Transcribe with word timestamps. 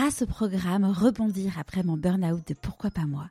grâce 0.00 0.22
au 0.22 0.26
programme 0.26 0.86
Rebondir 0.86 1.58
après 1.60 1.82
mon 1.82 1.98
burn-out 1.98 2.40
de 2.48 2.54
Pourquoi 2.54 2.90
pas 2.90 3.04
moi, 3.04 3.28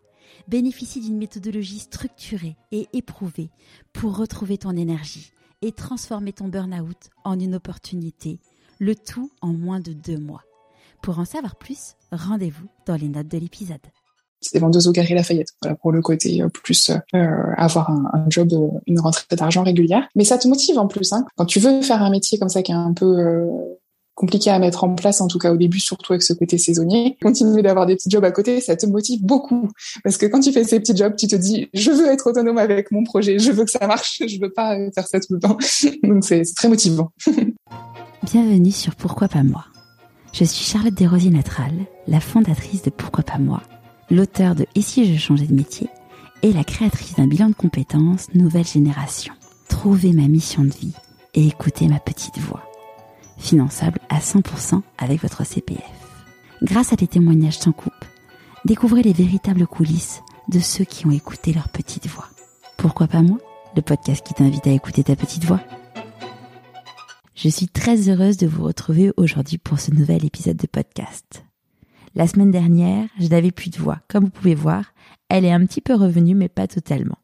bénéficie 0.47 1.01
d'une 1.01 1.17
méthodologie 1.17 1.79
structurée 1.79 2.57
et 2.71 2.87
éprouvée 2.93 3.49
pour 3.91 4.15
retrouver 4.15 4.59
ton 4.59 4.77
énergie 4.77 5.31
et 5.63 5.71
transformer 5.71 6.31
ton 6.31 6.47
burn-out 6.47 7.09
en 7.23 7.39
une 7.39 7.55
opportunité, 7.55 8.39
le 8.77 8.93
tout 8.93 9.31
en 9.41 9.47
moins 9.47 9.79
de 9.79 9.93
deux 9.93 10.19
mois. 10.19 10.43
Pour 11.01 11.17
en 11.17 11.25
savoir 11.25 11.55
plus, 11.55 11.95
rendez-vous 12.11 12.67
dans 12.85 12.97
les 12.97 13.09
notes 13.09 13.29
de 13.29 13.39
l'épisode. 13.39 13.81
C'est 14.39 14.59
vendeuse 14.59 14.87
au 14.87 14.91
Galeries 14.91 15.15
Lafayette, 15.15 15.49
voilà, 15.63 15.75
pour 15.75 15.91
le 15.91 16.03
côté 16.03 16.43
euh, 16.43 16.49
plus 16.49 16.91
euh, 16.91 17.27
avoir 17.57 17.89
un, 17.89 18.25
job, 18.29 18.53
euh, 18.53 18.79
une 18.85 18.99
rentrée 18.99 19.25
d'argent 19.31 19.63
régulière. 19.63 20.07
Mais 20.15 20.23
ça 20.23 20.37
te 20.37 20.47
motive 20.47 20.77
en 20.77 20.85
plus. 20.85 21.13
Hein. 21.13 21.25
Quand 21.35 21.45
tu 21.45 21.59
veux 21.59 21.81
faire 21.81 22.03
un 22.03 22.11
métier 22.11 22.37
comme 22.37 22.47
ça 22.47 22.61
qui 22.61 22.71
est 22.71 22.75
un 22.75 22.93
peu 22.93 23.17
euh, 23.17 23.47
compliqué 24.19 24.49
à 24.49 24.59
mettre 24.59 24.83
en 24.83 24.93
place, 24.95 25.21
en 25.21 25.27
tout 25.27 25.39
cas 25.39 25.53
au 25.53 25.55
début, 25.55 25.79
surtout 25.79 26.11
avec 26.11 26.23
ce 26.23 26.33
côté 26.33 26.57
saisonnier. 26.57 27.17
Continuer 27.21 27.61
d'avoir 27.61 27.85
des 27.85 27.95
petits 27.95 28.09
jobs 28.09 28.25
à 28.25 28.31
côté, 28.31 28.59
ça 28.59 28.75
te 28.75 28.85
motive 28.85 29.23
beaucoup. 29.23 29.69
Parce 30.03 30.17
que 30.17 30.25
quand 30.25 30.41
tu 30.41 30.51
fais 30.51 30.65
ces 30.65 30.81
petits 30.81 30.95
jobs, 30.95 31.15
tu 31.15 31.27
te 31.27 31.37
dis, 31.37 31.69
je 31.73 31.89
veux 31.89 32.07
être 32.07 32.29
autonome 32.29 32.57
avec 32.57 32.91
mon 32.91 33.05
projet, 33.05 33.39
je 33.39 33.53
veux 33.53 33.63
que 33.63 33.71
ça 33.71 33.87
marche, 33.87 34.21
je 34.27 34.37
veux 34.41 34.51
pas 34.51 34.75
faire 34.93 35.07
ça 35.07 35.21
tout 35.21 35.33
le 35.33 35.39
temps. 35.39 35.57
Donc 36.03 36.25
c'est 36.25 36.43
très 36.53 36.67
motivant. 36.67 37.13
Bienvenue 38.23 38.71
sur 38.71 38.93
Pourquoi 38.95 39.29
pas 39.29 39.43
moi. 39.43 39.63
Je 40.33 40.43
suis 40.43 40.65
Charlotte 40.65 40.93
Desrosiers 40.93 41.31
Natral, 41.31 41.71
la 42.05 42.19
fondatrice 42.19 42.81
de 42.81 42.89
Pourquoi 42.89 43.23
pas 43.23 43.37
moi, 43.37 43.63
l'auteur 44.11 44.53
de 44.53 44.65
Et 44.75 44.81
si 44.81 45.11
je 45.11 45.17
changeais 45.17 45.47
de 45.47 45.55
métier 45.55 45.87
et 46.43 46.51
la 46.51 46.65
créatrice 46.65 47.15
d'un 47.15 47.27
bilan 47.27 47.49
de 47.49 47.55
compétences 47.55 48.27
Nouvelle 48.33 48.67
Génération. 48.67 49.33
Trouver 49.69 50.11
ma 50.11 50.27
mission 50.27 50.63
de 50.63 50.73
vie 50.73 50.93
et 51.35 51.47
écouter 51.47 51.87
ma 51.87 51.99
petite 51.99 52.37
voix 52.37 52.68
finançable 53.39 53.99
à 54.09 54.19
100% 54.19 54.81
avec 54.97 55.21
votre 55.21 55.45
CPF. 55.45 55.81
Grâce 56.61 56.93
à 56.93 56.95
des 56.95 57.07
témoignages 57.07 57.57
sans 57.57 57.71
coupe, 57.71 58.05
découvrez 58.65 59.01
les 59.01 59.13
véritables 59.13 59.65
coulisses 59.65 60.21
de 60.49 60.59
ceux 60.59 60.83
qui 60.83 61.07
ont 61.07 61.11
écouté 61.11 61.53
leur 61.53 61.69
petite 61.69 62.07
voix. 62.07 62.27
Pourquoi 62.77 63.07
pas 63.07 63.21
moi 63.21 63.37
Le 63.75 63.81
podcast 63.81 64.25
qui 64.25 64.33
t'invite 64.33 64.67
à 64.67 64.71
écouter 64.71 65.03
ta 65.03 65.15
petite 65.15 65.45
voix? 65.45 65.61
Je 67.35 67.47
suis 67.47 67.69
très 67.69 68.09
heureuse 68.09 68.37
de 68.37 68.47
vous 68.47 68.65
retrouver 68.65 69.13
aujourd'hui 69.15 69.57
pour 69.57 69.79
ce 69.79 69.91
nouvel 69.91 70.25
épisode 70.25 70.57
de 70.57 70.67
podcast. 70.67 71.45
La 72.15 72.27
semaine 72.27 72.51
dernière, 72.51 73.07
je 73.19 73.27
n'avais 73.27 73.51
plus 73.51 73.69
de 73.69 73.77
voix. 73.77 73.99
Comme 74.09 74.25
vous 74.25 74.29
pouvez 74.29 74.55
voir, 74.55 74.93
elle 75.29 75.45
est 75.45 75.51
un 75.51 75.65
petit 75.65 75.79
peu 75.79 75.93
revenue, 75.93 76.35
mais 76.35 76.49
pas 76.49 76.67
totalement. 76.67 77.19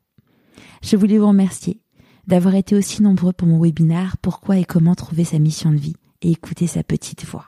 Je 0.82 0.96
voulais 0.96 1.18
vous 1.18 1.28
remercier 1.28 1.82
d'avoir 2.28 2.56
été 2.56 2.76
aussi 2.76 3.02
nombreux 3.02 3.34
pour 3.34 3.48
mon 3.48 3.60
webinaire 3.62 4.18
Pourquoi 4.22 4.58
et 4.58 4.66
comment 4.66 4.96
trouver 4.96 5.26
sa 5.26 5.40
mission 5.40 5.72
de 5.72 5.78
vie 5.78 5.96
et 6.22 6.32
écouter 6.32 6.68
sa 6.68 6.84
petite 6.84 7.26
voix. 7.26 7.48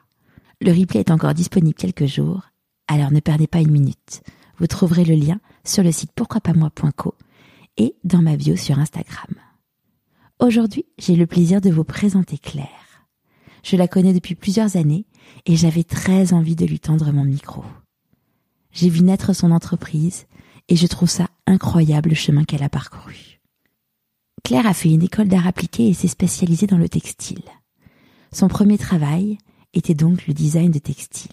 Le 0.62 0.72
replay 0.72 1.00
est 1.02 1.12
encore 1.12 1.34
disponible 1.34 1.76
quelques 1.76 2.06
jours, 2.06 2.44
alors 2.88 3.12
ne 3.12 3.20
perdez 3.20 3.48
pas 3.48 3.60
une 3.60 3.72
minute. 3.72 4.24
Vous 4.58 4.68
trouverez 4.68 5.06
le 5.06 5.16
lien 5.16 5.40
sur 5.64 5.84
le 5.84 5.92
site 5.92 6.12
pourquoipasmoi.co 6.16 7.16
et 7.78 7.96
dans 8.04 8.22
ma 8.22 8.36
bio 8.36 8.56
sur 8.56 8.80
Instagram. 8.80 9.36
Aujourd'hui, 10.40 10.86
j'ai 10.98 11.16
le 11.16 11.28
plaisir 11.28 11.62
de 11.62 11.70
vous 11.70 11.84
présenter 11.84 12.38
Claire. 12.38 13.06
Je 13.64 13.76
la 13.76 13.88
connais 13.88 14.14
depuis 14.14 14.36
plusieurs 14.36 14.78
années 14.78 15.06
et 15.46 15.56
j'avais 15.56 15.84
très 15.84 16.34
envie 16.34 16.56
de 16.56 16.66
lui 16.66 16.80
tendre 16.80 17.12
mon 17.12 17.24
micro. 17.24 17.64
J'ai 18.72 18.90
vu 18.90 19.02
naître 19.02 19.34
son 19.34 19.52
entreprise 19.52 20.26
et 20.70 20.76
je 20.76 20.88
trouve 20.88 21.10
ça 21.10 21.28
incroyable 21.46 22.10
le 22.10 22.16
chemin 22.16 22.44
qu'elle 22.44 22.64
a 22.64 22.70
parcouru. 22.70 23.42
Claire 24.44 24.68
a 24.68 24.74
fait 24.74 24.90
une 24.90 25.04
école 25.04 25.28
d'art 25.28 25.48
appliqué 25.48 25.88
et 25.88 25.94
s'est 25.94 26.08
spécialisée 26.08 26.68
dans 26.68 26.78
le 26.78 26.90
textile. 26.90 27.44
Son 28.32 28.48
premier 28.48 28.78
travail 28.78 29.38
était 29.74 29.94
donc 29.94 30.28
le 30.28 30.34
design 30.34 30.72
de 30.72 30.80
textiles. 30.80 31.32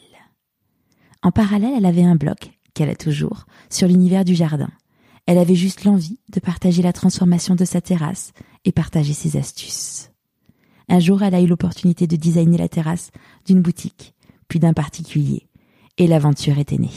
En 1.23 1.33
parallèle, 1.33 1.75
elle 1.77 1.87
avait 1.87 2.05
un 2.05 2.17
blog, 2.17 2.37
qu'elle 2.75 2.91
a 2.91 2.97
toujours, 2.97 3.47
sur 3.71 3.89
l'univers 3.89 4.25
du 4.25 4.35
jardin. 4.35 4.71
Elle 5.27 5.39
avait 5.39 5.55
juste 5.55 5.85
l'envie 5.85 6.21
de 6.31 6.41
partager 6.41 6.83
la 6.83 6.93
transformation 6.93 7.55
de 7.55 7.65
sa 7.65 7.81
terrasse 7.81 8.33
et 8.65 8.73
partager 8.73 9.15
ses 9.15 9.39
astuces. 9.39 10.11
Un 10.89 11.01
jour, 11.01 11.23
elle 11.23 11.35
a 11.35 11.41
eu 11.41 11.47
l'opportunité 11.47 12.07
de 12.07 12.17
designer 12.17 12.59
la 12.59 12.69
terrasse 12.69 13.11
d'une 13.47 13.63
boutique, 13.63 14.15
puis 14.49 14.59
d'un 14.59 14.75
particulier, 14.75 15.49
et 15.97 16.07
l'aventure 16.07 16.59
était 16.59 16.77
née. 16.77 16.91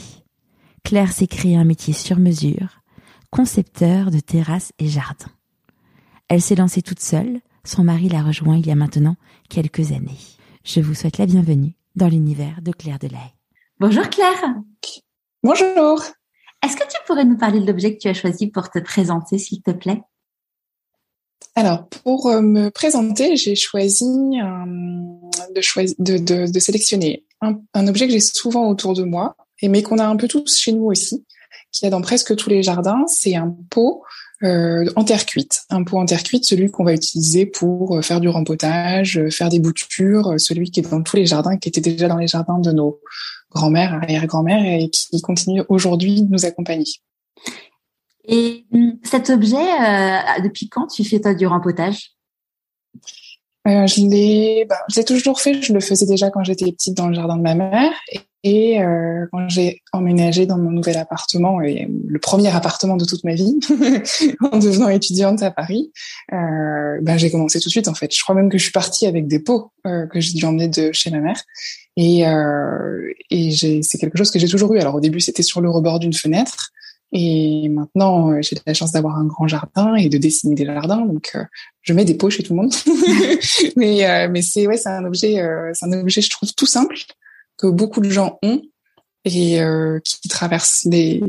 Claire 0.84 1.14
s'est 1.14 1.28
créé 1.28 1.56
un 1.56 1.64
métier 1.64 1.94
sur 1.94 2.20
mesure, 2.20 2.82
concepteur 3.32 4.12
de 4.12 4.20
terrasses 4.20 4.74
et 4.80 4.88
jardins. 4.88 5.32
Elle 6.28 6.42
s'est 6.42 6.56
lancée 6.56 6.82
toute 6.82 7.00
seule, 7.00 7.40
son 7.64 7.84
mari 7.84 8.10
l'a 8.10 8.24
rejoint 8.24 8.58
il 8.58 8.68
y 8.68 8.72
a 8.72 8.76
maintenant 8.76 9.16
quelques 9.50 9.92
années. 9.92 10.20
Je 10.64 10.82
vous 10.82 10.94
souhaite 10.94 11.18
la 11.18 11.26
bienvenue 11.26 11.76
dans 11.96 12.08
l'univers 12.08 12.62
de 12.62 12.72
Claire 12.72 13.00
Delay. 13.00 13.34
Bonjour 13.80 14.08
Claire. 14.10 14.56
Bonjour. 15.44 16.02
Est-ce 16.64 16.76
que 16.76 16.88
tu 16.88 16.98
pourrais 17.06 17.26
nous 17.26 17.38
parler 17.38 17.60
de 17.60 17.66
l'objet 17.66 17.96
que 17.96 18.00
tu 18.00 18.08
as 18.08 18.14
choisi 18.14 18.48
pour 18.48 18.70
te 18.70 18.80
présenter, 18.80 19.38
s'il 19.38 19.62
te 19.62 19.72
plaît? 19.72 20.02
Alors, 21.56 21.88
pour 21.88 22.28
euh, 22.28 22.42
me 22.42 22.70
présenter, 22.70 23.36
j'ai 23.36 23.56
choisi 23.56 24.06
euh, 24.06 25.54
de, 25.56 25.62
choisi 25.62 25.96
de, 26.00 26.18
de, 26.18 26.52
de, 26.52 26.60
sélectionner 26.60 27.26
un, 27.42 27.60
un 27.74 27.88
objet 27.88 28.08
que 28.08 28.14
j'ai 28.14 28.20
souvent 28.20 28.70
autour 28.70 28.94
de 28.94 29.04
moi, 29.04 29.36
et 29.62 29.68
mais 29.70 29.84
qu'on 29.84 29.98
a 29.98 30.06
un 30.06 30.16
peu 30.16 30.28
tous 30.28 30.58
chez 30.58 30.72
nous 30.72 30.86
aussi, 30.86 31.26
qu'il 31.72 31.86
y 31.86 31.88
a 31.88 31.90
dans 31.90 32.02
presque 32.02 32.36
tous 32.36 32.50
les 32.50 32.64
jardins. 32.64 33.06
C'est 33.08 33.36
un 33.36 33.56
pot 33.70 34.04
euh, 34.44 34.86
en 34.96 35.04
terre 35.04 35.26
cuite. 35.26 35.64
Un 35.70 35.84
pot 35.84 35.98
en 35.98 36.06
terre 36.06 36.24
cuite, 36.24 36.46
celui 36.46 36.70
qu'on 36.70 36.84
va 36.84 36.94
utiliser 36.94 37.46
pour 37.46 38.04
faire 38.04 38.20
du 38.20 38.30
rempotage, 38.30 39.22
faire 39.30 39.50
des 39.50 39.60
boutures, 39.60 40.36
celui 40.38 40.70
qui 40.72 40.82
est 40.82 40.90
dans 40.90 41.02
tous 41.02 41.16
les 41.16 41.26
jardins, 41.26 41.58
qui 41.58 41.70
était 41.70 41.82
déjà 41.82 42.08
dans 42.08 42.18
les 42.18 42.28
jardins 42.28 42.60
de 42.60 42.72
nos 42.72 43.00
grand-mère, 43.52 43.94
arrière-grand-mère 43.94 44.64
et 44.64 44.90
qui 44.90 45.22
continue 45.22 45.64
aujourd'hui 45.70 46.22
de 46.22 46.32
nous 46.32 46.46
accompagner. 46.46 46.86
Et 48.28 48.66
hum, 48.74 49.00
cet 49.04 49.30
objet, 49.30 49.56
euh, 49.56 50.42
depuis 50.44 50.68
quand 50.70 50.88
tu 50.88 51.04
fais 51.04 51.20
toi 51.20 51.34
du 51.34 51.48
rempotage? 51.48 52.17
Euh, 53.68 53.88
Je 53.88 54.02
l'ai, 54.02 54.66
bah, 54.68 54.80
je 54.90 55.00
l'ai 55.00 55.06
toujours 55.06 55.42
fait. 55.42 55.62
Je 55.62 55.74
le 55.74 55.80
faisais 55.80 56.06
déjà 56.06 56.30
quand 56.30 56.44
j'étais 56.44 56.72
petite 56.72 56.96
dans 56.96 57.08
le 57.08 57.14
jardin 57.14 57.38
de 57.38 57.42
ma 57.42 57.56
mère 57.56 57.92
et, 58.44 58.82
euh, 58.82 59.26
quand 59.32 59.50
j'ai 59.50 59.82
emménagé 59.92 60.46
dans 60.46 60.58
mon 60.58 60.72
nouvel 60.72 60.98
appartement 60.98 61.62
et 61.62 61.88
le 62.08 62.20
premier 62.20 62.56
appartement 62.56 62.96
de 62.96 63.04
toute 63.04 63.24
ma 63.24 63.34
vie 63.34 63.60
en 64.52 64.58
devenant 64.60 64.90
étudiante 64.90 65.42
à 65.44 65.52
Paris, 65.52 65.92
euh, 66.34 67.00
bah, 67.02 67.18
j'ai 67.18 67.30
commencé 67.32 67.60
tout 67.60 67.68
de 67.68 67.72
suite 67.72 67.88
en 67.88 67.94
fait. 67.94 68.14
Je 68.16 68.22
crois 68.24 68.36
même 68.36 68.50
que 68.50 68.58
je 68.58 68.64
suis 68.64 68.72
partie 68.72 69.06
avec 69.06 69.28
des 69.28 69.40
pots 69.40 69.72
euh, 69.86 70.06
que 70.08 70.20
j'ai 70.20 70.34
dû 70.34 70.46
emmener 70.46 70.68
de 70.68 70.92
chez 70.94 71.10
ma 71.10 71.20
mère 71.20 71.42
et, 71.98 72.28
euh, 72.28 73.12
et 73.32 73.52
c'est 73.82 73.98
quelque 73.98 74.18
chose 74.18 74.32
que 74.32 74.40
j'ai 74.40 74.48
toujours 74.48 74.74
eu. 74.74 74.80
Alors 74.80 74.96
au 74.96 75.02
début, 75.02 75.20
c'était 75.20 75.44
sur 75.44 75.60
le 75.60 75.70
rebord 75.70 76.00
d'une 76.00 76.14
fenêtre. 76.14 76.72
Et 77.14 77.70
maintenant, 77.70 78.32
euh, 78.32 78.42
j'ai 78.42 78.58
la 78.66 78.74
chance 78.74 78.92
d'avoir 78.92 79.18
un 79.18 79.26
grand 79.26 79.48
jardin 79.48 79.96
et 79.96 80.10
de 80.10 80.18
dessiner 80.18 80.56
des 80.56 80.66
jardins. 80.66 81.06
Donc, 81.06 81.32
euh, 81.36 81.44
je 81.82 81.94
mets 81.94 82.06
des 82.06 82.16
pots 82.16 82.30
chez 82.30 82.44
tout 82.44 82.54
le 82.54 82.62
monde. 82.62 82.74
mais 83.76 84.06
euh, 84.08 84.28
mais 84.30 84.42
c'est 84.42 84.68
ouais, 84.68 84.78
c'est 84.78 84.90
un 84.90 85.06
objet, 85.06 85.40
euh, 85.40 85.72
c'est 85.74 85.86
un 85.86 85.94
objet, 85.94 86.22
je 86.22 86.30
trouve 86.30 86.54
tout 86.54 86.66
simple 86.66 86.98
que 87.58 87.68
beaucoup 87.68 88.02
de 88.02 88.10
gens 88.10 88.38
ont 88.44 88.62
et 89.26 89.60
qui 90.06 90.30
traverse 90.30 90.88
les 90.90 91.22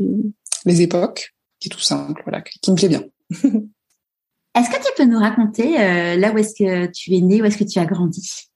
les 0.65 0.81
époques, 0.81 1.33
qui 1.59 1.67
est 1.67 1.71
tout 1.71 1.79
simple, 1.79 2.21
voilà, 2.23 2.41
qui 2.41 2.71
me 2.71 2.75
plaît 2.75 2.87
bien. 2.87 3.03
est-ce 3.31 4.69
que 4.69 4.77
tu 4.77 4.91
peux 4.95 5.05
nous 5.05 5.19
raconter 5.19 5.73
là 6.17 6.31
où 6.31 6.37
est-ce 6.37 6.53
que 6.55 6.85
tu 6.91 7.15
es 7.15 7.21
né, 7.21 7.41
où 7.41 7.45
est-ce 7.45 7.57
que 7.57 7.65
tu 7.65 7.79
as 7.79 7.85
grandi? 7.85 8.49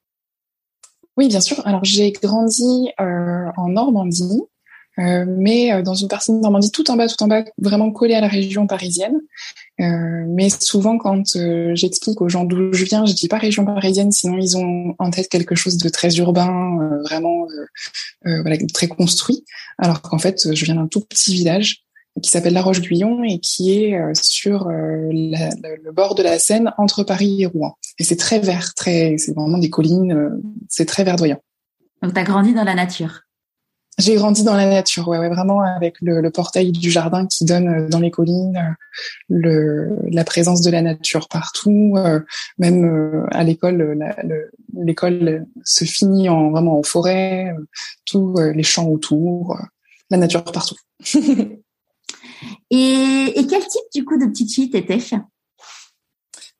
Oui, 1.17 1.27
bien 1.27 1.41
sûr. 1.41 1.65
Alors 1.65 1.83
j'ai 1.83 2.11
grandi 2.11 2.89
euh, 2.99 3.51
en 3.57 3.69
Normandie, 3.69 4.41
euh, 4.99 5.25
mais 5.27 5.73
euh, 5.73 5.81
dans 5.81 5.93
une 5.93 6.07
partie 6.07 6.31
de 6.31 6.37
Normandie 6.37 6.71
tout 6.71 6.89
en 6.91 6.95
bas, 6.95 7.07
tout 7.07 7.21
en 7.23 7.27
bas, 7.27 7.43
vraiment 7.57 7.91
collée 7.91 8.13
à 8.13 8.21
la 8.21 8.27
région 8.27 8.67
parisienne. 8.67 9.15
Euh, 9.81 10.25
mais 10.27 10.49
souvent, 10.49 10.97
quand 10.97 11.35
euh, 11.35 11.71
j'explique 11.75 12.21
aux 12.21 12.29
gens 12.29 12.43
d'où 12.43 12.73
je 12.73 12.85
viens, 12.85 13.05
je 13.05 13.13
dis 13.13 13.27
pas 13.27 13.37
région 13.37 13.65
parisienne, 13.65 14.11
sinon 14.11 14.37
ils 14.37 14.55
ont 14.57 14.95
en 14.99 15.09
tête 15.09 15.29
quelque 15.29 15.55
chose 15.55 15.77
de 15.77 15.89
très 15.89 16.15
urbain, 16.17 16.77
vraiment 17.03 17.47
voilà, 18.23 18.57
très 18.73 18.87
construit. 18.87 19.43
Alors 19.77 20.01
qu'en 20.01 20.19
fait, 20.19 20.53
je 20.53 20.65
viens 20.65 20.75
d'un 20.75 20.87
tout 20.87 21.01
petit 21.01 21.33
village 21.33 21.83
qui 22.21 22.29
s'appelle 22.29 22.53
La 22.53 22.61
Roche-Guyon 22.61 23.23
et 23.23 23.39
qui 23.39 23.73
est 23.73 23.99
euh, 23.99 24.11
sur 24.13 24.67
euh, 24.67 25.09
la, 25.11 25.49
le, 25.81 25.91
bord 25.91 26.15
de 26.15 26.23
la 26.23 26.37
Seine 26.37 26.71
entre 26.77 27.03
Paris 27.03 27.41
et 27.41 27.45
Rouen. 27.45 27.75
Et 27.99 28.03
c'est 28.03 28.15
très 28.15 28.39
vert, 28.39 28.73
très, 28.75 29.15
c'est 29.17 29.33
vraiment 29.33 29.57
des 29.57 29.69
collines, 29.69 30.13
euh, 30.13 30.29
c'est 30.69 30.85
très 30.85 31.03
verdoyant. 31.03 31.41
Donc 32.01 32.13
tu 32.13 32.19
as 32.19 32.23
grandi 32.23 32.53
dans 32.53 32.63
la 32.63 32.75
nature. 32.75 33.21
J'ai 33.99 34.15
grandi 34.15 34.43
dans 34.43 34.55
la 34.55 34.67
nature, 34.67 35.07
ouais, 35.07 35.19
ouais 35.19 35.29
vraiment 35.29 35.61
avec 35.61 35.95
le, 36.01 36.21
le, 36.21 36.31
portail 36.31 36.71
du 36.71 36.89
jardin 36.89 37.27
qui 37.27 37.45
donne 37.45 37.87
dans 37.89 37.99
les 37.99 38.09
collines, 38.09 38.75
le, 39.29 39.95
la 40.09 40.23
présence 40.23 40.61
de 40.61 40.71
la 40.71 40.81
nature 40.81 41.27
partout, 41.27 41.95
même 42.57 43.27
à 43.31 43.43
l'école, 43.43 43.99
l'école 44.73 45.45
se 45.63 45.85
finit 45.85 46.27
en 46.27 46.49
vraiment 46.49 46.79
en 46.79 46.83
forêt, 46.83 47.53
tous 48.05 48.35
les 48.39 48.63
champs 48.63 48.87
autour, 48.87 49.59
la 50.09 50.17
nature 50.17 50.43
partout. 50.43 50.77
Et, 52.69 53.33
et, 53.35 53.47
quel 53.47 53.61
type 53.61 53.83
du 53.93 54.03
coup 54.03 54.17
de 54.17 54.25
petite 54.25 54.53
fille 54.53 54.69
t'étais 54.69 54.99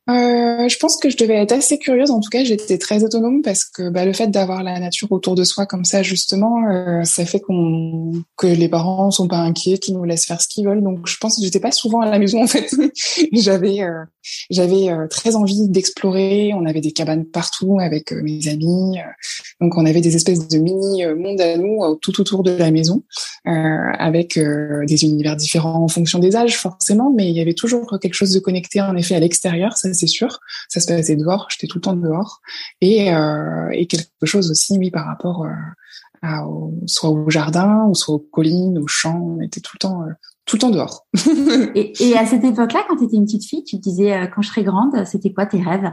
euh, 0.10 0.68
je 0.68 0.78
pense 0.80 0.98
que 0.98 1.10
je 1.10 1.16
devais 1.16 1.36
être 1.36 1.54
assez 1.54 1.80
curieuse. 1.80 2.12
En 2.12 2.20
tout 2.20 2.30
cas, 2.30 2.44
j'étais 2.44 2.78
très 2.78 3.06
autonome 3.06 3.42
parce 3.42 3.64
que 3.64 3.90
bah, 3.90 4.04
le 4.04 4.12
fait 4.12 4.28
d'avoir 4.28 4.62
la 4.62 4.78
nature 4.78 5.10
autour 5.14 5.36
de 5.36 5.46
soi 5.46 5.66
comme 5.66 5.86
ça, 5.86 6.04
justement, 6.04 6.68
euh, 6.70 7.04
ça 7.06 7.26
fait 7.26 7.40
qu'on 7.40 8.12
que 8.36 8.48
les 8.48 8.68
parents 8.68 9.12
sont 9.12 9.30
pas 9.30 9.38
inquiets, 9.38 9.78
qu'ils 9.78 9.96
nous 9.96 10.04
laissent 10.04 10.26
faire 10.26 10.42
ce 10.42 10.50
qu'ils 10.50 10.66
veulent. 10.66 10.84
Donc, 10.84 11.08
je 11.08 11.16
pense 11.18 11.38
que 11.38 11.44
j'étais 11.44 11.62
pas 11.62 11.72
souvent 11.72 12.02
à 12.02 12.10
la 12.10 12.20
maison 12.20 12.44
en 12.44 12.48
fait. 12.48 12.70
j'avais 13.32 13.82
euh, 13.82 14.04
j'avais 14.50 14.90
euh, 14.90 15.08
très 15.08 15.38
envie 15.38 15.70
d'explorer. 15.70 16.52
On 16.54 16.66
avait 16.66 16.82
des 16.82 16.92
cabanes 16.92 17.24
partout 17.24 17.80
avec 17.80 18.12
euh, 18.12 18.22
mes 18.24 18.50
amis. 18.50 18.98
donc, 19.62 19.78
on 19.78 19.86
avait 19.86 20.02
des 20.02 20.18
espèces 20.18 20.50
de 20.50 20.58
mini 20.58 21.06
monde 21.16 21.40
à 21.40 21.56
nous 21.56 21.80
tout 22.02 22.20
autour 22.20 22.44
de 22.44 22.52
la 22.52 22.72
maison, 22.72 23.04
avec 23.46 24.38
des 24.38 25.04
univers 25.04 25.36
différents 25.36 25.84
en 25.84 25.88
fonction 25.88 26.20
des 26.20 26.36
âges 26.36 26.58
forcément, 26.58 27.14
mais 27.16 27.30
il 27.30 27.36
y 27.36 27.42
avait 27.42 27.54
toujours 27.54 27.98
quelque 28.02 28.14
chose 28.14 28.32
de 28.32 28.40
connecté 28.40 28.82
en 28.82 28.96
effet 28.96 29.16
à 29.16 29.20
l'extérieur 29.20 29.78
c'est 29.94 30.08
sûr. 30.08 30.40
Ça 30.70 30.80
se 30.80 30.88
passait 30.88 31.16
dehors, 31.16 31.48
j'étais 31.50 31.68
tout 31.68 31.78
le 31.78 31.82
temps 31.82 31.96
dehors. 31.96 32.42
Et, 32.82 33.14
euh, 33.14 33.70
et 33.72 33.88
quelque 33.88 34.26
chose 34.26 34.52
aussi, 34.52 34.78
oui, 34.78 34.92
par 34.92 35.06
rapport 35.06 35.44
euh, 35.44 35.50
à, 36.22 36.46
soit 36.86 37.10
au 37.10 37.30
jardin, 37.30 37.86
ou 37.90 37.96
soit 37.96 38.16
aux 38.16 38.20
collines, 38.20 38.78
aux 38.80 38.88
champs, 38.88 39.38
on 39.38 39.42
était 39.42 39.62
tout 39.62 39.76
le 39.76 39.80
temps, 39.80 40.04
euh, 40.04 40.12
tout 40.46 40.56
le 40.56 40.62
temps 40.62 40.70
dehors. 40.70 41.06
et, 41.76 41.94
et, 42.04 42.18
à 42.18 42.26
cette 42.26 42.44
époque-là, 42.44 42.86
quand 42.88 42.98
tu 42.98 43.06
étais 43.06 43.18
une 43.18 43.26
petite 43.26 43.46
fille, 43.46 43.64
tu 43.64 43.78
te 43.78 43.82
disais, 43.82 44.30
quand 44.34 44.42
je 44.42 44.50
serai 44.50 44.64
grande, 44.64 45.06
c'était 45.06 45.32
quoi 45.32 45.46
tes 45.46 45.62
rêves? 45.62 45.92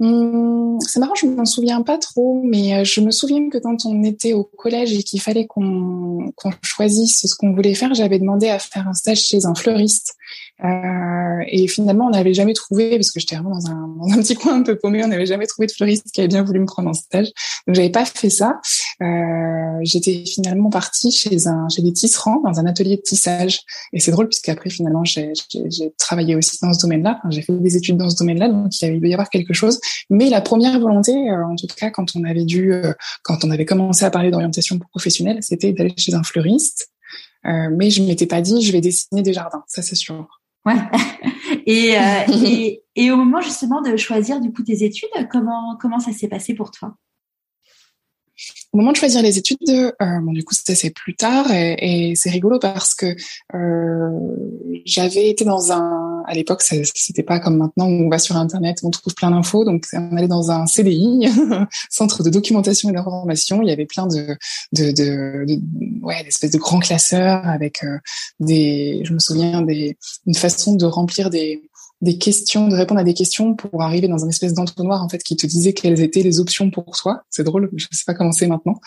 Hum, 0.00 0.78
c'est 0.80 0.98
marrant, 0.98 1.14
je 1.14 1.26
m'en 1.26 1.44
souviens 1.44 1.82
pas 1.82 1.98
trop, 1.98 2.40
mais 2.42 2.86
je 2.86 3.02
me 3.02 3.10
souviens 3.10 3.50
que 3.50 3.58
quand 3.58 3.84
on 3.84 4.02
était 4.02 4.32
au 4.32 4.44
collège 4.44 4.94
et 4.94 5.02
qu'il 5.02 5.20
fallait 5.20 5.46
qu'on 5.46 6.32
choisisse 6.62 7.26
ce 7.26 7.34
qu'on 7.34 7.52
voulait 7.54 7.74
faire, 7.74 7.92
j'avais 7.92 8.18
demandé 8.18 8.48
à 8.48 8.58
faire 8.58 8.88
un 8.88 8.94
stage 8.94 9.20
chez 9.20 9.44
un 9.44 9.54
fleuriste. 9.54 10.16
Euh, 10.64 11.44
et 11.48 11.66
finalement, 11.68 12.06
on 12.06 12.10
n'avait 12.10 12.34
jamais 12.34 12.52
trouvé, 12.52 12.90
parce 12.90 13.10
que 13.10 13.20
j'étais 13.20 13.36
vraiment 13.36 13.50
dans 13.50 13.70
un, 13.70 14.20
petit 14.20 14.34
coin 14.34 14.56
un 14.56 14.62
peu 14.62 14.76
paumé, 14.76 15.04
on 15.04 15.08
n'avait 15.08 15.26
jamais 15.26 15.46
trouvé 15.46 15.66
de 15.66 15.72
fleuriste 15.72 16.10
qui 16.12 16.20
avait 16.20 16.28
bien 16.28 16.42
voulu 16.42 16.60
me 16.60 16.66
prendre 16.66 16.90
en 16.90 16.94
stage. 16.94 17.28
Donc, 17.66 17.76
j'avais 17.76 17.90
pas 17.90 18.04
fait 18.04 18.30
ça. 18.30 18.60
Euh, 19.02 19.78
J'étais 19.82 20.24
finalement 20.26 20.68
partie 20.70 21.10
chez 21.10 21.46
un 21.46 21.68
chez 21.68 21.82
des 21.82 21.92
tisserands 21.92 22.40
dans 22.42 22.60
un 22.60 22.66
atelier 22.66 22.96
de 22.96 23.02
tissage. 23.02 23.60
Et 23.92 24.00
c'est 24.00 24.10
drôle 24.10 24.28
puisqu'après, 24.28 24.70
finalement, 24.70 25.04
j'ai 25.04 25.32
travaillé 25.98 26.36
aussi 26.36 26.58
dans 26.62 26.72
ce 26.72 26.80
domaine-là. 26.80 27.18
Enfin, 27.18 27.30
j'ai 27.30 27.42
fait 27.42 27.52
des 27.52 27.76
études 27.76 27.96
dans 27.96 28.10
ce 28.10 28.16
domaine-là, 28.16 28.48
donc 28.48 28.80
il 28.80 29.00
il 29.02 29.08
y 29.08 29.12
avoir 29.12 29.30
quelque 29.30 29.54
chose. 29.54 29.80
Mais 30.10 30.28
la 30.28 30.40
première 30.40 30.78
volonté, 30.78 31.12
euh, 31.12 31.46
en 31.46 31.56
tout 31.56 31.66
cas, 31.76 31.90
quand 31.90 32.16
on 32.16 32.24
avait 32.24 32.44
dû, 32.44 32.72
euh, 32.72 32.92
quand 33.22 33.44
on 33.44 33.50
avait 33.50 33.64
commencé 33.64 34.04
à 34.04 34.10
parler 34.10 34.30
d'orientation 34.30 34.78
professionnelle, 34.78 35.38
c'était 35.42 35.72
d'aller 35.72 35.94
chez 35.96 36.14
un 36.14 36.22
fleuriste. 36.22 36.90
Euh, 37.46 37.70
mais 37.74 37.90
je 37.90 38.02
m'étais 38.02 38.26
pas 38.26 38.42
dit, 38.42 38.62
je 38.62 38.72
vais 38.72 38.80
dessiner 38.80 39.22
des 39.22 39.32
jardins, 39.32 39.64
ça 39.66 39.82
c'est 39.82 39.94
sûr. 39.94 40.39
Ouais. 40.66 40.74
et, 41.66 41.94
et, 42.28 42.82
et 42.96 43.10
au 43.10 43.16
moment 43.16 43.40
justement 43.40 43.80
de 43.80 43.96
choisir 43.96 44.40
du 44.40 44.52
coup 44.52 44.62
tes 44.62 44.84
études, 44.84 45.08
comment 45.30 45.76
comment 45.80 45.98
ça 46.00 46.12
s'est 46.12 46.28
passé 46.28 46.54
pour 46.54 46.70
toi? 46.70 46.96
Au 48.72 48.78
moment 48.78 48.92
de 48.92 48.96
choisir 48.96 49.20
les 49.22 49.36
études, 49.36 49.58
euh, 49.68 49.92
bon 50.22 50.32
du 50.32 50.44
coup 50.44 50.54
ça 50.54 50.74
c'est 50.74 50.90
plus 50.90 51.16
tard 51.16 51.50
et, 51.50 52.12
c'est 52.14 52.30
rigolo 52.30 52.58
parce 52.58 52.94
que 52.94 53.16
euh, 53.54 54.10
j'avais 54.84 55.28
été 55.28 55.44
dans 55.44 55.72
un, 55.72 56.22
à 56.26 56.34
l'époque 56.34 56.62
c'était 56.62 57.22
pas 57.24 57.40
comme 57.40 57.56
maintenant 57.56 57.86
où 57.86 58.06
on 58.06 58.08
va 58.08 58.18
sur 58.18 58.36
internet, 58.36 58.78
on 58.84 58.90
trouve 58.90 59.14
plein 59.14 59.30
d'infos, 59.30 59.64
donc 59.64 59.86
on 59.92 60.16
allait 60.16 60.28
dans 60.28 60.52
un 60.52 60.66
CDI, 60.66 61.26
centre 61.90 62.22
de 62.22 62.30
documentation 62.30 62.90
et 62.90 62.92
d'information, 62.92 63.60
il 63.62 63.68
y 63.68 63.72
avait 63.72 63.86
plein 63.86 64.06
de, 64.06 64.36
de, 64.72 64.92
de, 64.92 65.44
de 65.46 65.60
ouais, 66.02 66.22
d'espèces 66.22 66.52
de 66.52 66.58
grands 66.58 66.78
classeurs 66.78 67.46
avec 67.46 67.82
euh, 67.82 67.98
des, 68.38 69.02
je 69.04 69.12
me 69.12 69.18
souviens 69.18 69.62
des, 69.62 69.96
une 70.26 70.34
façon 70.34 70.76
de 70.76 70.86
remplir 70.86 71.30
des 71.30 71.62
des 72.00 72.16
questions, 72.16 72.68
de 72.68 72.74
répondre 72.74 73.00
à 73.00 73.04
des 73.04 73.14
questions 73.14 73.54
pour 73.54 73.82
arriver 73.82 74.08
dans 74.08 74.24
un 74.24 74.28
espèce 74.28 74.54
d'entonnoir 74.54 75.02
en 75.04 75.08
fait 75.08 75.22
qui 75.22 75.36
te 75.36 75.46
disait 75.46 75.74
quelles 75.74 76.00
étaient 76.00 76.22
les 76.22 76.40
options 76.40 76.70
pour 76.70 76.96
toi. 76.96 77.22
C'est 77.28 77.44
drôle, 77.44 77.70
je 77.76 77.86
sais 77.90 78.04
pas 78.06 78.14
comment 78.14 78.32
c'est 78.32 78.46
maintenant. 78.46 78.80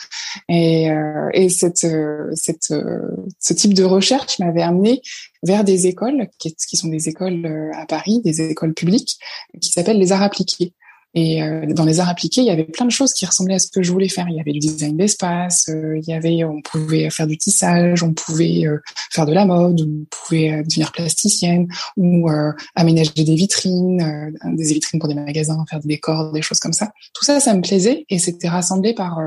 Et, 0.50 0.90
euh, 0.90 1.30
et 1.34 1.50
cette, 1.50 1.84
euh, 1.84 2.32
cette, 2.34 2.72
euh, 2.72 3.00
ce 3.40 3.54
type 3.54 3.74
de 3.74 3.84
recherche 3.84 4.40
m'avait 4.40 4.64
amené 4.64 5.02
vers 5.44 5.64
des 5.64 5.88
écoles 5.88 6.28
qui, 6.40 6.56
qui 6.56 6.78
sont 6.78 6.88
des 6.88 7.08
écoles 7.10 7.72
à 7.76 7.86
Paris, 7.86 8.22
des 8.24 8.50
écoles 8.50 8.74
publiques 8.74 9.20
qui 9.62 9.70
s'appellent 9.70 10.00
les 10.00 10.12
arts 10.12 10.24
appliqués. 10.24 10.74
Et 11.16 11.44
euh, 11.44 11.68
dans 11.68 11.86
les 11.86 12.00
arts 12.00 12.10
appliqués, 12.10 12.42
il 12.42 12.48
y 12.48 12.50
avait 12.50 12.64
plein 12.64 12.86
de 12.86 12.92
choses 12.92 13.14
qui 13.14 13.26
ressemblaient 13.26 13.56
à 13.56 13.60
ce 13.60 13.70
que 13.70 13.84
je 13.84 13.92
voulais 13.92 14.10
faire. 14.10 14.26
Il 14.30 14.36
y 14.36 14.40
avait 14.40 14.52
du 14.52 14.60
design 14.60 14.98
d'espace, 14.98 15.70
euh, 15.70 16.00
il 16.00 16.10
y 16.10 16.14
avait, 16.14 16.44
on 16.44 16.62
pouvait 16.62 17.10
faire 17.12 17.28
du 17.28 17.38
tissage, 17.38 18.02
on 18.02 18.14
pouvait 18.14 18.66
euh, 18.66 18.80
faire 19.12 19.28
de 19.28 19.34
la 19.34 19.46
mode, 19.46 19.82
on 19.82 20.06
pouvait 20.10 20.64
devenir 20.64 20.92
plasticienne 20.92 21.68
ou 21.98 22.30
aménager 22.76 23.12
des 23.16 23.36
vitrines, 23.36 24.34
des 24.54 24.74
vitrines 24.74 25.00
pour 25.00 25.08
des 25.08 25.16
magasins, 25.16 25.64
faire 25.70 25.80
des 25.80 25.88
décors, 25.88 26.32
des 26.32 26.42
choses 26.42 26.60
comme 26.60 26.74
ça. 26.74 26.92
Tout 27.14 27.24
ça, 27.24 27.40
ça 27.40 27.54
me 27.54 27.62
plaisait 27.62 28.06
et 28.10 28.18
c'était 28.18 28.48
rassemblé 28.48 28.94
par 28.94 29.20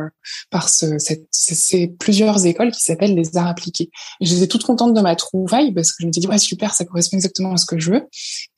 par 0.50 0.69
ce, 0.69 0.99
cette, 0.99 1.27
ces 1.31 1.87
plusieurs 1.87 2.44
écoles 2.47 2.73
qui 2.73 2.81
s'appellent 2.81 3.15
les 3.15 3.37
arts 3.37 3.47
appliqués. 3.47 3.91
J'étais 4.21 4.49
toute 4.49 4.65
contente 4.65 4.94
de 4.94 5.00
ma 5.00 5.15
trouvaille 5.15 5.73
parce 5.73 5.93
que 5.93 5.99
je 6.00 6.06
me 6.06 6.12
suis 6.12 6.21
dit 6.21 6.27
ouais 6.27 6.38
super, 6.38 6.75
ça 6.75 6.85
correspond 6.85 7.17
exactement 7.17 7.53
à 7.53 7.56
ce 7.56 7.67
que 7.67 7.79
je 7.79 7.93
veux. 7.93 8.03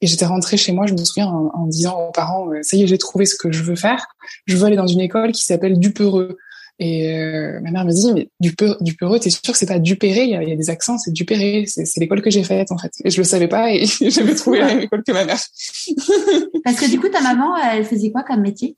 Et 0.00 0.06
j'étais 0.06 0.26
rentrée 0.26 0.56
chez 0.56 0.72
moi, 0.72 0.86
je 0.86 0.94
me 0.94 1.04
souviens 1.04 1.26
en, 1.26 1.50
en 1.52 1.66
disant 1.66 2.08
aux 2.08 2.12
parents 2.12 2.48
ça 2.62 2.76
y 2.76 2.82
est, 2.82 2.86
j'ai 2.86 2.98
trouvé 2.98 3.17
ce 3.26 3.36
que 3.36 3.52
je 3.52 3.62
veux 3.62 3.76
faire. 3.76 4.06
Je 4.46 4.56
veux 4.56 4.64
aller 4.64 4.76
dans 4.76 4.86
une 4.86 5.00
école 5.00 5.32
qui 5.32 5.44
s'appelle 5.44 5.78
Dupereux. 5.78 6.36
Et 6.80 7.12
euh, 7.12 7.58
ma 7.60 7.72
mère 7.72 7.84
me 7.84 7.92
dit, 7.92 8.12
mais 8.12 8.30
Dupereux, 8.38 8.76
Dupereux 8.80 9.18
t'es 9.18 9.30
sûr 9.30 9.52
que 9.52 9.58
c'est 9.58 9.66
pas 9.66 9.80
Dupéré 9.80 10.22
il 10.22 10.30
y, 10.30 10.36
a, 10.36 10.42
il 10.44 10.48
y 10.48 10.52
a 10.52 10.56
des 10.56 10.70
accents, 10.70 10.96
c'est 10.96 11.10
Dupéré. 11.10 11.64
C'est, 11.66 11.84
l'école 11.98 12.22
que 12.22 12.30
j'ai 12.30 12.44
faite, 12.44 12.70
en 12.70 12.78
fait. 12.78 12.92
Et 13.04 13.10
je 13.10 13.18
le 13.18 13.24
savais 13.24 13.48
pas 13.48 13.72
et 13.72 13.84
j'avais 14.10 14.34
trouvé 14.34 14.60
la 14.60 14.66
même 14.66 14.80
école 14.80 15.02
que 15.04 15.12
ma 15.12 15.24
mère. 15.24 15.38
Parce 16.64 16.80
que 16.80 16.90
du 16.90 17.00
coup, 17.00 17.08
ta 17.08 17.20
maman, 17.20 17.56
elle 17.56 17.84
faisait 17.84 18.10
quoi 18.10 18.22
comme 18.22 18.42
métier? 18.42 18.76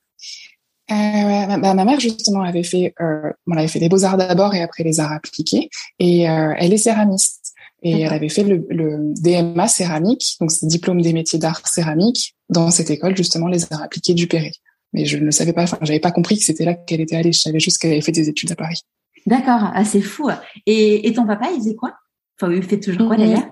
Euh, 0.90 0.94
ma, 0.94 1.58
bah, 1.58 1.75
ma, 1.75 1.84
mère 1.84 2.00
justement 2.00 2.42
avait 2.42 2.64
fait, 2.64 2.94
euh, 3.00 3.31
elle 3.52 3.58
avait 3.58 3.69
fait 3.69 3.78
les 3.78 3.88
beaux 3.88 4.04
arts 4.04 4.16
d'abord 4.16 4.54
et 4.54 4.62
après 4.62 4.82
les 4.82 4.98
arts 4.98 5.12
appliqués, 5.12 5.70
et 6.00 6.28
euh, 6.28 6.52
elle 6.58 6.72
est 6.72 6.78
céramiste. 6.78 7.54
Et 7.82 8.00
elle 8.00 8.12
avait 8.12 8.29
fait 8.29 8.43
le, 8.43 8.67
le 8.69 9.15
DMA 9.21 9.67
céramique, 9.67 10.37
donc 10.41 10.50
c'est 10.50 10.67
diplôme 10.67 11.00
des 11.00 11.12
métiers 11.12 11.38
d'art 11.38 11.67
céramique, 11.67 12.37
dans 12.50 12.71
cette 12.71 12.91
école 12.91 13.17
justement 13.17 13.49
les 13.49 13.73
arts 13.73 13.82
appliqués 13.82 14.12
du 14.12 14.27
Perret. 14.27 14.53
Mais 14.93 15.06
je 15.06 15.17
ne 15.17 15.31
savais 15.31 15.53
pas, 15.53 15.62
enfin 15.62 15.79
j'avais 15.82 16.00
pas 16.00 16.11
compris 16.11 16.37
que 16.38 16.44
c'était 16.44 16.65
là 16.65 16.75
qu'elle 16.75 17.00
était 17.00 17.17
allée. 17.17 17.32
Je 17.32 17.41
savais 17.41 17.61
juste 17.61 17.79
qu'elle 17.79 17.93
avait 17.93 18.00
fait 18.00 18.12
des 18.12 18.29
études 18.29 18.53
à 18.53 18.56
Paris. 18.56 18.81
D'accord, 19.27 19.71
ah, 19.75 19.85
c'est 19.85 20.00
fou. 20.00 20.29
Et, 20.67 21.06
et 21.06 21.12
ton 21.12 21.27
papa, 21.27 21.49
il 21.55 21.61
faisait 21.61 21.75
quoi? 21.75 21.94
Enfin, 22.41 22.53
il 22.53 22.62
fait 22.62 22.81
toujours 22.81 23.06
quoi 23.06 23.17
mhm. 23.17 23.25
d'ailleurs? 23.25 23.49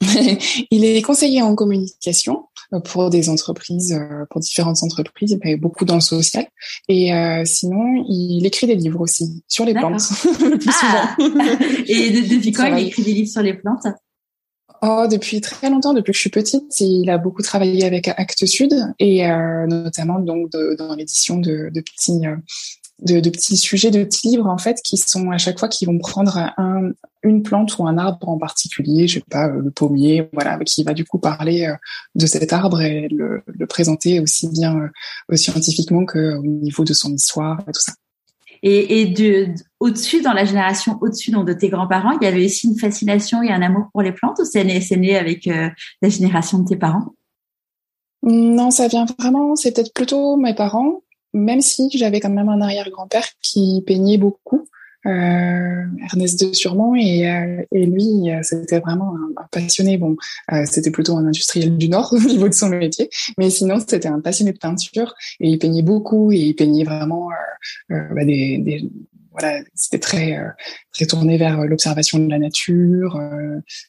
Il 0.70 0.84
est 0.84 1.02
conseiller 1.02 1.42
en 1.42 1.54
communication 1.54 2.46
pour 2.84 3.10
des 3.10 3.28
entreprises, 3.28 3.92
euh, 3.92 4.24
pour 4.30 4.40
différentes 4.40 4.82
entreprises, 4.82 5.38
mais 5.44 5.56
beaucoup 5.56 5.84
dans 5.84 5.96
le 5.96 6.00
social. 6.00 6.46
Et 6.88 7.12
euh, 7.12 7.42
sinon, 7.44 8.04
il 8.08 8.46
écrit 8.46 8.66
des 8.66 8.76
livres 8.76 9.00
aussi 9.00 9.42
sur 9.48 9.64
les 9.64 9.74
plantes, 9.74 10.00
le 10.40 10.58
plus 10.58 10.70
ah. 10.82 11.14
Souvent. 11.18 11.32
Et 11.86 12.10
depuis 12.10 12.52
quand 12.52 12.76
il 12.76 12.86
écrit 12.86 13.02
des 13.02 13.12
livres 13.12 13.30
sur 13.30 13.42
les 13.42 13.54
plantes? 13.54 13.86
Oh, 14.82 15.06
depuis 15.10 15.42
très 15.42 15.68
longtemps, 15.68 15.92
depuis 15.92 16.12
que 16.12 16.16
je 16.16 16.22
suis 16.22 16.30
petite, 16.30 16.80
il 16.80 17.10
a 17.10 17.18
beaucoup 17.18 17.42
travaillé 17.42 17.84
avec 17.84 18.08
Actes 18.08 18.46
Sud 18.46 18.72
et 18.98 19.26
euh, 19.26 19.66
notamment 19.66 20.20
donc 20.20 20.50
de, 20.52 20.74
dans 20.78 20.94
l'édition 20.94 21.36
de, 21.36 21.70
de 21.70 21.80
petits 21.82 22.20
de, 23.02 23.20
de, 23.20 23.30
petits 23.30 23.56
sujets, 23.56 23.90
de 23.90 24.04
petits 24.04 24.28
livres 24.28 24.46
en 24.46 24.58
fait 24.58 24.80
qui 24.82 24.96
sont 24.96 25.30
à 25.30 25.38
chaque 25.38 25.58
fois 25.58 25.68
qui 25.68 25.86
vont 25.86 25.98
prendre 25.98 26.36
un, 26.56 26.90
une 27.22 27.42
plante 27.42 27.78
ou 27.78 27.86
un 27.86 27.98
arbre 27.98 28.28
en 28.28 28.38
particulier, 28.38 29.06
je 29.06 29.14
sais 29.14 29.24
pas 29.30 29.48
euh, 29.48 29.60
le 29.62 29.70
pommier, 29.70 30.28
voilà, 30.32 30.58
qui 30.64 30.82
va 30.84 30.94
du 30.94 31.04
coup 31.04 31.18
parler 31.18 31.66
euh, 31.66 31.74
de 32.14 32.26
cet 32.26 32.52
arbre 32.52 32.80
et 32.80 33.08
le, 33.08 33.42
le 33.46 33.66
présenter 33.66 34.20
aussi 34.20 34.48
bien 34.48 34.90
euh, 35.30 35.36
scientifiquement 35.36 36.04
que 36.04 36.36
au 36.36 36.42
niveau 36.42 36.84
de 36.84 36.92
son 36.92 37.12
histoire 37.12 37.60
et 37.68 37.72
tout 37.72 37.80
ça. 37.80 37.92
Et, 38.62 39.00
et 39.00 39.06
de, 39.06 39.54
au-dessus, 39.80 40.20
dans 40.20 40.34
la 40.34 40.44
génération 40.44 40.98
au-dessus 41.00 41.30
donc 41.30 41.46
de 41.46 41.54
tes 41.54 41.70
grands-parents, 41.70 42.18
il 42.20 42.24
y 42.24 42.28
avait 42.28 42.44
aussi 42.44 42.68
une 42.68 42.78
fascination 42.78 43.42
et 43.42 43.50
un 43.50 43.62
amour 43.62 43.88
pour 43.92 44.02
les 44.02 44.12
plantes 44.12 44.38
ou 44.38 44.44
c'est 44.44 44.64
né, 44.64 44.80
né 44.96 45.16
avec 45.16 45.46
la 45.46 46.08
génération 46.08 46.58
de 46.58 46.68
tes 46.68 46.76
parents? 46.76 47.14
Non, 48.22 48.70
ça 48.70 48.86
vient 48.88 49.06
vraiment, 49.18 49.56
c'est 49.56 49.74
peut-être 49.74 49.94
plutôt 49.94 50.36
mes 50.36 50.54
parents 50.54 51.00
même 51.32 51.60
si 51.60 51.88
j'avais 51.94 52.20
quand 52.20 52.30
même 52.30 52.48
un 52.48 52.60
arrière-grand-père 52.60 53.26
qui 53.40 53.82
peignait 53.86 54.18
beaucoup, 54.18 54.68
euh, 55.06 55.84
Ernest 56.04 56.44
de 56.44 56.52
Surmont, 56.52 56.94
et, 56.94 57.28
euh, 57.28 57.62
et 57.72 57.86
lui, 57.86 58.30
euh, 58.30 58.40
c'était 58.42 58.80
vraiment 58.80 59.14
un, 59.14 59.46
passionné. 59.50 59.96
Bon, 59.96 60.16
euh, 60.52 60.64
c'était 60.66 60.90
plutôt 60.90 61.16
un 61.16 61.26
industriel 61.26 61.76
du 61.76 61.88
Nord 61.88 62.12
au 62.12 62.18
niveau 62.18 62.48
de 62.48 62.54
son 62.54 62.68
métier, 62.68 63.08
mais 63.38 63.50
sinon, 63.50 63.78
c'était 63.80 64.08
un 64.08 64.20
passionné 64.20 64.52
de 64.52 64.58
peinture, 64.58 65.14
et 65.40 65.48
il 65.48 65.58
peignait 65.58 65.82
beaucoup, 65.82 66.32
et 66.32 66.38
il 66.38 66.54
peignait 66.54 66.84
vraiment 66.84 67.28
bah, 67.88 68.24
des, 68.24 68.58
des 68.58 68.90
voilà, 69.32 69.62
c'était 69.74 70.00
très 70.00 70.36
très 70.92 71.06
tourné 71.06 71.38
vers 71.38 71.64
l'observation 71.64 72.18
de 72.18 72.28
la 72.28 72.38
nature. 72.38 73.18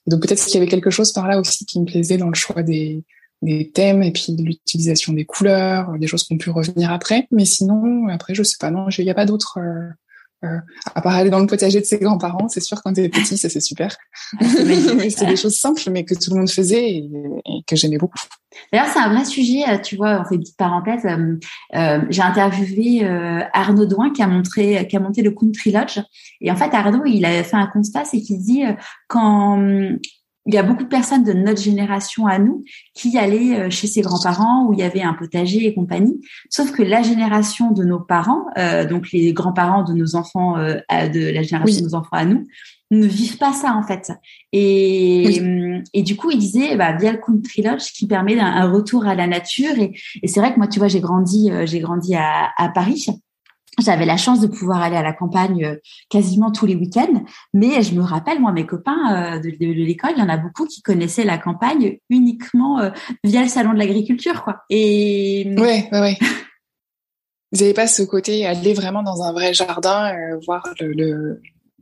donc 0.05 0.21
peut-être 0.21 0.45
qu'il 0.45 0.53
y 0.53 0.57
avait 0.57 0.69
quelque 0.69 0.91
chose 0.91 1.11
par 1.11 1.27
là 1.27 1.39
aussi 1.39 1.65
qui 1.65 1.79
me 1.79 1.85
plaisait 1.85 2.17
dans 2.17 2.27
le 2.27 2.35
choix 2.35 2.61
des 2.61 3.03
des 3.41 3.71
thèmes 3.71 4.03
et 4.03 4.11
puis 4.11 4.35
l'utilisation 4.37 5.13
des 5.13 5.25
couleurs, 5.25 5.97
des 5.97 6.07
choses 6.07 6.23
qu'on 6.23 6.37
pu 6.37 6.49
revenir 6.49 6.91
après. 6.91 7.27
Mais 7.31 7.45
sinon, 7.45 8.07
après, 8.07 8.35
je 8.35 8.43
sais 8.43 8.57
pas, 8.59 8.71
non, 8.71 8.89
il 8.89 9.03
n'y 9.03 9.11
a 9.11 9.15
pas 9.15 9.25
d'autres, 9.25 9.57
euh, 9.59 9.89
Euh, 10.43 10.57
à 10.95 11.01
part 11.01 11.13
aller 11.13 11.29
dans 11.29 11.39
le 11.39 11.45
potager 11.45 11.79
de 11.79 11.85
ses 11.85 11.99
grands-parents, 11.99 12.47
c'est 12.47 12.61
sûr 12.61 12.81
quand 12.81 12.93
t'es 12.93 13.09
petit, 13.09 13.37
ça 13.37 13.47
c'est 13.47 13.61
super. 13.61 13.95
C'est 14.39 15.25
des 15.27 15.35
choses 15.35 15.55
simples, 15.55 15.83
mais 15.91 16.03
que 16.03 16.15
tout 16.15 16.31
le 16.31 16.37
monde 16.37 16.49
faisait 16.49 16.89
et, 16.89 17.09
que 17.67 17.75
j'aimais 17.75 17.99
beaucoup. 17.99 18.17
D'ailleurs, 18.73 18.87
c'est 18.91 18.99
un 18.99 19.13
vrai 19.13 19.23
sujet. 19.23 19.63
Euh, 19.69 19.77
tu 19.77 19.97
vois, 19.97 20.19
on 20.19 20.25
fait 20.25 20.35
une 20.35 20.41
petite 20.41 20.57
parenthèse. 20.57 21.05
Euh, 21.05 22.01
j'ai 22.09 22.21
interviewé 22.21 23.05
Arnaud 23.53 23.85
Douin 23.85 24.11
qui 24.11 24.23
a 24.23 24.27
montré, 24.27 24.87
qui 24.87 24.97
a 24.97 24.99
monté 24.99 25.21
le 25.21 25.31
Country 25.31 25.71
Lodge. 25.71 25.99
Et 26.41 26.51
en 26.51 26.55
fait, 26.55 26.73
Arnaud, 26.73 27.05
il 27.05 27.23
a 27.23 27.43
fait 27.43 27.57
un 27.57 27.67
constat, 27.67 28.05
c'est 28.05 28.19
qu'il 28.19 28.39
dit 28.39 28.63
quand 29.07 29.59
il 30.45 30.53
y 30.53 30.57
a 30.57 30.63
beaucoup 30.63 30.83
de 30.83 30.89
personnes 30.89 31.23
de 31.23 31.33
notre 31.33 31.61
génération 31.61 32.25
à 32.25 32.39
nous 32.39 32.63
qui 32.93 33.17
allaient 33.17 33.59
euh, 33.59 33.69
chez 33.69 33.87
ses 33.87 34.01
grands-parents 34.01 34.65
où 34.65 34.73
il 34.73 34.79
y 34.79 34.83
avait 34.83 35.01
un 35.01 35.13
potager 35.13 35.65
et 35.65 35.73
compagnie. 35.73 36.19
Sauf 36.49 36.71
que 36.71 36.81
la 36.81 37.03
génération 37.03 37.71
de 37.71 37.83
nos 37.83 37.99
parents, 37.99 38.45
euh, 38.57 38.85
donc 38.85 39.11
les 39.11 39.33
grands-parents 39.33 39.83
de 39.83 39.93
nos 39.93 40.15
enfants, 40.15 40.57
euh, 40.57 40.79
de 40.89 41.31
la 41.31 41.43
génération 41.43 41.81
de 41.81 41.85
nos 41.85 41.95
enfants 41.95 42.17
à 42.17 42.25
nous, 42.25 42.47
ne 42.89 43.05
vivent 43.05 43.37
pas 43.37 43.53
ça 43.53 43.73
en 43.73 43.83
fait. 43.83 44.11
Et, 44.51 45.41
et 45.93 46.01
du 46.01 46.17
coup, 46.17 46.31
il 46.31 46.39
disait 46.39 46.75
bah, 46.75 46.93
via 46.97 47.13
le 47.13 47.19
Country 47.19 47.61
Lodge 47.61 47.93
qui 47.93 48.05
permet 48.05 48.37
un, 48.37 48.69
retour 48.69 49.05
à 49.05 49.15
la 49.15 49.27
nature. 49.27 49.77
Et, 49.77 49.93
et 50.21 50.27
c'est 50.27 50.41
vrai 50.41 50.51
que 50.53 50.57
moi, 50.57 50.67
tu 50.67 50.79
vois, 50.79 50.89
j'ai 50.89 50.99
grandi, 50.99 51.49
j'ai 51.63 51.79
grandi 51.79 52.15
à, 52.15 52.49
à 52.57 52.67
Paris 52.67 53.05
j'avais 53.79 54.05
la 54.05 54.17
chance 54.17 54.41
de 54.41 54.47
pouvoir 54.47 54.81
aller 54.81 54.97
à 54.97 55.01
la 55.01 55.13
campagne 55.13 55.63
euh, 55.63 55.75
quasiment 56.09 56.51
tous 56.51 56.65
les 56.65 56.75
week-ends, 56.75 57.23
mais 57.53 57.81
je 57.81 57.93
me 57.93 58.01
rappelle, 58.01 58.39
moi, 58.39 58.51
mes 58.51 58.65
copains 58.65 59.35
euh, 59.35 59.39
de, 59.39 59.49
l'école, 59.49 60.11
il 60.15 60.19
y 60.19 60.23
en 60.23 60.29
a 60.29 60.37
beaucoup 60.37 60.65
qui 60.65 60.81
connaissaient 60.81 61.23
la 61.23 61.37
campagne 61.37 61.97
uniquement 62.09 62.79
euh, 62.79 62.89
via 63.23 63.41
le 63.41 63.47
salon 63.47 63.73
de 63.73 63.77
l'agriculture, 63.77 64.43
quoi. 64.43 64.63
Et 64.69 65.53
ouais, 65.57 65.89
ouais, 65.91 65.99
ouais. 65.99 66.17
Vous 67.53 67.59
n'avez 67.59 67.73
pas 67.73 67.87
ce 67.87 68.03
côté 68.03 68.45
aller 68.45 68.73
vraiment 68.73 69.03
dans 69.03 69.23
un 69.23 69.33
vrai 69.33 69.53
jardin, 69.53 70.13
voir 70.45 70.63
le, 70.79 71.41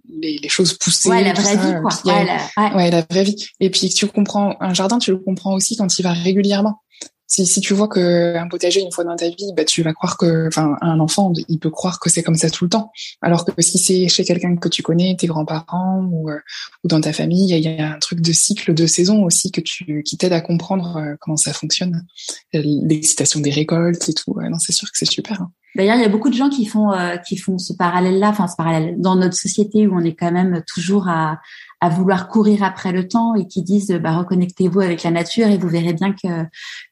les, 0.10 0.50
choses 0.50 0.74
pousser. 0.74 1.10
Ouais, 1.10 1.24
la 1.24 1.34
vraie 1.34 1.58
vie, 1.58 1.74
quoi. 1.80 1.92
Ouais, 2.06 2.26
la, 2.26 2.76
ouais, 2.76 2.90
la 2.90 3.02
vraie 3.02 3.24
vie. 3.24 3.48
Et 3.60 3.70
puis 3.70 3.90
tu 3.90 4.08
comprends 4.08 4.56
un 4.60 4.74
jardin, 4.74 4.98
tu 4.98 5.12
le 5.12 5.18
comprends 5.18 5.54
aussi 5.54 5.78
quand 5.78 6.00
il 6.00 6.02
va 6.02 6.14
régulièrement 6.14 6.82
si, 7.30 7.46
si 7.46 7.62
tu 7.62 7.76
vois 7.76 7.88
que 7.88 8.36
un 8.36 8.48
potager 8.48 8.82
une 8.82 8.92
fois 8.92 9.04
dans 9.04 9.16
ta 9.16 9.30
vie, 9.30 9.54
bah, 9.56 9.64
tu 9.64 9.84
vas 9.84 9.94
croire 9.94 10.18
que, 10.18 10.48
enfin, 10.48 10.76
un 10.82 11.00
enfant, 11.00 11.32
il 11.48 11.60
peut 11.60 11.70
croire 11.70 12.00
que 12.00 12.10
c'est 12.10 12.24
comme 12.24 12.36
ça 12.36 12.50
tout 12.50 12.66
le 12.66 12.72
temps. 12.72 12.92
Alors 13.22 13.46
que 13.46 13.62
si 13.62 13.78
c'est 13.78 14.08
chez 14.08 14.24
quelqu'un 14.24 14.56
que 14.56 14.68
tu 14.68 14.82
connais, 14.82 15.16
tes 15.16 15.28
grands-parents 15.28 16.10
ou, 16.12 16.32
euh, 16.32 16.40
ou 16.84 16.88
dans 16.88 17.00
ta 17.00 17.14
famille, 17.14 17.54
il 17.54 17.60
y 17.60 17.68
a 17.80 17.94
un 17.94 18.00
truc 18.00 18.22
de 18.22 18.34
cycle 18.34 18.74
de 18.74 18.88
saison 18.88 19.24
aussi 19.24 19.52
que 19.52 19.62
tu, 19.62 20.02
qui 20.04 20.18
t'aide 20.18 20.34
à 20.34 20.42
comprendre 20.42 20.98
euh, 20.98 21.16
comment 21.22 21.38
ça 21.38 21.54
fonctionne, 21.54 22.04
l'excitation 22.52 23.40
des 23.40 23.52
récoltes 23.52 24.10
et 24.10 24.14
tout. 24.14 24.36
non, 24.42 24.58
c'est 24.58 24.74
sûr 24.74 24.92
que 24.92 24.98
c'est 24.98 25.06
super. 25.06 25.40
Hein. 25.40 25.52
D'ailleurs, 25.76 25.96
il 25.98 26.02
y 26.02 26.06
a 26.06 26.10
beaucoup 26.10 26.30
de 26.30 26.36
gens 26.36 26.50
qui 26.50 26.66
font 26.66 26.92
euh, 26.92 27.18
qui 27.18 27.38
font 27.38 27.58
ce 27.58 27.74
parallèle-là, 27.74 28.30
enfin 28.30 28.48
ce 28.48 28.56
parallèle 28.56 28.96
dans 28.98 29.16
notre 29.16 29.36
société 29.36 29.88
où 29.88 29.96
on 29.96 30.04
est 30.04 30.16
quand 30.16 30.32
même 30.32 30.64
toujours 30.68 31.08
à 31.08 31.40
à 31.82 31.90
vouloir 31.90 32.28
courir 32.28 32.64
après 32.64 32.92
le 32.92 33.08
temps 33.08 33.36
et 33.36 33.48
qui 33.48 33.62
disent 33.62 33.92
bah 34.02 34.18
reconnectez-vous 34.18 34.82
avec 34.82 35.04
la 35.04 35.12
nature 35.12 35.48
et 35.48 35.58
vous 35.58 35.70
verrez 35.70 35.94
bien 35.94 36.14
que 36.14 36.46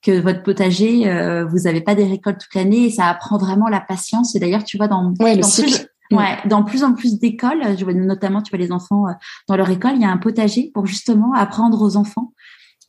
que 0.03 0.19
votre 0.19 0.43
potager 0.43 1.09
euh, 1.09 1.45
vous 1.45 1.61
n'avez 1.61 1.81
pas 1.81 1.95
des 1.95 2.05
récoltes 2.05 2.39
toute 2.39 2.53
l'année 2.55 2.85
et 2.85 2.91
ça 2.91 3.07
apprend 3.07 3.37
vraiment 3.37 3.67
la 3.67 3.81
patience. 3.81 4.35
Et 4.35 4.39
d'ailleurs 4.39 4.63
tu 4.63 4.77
vois 4.77 4.87
dans 4.87 5.11
ouais, 5.19 5.37
dans 5.37 5.49
plus, 5.49 5.87
Ouais, 6.09 6.37
dans 6.45 6.63
plus 6.63 6.85
en 6.85 6.93
plus 6.93 7.19
d'écoles, 7.19 7.77
je 7.77 7.83
vois 7.83 7.93
notamment 7.93 8.41
tu 8.41 8.51
vois 8.51 8.59
les 8.59 8.71
enfants 8.71 9.07
euh, 9.07 9.13
dans 9.49 9.57
leur 9.57 9.69
école, 9.69 9.95
il 9.95 10.01
y 10.01 10.05
a 10.05 10.09
un 10.09 10.17
potager 10.17 10.71
pour 10.73 10.85
justement 10.85 11.33
apprendre 11.33 11.81
aux 11.81 11.97
enfants 11.97 12.33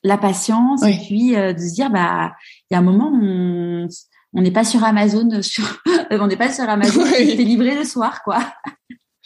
la 0.05 0.17
patience 0.17 0.85
et 0.85 0.97
puis 0.97 1.35
euh, 1.35 1.53
de 1.53 1.59
se 1.59 1.75
dire 1.75 1.91
bah 1.91 2.33
il 2.71 2.75
y 2.75 2.77
a 2.77 2.79
un 2.79 2.83
moment 2.83 3.11
on 3.13 3.89
on 4.35 4.43
n'est 4.43 4.51
pas 4.51 4.65
sur 4.65 4.85
Amazon 4.85 5.43
sur 5.43 5.83
on 6.11 6.27
n'est 6.27 6.37
pas 6.37 6.53
sur 6.53 6.69
Amazon 6.69 7.05
c'est 7.05 7.25
livré 7.25 7.75
le 7.75 7.85
soir 7.85 8.23
quoi. 8.23 8.41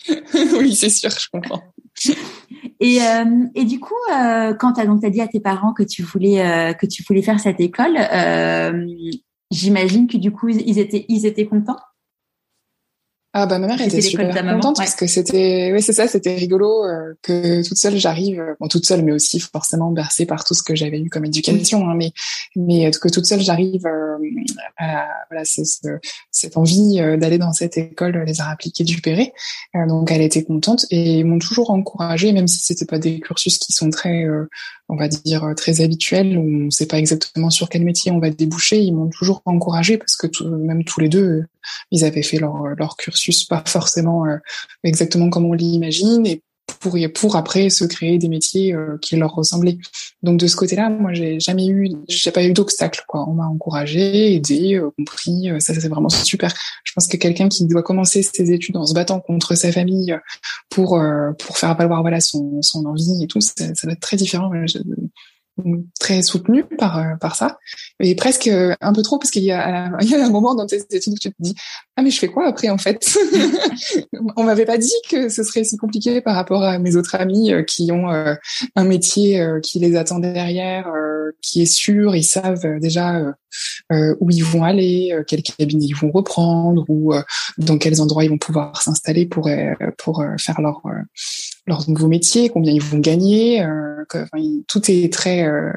oui, 0.59 0.75
c'est 0.75 0.91
sûr, 0.91 1.11
je 1.11 1.29
comprends. 1.33 1.63
Et, 2.81 3.01
euh, 3.03 3.47
et 3.55 3.65
du 3.65 3.79
coup, 3.79 3.95
euh, 4.13 4.55
quand 4.55 4.75
tu 4.75 4.81
as 4.81 4.87
donc 4.87 5.05
as 5.05 5.11
dit 5.11 5.21
à 5.21 5.29
tes 5.29 5.41
parents 5.41 5.73
que 5.73 5.83
tu 5.83 6.03
voulais 6.03 6.45
euh, 6.45 6.73
que 6.73 6.87
tu 6.87 7.03
voulais 7.05 7.23
faire 7.23 7.39
cette 7.39 7.61
école, 7.61 7.97
euh, 7.97 8.87
j'imagine 9.51 10.09
que 10.09 10.17
du 10.17 10.33
coup 10.33 10.49
ils 10.49 10.79
étaient 10.79 11.05
ils 11.09 11.27
étaient 11.27 11.47
contents? 11.47 11.79
Ah 13.35 13.47
bah 13.47 13.59
ma 13.59 13.67
mère 13.67 13.81
était 13.81 14.03
super 14.03 14.35
contente 14.35 14.77
parce 14.77 14.95
que 14.95 15.07
c'était 15.07 15.71
oui 15.73 15.81
c'est 15.81 15.95
ça 15.95 16.07
c'était 16.07 16.35
rigolo 16.35 16.85
euh, 16.85 17.15
que 17.23 17.67
toute 17.67 17.79
seule 17.79 17.97
j'arrive 17.97 18.39
euh, 18.41 18.55
bon 18.61 18.69
toute 18.69 18.85
seule 18.85 19.03
mais 19.03 19.13
aussi 19.13 19.41
forcément 19.41 19.91
bercée 19.91 20.27
par 20.27 20.45
tout 20.45 20.53
ce 20.53 20.63
que 20.63 20.75
j'avais 20.75 21.01
eu 21.01 21.09
comme 21.09 21.25
éducation 21.25 21.89
hein, 21.89 21.95
mais 21.97 22.13
mais 22.57 22.87
euh, 22.87 22.91
que 22.91 23.09
toute 23.09 23.25
seule 23.25 23.41
j'arrive 23.41 23.87
à 24.77 25.09
voilà 25.31 25.45
c'est 25.45 25.63
cette 26.31 26.57
envie 26.59 26.97
d'aller 27.19 27.39
dans 27.39 27.53
cette 27.53 27.79
école 27.79 28.23
les 28.27 28.41
arts 28.43 28.51
appliqués 28.51 28.85
du 28.85 29.01
Perret. 29.01 29.33
Donc 29.89 30.11
elle 30.11 30.23
était 30.23 30.45
contente 30.45 30.85
et 30.91 31.21
ils 31.21 31.25
m'ont 31.25 31.39
toujours 31.39 31.71
encouragée 31.71 32.33
même 32.33 32.49
si 32.49 32.61
c'était 32.61 32.85
pas 32.85 32.99
des 32.99 33.21
cursus 33.21 33.59
qui 33.59 33.73
sont 33.73 33.89
très 33.89 34.27
on 34.93 34.97
va 34.97 35.09
dire 35.09 35.55
très 35.57 35.81
habituels 35.81 36.37
où 36.37 36.67
on 36.67 36.71
sait 36.71 36.87
pas 36.87 36.99
exactement 36.99 37.49
sur 37.49 37.71
quel 37.71 37.83
métier 37.83 38.13
on 38.13 38.19
va 38.19 38.29
déboucher. 38.29 38.79
Ils 38.79 38.93
m'ont 38.93 39.09
toujours 39.09 39.41
encouragée 39.47 39.97
parce 39.97 40.17
que 40.17 40.27
même 40.45 40.85
tous 40.85 41.01
les 41.01 41.09
deux 41.09 41.45
ils 41.91 42.05
avaient 42.05 42.23
fait 42.23 42.39
leur, 42.39 42.67
leur 42.77 42.97
cursus 42.97 43.45
pas 43.45 43.63
forcément 43.67 44.27
euh, 44.27 44.37
exactement 44.85 45.31
comme 45.31 45.47
on 45.47 45.55
l'imagine 45.55 46.27
pour, 46.81 46.97
pour 47.15 47.37
après 47.37 47.71
se 47.71 47.85
créer 47.85 48.19
des 48.19 48.29
métiers 48.29 48.75
euh, 48.75 48.99
qui 49.01 49.17
leur 49.17 49.35
ressemblaient. 49.35 49.79
Donc 50.23 50.39
de 50.39 50.47
ce 50.47 50.57
côté-là, 50.57 50.91
moi 50.91 51.13
j'ai 51.13 51.41
jamais 51.41 51.67
eu, 51.67 51.91
j'ai 52.09 52.31
pas 52.31 52.45
eu 52.45 52.53
d'obstacle 52.53 53.05
quoi. 53.07 53.29
On 53.29 53.35
m'a 53.35 53.47
encouragé, 53.47 54.35
aidé, 54.35 54.75
euh, 54.75 54.91
compris. 54.97 55.51
ça 55.59 55.75
c'est 55.75 55.89
vraiment 55.89 56.09
super. 56.09 56.53
Je 56.85 56.93
pense 56.93 57.07
que 57.07 57.17
quelqu'un 57.17 57.49
qui 57.49 57.67
doit 57.67 57.83
commencer 57.83 58.23
ses 58.23 58.53
études 58.53 58.77
en 58.77 58.87
se 58.87 58.95
battant 58.95 59.21
contre 59.21 59.55
sa 59.55 59.73
famille 59.73 60.17
pour 60.71 61.01
pour 61.39 61.59
faire 61.59 61.77
valoir 61.77 62.03
voilà 62.03 62.21
son 62.21 62.61
son 62.63 62.85
envie 62.87 63.23
et 63.23 63.27
tout, 63.27 63.41
ça, 63.41 63.53
ça 63.75 63.87
va 63.87 63.93
être 63.93 64.01
très 64.01 64.17
différent 64.17 64.51
très 66.01 66.23
soutenu 66.23 66.65
par 66.65 66.99
euh, 66.99 67.17
par 67.21 67.37
ça. 67.37 67.59
Et 68.01 68.15
presque 68.15 68.49
euh, 68.49 68.75
un 68.81 68.93
peu 68.93 69.03
trop 69.03 69.19
parce 69.19 69.31
qu'il 69.31 69.45
y 69.45 69.53
a 69.53 69.93
il 70.01 70.09
y 70.09 70.15
a 70.15 70.25
un 70.25 70.31
moment 70.31 70.55
dans 70.55 70.67
tes 70.67 70.81
études 70.91 71.15
où 71.15 71.19
tu 71.19 71.31
te 71.31 71.35
dis 71.39 71.55
ah 71.97 72.03
mais 72.03 72.11
je 72.11 72.19
fais 72.19 72.29
quoi 72.29 72.47
après 72.47 72.71
en 72.71 72.79
fait? 72.79 73.19
On 74.37 74.45
m'avait 74.45 74.65
pas 74.65 74.79
dit 74.79 74.93
que 75.11 75.29
ce 75.29 75.43
serait 75.43 75.65
si 75.65 75.77
compliqué 75.77 76.21
par 76.21 76.35
rapport 76.35 76.63
à 76.63 76.79
mes 76.79 76.97
autres 76.97 77.15
amis 77.17 77.53
euh, 77.53 77.63
qui 77.63 77.91
ont 77.93 78.09
un 78.09 78.85
métier 78.85 79.45
qui 79.63 79.79
les 79.79 79.97
attend 79.97 80.19
derrière 80.19 80.91
qui 81.41 81.63
est 81.63 81.73
sûr 81.73 82.15
ils 82.15 82.25
savent 82.25 82.79
déjà 82.81 83.21
où 84.21 84.31
ils 84.31 84.45
vont 84.45 84.65
aller 84.65 85.17
quel 85.27 85.43
cabinet 85.43 85.87
ils 85.87 85.97
vont 85.97 86.11
reprendre 86.11 86.85
ou 86.89 87.13
dans 87.59 87.79
quels 87.79 88.01
endroits 88.01 88.25
ils 88.25 88.31
vont 88.31 88.39
pouvoir 88.39 88.81
s'installer 88.81 89.27
pour 89.27 89.49
pour 89.99 90.25
faire 90.39 90.61
leur 90.61 90.83
leur 91.67 91.89
nouveau 91.89 92.09
métier, 92.09 92.49
combien 92.49 92.73
ils 92.73 92.83
vont 92.83 92.99
gagner. 92.99 93.63
Euh, 93.63 94.05
tout 94.69 94.91
est 94.91 95.13
très, 95.13 95.45
euh, 95.45 95.73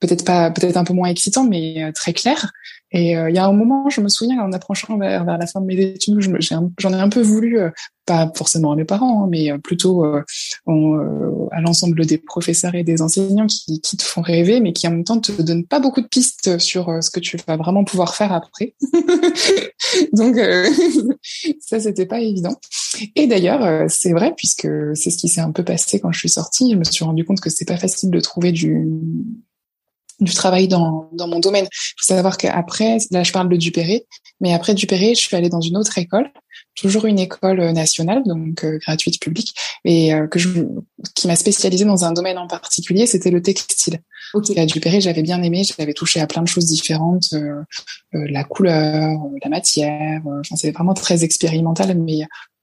peut-être 0.00 0.24
pas, 0.24 0.50
peut-être 0.50 0.76
un 0.76 0.84
peu 0.84 0.94
moins 0.94 1.08
excitant, 1.08 1.44
mais 1.44 1.84
euh, 1.84 1.92
très 1.92 2.12
clair. 2.12 2.52
Et 2.92 3.12
il 3.12 3.34
y 3.34 3.38
a 3.38 3.46
un 3.46 3.52
moment, 3.52 3.88
je 3.88 4.00
me 4.00 4.08
souviens, 4.08 4.40
en 4.40 4.52
approchant 4.52 4.98
vers, 4.98 5.24
la 5.24 5.46
fin 5.46 5.60
de 5.60 5.66
mes 5.66 5.80
études, 5.80 6.20
j'en 6.20 6.92
ai, 6.92 7.00
un 7.00 7.08
peu 7.08 7.20
voulu, 7.20 7.58
pas 8.04 8.32
forcément 8.34 8.72
à 8.72 8.76
mes 8.76 8.84
parents, 8.84 9.24
hein, 9.24 9.28
mais 9.30 9.56
plutôt 9.58 10.04
à 10.04 11.60
l'ensemble 11.60 12.04
des 12.04 12.18
professeurs 12.18 12.74
et 12.74 12.82
des 12.82 13.00
enseignants 13.00 13.46
qui, 13.46 13.80
te 13.80 14.02
font 14.02 14.22
rêver, 14.22 14.60
mais 14.60 14.72
qui 14.72 14.88
en 14.88 14.92
même 14.92 15.04
temps 15.04 15.20
te 15.20 15.40
donnent 15.40 15.66
pas 15.66 15.78
beaucoup 15.78 16.00
de 16.00 16.08
pistes 16.08 16.58
sur 16.58 17.02
ce 17.02 17.10
que 17.10 17.20
tu 17.20 17.36
vas 17.46 17.56
vraiment 17.56 17.84
pouvoir 17.84 18.14
faire 18.14 18.32
après. 18.32 18.74
Donc 20.12 20.36
ça, 21.60 21.80
c'était 21.80 22.06
pas 22.06 22.20
évident. 22.20 22.56
Et 23.14 23.26
d'ailleurs, 23.26 23.64
euh, 23.64 23.84
c'est 23.88 24.12
vrai 24.12 24.34
puisque 24.36 24.68
c'est 24.94 25.10
ce 25.10 25.16
qui 25.16 25.28
s'est 25.28 25.40
un 25.40 25.52
peu 25.52 25.64
passé 25.64 26.00
quand 26.00 26.12
je 26.12 26.18
suis 26.18 26.28
sortie. 26.28 26.72
Je 26.72 26.76
me 26.76 26.84
suis 26.84 27.04
rendu 27.04 27.24
compte 27.24 27.40
que 27.40 27.50
c'est 27.50 27.64
pas 27.64 27.76
facile 27.76 28.10
de 28.10 28.20
trouver 28.20 28.52
du 28.52 28.88
du 30.20 30.34
travail 30.34 30.68
dans, 30.68 31.08
dans 31.12 31.28
mon 31.28 31.40
domaine. 31.40 31.66
Il 31.72 31.94
faut 32.00 32.14
savoir 32.14 32.36
qu'après, 32.36 32.98
là 33.10 33.22
je 33.22 33.32
parle 33.32 33.48
de 33.48 33.56
Dupéré, 33.56 34.06
mais 34.40 34.52
après 34.52 34.74
Dupéré, 34.74 35.14
je 35.14 35.20
suis 35.20 35.36
allée 35.36 35.48
dans 35.48 35.60
une 35.60 35.76
autre 35.76 35.96
école, 35.98 36.30
toujours 36.74 37.06
une 37.06 37.18
école 37.18 37.72
nationale, 37.72 38.22
donc 38.24 38.64
euh, 38.64 38.78
gratuite 38.78 39.20
publique, 39.20 39.54
et 39.84 40.14
euh, 40.14 40.26
que 40.26 40.38
je, 40.38 40.48
qui 41.14 41.26
m'a 41.26 41.36
spécialisée 41.36 41.84
dans 41.84 42.04
un 42.04 42.12
domaine 42.12 42.38
en 42.38 42.46
particulier, 42.46 43.06
c'était 43.06 43.30
le 43.30 43.42
textile. 43.42 44.00
Okay. 44.32 44.58
À 44.60 44.66
Dupéré, 44.66 45.00
j'avais 45.00 45.22
bien 45.22 45.42
aimé, 45.42 45.62
j'avais 45.64 45.94
touché 45.94 46.20
à 46.20 46.26
plein 46.26 46.42
de 46.42 46.48
choses 46.48 46.66
différentes, 46.66 47.34
la 48.12 48.44
couleur, 48.44 49.18
la 49.42 49.50
matière, 49.50 50.20
enfin 50.24 50.54
c'est 50.54 50.70
vraiment 50.70 50.94
très 50.94 51.24
expérimental, 51.24 51.98
mais 51.98 52.20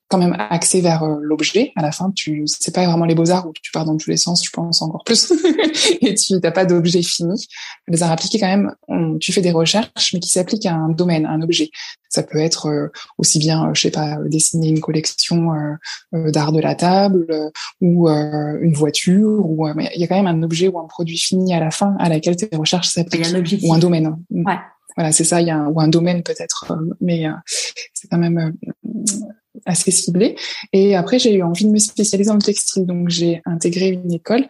quand 0.09 0.17
même 0.17 0.35
axé 0.37 0.81
vers 0.81 1.03
euh, 1.03 1.17
l'objet. 1.21 1.73
À 1.75 1.81
la 1.81 1.91
fin, 1.91 2.11
tu 2.11 2.43
c'est 2.45 2.73
pas 2.73 2.85
vraiment 2.85 3.05
les 3.05 3.15
beaux 3.15 3.29
arts 3.29 3.47
où 3.47 3.53
tu 3.61 3.71
pars 3.71 3.85
dans 3.85 3.97
tous 3.97 4.09
les 4.09 4.17
sens, 4.17 4.43
je 4.45 4.49
pense 4.51 4.81
encore 4.81 5.03
plus, 5.03 5.33
et 6.01 6.15
tu 6.15 6.33
n'as 6.33 6.51
pas 6.51 6.65
d'objet 6.65 7.01
fini. 7.01 7.47
Les 7.87 8.03
arts 8.03 8.11
appliqués, 8.11 8.39
quand 8.39 8.47
même, 8.47 8.73
tu 9.19 9.33
fais 9.33 9.41
des 9.41 9.51
recherches, 9.51 10.13
mais 10.13 10.19
qui 10.19 10.29
s'appliquent 10.29 10.65
à 10.65 10.73
un 10.73 10.89
domaine, 10.89 11.25
à 11.25 11.31
un 11.31 11.41
objet. 11.41 11.69
Ça 12.09 12.23
peut 12.23 12.37
être 12.37 12.67
euh, 12.67 12.87
aussi 13.17 13.37
bien, 13.37 13.71
je 13.73 13.81
sais 13.81 13.91
pas, 13.91 14.17
dessiner 14.25 14.69
une 14.69 14.79
collection 14.79 15.51
euh, 16.13 16.31
d'art 16.31 16.53
de 16.53 16.61
la 16.61 16.75
table 16.75 17.51
ou 17.81 18.07
une 18.07 18.73
voiture, 18.73 19.45
ou 19.45 19.67
il 19.67 19.99
y 19.99 20.03
a 20.03 20.07
quand 20.07 20.21
même 20.21 20.27
un 20.27 20.41
objet 20.43 20.69
ou 20.69 20.79
un 20.79 20.87
produit 20.87 21.17
fini 21.17 21.53
à 21.53 21.59
la 21.59 21.71
fin 21.71 21.95
à 21.99 22.07
laquelle 22.07 22.37
tes 22.37 22.55
recherches 22.55 22.87
s'appliquent, 22.87 23.61
ou 23.63 23.73
un 23.73 23.79
domaine. 23.79 24.15
Ouais. 24.31 24.57
Voilà, 24.95 25.11
c'est 25.11 25.25
ça. 25.25 25.41
Il 25.41 25.47
y 25.47 25.51
a 25.51 25.57
un, 25.57 25.67
ou 25.67 25.79
un 25.79 25.89
domaine 25.89 26.23
peut-être, 26.23 26.73
mais 27.01 27.25
c'est 27.93 28.07
quand 28.07 28.17
même 28.17 28.53
assez 29.65 29.91
ciblé. 29.91 30.35
Et 30.73 30.95
après, 30.95 31.19
j'ai 31.19 31.33
eu 31.33 31.43
envie 31.43 31.65
de 31.65 31.71
me 31.71 31.79
spécialiser 31.79 32.29
dans 32.29 32.35
le 32.35 32.41
textile. 32.41 32.85
Donc, 32.85 33.09
j'ai 33.09 33.41
intégré 33.45 33.89
une 33.89 34.13
école 34.13 34.45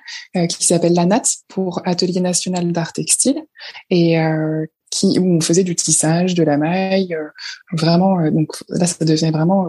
qui 0.50 0.66
s'appelle 0.66 0.94
l'ANAT 0.94 1.24
pour 1.48 1.82
Atelier 1.86 2.20
national 2.20 2.72
d'art 2.72 2.94
textile 2.94 3.42
et 3.90 4.18
qui, 4.90 5.20
où 5.20 5.36
on 5.36 5.42
faisait 5.42 5.64
du 5.64 5.76
tissage, 5.76 6.34
de 6.34 6.44
la 6.44 6.58
maille, 6.58 7.16
vraiment. 7.72 8.30
donc 8.32 8.56
là, 8.70 8.88
ça 8.88 9.04
devenait 9.06 9.32
vraiment 9.32 9.68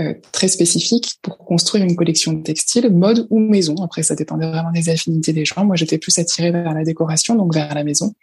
euh, 0.00 0.14
très 0.32 0.48
spécifique 0.48 1.18
pour 1.20 1.36
construire 1.36 1.84
une 1.84 1.96
collection 1.96 2.32
de 2.32 2.42
textiles, 2.42 2.88
mode 2.88 3.26
ou 3.28 3.38
maison. 3.38 3.74
Après, 3.84 4.02
ça 4.02 4.14
dépendait 4.14 4.48
vraiment 4.48 4.72
des 4.72 4.88
affinités 4.88 5.34
des 5.34 5.44
gens. 5.44 5.66
Moi, 5.66 5.76
j'étais 5.76 5.98
plus 5.98 6.16
attirée 6.18 6.50
vers 6.50 6.72
la 6.72 6.82
décoration, 6.82 7.34
donc 7.34 7.52
vers 7.52 7.74
la 7.74 7.84
maison. 7.84 8.14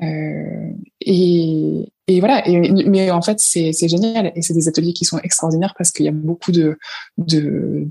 Euh, 0.00 0.70
et, 1.00 1.92
et, 2.08 2.20
voilà. 2.20 2.48
Et, 2.48 2.58
mais 2.86 3.10
en 3.10 3.20
fait, 3.20 3.38
c'est 3.38 3.72
génial 3.88 4.32
et 4.34 4.42
c'est 4.42 4.54
des 4.54 4.68
ateliers 4.68 4.92
qui 4.92 5.04
sont 5.04 5.18
extraordinaires 5.18 5.74
parce 5.76 5.90
qu'il 5.90 6.06
y 6.06 6.08
a 6.08 6.12
beaucoup 6.12 6.50
de, 6.50 6.78
de 7.18 7.88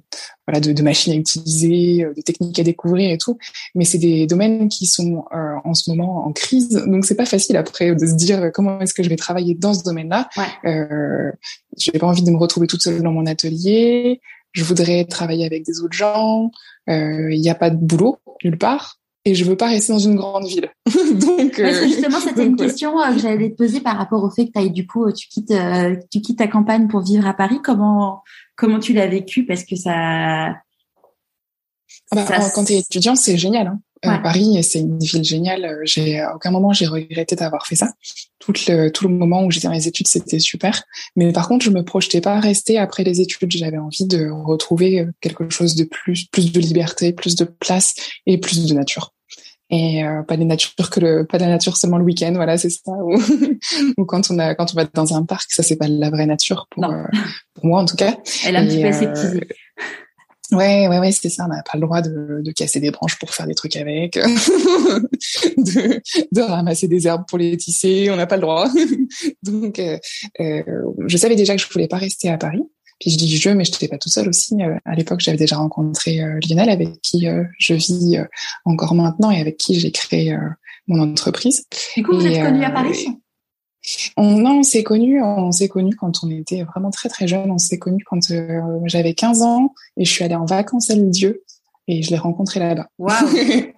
voilà 0.48 0.60
de, 0.60 0.74
de, 0.74 0.84
machines 0.84 1.14
à 1.14 1.16
utiliser, 1.16 2.04
euh, 2.04 2.14
de 2.16 2.22
techniques 2.22 2.60
à 2.60 2.64
découvrir 2.64 3.12
et 3.12 3.18
tout. 3.18 3.38
Mais 3.76 3.86
c'est 3.86 4.00
des 4.00 4.26
domaines 4.26 4.68
qui 4.68 4.88
sont 4.88 5.26
euh, 5.34 5.56
en 5.64 5.74
ce 5.74 5.90
moment 5.90 6.26
en 6.26 6.34
crise, 6.34 6.70
donc 6.88 7.06
c'est 7.06 7.16
pas 7.16 7.26
facile 7.26 7.58
après 7.58 7.94
de 7.94 8.06
se 8.06 8.16
dire 8.16 8.52
comment 8.54 8.80
est-ce 8.82 8.94
que 8.94 9.04
je 9.04 9.10
vais 9.10 9.16
travailler 9.16 9.54
dans 9.54 9.74
ce 9.74 9.84
domaine-là. 9.84 10.30
Ouais. 10.38 10.72
Euh, 10.72 11.32
j'ai 11.78 11.92
pas 11.92 12.08
envie 12.08 12.24
de 12.24 12.32
me 12.32 12.38
retrouver 12.38 12.68
toute 12.68 12.82
seule 12.82 13.02
dans 13.02 13.12
mon 13.12 13.26
atelier. 13.26 14.22
Je 14.54 14.64
voudrais 14.64 15.06
travailler 15.06 15.46
avec 15.46 15.64
des 15.66 15.80
autres 15.80 15.96
gens. 15.96 16.52
Euh, 16.90 17.32
il 17.32 17.40
n'y 17.40 17.50
a 17.50 17.56
pas 17.56 17.70
de 17.70 17.78
boulot 17.78 18.18
nulle 18.44 18.58
part 18.58 19.01
et 19.26 19.36
je 19.36 19.46
veux 19.46 19.56
pas 19.56 19.68
rester 19.68 19.94
dans 19.94 20.00
une 20.00 20.16
grande 20.16 20.46
ville. 20.46 20.70
donc 21.14 21.60
euh, 21.60 21.84
justement 21.84 22.20
c'était 22.24 22.46
une 22.46 22.56
question 22.56 23.00
euh, 23.00 23.14
que 23.14 23.20
j'allais 23.20 23.52
te 23.52 23.56
poser 23.56 23.80
par 23.80 23.98
rapport 23.98 24.24
au 24.24 24.30
fait 24.30 24.48
que 24.48 24.60
tu 24.60 24.70
du 24.70 24.88
coup 24.88 25.06
euh, 25.06 25.12
tu 25.12 25.28
quittes 25.28 25.54
tu 26.10 26.22
quittes 26.22 26.40
ta 26.40 26.48
campagne 26.48 26.88
pour 26.88 27.02
vivre 27.02 27.28
à 27.28 27.34
Paris. 27.34 27.60
Comment 27.64 28.24
comment 28.56 28.80
tu 28.80 28.94
l'as 28.94 29.08
vécu? 29.08 29.46
Parce 29.46 29.64
que 29.64 29.76
ça, 29.76 29.94
ah 29.94 30.56
bah, 32.12 32.50
quand 32.54 32.66
tu 32.66 32.74
es 32.74 32.80
étudiant 32.80 33.16
c'est 33.16 33.38
génial. 33.38 33.68
Hein. 33.68 33.80
Paris 34.02 34.64
c'est 34.64 34.80
une 34.80 35.00
ville 35.00 35.24
géniale. 35.24 35.80
J'ai 35.84 36.20
à 36.20 36.36
aucun 36.36 36.52
moment 36.52 36.74
j'ai 36.74 36.88
regretté 36.88 37.36
d'avoir 37.36 37.68
fait 37.68 37.76
ça. 37.76 37.94
Tout 38.40 38.54
le 38.68 38.90
tout 38.90 39.08
le 39.08 39.14
moment 39.14 39.44
où 39.44 39.52
j'étais 39.52 39.68
dans 39.68 39.74
les 39.74 39.88
études 39.88 40.08
c'était 40.08 40.40
super. 40.40 40.84
Mais 41.16 41.32
par 41.32 41.48
contre 41.48 41.66
je 41.66 41.72
me 41.72 41.84
projetais 41.84 42.22
pas 42.22 42.36
à 42.36 42.40
rester 42.40 42.78
après 42.78 43.04
les 43.04 43.22
études. 43.22 43.52
J'avais 43.52 43.78
envie 43.78 44.06
de 44.06 44.30
retrouver 44.30 45.08
quelque 45.20 45.50
chose 45.50 45.76
de 45.76 45.84
plus 45.84 46.26
plus 46.26 46.52
de 46.52 46.60
liberté, 46.60 47.14
plus 47.14 47.36
de 47.36 47.46
place 47.46 47.96
et 48.26 48.38
plus 48.38 48.66
de 48.66 48.74
nature 48.74 49.14
et 49.72 50.04
euh, 50.04 50.22
pas 50.22 50.38
de 50.38 50.44
nature 50.44 50.90
que 50.92 51.00
le 51.00 51.26
pas 51.26 51.38
de 51.38 51.44
la 51.44 51.50
nature 51.50 51.78
seulement 51.78 51.98
le 51.98 52.04
week-end 52.04 52.34
voilà 52.36 52.58
c'est 52.58 52.70
ça 52.70 52.92
ou, 52.92 53.18
ou, 53.98 54.06
quand 54.06 54.30
on 54.30 54.38
a 54.38 54.54
quand 54.54 54.74
on 54.74 54.76
va 54.76 54.86
dans 54.94 55.16
un 55.16 55.24
parc 55.24 55.50
ça 55.52 55.64
c'est 55.64 55.78
pas 55.78 55.88
la 55.88 56.10
vraie 56.10 56.26
nature 56.26 56.68
pour 56.70 56.84
euh, 56.86 57.04
pour 57.56 57.66
moi 57.66 57.82
en 57.82 57.86
tout 57.86 57.96
cas 57.96 58.18
elle 58.46 58.58
a 58.58 58.60
un 58.60 58.68
petit 58.68 58.82
peu 58.82 58.88
euh, 58.88 59.40
Ouais, 60.52 60.88
ouais, 60.90 61.00
ouais, 61.00 61.12
c'est 61.12 61.30
ça. 61.30 61.46
On 61.46 61.48
n'a 61.48 61.64
pas 61.64 61.78
le 61.78 61.82
droit 61.82 62.02
de, 62.02 62.42
de, 62.42 62.52
casser 62.52 62.82
des 62.82 62.92
branches 62.92 63.18
pour 63.18 63.34
faire 63.34 63.48
des 63.48 63.56
trucs 63.56 63.78
avec, 63.78 64.16
de, 64.16 66.02
de, 66.32 66.42
ramasser 66.42 66.90
des 66.90 67.08
herbes 67.08 67.24
pour 67.28 67.38
les 67.38 67.56
tisser. 67.56 68.10
On 68.12 68.18
n'a 68.18 68.28
pas 68.28 68.36
le 68.36 68.42
droit. 68.42 68.68
Donc, 69.44 69.80
euh, 69.80 69.98
euh, 70.42 70.64
je 71.08 71.18
savais 71.18 71.36
déjà 71.36 71.56
que 71.56 71.62
je 71.62 71.68
voulais 71.70 71.88
pas 71.88 71.98
rester 71.98 72.30
à 72.30 72.38
Paris. 72.38 72.64
Puis 73.00 73.12
je 73.12 73.18
dis 73.18 73.38
je, 73.38 73.50
mais 73.50 73.64
je 73.64 73.72
n'étais 73.72 73.88
pas 73.88 73.98
toute 73.98 74.12
seule 74.12 74.28
aussi. 74.28 74.56
Euh, 74.62 74.76
à 74.84 74.96
l'époque, 74.96 75.22
j'avais 75.22 75.38
déjà 75.38 75.56
rencontré 75.56 76.22
euh, 76.22 76.40
Lionel, 76.48 76.70
avec 76.70 77.02
qui 77.02 77.26
je 77.58 77.74
vis 77.74 78.20
encore 78.66 78.94
maintenant 78.94 79.32
et 79.32 79.40
avec 79.40 79.58
qui 79.58 79.80
j'ai 79.80 79.92
créé 79.92 80.38
mon 80.88 81.02
entreprise. 81.02 81.66
Du 81.96 82.04
coup, 82.04 82.16
vous 82.16 82.28
êtes 82.28 82.44
connus 82.44 82.66
à 82.66 82.72
Paris? 82.72 83.08
On, 84.18 84.38
non, 84.38 84.60
on 84.60 84.64
s'est 84.64 84.84
connus, 84.84 85.22
on 85.22 85.52
s'est 85.52 85.70
connus 85.70 85.96
quand 85.96 86.24
on 86.24 86.30
était 86.30 86.64
vraiment 86.64 86.92
très 86.92 87.10
très 87.10 87.28
jeunes. 87.28 87.52
On 87.52 87.58
s'est 87.58 87.80
connus 87.80 88.04
quand 88.06 88.20
j'avais 88.86 89.14
15 89.14 89.42
ans 89.42 89.74
et 89.98 90.06
je 90.06 90.12
suis 90.12 90.24
allée 90.24 90.36
en 90.36 90.46
vacances 90.46 90.90
à 90.90 90.96
Dieu 90.96 91.44
et 91.88 92.04
je 92.04 92.12
l'ai 92.12 92.18
rencontré 92.18 92.60
là-bas. 92.60 92.88
Waouh 93.00 93.28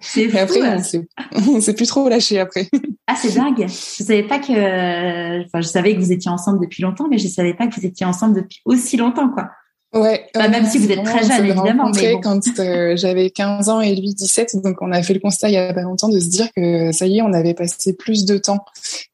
C'est 0.00 0.28
fou. 0.28 0.38
après, 0.38 0.76
on 0.76 0.82
s'est, 0.82 1.08
on 1.48 1.60
s'est 1.60 1.74
plus 1.74 1.86
trop 1.86 2.08
lâché 2.08 2.38
après. 2.38 2.68
Ah, 3.06 3.16
c'est 3.16 3.34
dingue. 3.34 3.66
Je 3.66 4.04
savais 4.04 4.22
pas 4.22 4.38
que, 4.38 5.44
enfin, 5.44 5.60
je 5.60 5.68
savais 5.68 5.94
que 5.94 6.00
vous 6.00 6.12
étiez 6.12 6.30
ensemble 6.30 6.60
depuis 6.60 6.82
longtemps, 6.82 7.08
mais 7.08 7.18
je 7.18 7.28
savais 7.28 7.54
pas 7.54 7.66
que 7.66 7.74
vous 7.74 7.86
étiez 7.86 8.06
ensemble 8.06 8.36
depuis 8.36 8.60
aussi 8.64 8.96
longtemps, 8.96 9.28
quoi. 9.30 9.50
Ouais. 9.94 10.26
même 10.34 10.66
si 10.66 10.78
vous 10.78 10.90
êtes 10.90 11.04
très 11.04 11.22
jeune, 11.22 11.46
évidemment. 11.46 11.90
Mais 11.94 12.14
bon. 12.14 12.20
quand 12.20 12.40
euh, 12.58 12.96
j'avais 12.96 13.30
15 13.30 13.68
ans 13.68 13.80
et 13.80 13.94
lui 13.94 14.12
17, 14.12 14.56
donc 14.62 14.82
on 14.82 14.90
a 14.90 15.02
fait 15.02 15.14
le 15.14 15.20
constat 15.20 15.48
il 15.50 15.54
y 15.54 15.56
a 15.56 15.72
pas 15.72 15.82
longtemps 15.82 16.08
de 16.08 16.18
se 16.18 16.26
dire 16.26 16.48
que 16.56 16.90
ça 16.90 17.06
y 17.06 17.18
est, 17.18 17.22
on 17.22 17.32
avait 17.32 17.54
passé 17.54 17.92
plus 17.92 18.24
de 18.24 18.36
temps. 18.36 18.64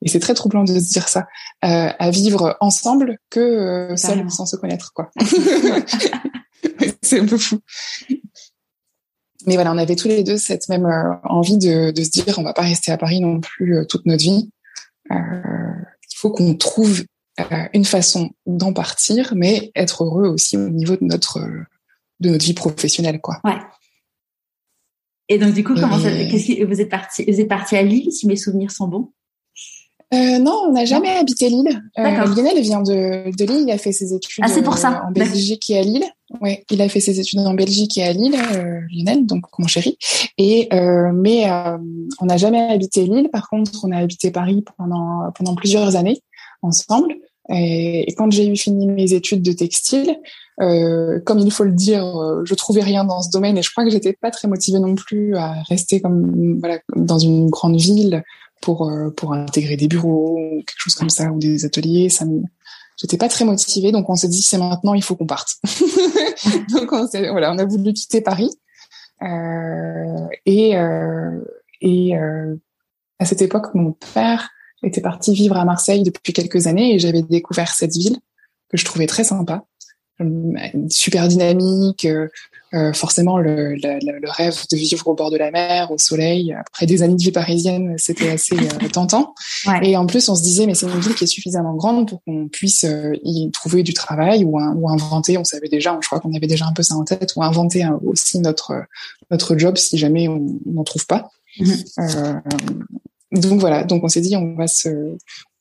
Et 0.03 0.09
c'est 0.09 0.21
très 0.21 0.33
troublant 0.33 0.65
de 0.65 0.79
se 0.79 0.91
dire 0.91 1.09
ça, 1.09 1.27
euh, 1.65 1.91
à 1.99 2.11
vivre 2.11 2.57
ensemble 2.61 3.19
que 3.29 3.41
euh, 3.41 3.97
seul, 3.97 4.31
sans 4.31 4.47
se 4.47 4.57
connaître, 4.57 4.93
quoi. 4.95 5.11
c'est 7.03 7.21
un 7.21 7.27
peu 7.27 7.39
fou 7.39 7.59
mais 9.47 9.55
voilà, 9.55 9.73
on 9.73 9.79
avait 9.79 9.97
tous 9.97 10.09
les 10.09 10.23
deux 10.23 10.37
cette 10.37 10.69
même 10.69 10.85
euh, 10.85 11.15
envie 11.25 11.57
de, 11.57 11.93
de, 11.93 12.05
se 12.05 12.11
dire, 12.11 12.27
on 12.37 12.43
va 12.43 12.53
pas 12.53 12.61
rester 12.61 12.93
à 12.93 12.99
Paris 12.99 13.21
non 13.21 13.41
plus 13.41 13.87
toute 13.89 14.05
notre 14.05 14.23
vie. 14.23 14.51
Il 15.11 16.17
faut 16.17 16.31
qu'on 16.31 16.55
trouve 16.57 17.05
une 17.73 17.85
façon 17.85 18.31
d'en 18.47 18.73
partir, 18.73 19.35
mais 19.35 19.71
être 19.75 20.05
heureux 20.05 20.29
aussi 20.29 20.57
au 20.57 20.69
niveau 20.69 20.97
de 20.97 21.05
notre 21.05 21.41
de 22.21 22.31
notre 22.31 22.45
vie 22.45 22.55
professionnelle, 22.55 23.21
quoi. 23.21 23.41
Ouais. 23.45 23.57
Et 25.29 25.39
donc 25.39 25.55
du 25.55 25.65
coup, 25.65 25.75
comment 25.75 25.99
ça, 25.99 26.11
que 26.11 26.65
vous 26.65 26.81
êtes 26.81 26.89
parti 26.89 27.25
Vous 27.25 27.41
êtes 27.41 27.49
parti 27.49 27.77
à 27.77 27.83
Lille, 27.83 28.13
si 28.13 28.27
mes 28.27 28.37
souvenirs 28.37 28.73
sont 28.73 28.89
bons? 28.89 29.13
Euh, 30.13 30.41
non, 30.41 30.65
on 30.67 30.73
n'a 30.73 30.85
jamais 30.85 31.11
habité 31.11 31.49
Lille. 31.49 31.81
Euh, 31.97 32.03
Lionel 32.03 32.61
vient 32.61 32.83
de, 32.83 33.31
de 33.31 33.45
Lille, 33.45 33.65
il 33.69 33.71
a 33.71 33.79
fait 33.79 33.93
ses 33.93 34.13
études 34.13 34.45
ah, 34.45 34.63
pour 34.63 34.77
ça. 34.77 34.91
Euh, 34.91 35.09
en 35.09 35.13
Belgique 35.13 35.71
et 35.71 35.79
à 35.79 35.83
Lille. 35.83 36.05
Ouais, 36.41 36.65
il 36.69 36.83
a 36.83 36.89
fait 36.89 36.99
ses 36.99 37.21
études 37.21 37.39
en 37.41 37.55
Belgique 37.55 37.97
et 37.97 38.03
à 38.03 38.13
Lille, 38.13 38.35
euh, 38.35 38.81
Lionel, 38.91 39.25
donc 39.25 39.45
mon 39.59 39.69
chéri. 39.69 39.97
Et 40.37 40.69
euh, 40.73 41.13
mais 41.15 41.49
on 42.21 42.27
n'a 42.27 42.37
jamais 42.37 42.61
habité 42.61 43.07
Lille. 43.07 43.29
Par 43.33 43.49
contre, 43.49 43.85
on 43.85 43.93
a 43.93 43.99
habité 43.99 44.33
Paris 44.33 44.65
pendant 44.77 45.31
pendant 45.33 45.55
plusieurs 45.55 45.95
années 45.95 46.21
ensemble. 46.63 47.15
Et, 47.53 48.15
quand 48.17 48.31
j'ai 48.31 48.47
eu 48.49 48.57
fini 48.57 48.87
mes 48.87 49.13
études 49.13 49.43
de 49.43 49.53
textile, 49.53 50.17
comme 50.59 51.39
il 51.39 51.51
faut 51.51 51.65
le 51.65 51.73
dire, 51.73 52.05
je 52.45 52.55
trouvais 52.55 52.83
rien 52.83 53.05
dans 53.05 53.23
ce 53.23 53.31
domaine 53.31 53.57
et 53.57 53.63
je 53.63 53.71
crois 53.71 53.85
que 53.85 53.91
j'étais 53.91 54.13
pas 54.13 54.31
très 54.31 54.47
motivée 54.47 54.79
non 54.79 54.95
plus 54.95 55.37
à 55.37 55.63
rester 55.69 56.01
comme 56.01 56.59
voilà 56.61 56.79
dans 56.95 57.19
une 57.19 57.49
grande 57.49 57.81
ville 57.81 58.23
pour 58.61 58.89
euh, 58.89 59.11
pour 59.11 59.33
intégrer 59.33 59.77
des 59.77 59.89
bureaux 59.89 60.39
ou 60.39 60.57
quelque 60.59 60.79
chose 60.79 60.95
comme 60.95 61.11
ça 61.11 61.31
ou 61.31 61.39
des 61.39 61.65
ateliers. 61.65 62.09
Ça 62.09 62.25
me 62.25 62.43
j'étais 62.97 63.17
pas 63.17 63.29
très 63.29 63.45
motivée, 63.45 63.93
donc 63.93 64.09
on 64.11 64.17
s'est 64.17 64.29
dit 64.29 64.43
c'est 64.43 64.59
maintenant, 64.59 64.95
il 64.95 65.03
faut 65.03 65.17
qu'on 65.17 65.27
parte. 65.27 65.57
donc 66.73 66.93
on 66.93 67.07
voilà, 67.31 67.53
on 67.53 67.59
a 67.59 67.65
voulu 67.65 67.93
quitter 67.93 68.21
Paris 68.21 68.51
euh, 69.23 70.27
et 70.47 70.77
euh, 70.77 71.41
et 71.81 72.17
euh, 72.17 72.57
à 73.19 73.25
cette 73.25 73.43
époque, 73.43 73.75
mon 73.75 73.93
père 74.15 74.51
était 74.83 75.01
parti 75.01 75.35
vivre 75.35 75.57
à 75.57 75.65
Marseille 75.65 76.03
depuis 76.03 76.33
quelques 76.33 76.67
années 76.67 76.95
et 76.95 76.99
j'avais 76.99 77.23
découvert 77.23 77.73
cette 77.73 77.93
ville 77.93 78.19
que 78.71 78.77
je 78.77 78.85
trouvais 78.85 79.07
très 79.07 79.25
sympa, 79.25 79.65
super 80.89 81.29
dynamique, 81.29 82.07
euh, 82.73 82.93
forcément 82.93 83.39
le, 83.39 83.75
le, 83.75 83.99
le, 84.21 84.31
rêve 84.31 84.57
de 84.71 84.77
vivre 84.77 85.09
au 85.09 85.15
bord 85.15 85.31
de 85.31 85.37
la 85.37 85.51
mer, 85.51 85.91
au 85.91 85.99
soleil. 85.99 86.53
Après 86.53 86.87
des 86.87 87.03
années 87.03 87.17
de 87.17 87.23
vie 87.23 87.33
parisienne, 87.33 87.95
c'était 87.99 88.31
assez 88.31 88.55
euh, 88.55 88.89
tentant. 88.93 89.35
Ouais. 89.67 89.91
Et 89.91 89.97
en 89.97 90.07
plus, 90.07 90.29
on 90.29 90.37
se 90.37 90.43
disait, 90.43 90.67
mais 90.67 90.75
c'est 90.75 90.87
une 90.87 91.01
ville 91.01 91.15
qui 91.15 91.25
est 91.25 91.29
suffisamment 91.29 91.75
grande 91.75 92.09
pour 92.09 92.23
qu'on 92.23 92.49
puisse 92.49 92.85
euh, 92.85 93.13
y 93.25 93.51
trouver 93.51 93.83
du 93.83 93.93
travail 93.93 94.45
ou, 94.45 94.61
ou, 94.61 94.89
inventer. 94.89 95.37
On 95.37 95.45
savait 95.45 95.69
déjà, 95.69 95.99
je 96.01 96.07
crois 96.07 96.21
qu'on 96.21 96.33
avait 96.35 96.47
déjà 96.47 96.67
un 96.67 96.73
peu 96.73 96.83
ça 96.83 96.95
en 96.95 97.05
tête, 97.05 97.33
ou 97.35 97.43
inventer 97.43 97.85
aussi 98.05 98.39
notre 98.39 98.85
notre 99.31 99.57
job 99.57 99.77
si 99.77 99.99
jamais 99.99 100.29
on 100.29 100.61
n'en 100.67 100.85
trouve 100.85 101.07
pas. 101.07 101.31
Mm-hmm. 101.59 102.41
Donc 103.33 103.61
voilà, 103.61 103.85
donc 103.85 104.03
on 104.05 104.09
s'est 104.09 104.21
dit, 104.21 104.37
on 104.37 104.55
va 104.55 104.67
se 104.67 105.17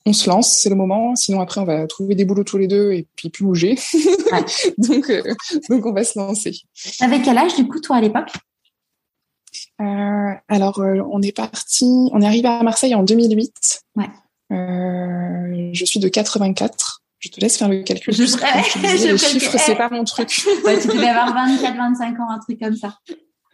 on 0.06 0.14
se 0.14 0.30
lance, 0.30 0.52
c'est 0.52 0.70
le 0.70 0.76
moment. 0.76 1.16
Sinon 1.16 1.42
après, 1.42 1.62
on 1.62 1.66
va 1.66 1.86
trouver 1.86 2.16
des 2.16 2.26
boulots 2.26 2.44
tous 2.44 2.58
les 2.58 2.68
deux 2.68 2.94
et 2.94 3.08
puis 3.16 3.30
plus 3.30 3.44
bouger. 3.44 3.78
donc, 4.78 5.10
euh, 5.10 5.22
donc 5.70 5.86
on 5.86 5.94
va 5.94 6.04
se 6.04 6.18
lancer. 6.18 6.62
Avec 7.02 7.24
quel 7.24 7.38
âge 7.38 7.56
du 7.56 7.68
coup 7.68 7.80
toi 7.80 7.98
à 7.98 8.02
l'époque? 8.02 8.32
Euh, 9.82 10.34
Alors 10.48 10.80
euh, 10.80 11.02
on 11.12 11.22
est 11.22 11.36
parti, 11.36 11.86
on 12.12 12.22
est 12.22 12.26
arrivé 12.26 12.48
à 12.48 12.64
Marseille 12.64 12.96
en 12.96 13.04
2008. 13.04 13.82
Ouais. 13.98 14.10
je 14.50 15.86
suis 15.86 16.00
de 16.00 16.08
84. 16.08 17.04
Je 17.20 17.30
te 17.30 17.42
laisse 17.42 17.58
faire 17.58 17.68
le 17.68 17.84
calcul. 17.84 18.14
Je, 18.14 18.24
je, 18.24 19.12
les 19.12 19.18
chiffres, 19.18 19.58
c'est 19.60 19.76
pas 19.76 19.90
mon 19.90 20.06
truc. 20.06 20.46
Ouais, 20.64 20.80
tu 20.80 20.88
devais 20.88 21.10
avoir 21.10 21.34
24, 21.34 21.76
25 21.76 22.20
ans, 22.20 22.30
un 22.30 22.40
truc 22.40 22.60
comme 22.60 22.76
ça 22.76 22.98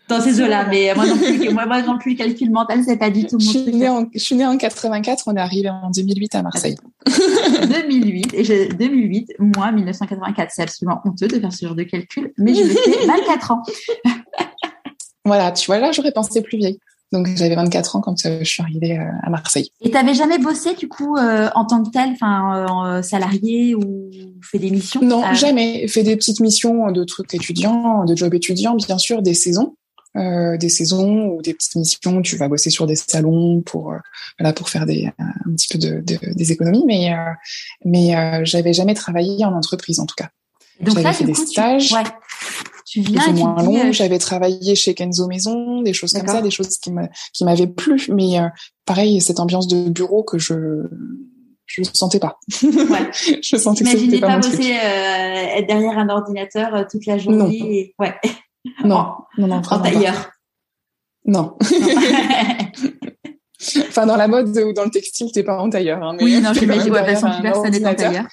dans 0.08 0.22
ces 0.22 0.41
eaux-là. 0.41 0.68
Mais 0.70 0.94
moi 0.96 1.06
non 1.06 1.18
plus, 1.18 1.50
moi, 1.54 1.65
moi 1.65 1.82
non 1.82 1.98
plus, 1.98 2.12
le 2.12 2.18
calcul 2.18 2.52
mental, 2.52 2.84
c'est 2.86 2.98
pas 2.98 3.10
du 3.10 3.26
tout 3.26 3.38
mon 3.38 3.39
je 3.39 3.50
suis 3.50 3.76
Née 3.76 3.89
en, 3.89 4.06
je 4.13 4.20
suis 4.20 4.36
née 4.36 4.46
en 4.46 4.58
84, 4.58 5.24
on 5.28 5.36
est 5.36 5.39
arrivé 5.39 5.70
en 5.70 5.89
2008 5.89 6.36
à 6.36 6.44
Marseille. 6.44 6.76
2008, 7.08 8.34
et 8.34 8.44
j'ai 8.44 8.68
2008, 8.70 9.34
moi, 9.39 9.72
1984. 9.72 10.52
C'est 10.54 10.63
absolument 10.63 11.02
honteux 11.06 11.28
de 11.28 11.39
faire 11.39 11.54
ce 11.54 11.65
genre 11.65 11.76
de 11.76 11.84
calcul, 11.84 12.34
mais 12.38 12.54
je 12.54 12.63
fais 12.63 13.06
24 13.06 13.52
ans. 13.52 13.63
voilà, 15.26 15.52
tu 15.52 15.65
vois, 15.68 15.80
là, 15.80 15.91
j'aurais 15.91 16.12
pensé 16.12 16.41
plus 16.41 16.58
vieille. 16.58 16.80
Donc 17.12 17.28
j'avais 17.36 17.56
24 17.56 17.96
ans 17.96 18.02
quand 18.02 18.15
je 18.18 18.44
suis 18.44 18.63
arrivée 18.63 18.98
à 18.98 19.30
Marseille. 19.30 19.70
Et 19.82 19.91
t'avais 19.91 20.15
jamais 20.15 20.39
bossé 20.39 20.74
du 20.74 20.89
coup 20.89 21.15
en 21.18 21.65
tant 21.65 21.84
que 21.84 21.91
tel, 21.91 22.10
enfin 22.10 23.02
salarié 23.04 23.76
ou 23.76 24.10
fait 24.41 24.58
des 24.58 24.72
missions? 24.72 25.02
Non, 25.02 25.34
jamais. 25.34 25.88
Fait 25.88 26.04
des 26.04 26.18
petites 26.18 26.39
missions 26.41 26.91
de 26.91 27.04
trucs 27.04 27.34
étudiants, 27.34 28.06
de 28.06 28.15
jobs 28.15 28.34
étudiants, 28.34 28.76
bien 28.76 28.98
sûr, 28.98 29.22
des 29.22 29.36
saisons. 29.36 29.76
Euh, 30.17 30.56
des 30.56 30.69
saisons 30.69 31.28
ou 31.28 31.41
des 31.41 31.54
petites 31.54 31.75
missions. 31.75 32.21
Tu 32.21 32.38
vas 32.38 32.47
bosser 32.47 32.69
sur 32.69 32.88
des 32.88 32.95
salons 32.95 33.62
pour 33.62 33.91
euh, 33.91 33.97
voilà 34.39 34.54
pour 34.54 34.69
faire 34.69 34.86
des 34.86 35.12
un 35.19 35.51
petit 35.56 35.67
peu 35.67 35.78
de, 35.78 35.99
de 35.99 36.34
des 36.34 36.51
économies, 36.54 36.86
mais 36.86 37.12
euh, 37.12 37.17
mais 37.84 38.15
euh, 38.15 38.39
j'avais 38.45 38.71
jamais 38.71 38.93
travaillé 38.93 39.43
en 39.43 39.54
entreprise 39.54 39.99
en 39.99 40.06
tout 40.06 40.15
cas. 40.15 40.30
Donc 40.80 40.97
j'avais 40.97 41.13
fait 41.13 41.25
des 41.25 41.34
stages. 41.34 41.89
Tu... 41.89 41.93
Ouais. 41.95 42.04
Tu 42.86 43.01
viens 43.01 43.23
plus 43.23 43.32
ou 43.32 43.36
moins 43.36 43.62
longs. 43.62 43.91
J'avais 43.91 44.19
travaillé 44.19 44.75
chez 44.75 44.93
Kenzo 44.93 45.28
Maison, 45.28 45.82
des 45.82 45.91
choses 45.91 46.13
comme 46.13 46.28
ça, 46.28 46.41
des 46.41 46.51
choses 46.51 46.78
qui 46.78 46.93
me 46.93 47.08
qui 47.34 47.43
m'avaient 47.43 47.67
plu. 47.67 48.08
Mais 48.10 48.38
pareil, 48.86 49.19
cette 49.19 49.41
ambiance 49.41 49.67
de 49.67 49.89
bureau 49.89 50.23
que 50.23 50.38
je 50.38 50.88
je 51.65 51.82
ne 51.82 51.86
sentais 51.86 52.19
pas. 52.19 52.39
Ouais. 52.63 53.10
je 53.41 53.58
sentais 53.58 53.84
que 53.84 53.89
c'était 53.89 54.19
pas, 54.19 54.28
pas 54.28 54.34
mon 54.34 54.39
bosser 54.39 54.58
truc. 54.58 54.69
Euh, 54.69 55.58
être 55.58 55.67
derrière 55.67 55.97
un 55.97 56.10
ordinateur 56.10 56.88
toute 56.89 57.06
la 57.06 57.17
journée. 57.17 57.38
Non. 57.38 57.49
Et... 57.51 57.95
Ouais. 57.99 58.13
Non, 58.84 59.15
non, 59.38 59.47
non, 59.47 59.62
en 59.69 59.80
tailleur. 59.80 60.32
Non. 61.25 61.58
enfin, 63.78 64.06
dans 64.06 64.15
la 64.15 64.28
mode 64.28 64.58
ou 64.58 64.73
dans 64.73 64.84
le 64.84 64.91
textile, 64.91 65.32
t'es 65.32 65.43
pas 65.43 65.58
en 65.58 65.69
tailleur. 65.69 66.04
Hein, 66.04 66.15
mais 66.17 66.23
oui, 66.23 66.41
non, 66.41 66.54
j'imagine. 66.60 66.91
Ouais, 66.91 67.15
façon, 67.15 67.30
personne 67.41 67.71
n'est 67.71 67.88
en 67.88 67.95
tailleur. 67.95 68.25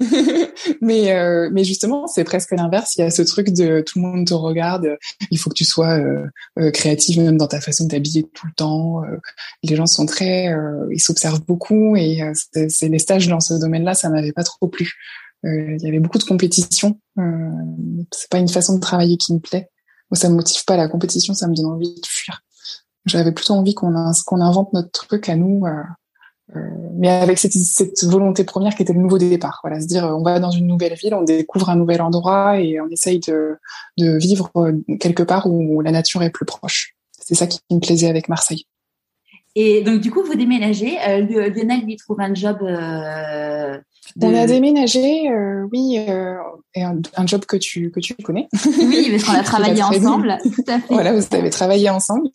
mais, 0.80 1.12
euh, 1.12 1.50
mais 1.52 1.64
justement, 1.64 2.06
c'est 2.06 2.24
presque 2.24 2.52
l'inverse. 2.52 2.96
Il 2.96 3.00
y 3.00 3.04
a 3.04 3.10
ce 3.10 3.22
truc 3.22 3.50
de 3.50 3.82
tout 3.86 3.98
le 3.98 4.06
monde 4.06 4.26
te 4.26 4.34
regarde. 4.34 4.96
Il 5.30 5.38
faut 5.38 5.50
que 5.50 5.54
tu 5.54 5.64
sois 5.64 5.98
euh, 5.98 6.26
euh, 6.58 6.70
créative 6.70 7.20
même 7.20 7.36
dans 7.36 7.48
ta 7.48 7.60
façon 7.60 7.84
de 7.84 7.90
t'habiller 7.90 8.24
tout 8.34 8.46
le 8.46 8.52
temps. 8.54 9.02
Euh, 9.04 9.16
les 9.62 9.76
gens 9.76 9.86
sont 9.86 10.06
très, 10.06 10.48
euh, 10.48 10.86
ils 10.92 11.00
s'observent 11.00 11.44
beaucoup 11.44 11.96
et 11.96 12.20
c'est 12.68 12.88
les 12.88 12.98
stages 12.98 13.28
dans 13.28 13.40
ce 13.40 13.54
domaine-là, 13.54 13.94
ça 13.94 14.08
m'avait 14.08 14.32
pas 14.32 14.44
trop 14.44 14.68
plu. 14.68 14.94
Il 15.44 15.78
y 15.80 15.86
avait 15.86 16.00
beaucoup 16.00 16.18
de 16.18 16.24
compétition. 16.24 16.98
c'est 18.10 18.30
pas 18.30 18.38
une 18.38 18.48
façon 18.48 18.74
de 18.74 18.80
travailler 18.80 19.16
qui 19.16 19.32
me 19.32 19.38
plaît. 19.38 19.70
Moi, 20.10 20.18
ça 20.18 20.28
me 20.28 20.34
motive 20.34 20.64
pas 20.64 20.76
la 20.76 20.88
compétition, 20.88 21.34
ça 21.34 21.48
me 21.48 21.54
donne 21.54 21.66
envie 21.66 21.94
de 21.94 22.06
fuir. 22.06 22.42
J'avais 23.06 23.32
plutôt 23.32 23.54
envie 23.54 23.74
qu'on 23.74 23.94
invente 23.94 24.72
notre 24.72 24.90
truc 24.90 25.28
à 25.28 25.36
nous, 25.36 25.64
euh, 25.66 25.82
euh, 26.56 26.60
mais 26.94 27.08
avec 27.08 27.38
cette, 27.38 27.52
cette, 27.52 28.04
volonté 28.04 28.44
première 28.44 28.74
qui 28.74 28.82
était 28.82 28.92
le 28.92 29.00
nouveau 29.00 29.18
départ. 29.18 29.60
Voilà, 29.62 29.80
se 29.80 29.86
dire 29.86 30.04
on 30.04 30.22
va 30.22 30.40
dans 30.40 30.50
une 30.50 30.66
nouvelle 30.66 30.94
ville, 30.94 31.14
on 31.14 31.22
découvre 31.22 31.70
un 31.70 31.76
nouvel 31.76 32.02
endroit 32.02 32.60
et 32.60 32.80
on 32.80 32.88
essaye 32.88 33.20
de, 33.20 33.56
de 33.98 34.16
vivre 34.16 34.50
quelque 35.00 35.22
part 35.22 35.46
où 35.46 35.80
la 35.80 35.92
nature 35.92 36.22
est 36.22 36.30
plus 36.30 36.46
proche. 36.46 36.96
C'est 37.18 37.34
ça 37.34 37.46
qui 37.46 37.60
me 37.70 37.80
plaisait 37.80 38.08
avec 38.08 38.28
Marseille. 38.28 38.66
Et 39.58 39.82
donc 39.82 40.00
du 40.00 40.10
coup, 40.10 40.22
vous 40.22 40.34
déménagez. 40.34 40.98
Euh, 41.08 41.48
Lionel 41.48 41.80
lui 41.84 41.96
trouve 41.96 42.20
un 42.20 42.34
job. 42.34 42.58
Euh, 42.62 43.78
de... 44.14 44.26
On 44.26 44.34
a 44.34 44.46
déménagé, 44.46 45.30
euh, 45.30 45.66
oui, 45.72 45.98
euh, 46.08 46.36
un, 46.76 47.00
un, 47.16 47.26
job 47.26 47.44
que 47.44 47.56
tu 47.56 47.90
que 47.90 47.98
tu 47.98 48.14
connais. 48.14 48.48
Oui, 48.78 49.08
parce 49.10 49.24
qu'on 49.24 49.32
a 49.32 49.42
travaillé 49.42 49.82
ensemble. 49.82 50.38
Tout 50.42 50.62
à 50.68 50.78
fait. 50.78 50.94
Voilà, 50.94 51.12
vous 51.12 51.22
avez 51.32 51.50
travaillé 51.50 51.90
ensemble. 51.90 52.28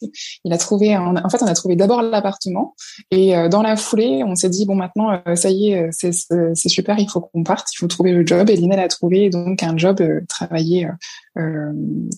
Il 0.44 0.52
a 0.52 0.58
trouvé, 0.58 0.98
en, 0.98 1.16
en 1.16 1.30
fait, 1.30 1.42
on 1.42 1.48
a 1.48 1.54
trouvé 1.54 1.76
d'abord 1.76 2.02
l'appartement 2.02 2.76
et 3.10 3.38
euh, 3.38 3.50
dans 3.50 3.62
la 3.62 3.78
foulée, 3.78 4.24
on 4.26 4.36
s'est 4.36 4.50
dit 4.50 4.66
bon 4.66 4.76
maintenant, 4.76 5.22
euh, 5.28 5.36
ça 5.36 5.50
y 5.50 5.72
est, 5.72 5.90
c'est 5.92 6.12
c'est 6.12 6.70
super, 6.70 7.00
il 7.00 7.10
faut 7.10 7.22
qu'on 7.22 7.44
parte, 7.44 7.68
il 7.74 7.78
faut 7.78 7.88
trouver 7.88 8.12
le 8.12 8.26
job. 8.26 8.50
Et 8.50 8.56
Lina 8.56 8.82
a 8.82 8.88
trouvé 8.88 9.30
donc 9.30 9.64
un 9.64 9.78
job, 9.78 10.02
euh, 10.02 10.22
travailler 10.28 10.88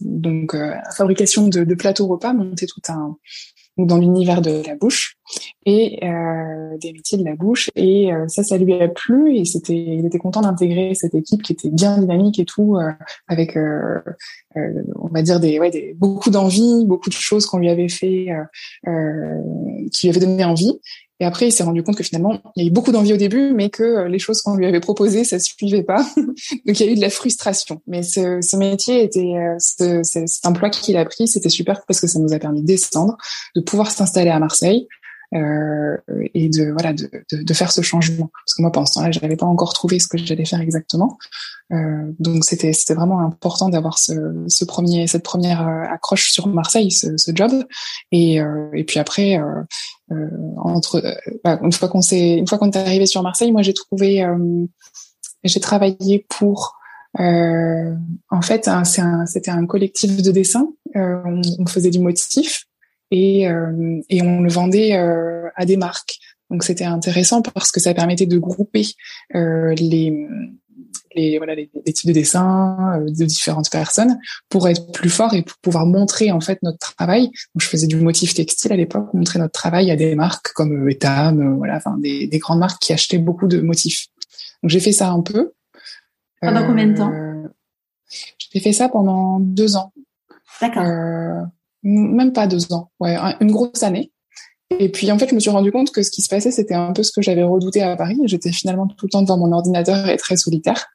donc 0.01 0.57
fabrication 0.97 1.47
de, 1.47 1.63
de 1.63 1.75
plateaux 1.75 2.07
repas, 2.07 2.33
monter 2.33 2.65
tout 2.65 2.81
un 2.87 3.15
dans 3.77 3.97
l'univers 3.97 4.41
de 4.41 4.61
la 4.65 4.75
bouche. 4.75 5.15
Et 5.65 5.99
euh, 6.03 6.77
des 6.79 6.91
métiers 6.91 7.17
de 7.17 7.23
la 7.23 7.35
bouche. 7.35 7.69
Et 7.75 8.13
euh, 8.13 8.27
ça 8.27 8.43
ça 8.43 8.57
lui 8.57 8.73
a 8.73 8.87
plu 8.89 9.37
et 9.37 9.45
c'était 9.45 9.75
il 9.75 10.05
était 10.05 10.17
content 10.17 10.41
d'intégrer 10.41 10.93
cette 10.95 11.15
équipe 11.15 11.41
qui 11.41 11.53
était 11.53 11.69
bien 11.69 11.97
dynamique 11.97 12.39
et 12.39 12.45
tout 12.45 12.75
euh, 12.75 12.91
avec 13.27 13.57
on 14.55 15.07
va 15.07 15.21
dire 15.21 15.39
des 15.39 15.59
ouais 15.59 15.71
des 15.71 15.95
beaucoup 15.97 16.29
d'envie 16.29 16.85
beaucoup 16.85 17.09
de 17.09 17.15
choses 17.15 17.45
qu'on 17.45 17.59
lui 17.59 17.69
avait 17.69 17.89
fait 17.89 18.27
qui 19.91 20.07
lui 20.07 20.09
avaient 20.09 20.25
donné 20.25 20.43
envie 20.43 20.79
et 21.19 21.25
après, 21.25 21.47
il 21.47 21.51
s'est 21.51 21.63
rendu 21.63 21.83
compte 21.83 21.95
que 21.95 22.03
finalement, 22.03 22.41
il 22.55 22.63
y 22.63 22.65
a 22.65 22.69
eu 22.69 22.71
beaucoup 22.71 22.91
d'envie 22.91 23.13
au 23.13 23.17
début, 23.17 23.53
mais 23.53 23.69
que 23.69 24.07
les 24.07 24.19
choses 24.19 24.41
qu'on 24.41 24.55
lui 24.55 24.65
avait 24.65 24.79
proposées, 24.79 25.23
ça 25.23 25.39
suivait 25.39 25.83
pas. 25.83 26.05
Donc, 26.65 26.79
il 26.79 26.85
y 26.85 26.89
a 26.89 26.91
eu 26.91 26.95
de 26.95 27.01
la 27.01 27.09
frustration. 27.09 27.81
Mais 27.87 28.03
ce, 28.03 28.41
ce 28.41 28.57
métier 28.57 29.03
était, 29.03 29.33
ce, 29.59 30.01
cet 30.03 30.45
emploi 30.45 30.69
qu'il 30.69 30.97
a 30.97 31.05
pris, 31.05 31.27
c'était 31.27 31.49
super 31.49 31.85
parce 31.87 32.01
que 32.01 32.07
ça 32.07 32.19
nous 32.19 32.33
a 32.33 32.39
permis 32.39 32.61
de 32.61 32.67
descendre, 32.67 33.15
de 33.55 33.61
pouvoir 33.61 33.91
s'installer 33.91 34.31
à 34.31 34.39
Marseille. 34.39 34.87
Euh, 35.33 35.97
et 36.35 36.49
de 36.49 36.71
voilà 36.71 36.93
de, 36.93 37.09
de, 37.31 37.41
de, 37.41 37.53
faire 37.53 37.71
ce 37.71 37.81
changement. 37.81 38.29
Parce 38.45 38.53
que 38.55 38.61
moi 38.61 38.71
pendant 38.71 38.85
ce 38.85 38.93
temps-là 38.95 39.11
j'avais 39.11 39.35
pas 39.35 39.47
encore 39.47 39.73
trouvé 39.73 39.97
ce 39.99 40.07
que 40.07 40.17
j'allais 40.17 40.45
faire 40.45 40.61
exactement. 40.61 41.17
Euh, 41.71 42.11
donc 42.19 42.45
c'était 42.45 42.73
c'était 42.73 42.93
vraiment 42.93 43.19
important 43.19 43.69
d'avoir 43.69 43.97
ce, 43.97 44.13
ce 44.47 44.63
premier 44.63 45.07
cette 45.07 45.23
première 45.23 45.67
accroche 45.89 46.31
sur 46.31 46.47
Marseille 46.47 46.91
ce, 46.91 47.17
ce 47.17 47.31
job. 47.33 47.51
Et 48.11 48.41
euh, 48.41 48.69
et 48.75 48.83
puis 48.83 48.99
après 48.99 49.39
euh, 49.39 50.29
entre 50.57 51.01
bah, 51.43 51.59
une 51.63 51.71
fois 51.71 51.89
qu'on 51.89 52.01
s'est 52.01 52.37
une 52.37 52.47
fois 52.47 52.59
qu'on 52.59 52.69
est 52.69 52.77
arrivé 52.77 53.07
sur 53.07 53.23
Marseille 53.23 53.51
moi 53.51 53.63
j'ai 53.63 53.73
trouvé 53.73 54.23
j'ai 55.43 55.59
travaillé 55.59 56.25
pour 56.29 56.77
euh, 57.19 57.95
en 58.29 58.41
fait, 58.41 58.69
c'était 58.83 59.51
un, 59.51 59.57
un, 59.57 59.65
collectif 59.67 60.21
de 60.21 60.31
dessin. 60.31 60.67
Euh, 60.95 61.21
on, 61.25 61.41
on, 61.59 61.65
faisait 61.67 61.91
du 61.91 61.99
motif 61.99 62.65
et, 63.13 63.47
euh, 63.47 64.01
et 64.09 64.21
on 64.23 64.41
le 64.41 64.49
vendait 64.49 64.93
à 64.93 65.65
des 65.65 65.77
marques. 65.77 66.17
Donc 66.49 66.63
c'était 66.63 66.83
intéressant 66.83 67.41
parce 67.41 67.71
que 67.71 67.79
ça 67.79 67.93
permettait 67.93 68.25
de 68.25 68.37
grouper 68.37 68.85
les 69.33 70.27
les, 71.15 71.37
voilà, 71.37 71.53
les, 71.53 71.69
les, 71.85 71.93
types 71.93 72.07
de 72.07 72.13
dessins 72.13 72.99
de 73.05 73.25
différentes 73.25 73.69
personnes 73.69 74.17
pour 74.49 74.67
être 74.67 74.91
plus 74.91 75.11
fort 75.11 75.35
et 75.35 75.43
pour 75.43 75.57
pouvoir 75.57 75.85
montrer 75.85 76.31
en 76.31 76.41
fait 76.41 76.57
notre 76.63 76.79
travail. 76.79 77.25
Donc, 77.25 77.61
je 77.61 77.67
faisais 77.67 77.85
du 77.85 77.97
motif 77.97 78.33
textile 78.33 78.73
à 78.73 78.75
l'époque, 78.75 79.13
montrer 79.13 79.37
notre 79.37 79.51
travail 79.51 79.91
à 79.91 79.95
des 79.95 80.15
marques 80.15 80.51
comme 80.53 80.89
Etam, 80.89 81.57
voilà, 81.57 81.75
enfin 81.75 81.97
des, 81.99 82.25
des, 82.25 82.39
grandes 82.39 82.57
marques 82.57 82.81
qui 82.81 82.93
achetaient 82.93 83.19
beaucoup 83.19 83.47
de 83.47 83.61
motifs. 83.61 84.07
Donc 84.63 84.71
j'ai 84.71 84.79
fait 84.79 84.91
ça 84.91 85.11
un 85.11 85.21
peu. 85.21 85.51
Pendant 86.41 86.65
combien 86.65 86.87
de 86.87 86.97
temps 86.97 87.11
J'ai 88.51 88.59
fait 88.59 88.73
ça 88.73 88.89
pendant 88.89 89.39
deux 89.39 89.75
ans. 89.75 89.93
D'accord. 90.61 91.47
Même 91.83 92.33
pas 92.33 92.47
deux 92.47 92.71
ans, 92.73 92.91
ouais, 92.99 93.17
une 93.41 93.51
grosse 93.51 93.83
année. 93.83 94.11
Et 94.79 94.89
puis 94.89 95.11
en 95.11 95.19
fait, 95.19 95.29
je 95.29 95.35
me 95.35 95.39
suis 95.39 95.49
rendu 95.49 95.71
compte 95.71 95.91
que 95.91 96.01
ce 96.01 96.09
qui 96.09 96.21
se 96.21 96.29
passait, 96.29 96.51
c'était 96.51 96.73
un 96.73 96.93
peu 96.93 97.03
ce 97.03 97.11
que 97.11 97.21
j'avais 97.21 97.43
redouté 97.43 97.81
à 97.81 97.95
Paris. 97.95 98.17
J'étais 98.25 98.51
finalement 98.51 98.87
tout 98.87 99.05
le 99.05 99.11
temps 99.11 99.21
devant 99.21 99.37
mon 99.37 99.51
ordinateur 99.51 100.09
et 100.09 100.17
très 100.17 100.37
solitaire. 100.37 100.87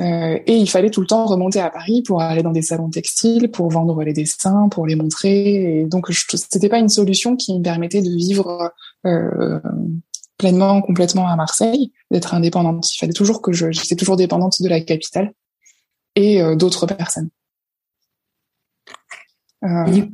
Euh, 0.00 0.38
et 0.46 0.56
il 0.56 0.70
fallait 0.70 0.90
tout 0.90 1.00
le 1.00 1.06
temps 1.06 1.26
remonter 1.26 1.60
à 1.60 1.68
Paris 1.68 2.02
pour 2.02 2.22
aller 2.22 2.42
dans 2.42 2.52
des 2.52 2.62
salons 2.62 2.90
textiles, 2.90 3.50
pour 3.50 3.68
vendre 3.70 4.02
les 4.02 4.12
dessins, 4.12 4.68
pour 4.70 4.86
les 4.86 4.94
montrer. 4.94 5.80
Et 5.80 5.84
donc, 5.84 6.06
c'était 6.10 6.68
pas 6.68 6.78
une 6.78 6.88
solution 6.88 7.36
qui 7.36 7.58
me 7.58 7.62
permettait 7.62 8.02
de 8.02 8.10
vivre 8.10 8.72
euh, 9.04 9.58
pleinement, 10.38 10.80
complètement 10.80 11.28
à 11.28 11.36
Marseille, 11.36 11.92
d'être 12.10 12.34
indépendante. 12.34 12.92
Il 12.94 12.98
fallait 12.98 13.12
toujours 13.12 13.42
que 13.42 13.52
je, 13.52 13.70
j'étais 13.72 13.96
toujours 13.96 14.16
dépendante 14.16 14.62
de 14.62 14.68
la 14.68 14.80
capitale 14.80 15.32
et 16.14 16.40
euh, 16.40 16.54
d'autres 16.54 16.86
personnes. 16.86 17.30
Euh, 19.64 19.86
et, 19.86 19.90
du... 19.90 20.10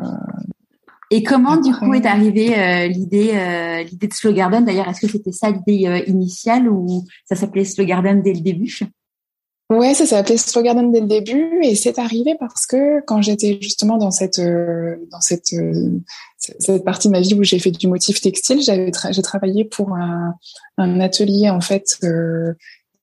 et, 1.10 1.22
comment 1.22 1.52
après... 1.52 1.70
du 1.70 1.74
coup 1.74 1.94
est 1.94 2.06
arrivée 2.06 2.58
euh, 2.58 2.86
l'idée, 2.88 3.84
l'idée 3.88 4.08
de 4.08 4.14
Slow 4.14 4.32
Garden? 4.32 4.64
D'ailleurs, 4.64 4.88
est-ce 4.88 5.00
que 5.00 5.08
c'était 5.08 5.32
ça 5.32 5.50
l'idée 5.50 6.04
initiale 6.06 6.68
ou 6.68 7.04
ça 7.24 7.36
s'appelait 7.36 7.64
Slow 7.64 7.84
Garden 7.84 8.22
dès 8.22 8.32
le 8.32 8.40
début? 8.40 8.80
Ouais, 9.68 9.94
ça 9.94 10.06
s'appelait 10.06 10.36
Slow 10.36 10.62
Garden 10.62 10.92
dès 10.92 11.00
le 11.00 11.08
début 11.08 11.58
et 11.64 11.74
c'est 11.74 11.98
arrivé 11.98 12.36
parce 12.38 12.66
que 12.66 13.04
quand 13.04 13.20
j'étais 13.20 13.58
justement 13.60 13.98
dans 13.98 14.12
cette 14.12 14.38
euh, 14.38 14.94
dans 15.10 15.20
cette 15.20 15.52
euh, 15.54 15.90
cette 16.38 16.84
partie 16.84 17.08
de 17.08 17.12
ma 17.12 17.20
vie 17.20 17.34
où 17.34 17.42
j'ai 17.42 17.58
fait 17.58 17.72
du 17.72 17.88
motif 17.88 18.20
textile, 18.20 18.62
j'avais 18.62 18.92
tra 18.92 19.10
j'ai 19.10 19.22
travaillé 19.22 19.64
pour 19.64 19.96
un, 19.96 20.34
un, 20.78 21.00
atelier 21.00 21.50
en 21.50 21.60
fait 21.60 21.98
euh, 22.04 22.54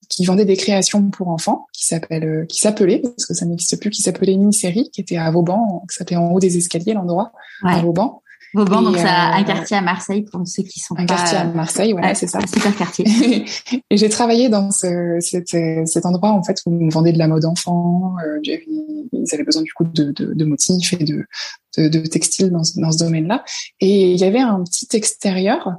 qui 0.09 0.25
vendait 0.25 0.45
des 0.45 0.57
créations 0.57 1.09
pour 1.09 1.29
enfants 1.29 1.67
qui 1.73 1.85
s'appelle 1.85 2.45
qui 2.47 2.57
s'appelait 2.57 2.99
parce 2.99 3.25
que 3.25 3.33
ça 3.33 3.45
n'existe 3.45 3.79
plus 3.79 3.89
qui 3.89 4.01
s'appelait 4.01 4.35
Mini 4.35 4.53
Série 4.53 4.89
qui 4.91 5.01
était 5.01 5.17
à 5.17 5.29
Vauban, 5.31 5.83
qui 5.89 5.95
s'appelait 5.95 6.17
en 6.17 6.31
haut 6.31 6.39
des 6.39 6.57
escaliers 6.57 6.93
l'endroit 6.93 7.31
ouais. 7.63 7.73
à 7.73 7.81
Vauban. 7.81 8.21
Vauban, 8.55 8.83
donc 8.83 8.97
c'est 8.97 9.05
euh, 9.05 9.07
un 9.09 9.43
quartier 9.43 9.77
à 9.77 9.81
Marseille 9.81 10.21
pour 10.21 10.45
ceux 10.45 10.61
qui 10.61 10.79
sont 10.79 10.93
un 10.95 11.07
pas, 11.07 11.15
quartier 11.15 11.37
à 11.37 11.45
Marseille, 11.45 11.91
voilà, 11.91 12.09
ouais, 12.09 12.15
c'est 12.15 12.27
ça. 12.27 12.37
Un 12.37 12.45
super 12.45 12.75
quartier. 12.75 13.05
et 13.89 13.97
j'ai 13.97 14.09
travaillé 14.09 14.47
dans 14.47 14.69
ce, 14.69 15.17
cet, 15.21 15.57
cet 15.87 16.05
endroit 16.05 16.29
en 16.29 16.43
fait 16.43 16.57
où 16.67 16.85
on 16.85 16.89
vendait 16.89 17.13
de 17.13 17.17
la 17.17 17.27
mode 17.27 17.45
enfant. 17.45 18.15
Euh, 18.23 18.39
ils 18.43 19.33
avaient 19.33 19.43
besoin 19.43 19.63
du 19.63 19.73
coup 19.73 19.85
de, 19.85 20.11
de, 20.11 20.33
de 20.33 20.45
motifs 20.45 20.93
et 20.93 21.03
de, 21.03 21.25
de, 21.77 21.87
de 21.87 22.05
textiles 22.05 22.51
dans, 22.51 22.61
dans 22.75 22.91
ce 22.91 22.97
domaine-là. 22.99 23.43
Et 23.79 24.11
il 24.11 24.19
y 24.19 24.23
avait 24.23 24.39
un 24.39 24.63
petit 24.63 24.87
extérieur, 24.95 25.69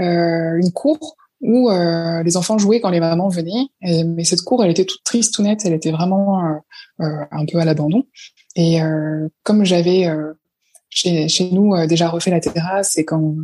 euh, 0.00 0.58
une 0.60 0.72
cour 0.72 1.16
où 1.46 1.70
euh, 1.70 2.24
les 2.24 2.36
enfants 2.36 2.58
jouaient 2.58 2.80
quand 2.80 2.90
les 2.90 3.00
mamans 3.00 3.28
venaient. 3.28 3.68
Mais 4.04 4.24
cette 4.24 4.42
cour, 4.42 4.64
elle 4.64 4.70
était 4.70 4.84
toute 4.84 5.04
triste, 5.04 5.34
toute 5.34 5.44
nette. 5.44 5.64
Elle 5.64 5.72
était 5.72 5.92
vraiment 5.92 6.42
euh, 7.00 7.24
un 7.30 7.46
peu 7.46 7.58
à 7.58 7.64
l'abandon. 7.64 8.04
Et 8.56 8.78
comme 9.42 9.64
j'avais 9.64 10.08
chez, 10.88 11.28
chez 11.28 11.50
nous 11.52 11.74
déjà 11.86 12.08
refait 12.08 12.30
la 12.30 12.40
terrasse 12.40 12.96
et 12.98 13.04
quand 13.04 13.34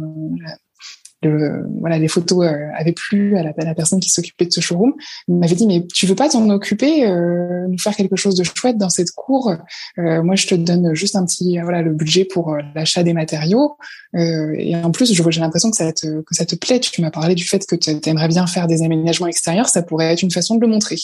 le, 1.22 1.64
voilà, 1.80 1.98
les 1.98 2.08
photos 2.08 2.44
euh, 2.44 2.68
avaient 2.74 2.92
plu 2.92 3.36
à 3.36 3.42
la, 3.42 3.52
la 3.56 3.74
personne 3.74 4.00
qui 4.00 4.10
s'occupait 4.10 4.46
de 4.46 4.52
ce 4.52 4.60
showroom. 4.60 4.94
Il 5.28 5.36
m'avait 5.36 5.54
dit 5.54 5.66
mais 5.66 5.86
tu 5.86 6.06
veux 6.06 6.14
pas 6.14 6.28
t'en 6.28 6.48
occuper, 6.50 7.06
euh, 7.06 7.66
nous 7.68 7.78
faire 7.78 7.94
quelque 7.94 8.16
chose 8.16 8.34
de 8.34 8.44
chouette 8.44 8.78
dans 8.78 8.90
cette 8.90 9.10
cour? 9.12 9.54
Euh, 9.98 10.22
Moi, 10.22 10.34
je 10.34 10.46
te 10.46 10.54
donne 10.54 10.94
juste 10.94 11.16
un 11.16 11.24
petit 11.24 11.58
voilà 11.60 11.82
le 11.82 11.92
budget 11.92 12.24
pour 12.24 12.56
l'achat 12.74 13.02
des 13.02 13.12
matériaux. 13.12 13.76
et 14.14 14.76
en 14.76 14.90
plus, 14.90 15.12
j'ai 15.12 15.40
l'impression 15.40 15.70
que 15.70 15.76
ça 15.76 15.92
te 15.92 16.22
que 16.22 16.34
ça 16.34 16.44
te 16.44 16.56
plaît. 16.56 16.80
Tu 16.80 17.00
m'as 17.00 17.10
parlé 17.10 17.34
du 17.34 17.44
fait 17.44 17.64
que 17.66 17.76
tu 17.76 17.90
aimerais 18.08 18.28
bien 18.28 18.46
faire 18.46 18.66
des 18.66 18.82
aménagements 18.82 19.28
extérieurs. 19.28 19.68
Ça 19.68 19.82
pourrait 19.82 20.12
être 20.12 20.22
une 20.22 20.30
façon 20.30 20.56
de 20.56 20.60
le 20.60 20.68
montrer. 20.68 20.96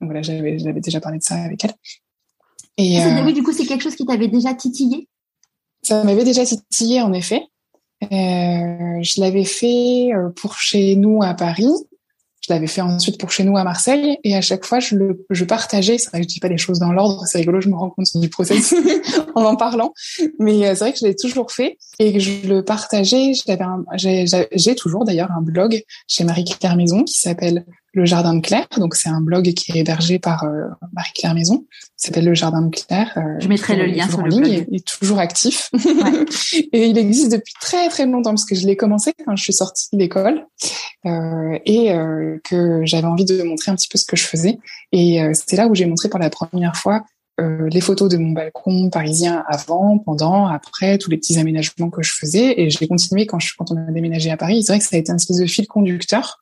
Donc 0.00 0.10
voilà, 0.10 0.22
j'avais 0.22 0.58
j'avais 0.58 0.80
déjà 0.80 1.00
parlé 1.00 1.18
de 1.18 1.22
ça 1.22 1.36
avec 1.36 1.64
elle. 1.64 1.74
Et 2.76 2.98
oui, 3.24 3.32
du 3.32 3.42
coup, 3.42 3.52
c'est 3.52 3.66
quelque 3.66 3.82
chose 3.82 3.94
qui 3.94 4.04
t'avait 4.04 4.28
déjà 4.28 4.52
titillé? 4.54 5.08
Ça 5.82 6.02
m'avait 6.02 6.24
déjà 6.24 6.44
titillé 6.44 7.02
en 7.02 7.12
effet. 7.12 7.42
Euh, 8.02 9.02
je 9.02 9.20
l'avais 9.20 9.44
fait 9.44 10.12
euh, 10.14 10.30
pour 10.30 10.56
chez 10.58 10.96
nous 10.96 11.22
à 11.22 11.34
Paris. 11.34 11.72
Je 12.46 12.52
l'avais 12.52 12.66
fait 12.66 12.82
ensuite 12.82 13.18
pour 13.18 13.30
chez 13.30 13.42
nous 13.42 13.56
à 13.56 13.64
Marseille 13.64 14.18
et 14.22 14.36
à 14.36 14.42
chaque 14.42 14.66
fois 14.66 14.78
je 14.78 14.96
le 14.96 15.24
je 15.30 15.44
partageais. 15.44 15.96
C'est 15.96 16.10
vrai 16.10 16.20
que 16.20 16.24
je 16.24 16.28
dis 16.28 16.40
pas 16.40 16.48
les 16.48 16.58
choses 16.58 16.78
dans 16.78 16.92
l'ordre, 16.92 17.24
c'est 17.26 17.38
rigolo, 17.38 17.62
je 17.62 17.70
me 17.70 17.74
rends 17.74 17.88
compte 17.88 18.06
du 18.16 18.28
process 18.28 18.74
en 19.34 19.44
en 19.44 19.56
parlant. 19.56 19.94
Mais 20.38 20.66
euh, 20.66 20.74
c'est 20.74 20.80
vrai 20.80 20.92
que 20.92 20.98
je 20.98 21.06
l'ai 21.06 21.16
toujours 21.16 21.52
fait 21.52 21.78
et 21.98 22.12
que 22.12 22.18
je 22.18 22.46
le 22.46 22.62
partageais. 22.62 23.32
J'avais 23.96 24.48
j'ai 24.52 24.74
toujours 24.74 25.06
d'ailleurs 25.06 25.30
un 25.32 25.40
blog 25.40 25.82
chez 26.06 26.24
Marie 26.24 26.44
Claire 26.44 26.76
Maison 26.76 27.04
qui 27.04 27.14
s'appelle 27.14 27.64
le 27.94 28.04
Jardin 28.04 28.34
de 28.34 28.40
Claire. 28.40 28.66
Donc, 28.76 28.96
c'est 28.96 29.08
un 29.08 29.20
blog 29.20 29.52
qui 29.54 29.72
est 29.72 29.80
hébergé 29.80 30.18
par 30.18 30.44
euh, 30.44 30.66
Marie-Claire 30.92 31.34
Maison. 31.34 31.64
Il 31.70 32.06
s'appelle 32.06 32.24
Le 32.24 32.34
Jardin 32.34 32.62
de 32.62 32.70
Claire. 32.70 33.12
Euh, 33.16 33.38
Je 33.38 33.48
mettrai 33.48 33.76
le 33.76 33.86
lien 33.86 34.08
sur 34.08 34.20
le 34.20 34.36
blog. 34.36 34.66
Il 34.68 34.76
est 34.76 34.86
toujours 34.86 35.20
actif. 35.20 35.70
et 36.72 36.86
il 36.86 36.98
existe 36.98 37.32
depuis 37.32 37.54
très, 37.60 37.88
très 37.88 38.06
longtemps 38.06 38.30
parce 38.30 38.44
que 38.44 38.54
je 38.54 38.66
l'ai 38.66 38.76
commencé 38.76 39.12
quand 39.24 39.36
je 39.36 39.42
suis 39.42 39.52
sortie 39.52 39.88
de 39.92 39.98
l'école 39.98 40.44
euh, 41.06 41.58
et 41.64 41.94
que 42.42 42.80
j'avais 42.84 43.06
envie 43.06 43.24
de 43.24 43.42
montrer 43.42 43.70
un 43.70 43.76
petit 43.76 43.88
peu 43.88 43.98
ce 43.98 44.04
que 44.04 44.16
je 44.16 44.24
faisais. 44.24 44.58
Et 44.92 45.20
c'était 45.32 45.56
là 45.56 45.68
où 45.68 45.74
j'ai 45.74 45.86
montré 45.86 46.08
pour 46.08 46.18
la 46.18 46.30
première 46.30 46.76
fois 46.76 47.04
les 47.38 47.80
photos 47.80 48.08
de 48.08 48.16
mon 48.16 48.30
balcon 48.30 48.90
parisien 48.90 49.44
avant, 49.48 49.98
pendant, 49.98 50.46
après, 50.46 50.98
tous 50.98 51.10
les 51.10 51.16
petits 51.16 51.38
aménagements 51.38 51.90
que 51.90 52.02
je 52.02 52.12
faisais. 52.12 52.60
Et 52.60 52.70
j'ai 52.70 52.86
continué 52.86 53.26
quand, 53.26 53.40
je, 53.40 53.54
quand 53.58 53.70
on 53.72 53.76
a 53.76 53.90
déménagé 53.90 54.30
à 54.30 54.36
Paris. 54.36 54.62
C'est 54.62 54.72
vrai 54.72 54.78
que 54.78 54.84
ça 54.84 54.96
a 54.96 54.98
été 54.98 55.10
un 55.10 55.16
espèce 55.16 55.38
de 55.38 55.46
fil 55.46 55.66
conducteur 55.66 56.40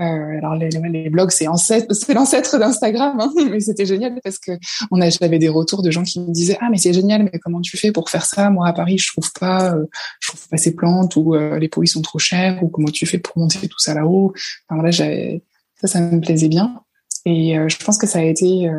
euh, 0.00 0.38
alors 0.38 0.54
les, 0.54 0.68
les 0.68 1.10
blogs 1.10 1.30
c'est 1.30 1.46
l'ancêtre 1.46 2.58
d'Instagram, 2.58 3.18
hein, 3.20 3.32
mais 3.50 3.60
c'était 3.60 3.86
génial 3.86 4.18
parce 4.22 4.38
que 4.38 4.52
on 4.90 5.00
a 5.00 5.10
j'avais 5.10 5.38
des 5.38 5.48
retours 5.48 5.82
de 5.82 5.90
gens 5.90 6.02
qui 6.02 6.20
me 6.20 6.32
disaient 6.32 6.58
ah 6.60 6.68
mais 6.70 6.78
c'est 6.78 6.92
génial 6.92 7.24
mais 7.24 7.38
comment 7.38 7.60
tu 7.60 7.76
fais 7.76 7.92
pour 7.92 8.08
faire 8.10 8.24
ça? 8.24 8.50
Moi 8.50 8.66
à 8.68 8.72
Paris 8.72 8.98
je 8.98 9.10
trouve 9.12 9.30
pas 9.38 9.74
euh, 9.74 9.84
je 10.20 10.28
trouve 10.28 10.48
pas 10.48 10.56
ces 10.56 10.74
plantes 10.74 11.16
ou 11.16 11.34
euh, 11.34 11.58
les 11.58 11.68
pots 11.68 11.82
ils 11.82 11.88
sont 11.88 12.02
trop 12.02 12.18
chers 12.18 12.62
ou 12.62 12.68
comment 12.68 12.88
tu 12.88 13.06
fais 13.06 13.18
pour 13.18 13.38
monter 13.38 13.66
tout 13.68 13.78
ça 13.78 13.94
là-haut? 13.94 14.32
Enfin 14.68 14.82
là 14.82 14.90
j'avais 14.90 15.42
ça 15.80 15.88
ça 15.88 16.00
me 16.00 16.20
plaisait 16.20 16.48
bien 16.48 16.80
et 17.24 17.54
je 17.68 17.84
pense 17.84 17.98
que 17.98 18.06
ça 18.06 18.20
a 18.20 18.22
été 18.22 18.70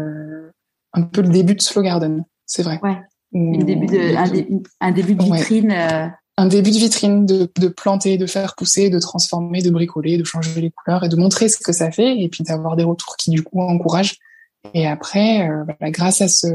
un 0.94 1.02
peu 1.04 1.22
le 1.22 1.30
début 1.30 1.54
de 1.54 1.62
Slow 1.62 1.84
Garden, 1.84 2.24
c'est 2.46 2.64
vrai. 2.64 2.80
Ouais. 2.82 2.98
un 3.36 3.64
début 3.64 3.86
de 3.86 4.16
un, 4.80 4.92
début 4.92 5.14
de 5.14 5.24
vitrine 5.24 6.12
un 6.42 6.48
début 6.48 6.72
de 6.72 6.78
vitrine, 6.78 7.28
de, 7.28 7.48
de, 7.56 7.68
planter, 7.68 8.18
de 8.18 8.26
faire 8.26 8.56
pousser, 8.56 8.90
de 8.90 8.98
transformer, 8.98 9.62
de 9.62 9.70
bricoler, 9.70 10.18
de 10.18 10.24
changer 10.24 10.60
les 10.60 10.72
couleurs 10.72 11.04
et 11.04 11.10
de 11.10 11.16
montrer 11.16 11.48
ce 11.50 11.58
que 11.58 11.72
ça 11.72 11.92
fait 11.92 12.20
et 12.20 12.30
puis 12.30 12.44
d'avoir 12.44 12.76
des 12.76 12.84
retours 12.84 13.16
qui 13.16 13.30
du 13.30 13.44
coup 13.44 13.62
encouragent. 13.62 14.16
Et 14.74 14.88
après, 14.88 15.48
euh, 15.48 15.64
grâce 15.92 16.22
à 16.22 16.28
ce, 16.28 16.48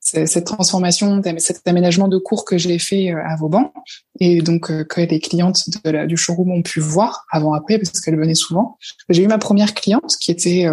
cette 0.00 0.46
transformation, 0.46 1.20
cet 1.36 1.68
aménagement 1.68 2.08
de 2.08 2.16
cours 2.16 2.46
que 2.46 2.56
j'ai 2.56 2.78
fait 2.78 3.12
euh, 3.12 3.22
à 3.22 3.36
Vauban 3.36 3.74
et 4.18 4.40
donc 4.40 4.70
euh, 4.70 4.82
que 4.82 5.02
les 5.02 5.20
clientes 5.20 5.62
du 6.06 6.16
showroom 6.16 6.50
ont 6.50 6.62
pu 6.62 6.80
voir 6.80 7.26
avant 7.30 7.52
après 7.52 7.78
parce 7.78 8.00
qu'elles 8.00 8.18
venaient 8.18 8.34
souvent. 8.34 8.78
J'ai 9.10 9.24
eu 9.24 9.28
ma 9.28 9.38
première 9.38 9.74
cliente 9.74 10.16
qui 10.20 10.30
était 10.30 10.66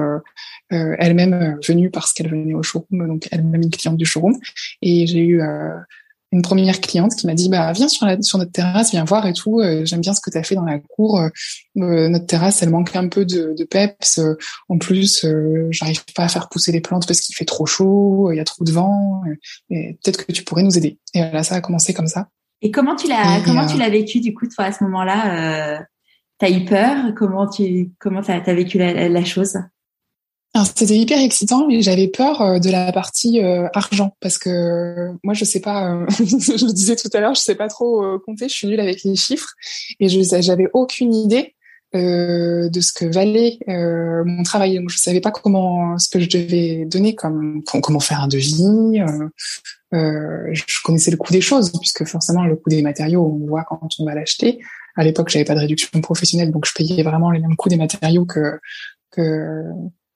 elle-même 0.69 1.59
venue 1.67 1.89
parce 1.89 2.13
qu'elle 2.13 2.29
venait 2.29 2.53
au 2.53 2.63
showroom, 2.63 3.05
donc 3.05 3.27
elle-même 3.31 3.63
une 3.63 3.69
cliente 3.69 3.97
du 3.97 4.05
showroom. 4.05 4.39
Et 4.81 5.07
j'ai 5.07 5.25
eu 5.25 5.41
une 6.31 6.41
première 6.41 6.79
cliente 6.79 7.15
qui 7.15 7.25
m'a 7.25 7.33
dit 7.33 7.49
bah 7.49 7.71
viens 7.71 7.87
sur 7.87 8.05
la 8.05 8.21
sur 8.21 8.37
notre 8.37 8.51
terrasse 8.51 8.91
viens 8.91 9.03
voir 9.03 9.25
et 9.25 9.33
tout 9.33 9.59
euh, 9.59 9.83
j'aime 9.85 10.01
bien 10.01 10.13
ce 10.13 10.21
que 10.21 10.29
tu 10.29 10.37
as 10.37 10.43
fait 10.43 10.55
dans 10.55 10.63
la 10.63 10.79
cour 10.79 11.19
euh, 11.19 11.29
euh, 11.77 12.07
notre 12.09 12.27
terrasse 12.27 12.61
elle 12.61 12.69
manque 12.69 12.95
un 12.95 13.07
peu 13.07 13.25
de, 13.25 13.55
de 13.57 13.63
peps 13.63 14.19
en 14.69 14.77
plus 14.77 15.25
j'arrive 15.71 16.03
pas 16.15 16.23
à 16.23 16.27
faire 16.27 16.49
pousser 16.49 16.71
les 16.71 16.81
plantes 16.81 17.07
parce 17.07 17.21
qu'il 17.21 17.35
fait 17.35 17.45
trop 17.45 17.65
chaud 17.65 18.31
il 18.31 18.37
y 18.37 18.39
a 18.39 18.45
trop 18.45 18.63
de 18.63 18.71
vent 18.71 19.23
et 19.69 19.97
peut-être 20.03 20.25
que 20.25 20.31
tu 20.31 20.43
pourrais 20.43 20.63
nous 20.63 20.77
aider. 20.77 20.99
Et 21.13 21.21
voilà 21.21 21.43
ça 21.43 21.55
a 21.55 21.61
commencé 21.61 21.93
comme 21.93 22.07
ça. 22.07 22.27
Et 22.61 22.71
comment 22.71 22.95
tu 22.95 23.07
l'as 23.07 23.41
comment 23.45 23.65
tu 23.65 23.77
l'as 23.77 23.89
vécu 23.89 24.19
du 24.19 24.33
coup 24.33 24.47
toi 24.47 24.65
à 24.65 24.71
ce 24.71 24.83
moment-là 24.83 25.85
t'as 26.37 26.49
eu 26.49 26.65
peur? 26.65 27.13
Comment 27.15 27.47
tu 27.47 27.91
comment 27.99 28.21
t'as 28.21 28.41
as 28.45 28.53
vécu 28.53 28.77
la, 28.77 29.09
la 29.09 29.25
chose? 29.25 29.57
C'était 30.55 30.97
hyper 30.97 31.19
excitant, 31.19 31.67
mais 31.67 31.81
j'avais 31.81 32.07
peur 32.07 32.41
euh, 32.41 32.59
de 32.59 32.69
la 32.69 32.91
partie 32.91 33.41
euh, 33.41 33.67
argent 33.73 34.15
parce 34.19 34.37
que 34.37 34.49
euh, 34.49 35.13
moi 35.23 35.33
je 35.33 35.45
sais 35.45 35.59
pas, 35.59 36.05
je 36.09 36.65
le 36.65 36.73
disais 36.73 36.95
tout 36.95 37.09
à 37.13 37.19
l'heure, 37.19 37.35
je 37.35 37.41
sais 37.41 37.55
pas 37.55 37.67
trop 37.67 38.19
compter, 38.25 38.49
je 38.49 38.53
suis 38.53 38.67
nulle 38.67 38.79
avec 38.79 39.03
les 39.03 39.15
chiffres 39.15 39.53
et 39.99 40.09
je 40.09 40.19
j'avais 40.41 40.67
aucune 40.73 41.13
idée 41.13 41.55
de 41.91 42.81
ce 42.81 42.93
que 42.93 43.05
valait 43.05 43.57
mon 43.67 44.43
travail. 44.43 44.75
Donc 44.77 44.89
je 44.89 44.97
savais 44.97 45.21
pas 45.21 45.31
comment 45.31 45.97
ce 45.97 46.07
que 46.07 46.19
je 46.19 46.29
devais 46.29 46.85
donner 46.85 47.15
comme 47.15 47.63
comment 47.81 47.99
faire 47.99 48.21
un 48.21 48.27
devis. 48.27 48.99
je 49.91 50.83
connaissais 50.83 51.09
le 51.09 51.17
coût 51.17 51.33
des 51.33 51.41
choses 51.41 51.71
puisque 51.79 52.05
forcément 52.05 52.45
le 52.45 52.55
coût 52.55 52.69
des 52.69 52.83
matériaux 52.83 53.25
on 53.25 53.47
voit 53.47 53.63
quand 53.63 53.89
on 53.99 54.05
va 54.05 54.13
l'acheter. 54.13 54.59
À 54.97 55.03
l'époque 55.03 55.29
j'avais 55.29 55.45
pas 55.45 55.55
de 55.55 55.61
réduction 55.61 55.99
professionnelle 56.01 56.51
donc 56.51 56.65
je 56.65 56.73
payais 56.73 57.01
vraiment 57.01 57.31
les 57.31 57.39
mêmes 57.39 57.55
coûts 57.55 57.69
des 57.69 57.77
matériaux 57.77 58.25
que 58.25 58.59
que 59.11 59.63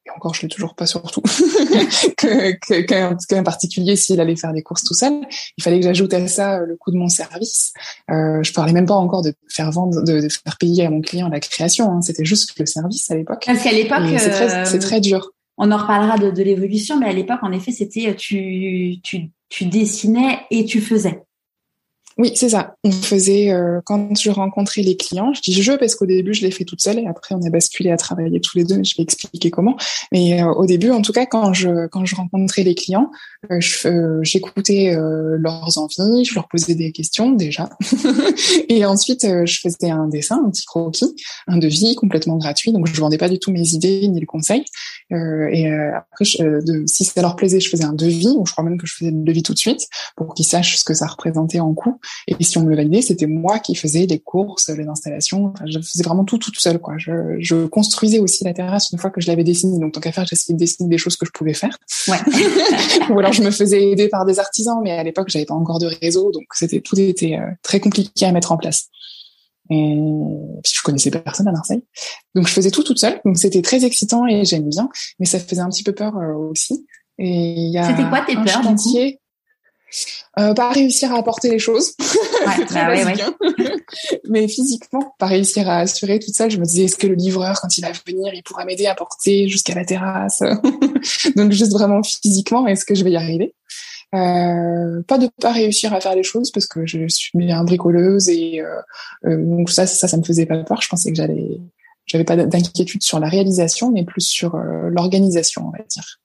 et 0.05 0.09
encore 0.11 0.33
je 0.33 0.41
l'ai 0.41 0.47
toujours 0.47 0.75
pas 0.75 0.85
surtout 0.85 1.21
que 2.17 2.81
qu'un 2.81 3.43
particulier 3.43 3.95
s'il 3.95 4.19
allait 4.19 4.35
faire 4.35 4.53
des 4.53 4.61
courses 4.61 4.83
tout 4.83 4.93
seul. 4.93 5.13
Il 5.57 5.63
fallait 5.63 5.79
que 5.79 5.85
j'ajoute 5.85 6.13
à 6.13 6.27
ça 6.27 6.59
euh, 6.59 6.65
le 6.65 6.75
coût 6.75 6.91
de 6.91 6.97
mon 6.97 7.09
service. 7.09 7.73
Euh, 8.11 8.41
je 8.43 8.53
parlais 8.53 8.73
même 8.73 8.85
pas 8.85 8.95
encore 8.95 9.21
de 9.21 9.33
faire 9.49 9.71
vendre 9.71 10.03
de, 10.03 10.21
de 10.21 10.29
faire 10.29 10.57
payer 10.57 10.85
à 10.85 10.89
mon 10.89 11.01
client 11.01 11.29
la 11.29 11.39
création 11.39 11.91
hein. 11.91 12.01
c'était 12.01 12.25
juste 12.25 12.57
le 12.59 12.65
service 12.65 13.09
à 13.11 13.15
l'époque. 13.15 13.43
Parce 13.45 13.63
qu'à 13.63 13.71
l'époque 13.71 14.03
c'est 14.17 14.29
très, 14.29 14.75
euh, 14.75 14.79
très 14.79 14.99
dur. 15.01 15.31
on 15.57 15.71
en 15.71 15.77
reparlera 15.77 16.17
de, 16.17 16.31
de 16.31 16.43
l'évolution 16.43 16.99
mais 16.99 17.07
à 17.07 17.13
l'époque 17.13 17.39
en 17.41 17.51
effet 17.51 17.71
c'était 17.71 18.15
tu 18.15 18.97
tu 19.03 19.31
tu 19.49 19.65
dessinais 19.65 20.39
et 20.51 20.65
tu 20.65 20.81
faisais 20.81 21.23
oui, 22.17 22.31
c'est 22.35 22.49
ça. 22.49 22.75
On 22.83 22.91
faisait 22.91 23.51
euh, 23.51 23.81
quand 23.85 24.15
je 24.19 24.29
rencontrais 24.29 24.83
les 24.83 24.95
clients, 24.95 25.33
je 25.33 25.41
dis 25.41 25.53
je 25.53 25.73
parce 25.73 25.95
qu'au 25.95 26.05
début 26.05 26.33
je 26.33 26.41
l'ai 26.41 26.51
fait 26.51 26.63
toute 26.63 26.81
seule 26.81 26.99
et 26.99 27.07
après 27.07 27.33
on 27.33 27.41
a 27.41 27.49
basculé 27.49 27.89
à 27.89 27.97
travailler 27.97 28.39
tous 28.39 28.57
les 28.57 28.63
deux. 28.63 28.83
Je 28.83 28.95
vais 28.95 29.03
expliquer 29.03 29.49
comment. 29.49 29.77
Mais 30.11 30.41
euh, 30.41 30.53
au 30.53 30.65
début, 30.65 30.91
en 30.91 31.01
tout 31.01 31.11
cas, 31.11 31.25
quand 31.25 31.53
je 31.53 31.87
quand 31.87 32.05
je 32.05 32.15
rencontrais 32.15 32.63
les 32.63 32.75
clients, 32.75 33.09
euh, 33.51 34.19
j'écoutais 34.21 34.95
leurs 34.95 35.77
envies, 35.77 36.25
je 36.25 36.35
leur 36.35 36.47
posais 36.47 36.75
des 36.75 36.91
questions 36.91 37.31
déjà, 37.31 37.69
et 38.69 38.85
ensuite 38.85 39.25
je 39.45 39.59
faisais 39.59 39.89
un 39.89 40.07
dessin, 40.07 40.41
un 40.45 40.51
petit 40.51 40.65
croquis, 40.65 41.15
un 41.47 41.57
devis 41.57 41.95
complètement 41.95 42.37
gratuit. 42.37 42.71
Donc 42.71 42.87
je 42.87 42.99
vendais 42.99 43.17
pas 43.17 43.29
du 43.29 43.39
tout 43.39 43.51
mes 43.51 43.73
idées 43.73 44.07
ni 44.07 44.19
le 44.19 44.27
conseil. 44.27 44.63
et 45.11 45.67
après, 45.67 46.25
si 46.25 47.05
ça 47.05 47.21
leur 47.21 47.35
plaisait, 47.35 47.59
je 47.59 47.69
faisais 47.69 47.85
un 47.85 47.93
devis 47.93 48.35
ou 48.37 48.45
je 48.45 48.51
crois 48.51 48.63
même 48.63 48.77
que 48.77 48.85
je 48.85 48.93
faisais 48.93 49.11
le 49.11 49.23
devis 49.23 49.43
tout 49.43 49.53
de 49.53 49.59
suite 49.59 49.87
pour 50.15 50.33
qu'ils 50.35 50.45
sachent 50.45 50.77
ce 50.77 50.83
que 50.83 50.93
ça 50.93 51.07
représentait 51.07 51.59
en 51.59 51.73
coût. 51.73 51.99
Et 52.27 52.43
si 52.43 52.57
on 52.57 52.63
me 52.63 52.69
le 52.69 52.75
validait, 52.75 53.01
c'était 53.01 53.27
moi 53.27 53.59
qui 53.59 53.75
faisais 53.75 54.05
les 54.05 54.19
courses, 54.19 54.69
les 54.69 54.87
installations. 54.87 55.53
Enfin, 55.53 55.65
je 55.67 55.79
faisais 55.79 56.03
vraiment 56.03 56.23
tout, 56.23 56.37
tout, 56.37 56.51
tout 56.51 56.59
seul, 56.59 56.79
quoi. 56.79 56.95
Je, 56.97 57.37
je, 57.39 57.65
construisais 57.65 58.19
aussi 58.19 58.43
la 58.43 58.53
terrasse 58.53 58.91
une 58.91 58.99
fois 58.99 59.09
que 59.09 59.21
je 59.21 59.27
l'avais 59.27 59.43
dessinée. 59.43 59.79
Donc, 59.79 59.93
tant 59.93 60.01
qu'à 60.01 60.11
faire, 60.11 60.25
j'essayais 60.25 60.53
de 60.53 60.59
dessiner 60.59 60.89
des 60.89 60.97
choses 60.97 61.15
que 61.15 61.25
je 61.25 61.31
pouvais 61.31 61.53
faire. 61.53 61.77
Ouais. 62.07 62.17
Ou 63.09 63.19
alors, 63.19 63.33
je 63.33 63.41
me 63.41 63.51
faisais 63.51 63.91
aider 63.91 64.09
par 64.09 64.25
des 64.25 64.39
artisans, 64.39 64.79
mais 64.83 64.91
à 64.91 65.03
l'époque, 65.03 65.29
j'avais 65.29 65.45
pas 65.45 65.53
encore 65.53 65.79
de 65.79 65.87
réseau, 66.01 66.31
donc 66.31 66.43
c'était 66.53 66.81
tout 66.81 66.99
était 66.99 67.35
euh, 67.35 67.51
très 67.61 67.79
compliqué 67.79 68.25
à 68.25 68.31
mettre 68.31 68.51
en 68.51 68.57
place. 68.57 68.89
Et 69.69 69.95
puis 70.63 70.73
je 70.75 70.81
connaissais 70.83 71.09
personne 71.09 71.47
à 71.47 71.51
Marseille, 71.51 71.83
donc 72.35 72.47
je 72.47 72.53
faisais 72.53 72.69
tout 72.69 72.83
toute 72.83 72.99
seule. 72.99 73.21
Donc 73.23 73.37
c'était 73.37 73.61
très 73.61 73.85
excitant 73.85 74.27
et 74.27 74.43
j'aime 74.43 74.67
bien, 74.67 74.89
mais 75.19 75.25
ça 75.25 75.39
faisait 75.39 75.61
un 75.61 75.69
petit 75.69 75.83
peu 75.83 75.93
peur 75.93 76.17
euh, 76.17 76.33
aussi. 76.33 76.85
Et 77.17 77.53
il 77.53 77.71
y 77.71 77.77
a 77.77 77.87
c'était 77.87 78.07
quoi 78.09 78.21
tes 78.21 78.35
peurs 78.35 78.63
chantier, 78.63 79.19
euh, 80.39 80.53
pas 80.53 80.71
réussir 80.71 81.13
à 81.13 81.19
apporter 81.19 81.49
les 81.51 81.59
choses, 81.59 81.95
très 82.67 82.85
bah 82.85 82.87
basique. 82.87 83.21
Hein. 83.21 83.35
Mais 84.29 84.47
physiquement, 84.47 85.13
pas 85.19 85.27
réussir 85.27 85.69
à 85.69 85.79
assurer 85.79 86.19
tout 86.19 86.31
ça, 86.33 86.49
je 86.49 86.57
me 86.57 86.65
disais 86.65 86.85
est-ce 86.85 86.97
que 86.97 87.07
le 87.07 87.15
livreur, 87.15 87.59
quand 87.61 87.77
il 87.77 87.81
va 87.81 87.91
venir, 88.07 88.33
il 88.33 88.41
pourra 88.43 88.65
m'aider 88.65 88.87
à 88.87 88.95
porter 88.95 89.47
jusqu'à 89.47 89.75
la 89.75 89.85
terrasse 89.85 90.41
Donc 91.35 91.51
juste 91.51 91.71
vraiment 91.71 92.01
physiquement, 92.01 92.65
est-ce 92.67 92.85
que 92.85 92.95
je 92.95 93.03
vais 93.03 93.11
y 93.11 93.17
arriver? 93.17 93.53
Euh, 94.15 95.01
pas 95.03 95.17
de 95.17 95.27
pas 95.41 95.51
réussir 95.51 95.93
à 95.93 95.99
faire 95.99 96.15
les 96.15 96.23
choses 96.23 96.51
parce 96.51 96.67
que 96.67 96.85
je 96.85 97.07
suis 97.07 97.35
bien 97.35 97.63
bricoleuse 97.63 98.29
et 98.29 98.61
euh, 98.61 99.37
donc 99.37 99.71
ça, 99.71 99.87
ça, 99.87 100.07
ça 100.07 100.17
me 100.17 100.23
faisait 100.23 100.45
pas 100.45 100.57
peur. 100.63 100.81
Je 100.81 100.87
pensais 100.87 101.11
que 101.11 101.15
j'allais, 101.15 101.59
j'avais 102.05 102.23
pas 102.23 102.35
d'inquiétude 102.35 103.03
sur 103.03 103.19
la 103.19 103.27
réalisation, 103.27 103.91
mais 103.91 104.03
plus 104.03 104.21
sur 104.21 104.55
l'organisation, 104.55 105.67
on 105.67 105.71
va 105.71 105.83
dire. 105.87 106.19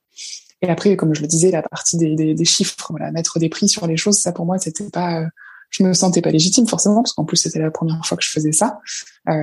Et 0.61 0.69
après, 0.69 0.95
comme 0.95 1.13
je 1.13 1.21
le 1.21 1.27
disais, 1.27 1.51
la 1.51 1.61
partie 1.61 1.97
des, 1.97 2.15
des, 2.15 2.33
des 2.33 2.45
chiffres, 2.45 2.87
voilà, 2.89 3.11
mettre 3.11 3.39
des 3.39 3.49
prix 3.49 3.69
sur 3.69 3.87
les 3.87 3.97
choses, 3.97 4.17
ça 4.17 4.31
pour 4.31 4.45
moi, 4.45 4.57
c'était 4.59 4.89
pas 4.89 5.25
je 5.69 5.83
me 5.83 5.93
sentais 5.93 6.21
pas 6.21 6.31
légitime 6.31 6.67
forcément 6.67 7.03
parce 7.03 7.13
qu'en 7.13 7.25
plus 7.25 7.37
c'était 7.37 7.59
la 7.59 7.71
première 7.71 8.03
fois 8.03 8.17
que 8.17 8.23
je 8.23 8.29
faisais 8.29 8.51
ça. 8.51 8.79
Euh, 9.27 9.33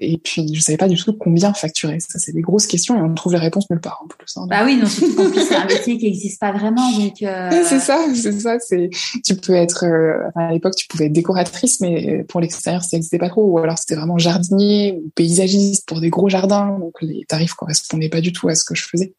et 0.00 0.18
puis 0.18 0.54
je 0.54 0.60
savais 0.60 0.76
pas 0.76 0.88
du 0.88 0.96
tout 0.96 1.12
combien 1.12 1.52
facturer. 1.52 1.98
Ça 2.00 2.18
c'est 2.18 2.32
des 2.32 2.42
grosses 2.42 2.66
questions 2.66 2.96
et 2.96 3.02
on 3.02 3.14
trouve 3.14 3.32
les 3.32 3.38
réponses 3.38 3.68
nulle 3.70 3.80
part 3.80 4.00
en 4.04 4.06
plus 4.06 4.36
hein. 4.36 4.46
bah 4.48 4.64
oui 4.64 4.76
non 4.76 4.86
surtout 4.86 5.30
plus 5.30 5.40
c'est 5.40 5.56
un 5.56 5.66
métier 5.66 5.98
qui 5.98 6.04
n'existe 6.04 6.40
pas 6.40 6.52
vraiment 6.52 6.90
donc 6.92 7.22
euh... 7.22 7.50
c'est 7.64 7.80
ça 7.80 8.04
c'est 8.14 8.38
ça 8.38 8.58
c'est 8.60 8.90
tu 9.24 9.34
peux 9.36 9.54
être 9.54 9.84
euh, 9.84 10.30
à 10.36 10.52
l'époque 10.52 10.76
tu 10.76 10.86
pouvais 10.86 11.06
être 11.06 11.12
décoratrice 11.12 11.80
mais 11.80 12.24
pour 12.28 12.40
l'extérieur 12.40 12.82
ça 12.82 12.96
n'existait 12.96 13.18
pas 13.18 13.28
trop. 13.28 13.44
Ou 13.44 13.58
alors 13.58 13.78
c'était 13.78 13.96
vraiment 13.96 14.18
jardinier 14.18 15.00
ou 15.02 15.10
paysagiste 15.14 15.88
pour 15.88 16.00
des 16.00 16.10
gros 16.10 16.28
jardins 16.28 16.78
donc 16.78 16.94
les 17.00 17.24
tarifs 17.26 17.54
correspondaient 17.54 18.08
pas 18.08 18.20
du 18.20 18.32
tout 18.32 18.48
à 18.48 18.54
ce 18.54 18.64
que 18.64 18.74
je 18.74 18.86
faisais 18.86 19.14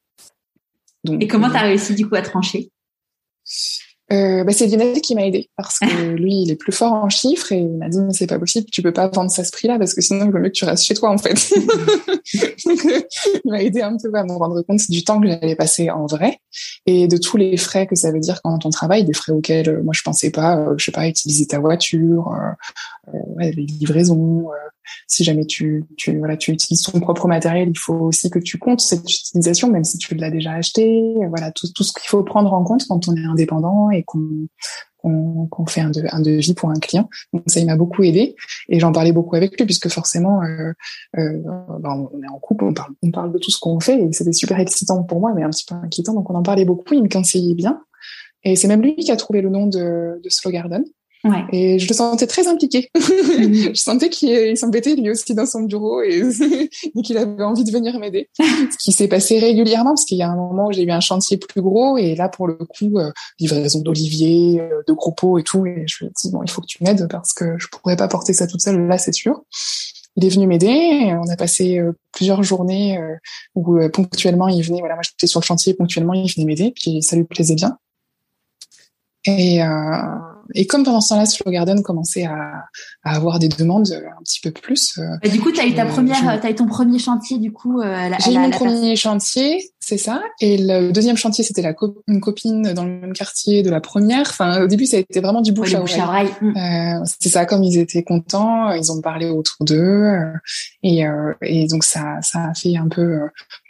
donc, 1.03 1.21
et 1.23 1.27
comment 1.27 1.49
tu 1.49 1.55
as 1.55 1.61
réussi 1.61 1.95
du 1.95 2.07
coup 2.07 2.15
à 2.15 2.21
trancher? 2.21 2.71
Euh, 4.11 4.43
bah, 4.43 4.51
c'est 4.53 4.65
Lionel 4.65 5.01
qui 5.01 5.13
m'a 5.13 5.23
aidé 5.27 5.51
parce 5.55 5.77
que 5.77 6.15
lui 6.15 6.41
il 6.41 6.49
est 6.49 6.55
plus 6.55 6.71
fort 6.71 6.93
en 6.93 7.09
chiffres 7.09 7.51
et 7.51 7.59
il 7.59 7.77
m'a 7.77 7.89
dit 7.89 7.99
mais 7.99 8.11
c'est 8.11 8.25
pas 8.25 8.39
possible 8.39 8.65
tu 8.71 8.81
peux 8.81 8.91
pas 8.91 9.07
vendre 9.07 9.29
ça 9.29 9.43
à 9.43 9.45
ce 9.45 9.51
prix-là 9.51 9.77
parce 9.77 9.93
que 9.93 10.01
sinon 10.01 10.25
il 10.25 10.31
vaut 10.31 10.39
mieux 10.39 10.49
que 10.49 10.55
tu 10.55 10.65
restes 10.65 10.85
chez 10.85 10.95
toi 10.95 11.11
en 11.11 11.19
fait. 11.19 11.35
Il 13.45 13.51
m'a 13.51 13.61
aidé 13.61 13.81
un 13.81 13.97
peu 13.97 14.09
à 14.15 14.23
me 14.23 14.33
rendre 14.33 14.63
compte 14.63 14.81
du 14.89 15.03
temps 15.03 15.21
que 15.21 15.27
j'allais 15.27 15.55
passer 15.55 15.91
en 15.91 16.07
vrai 16.07 16.39
et 16.87 17.07
de 17.07 17.17
tous 17.17 17.37
les 17.37 17.55
frais 17.55 17.85
que 17.85 17.95
ça 17.95 18.11
veut 18.11 18.19
dire 18.19 18.41
quand 18.41 18.65
on 18.65 18.71
travaille 18.71 19.03
des 19.03 19.13
frais 19.13 19.31
auxquels 19.31 19.69
euh, 19.69 19.83
moi 19.83 19.93
je 19.95 20.01
pensais 20.01 20.31
pas 20.31 20.57
euh, 20.57 20.73
je 20.77 20.85
sais 20.85 20.91
pas 20.91 21.07
utiliser 21.07 21.45
ta 21.45 21.59
voiture 21.59 22.33
euh, 22.33 23.11
ouais, 23.35 23.51
les 23.51 23.65
livraisons 23.65 24.47
si 25.07 25.23
jamais 25.23 25.45
tu, 25.45 25.85
tu, 25.97 26.17
voilà, 26.17 26.37
tu 26.37 26.51
utilises 26.51 26.83
ton 26.83 26.99
propre 26.99 27.27
matériel, 27.27 27.69
il 27.69 27.77
faut 27.77 27.95
aussi 27.95 28.29
que 28.29 28.39
tu 28.39 28.57
comptes 28.57 28.81
cette 28.81 29.09
utilisation, 29.09 29.69
même 29.69 29.83
si 29.83 29.97
tu 29.97 30.15
l'as 30.15 30.31
déjà 30.31 30.53
acheté. 30.53 31.13
Voilà, 31.29 31.51
tout, 31.51 31.67
tout 31.73 31.83
ce 31.83 31.93
qu'il 31.93 32.09
faut 32.09 32.23
prendre 32.23 32.53
en 32.53 32.63
compte 32.63 32.85
quand 32.87 33.07
on 33.07 33.15
est 33.15 33.25
indépendant 33.25 33.89
et 33.89 34.03
qu'on 34.03 34.47
qu'on 35.01 35.65
fait 35.65 35.81
un, 35.81 35.91
de, 35.91 36.03
un 36.11 36.19
devis 36.19 36.53
pour 36.53 36.69
un 36.69 36.79
client. 36.79 37.09
Donc 37.33 37.43
ça, 37.47 37.59
il 37.59 37.65
m'a 37.65 37.77
beaucoup 37.77 38.03
aidé 38.03 38.35
et 38.67 38.79
j'en 38.79 38.91
parlais 38.91 39.11
beaucoup 39.11 39.35
avec 39.35 39.57
lui 39.57 39.65
puisque 39.65 39.87
forcément, 39.89 40.41
euh, 40.43 40.73
euh, 41.17 41.41
ben, 41.79 42.09
on 42.11 42.21
est 42.21 42.27
en 42.27 42.39
couple, 42.39 42.65
on 42.65 42.73
parle, 42.73 42.93
on 43.01 43.11
parle 43.11 43.31
de 43.31 43.37
tout 43.37 43.51
ce 43.51 43.59
qu'on 43.59 43.79
fait 43.79 44.01
et 44.01 44.11
c'était 44.11 44.33
super 44.33 44.59
excitant 44.59 45.03
pour 45.03 45.21
moi, 45.21 45.31
mais 45.33 45.43
un 45.43 45.49
petit 45.49 45.65
peu 45.65 45.75
inquiétant. 45.75 46.13
Donc 46.13 46.29
on 46.29 46.35
en 46.35 46.43
parlait 46.43 46.65
beaucoup, 46.65 46.93
il 46.93 47.03
me 47.03 47.09
conseillait 47.09 47.55
bien. 47.55 47.81
Et 48.43 48.55
c'est 48.55 48.67
même 48.67 48.81
lui 48.81 48.95
qui 48.95 49.11
a 49.11 49.17
trouvé 49.17 49.41
le 49.41 49.49
nom 49.49 49.67
de, 49.67 50.19
de 50.21 50.29
Slow 50.29 50.51
Garden. 50.51 50.83
Ouais. 51.25 51.43
Et 51.51 51.79
je 51.79 51.87
le 51.87 51.93
sentais 51.93 52.27
très 52.27 52.47
impliqué. 52.47 52.89
Mhm. 53.39 53.75
je 53.75 53.81
sentais 53.81 54.09
qu'il 54.09 54.57
s'embêtait 54.57 54.95
lui 54.95 55.11
aussi 55.11 55.33
dans 55.33 55.45
son 55.45 55.61
bureau 55.61 56.01
et, 56.01 56.21
qu'il 57.03 57.17
avait 57.17 57.43
envie 57.43 57.63
de 57.63 57.71
venir 57.71 57.97
m'aider. 57.99 58.29
Ce 58.39 58.77
qui 58.77 58.91
s'est 58.91 59.07
passé 59.07 59.39
régulièrement 59.39 59.91
parce 59.91 60.05
qu'il 60.05 60.17
y 60.17 60.23
a 60.23 60.29
un 60.29 60.35
moment 60.35 60.67
où 60.67 60.71
j'ai 60.71 60.83
eu 60.83 60.91
un 60.91 60.99
chantier 60.99 61.37
plus 61.37 61.61
gros 61.61 61.97
et 61.97 62.15
là 62.15 62.27
pour 62.27 62.47
le 62.47 62.55
coup 62.55 62.97
euh, 62.97 63.11
livraison 63.39 63.79
d'oliviers, 63.81 64.59
euh, 64.59 64.81
de 64.87 64.93
gros 64.93 65.11
pots 65.11 65.37
et 65.37 65.43
tout 65.43 65.65
et 65.65 65.83
je 65.87 65.99
lui 65.99 66.07
ai 66.07 66.11
dit 66.21 66.31
bon 66.31 66.43
il 66.43 66.49
faut 66.49 66.61
que 66.61 66.67
tu 66.67 66.83
m'aides 66.83 67.07
parce 67.09 67.33
que 67.33 67.57
je 67.57 67.67
pourrais 67.67 67.95
pas 67.95 68.07
porter 68.07 68.33
ça 68.33 68.47
toute 68.47 68.61
seule 68.61 68.87
là 68.87 68.97
c'est 68.97 69.13
sûr. 69.13 69.43
Il 70.15 70.25
est 70.25 70.29
venu 70.29 70.47
m'aider. 70.47 71.15
On 71.23 71.29
a 71.29 71.35
passé 71.35 71.77
euh, 71.77 71.93
plusieurs 72.11 72.43
journées 72.43 72.99
où 73.55 73.77
ponctuellement 73.93 74.47
il 74.47 74.61
venait. 74.63 74.79
Voilà, 74.79 74.95
moi 74.95 75.03
j'étais 75.03 75.27
sur 75.27 75.39
le 75.39 75.45
chantier, 75.45 75.73
ponctuellement 75.73 76.13
il 76.13 76.31
venait 76.33 76.45
m'aider. 76.45 76.73
Puis 76.75 77.01
ça 77.03 77.15
lui 77.15 77.23
plaisait 77.23 77.55
bien. 77.55 77.77
Et, 79.25 79.61
euh, 79.63 79.67
et 80.55 80.65
comme 80.65 80.83
pendant 80.83 81.01
ce 81.01 81.09
temps-là, 81.09 81.25
Slow 81.25 81.51
Garden 81.51 81.83
commençait 81.83 82.25
à, 82.25 82.65
à, 83.03 83.15
avoir 83.15 83.39
des 83.39 83.49
demandes 83.49 83.91
un 83.91 84.23
petit 84.23 84.39
peu 84.41 84.51
plus. 84.51 84.97
Euh, 84.97 85.29
du 85.29 85.39
coup, 85.39 85.51
tu 85.51 85.59
as 85.59 85.65
eu 85.65 85.73
ta 85.73 85.85
première, 85.85 86.27
as 86.27 86.49
eu 86.49 86.55
ton 86.55 86.65
premier 86.65 86.99
chantier 86.99 87.37
du 87.37 87.51
coup. 87.51 87.81
Euh, 87.81 88.09
J'ai 88.23 88.33
eu 88.33 88.37
mon 88.39 88.49
premier 88.49 88.95
chantier, 88.95 89.71
c'est 89.89 89.97
ça. 89.97 90.21
Et 90.39 90.57
le 90.59 90.91
deuxième 90.91 91.17
chantier, 91.17 91.43
c'était 91.43 91.63
la 91.63 91.73
une 92.07 92.21
copine 92.21 92.73
dans 92.73 92.83
le 92.83 92.91
même 92.91 93.13
quartier 93.13 93.63
de 93.63 93.71
la 93.71 93.81
première. 93.81 94.27
Enfin, 94.29 94.61
au 94.61 94.67
début, 94.67 94.85
ça 94.85 94.97
a 94.97 94.99
été 94.99 95.19
vraiment 95.19 95.41
du 95.41 95.51
bouche 95.51 95.73
à 95.73 95.81
oreille. 95.81 96.29
Mm. 96.41 96.57
Euh, 96.57 97.05
c'était 97.05 97.29
ça, 97.29 97.47
comme 97.47 97.63
ils 97.63 97.79
étaient 97.79 98.03
contents, 98.03 98.71
ils 98.71 98.91
ont 98.91 99.01
parlé 99.01 99.29
autour 99.29 99.65
d'eux, 99.65 99.75
euh, 99.75 100.31
et, 100.83 101.07
euh, 101.07 101.33
et 101.41 101.65
donc 101.65 101.83
ça, 101.83 102.19
ça 102.21 102.49
a 102.51 102.53
fait 102.53 102.77
un 102.77 102.87
peu 102.87 103.19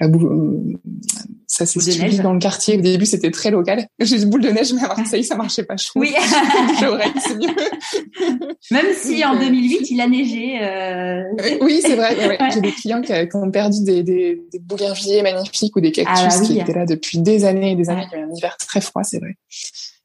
la 0.02 0.10
boule. 0.10 0.78
ça 1.48 1.66
s'est 1.66 1.80
suivi 1.80 2.18
dans 2.20 2.34
le 2.34 2.40
quartier. 2.40 2.78
Au 2.78 2.82
début, 2.82 3.06
c'était 3.06 3.32
très 3.32 3.50
local. 3.50 3.88
J'ai 4.02 4.22
une 4.22 4.30
boule 4.30 4.42
de 4.42 4.50
neige, 4.50 4.74
mais 4.74 4.84
à 4.84 4.94
Marseille, 4.94 5.24
ça 5.24 5.36
marchait 5.38 5.64
pas 5.64 5.78
chaud. 5.78 6.02
Oui. 6.02 6.14
c'est 7.26 7.36
mieux. 7.36 7.48
Même 8.72 8.94
si 8.94 9.24
en 9.24 9.40
2008, 9.40 9.92
il 9.92 10.02
a 10.02 10.08
neigé. 10.08 11.58
Oui, 11.62 11.80
c'est 11.82 11.96
vrai. 11.96 12.28
Ouais. 12.28 12.38
J'ai 12.54 12.60
des 12.60 12.74
clients 12.74 13.02
qui, 13.02 13.14
ont 13.36 13.52
perdu 13.52 13.86
des, 13.86 14.04
des, 14.04 14.42
des 14.52 14.60
bougainvilliers 14.60 15.22
magnifiques 15.22 15.76
ou 15.78 15.80
des 15.80 15.94
cactus 16.16 16.34
ah, 16.36 16.40
bah 16.40 16.46
qui 16.46 16.60
étaient 16.60 16.74
là 16.74 16.86
depuis 16.86 17.20
des 17.20 17.46
années 17.46 17.72
et 17.72 17.76
des 17.76 17.90
années. 17.90 18.06
Il 18.12 18.18
y 18.18 18.22
a 18.22 18.26
eu 18.26 18.30
un 18.30 18.36
hiver 18.36 18.58
très 18.58 18.82
froid, 18.82 19.04
c'est 19.04 19.20
vrai. 19.20 19.38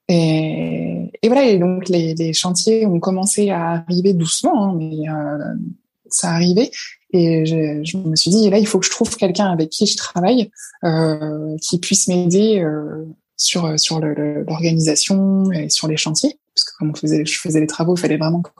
Et, 0.08 1.10
et, 1.22 1.28
voilà, 1.28 1.44
et 1.46 1.58
donc 1.58 1.88
les, 1.88 2.14
les, 2.14 2.32
chantiers 2.32 2.84
ont 2.86 3.00
commencé 3.00 3.50
à 3.50 3.84
arriver 3.88 4.12
doucement, 4.12 4.64
hein, 4.64 4.76
mais 4.78 5.08
euh, 5.08 5.38
ça 6.08 6.30
arrivait. 6.30 6.70
Et 7.12 7.46
je, 7.46 7.80
je, 7.84 7.96
me 7.96 8.14
suis 8.16 8.30
dit, 8.30 8.50
là, 8.50 8.58
il 8.58 8.66
faut 8.66 8.78
que 8.78 8.86
je 8.86 8.90
trouve 8.90 9.16
quelqu'un 9.16 9.46
avec 9.46 9.70
qui 9.70 9.86
je 9.86 9.96
travaille, 9.96 10.50
euh, 10.84 11.56
qui 11.62 11.78
puisse 11.78 12.08
m'aider 12.08 12.60
euh, 12.60 13.04
sur 13.36 13.78
sur 13.78 14.00
l'organisation 14.00 15.50
et 15.52 15.70
sur 15.70 15.88
les 15.88 15.96
chantiers 15.96 16.38
parce 16.74 16.74
que 16.74 16.78
comme 16.78 16.90
on 16.90 16.94
faisait, 16.94 17.24
je 17.24 17.38
faisais 17.38 17.60
les 17.60 17.66
travaux, 17.66 17.94
il 17.96 18.00
fallait 18.00 18.16
vraiment 18.16 18.42
que, 18.42 18.50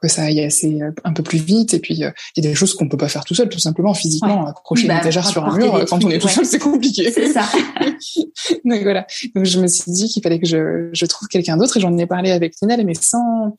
que 0.00 0.08
ça 0.08 0.22
aille 0.22 0.40
assez 0.40 0.80
euh, 0.80 0.90
un 1.04 1.12
peu 1.12 1.22
plus 1.22 1.38
vite. 1.38 1.74
Et 1.74 1.78
puis 1.78 2.04
euh, 2.04 2.10
il 2.36 2.44
y 2.44 2.46
a 2.46 2.50
des 2.50 2.54
choses 2.54 2.74
qu'on 2.74 2.88
peut 2.88 2.96
pas 2.96 3.08
faire 3.08 3.24
tout 3.24 3.34
seul, 3.34 3.48
tout 3.48 3.58
simplement 3.58 3.94
physiquement, 3.94 4.46
accrocher 4.46 4.82
une 4.82 4.88
bah, 4.88 4.98
étagère 4.98 5.26
sur 5.26 5.44
un 5.44 5.56
mur 5.56 5.84
quand 5.88 6.04
on 6.04 6.10
est 6.10 6.18
tout 6.18 6.28
seul, 6.28 6.44
c'est 6.44 6.58
compliqué. 6.58 7.10
C'est 7.10 7.32
ça. 7.32 7.48
Donc 8.64 8.82
voilà. 8.82 9.06
Donc 9.34 9.44
je 9.44 9.60
me 9.60 9.66
suis 9.66 9.92
dit 9.92 10.08
qu'il 10.08 10.22
fallait 10.22 10.38
que 10.38 10.46
je, 10.46 10.90
je 10.92 11.06
trouve 11.06 11.28
quelqu'un 11.28 11.56
d'autre 11.56 11.76
et 11.76 11.80
j'en 11.80 11.96
ai 11.96 12.06
parlé 12.06 12.30
avec 12.30 12.54
Lionel, 12.60 12.84
mais 12.84 12.94
sans 12.94 13.54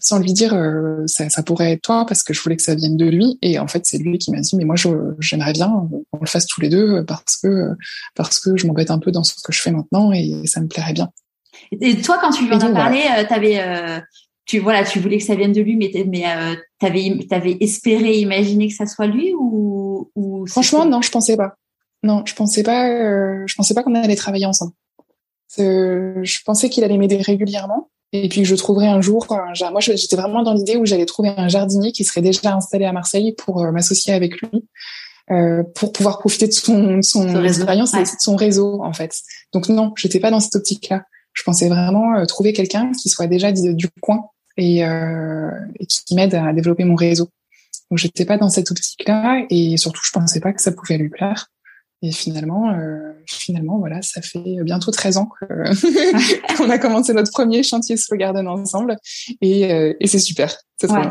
sans 0.00 0.18
lui 0.18 0.34
dire 0.34 0.52
euh, 0.52 1.02
ça, 1.06 1.30
ça, 1.30 1.42
pourrait 1.42 1.72
être 1.72 1.82
toi 1.82 2.04
parce 2.06 2.22
que 2.22 2.34
je 2.34 2.42
voulais 2.42 2.56
que 2.56 2.62
ça 2.62 2.74
vienne 2.74 2.98
de 2.98 3.06
lui 3.06 3.38
et 3.40 3.58
en 3.58 3.66
fait 3.66 3.86
c'est 3.86 3.96
lui 3.96 4.18
qui 4.18 4.30
m'a 4.32 4.40
dit 4.40 4.54
mais 4.54 4.64
moi 4.64 4.76
j'aimerais 5.18 5.54
bien 5.54 5.88
qu'on 6.10 6.20
le 6.20 6.26
fasse 6.26 6.44
tous 6.46 6.60
les 6.60 6.68
deux 6.68 7.02
parce 7.06 7.38
que 7.38 7.70
parce 8.14 8.38
que 8.38 8.54
je 8.54 8.66
m'embête 8.66 8.90
un 8.90 8.98
peu 8.98 9.10
dans 9.12 9.24
ce 9.24 9.32
que 9.42 9.50
je 9.50 9.62
fais 9.62 9.70
maintenant 9.70 10.12
et 10.12 10.42
ça 10.44 10.60
me 10.60 10.66
plairait 10.66 10.92
bien 10.92 11.08
et 11.72 12.00
toi, 12.00 12.18
quand 12.20 12.30
tu 12.30 12.46
lui 12.46 12.54
en 12.54 12.60
as 12.60 12.72
parlé, 12.72 13.00
euh, 13.18 13.24
t'avais, 13.28 13.60
euh, 13.60 14.00
tu 14.46 14.58
voilà, 14.58 14.84
tu 14.84 15.00
voulais 15.00 15.18
que 15.18 15.24
ça 15.24 15.34
vienne 15.34 15.52
de 15.52 15.60
lui, 15.60 15.76
mais 15.76 15.90
mais 16.06 16.24
euh, 16.26 16.54
t'avais 16.78 17.18
t'avais 17.28 17.56
espéré, 17.60 18.18
imaginer 18.18 18.68
que 18.68 18.74
ça 18.74 18.86
soit 18.86 19.06
lui 19.06 19.32
ou, 19.38 20.10
ou 20.14 20.46
Franchement, 20.46 20.84
non, 20.86 21.02
je 21.02 21.10
pensais 21.10 21.36
pas. 21.36 21.54
Non, 22.02 22.22
je 22.26 22.34
pensais 22.34 22.62
pas. 22.62 22.88
Euh, 22.88 23.44
je 23.46 23.54
pensais 23.54 23.74
pas 23.74 23.82
qu'on 23.82 23.94
allait 23.94 24.16
travailler 24.16 24.46
ensemble. 24.46 24.72
je 25.56 26.42
pensais 26.44 26.68
qu'il 26.68 26.84
allait 26.84 26.98
m'aider 26.98 27.16
régulièrement 27.16 27.90
et 28.12 28.28
puis 28.28 28.42
que 28.42 28.48
je 28.48 28.54
trouverais 28.54 28.86
un 28.86 29.00
jour 29.00 29.26
un 29.30 29.70
moi 29.70 29.80
j'étais 29.80 30.16
vraiment 30.16 30.42
dans 30.42 30.54
l'idée 30.54 30.76
où 30.76 30.86
j'allais 30.86 31.06
trouver 31.06 31.30
un 31.36 31.48
jardinier 31.48 31.90
qui 31.90 32.04
serait 32.04 32.22
déjà 32.22 32.54
installé 32.54 32.84
à 32.84 32.92
Marseille 32.92 33.34
pour 33.36 33.60
m'associer 33.72 34.12
avec 34.14 34.40
lui 34.40 34.64
euh, 35.30 35.62
pour 35.74 35.90
pouvoir 35.90 36.18
profiter 36.18 36.46
de 36.46 36.52
son 36.52 37.00
son, 37.00 37.26
son 37.26 37.44
expérience 37.44 37.94
et 37.94 38.02
de 38.02 38.08
son 38.18 38.36
réseau 38.36 38.82
en 38.84 38.92
fait 38.92 39.20
donc 39.54 39.70
non 39.70 39.94
j'étais 39.96 40.20
pas 40.20 40.30
dans 40.30 40.38
cette 40.38 40.54
optique 40.54 40.90
là 40.90 41.04
je 41.34 41.42
pensais 41.42 41.68
vraiment 41.68 42.16
euh, 42.16 42.24
trouver 42.24 42.52
quelqu'un 42.52 42.92
qui 42.92 43.08
soit 43.08 43.26
déjà 43.26 43.52
du 43.52 43.88
coin 44.00 44.26
et, 44.56 44.86
euh, 44.86 45.50
et 45.78 45.86
qui 45.86 46.14
m'aide 46.14 46.34
à 46.34 46.52
développer 46.52 46.84
mon 46.84 46.94
réseau. 46.94 47.28
Donc 47.90 47.98
j'étais 47.98 48.24
pas 48.24 48.38
dans 48.38 48.48
cette 48.48 48.70
optique-là 48.70 49.44
et 49.50 49.76
surtout 49.76 50.00
je 50.04 50.12
pensais 50.12 50.40
pas 50.40 50.52
que 50.52 50.62
ça 50.62 50.72
pouvait 50.72 50.96
lui 50.96 51.10
plaire. 51.10 51.50
Et 52.02 52.12
finalement, 52.12 52.70
euh, 52.70 53.12
finalement, 53.26 53.78
voilà, 53.78 54.02
ça 54.02 54.20
fait 54.20 54.62
bientôt 54.62 54.90
13 54.90 55.16
ans 55.16 55.30
qu'on 56.56 56.68
a 56.68 56.78
commencé 56.78 57.14
notre 57.14 57.32
premier 57.32 57.62
chantier 57.62 57.96
Slow 57.96 58.18
Garden 58.18 58.46
ensemble, 58.46 58.96
et, 59.40 59.72
euh, 59.72 59.94
et 60.00 60.06
c'est 60.06 60.18
super. 60.18 60.54
Ouais. 60.82 61.08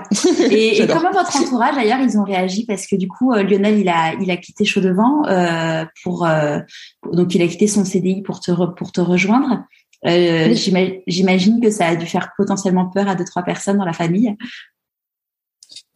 et, 0.52 0.84
et, 0.84 0.88
comment 0.94 1.12
votre 1.12 1.36
entourage, 1.36 1.76
d'ailleurs, 1.76 2.00
ils 2.00 2.16
ont 2.20 2.24
réagi? 2.24 2.66
Parce 2.68 2.86
que 2.86 2.96
du 2.96 3.08
coup, 3.08 3.34
euh, 3.34 3.42
Lionel, 3.42 3.80
il 3.80 3.90
a, 3.90 4.14
il 4.22 4.30
a 4.30 4.38
quitté 4.38 4.66
Chaudevant 4.66 5.26
euh, 5.26 5.84
pour, 6.04 6.28
euh, 6.28 6.60
donc 7.12 7.34
il 7.34 7.42
a 7.42 7.48
quitté 7.48 7.66
son 7.66 7.86
CDI 7.86 8.22
pour 8.22 8.40
te, 8.40 8.52
pour 8.52 8.92
te 8.92 9.02
rejoindre. 9.02 9.64
Euh, 10.06 10.54
J'imagine 11.08 11.62
que 11.62 11.70
ça 11.70 11.88
a 11.88 11.96
dû 11.96 12.06
faire 12.06 12.32
potentiellement 12.38 12.88
peur 12.88 13.08
à 13.08 13.16
deux 13.16 13.26
trois 13.26 13.44
personnes 13.44 13.78
dans 13.78 13.86
la 13.86 13.94
famille. 13.94 14.36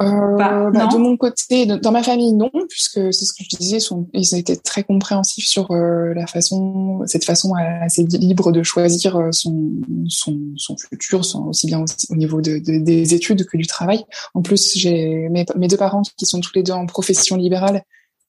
Euh, 0.02 0.36
bah, 0.38 0.70
de 0.72 0.98
mon 0.98 1.18
côté, 1.18 1.66
dans 1.66 1.92
ma 1.92 2.04
famille, 2.04 2.34
non, 2.34 2.52
puisque 2.70 3.12
c'est 3.12 3.26
ce 3.26 3.34
que 3.34 3.44
je 3.44 3.58
disais, 3.58 3.80
sont, 3.80 4.08
ils 4.14 4.36
ont 4.36 4.38
été 4.38 4.56
très 4.56 4.84
compréhensifs 4.84 5.48
sur 5.48 5.72
euh, 5.72 6.14
la 6.14 6.28
façon, 6.28 7.02
cette 7.08 7.26
façon 7.26 7.54
assez 7.56 8.04
libre 8.04 8.52
de 8.52 8.62
choisir 8.62 9.20
son, 9.32 9.72
son, 10.08 10.38
son 10.56 10.78
futur, 10.78 11.26
son, 11.26 11.48
aussi 11.48 11.66
bien 11.66 11.84
au 12.10 12.16
niveau 12.16 12.42
de, 12.42 12.60
de, 12.60 12.78
des 12.78 13.16
études 13.16 13.46
que 13.48 13.58
du 13.58 13.66
travail. 13.66 14.06
En 14.36 14.44
plus, 14.44 14.78
j'ai 14.78 15.30
mes, 15.30 15.46
mes, 15.56 15.68
deux 15.68 15.78
parents 15.78 16.04
qui 16.16 16.28
sont 16.28 16.42
tous 16.42 16.52
les 16.54 16.64
deux 16.64 16.74
en 16.74 16.86
profession 16.86 17.36
libérale, 17.36 17.82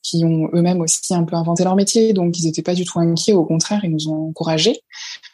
qui 0.02 0.24
ont 0.24 0.48
eux-mêmes 0.54 0.80
aussi 0.80 1.14
un 1.14 1.24
peu 1.24 1.36
inventé 1.36 1.64
leur 1.64 1.76
métier, 1.76 2.14
donc 2.14 2.38
ils 2.38 2.46
n'étaient 2.46 2.62
pas 2.62 2.74
du 2.74 2.84
tout 2.86 2.98
inquiets, 2.98 3.34
au 3.34 3.44
contraire, 3.44 3.80
ils 3.84 3.90
nous 3.90 4.08
ont 4.08 4.28
encouragés. 4.28 4.80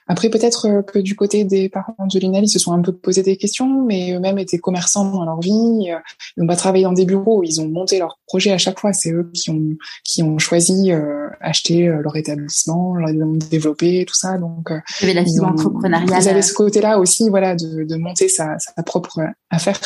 Après, 0.07 0.29
peut-être 0.29 0.69
euh, 0.69 0.83
que 0.83 0.99
du 0.99 1.17
côté 1.17 1.45
des 1.45 1.69
parents 1.69 2.07
de 2.13 2.19
Lionel, 2.19 2.45
ils 2.45 2.49
se 2.49 2.59
sont 2.59 2.73
un 2.73 2.83
peu 2.83 2.93
posé 2.93 3.23
des 3.23 3.37
questions, 3.37 3.85
mais 3.85 4.13
eux-mêmes 4.13 4.39
étaient 4.39 4.59
commerçants 4.59 5.11
dans 5.11 5.25
leur 5.25 5.41
vie. 5.41 5.91
Euh, 5.91 5.99
ils 6.37 6.41
n'ont 6.43 6.47
pas 6.47 6.57
travaillé 6.57 6.85
dans 6.85 6.93
des 6.93 7.07
bureaux. 7.07 7.43
Ils 7.43 7.61
ont 7.61 7.69
monté 7.69 7.99
leur 7.99 8.19
projet 8.27 8.53
à 8.53 8.59
chaque 8.59 8.79
fois. 8.79 8.93
C'est 8.93 9.13
eux 9.13 9.31
qui 9.33 9.51
ont 9.51 9.63
qui 10.05 10.23
ont 10.23 10.39
choisi 10.39 10.93
euh, 10.93 11.29
acheter 11.41 11.89
euh, 11.89 12.03
leur 12.03 12.17
établissement, 12.17 12.95
leur 12.95 13.11
développer 13.51 14.05
tout 14.05 14.15
ça. 14.15 14.39
Donc, 14.39 14.69
il 14.71 15.03
y 15.03 15.05
avait 15.05 15.15
la 15.15 15.23
vision 15.23 15.45
entrepreneuriale. 15.45 16.23
Ils 16.23 16.29
avaient 16.29 16.43
ce 16.43 16.55
côté-là 16.55 16.99
aussi, 16.99 17.29
voilà, 17.31 17.55
de, 17.57 17.85
de 17.85 17.97
monter 17.97 18.29
sa, 18.29 18.59
sa 18.59 18.83
propre 18.83 19.21
affaire. 19.51 19.81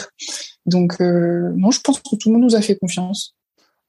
Donc, 0.66 1.01
euh, 1.01 1.53
moi, 1.57 1.71
je 1.73 1.81
pense 1.81 2.01
que 2.01 2.16
tout 2.16 2.29
le 2.29 2.35
monde 2.35 2.45
nous 2.45 2.57
a 2.57 2.61
fait 2.61 2.77
confiance. 2.77 3.35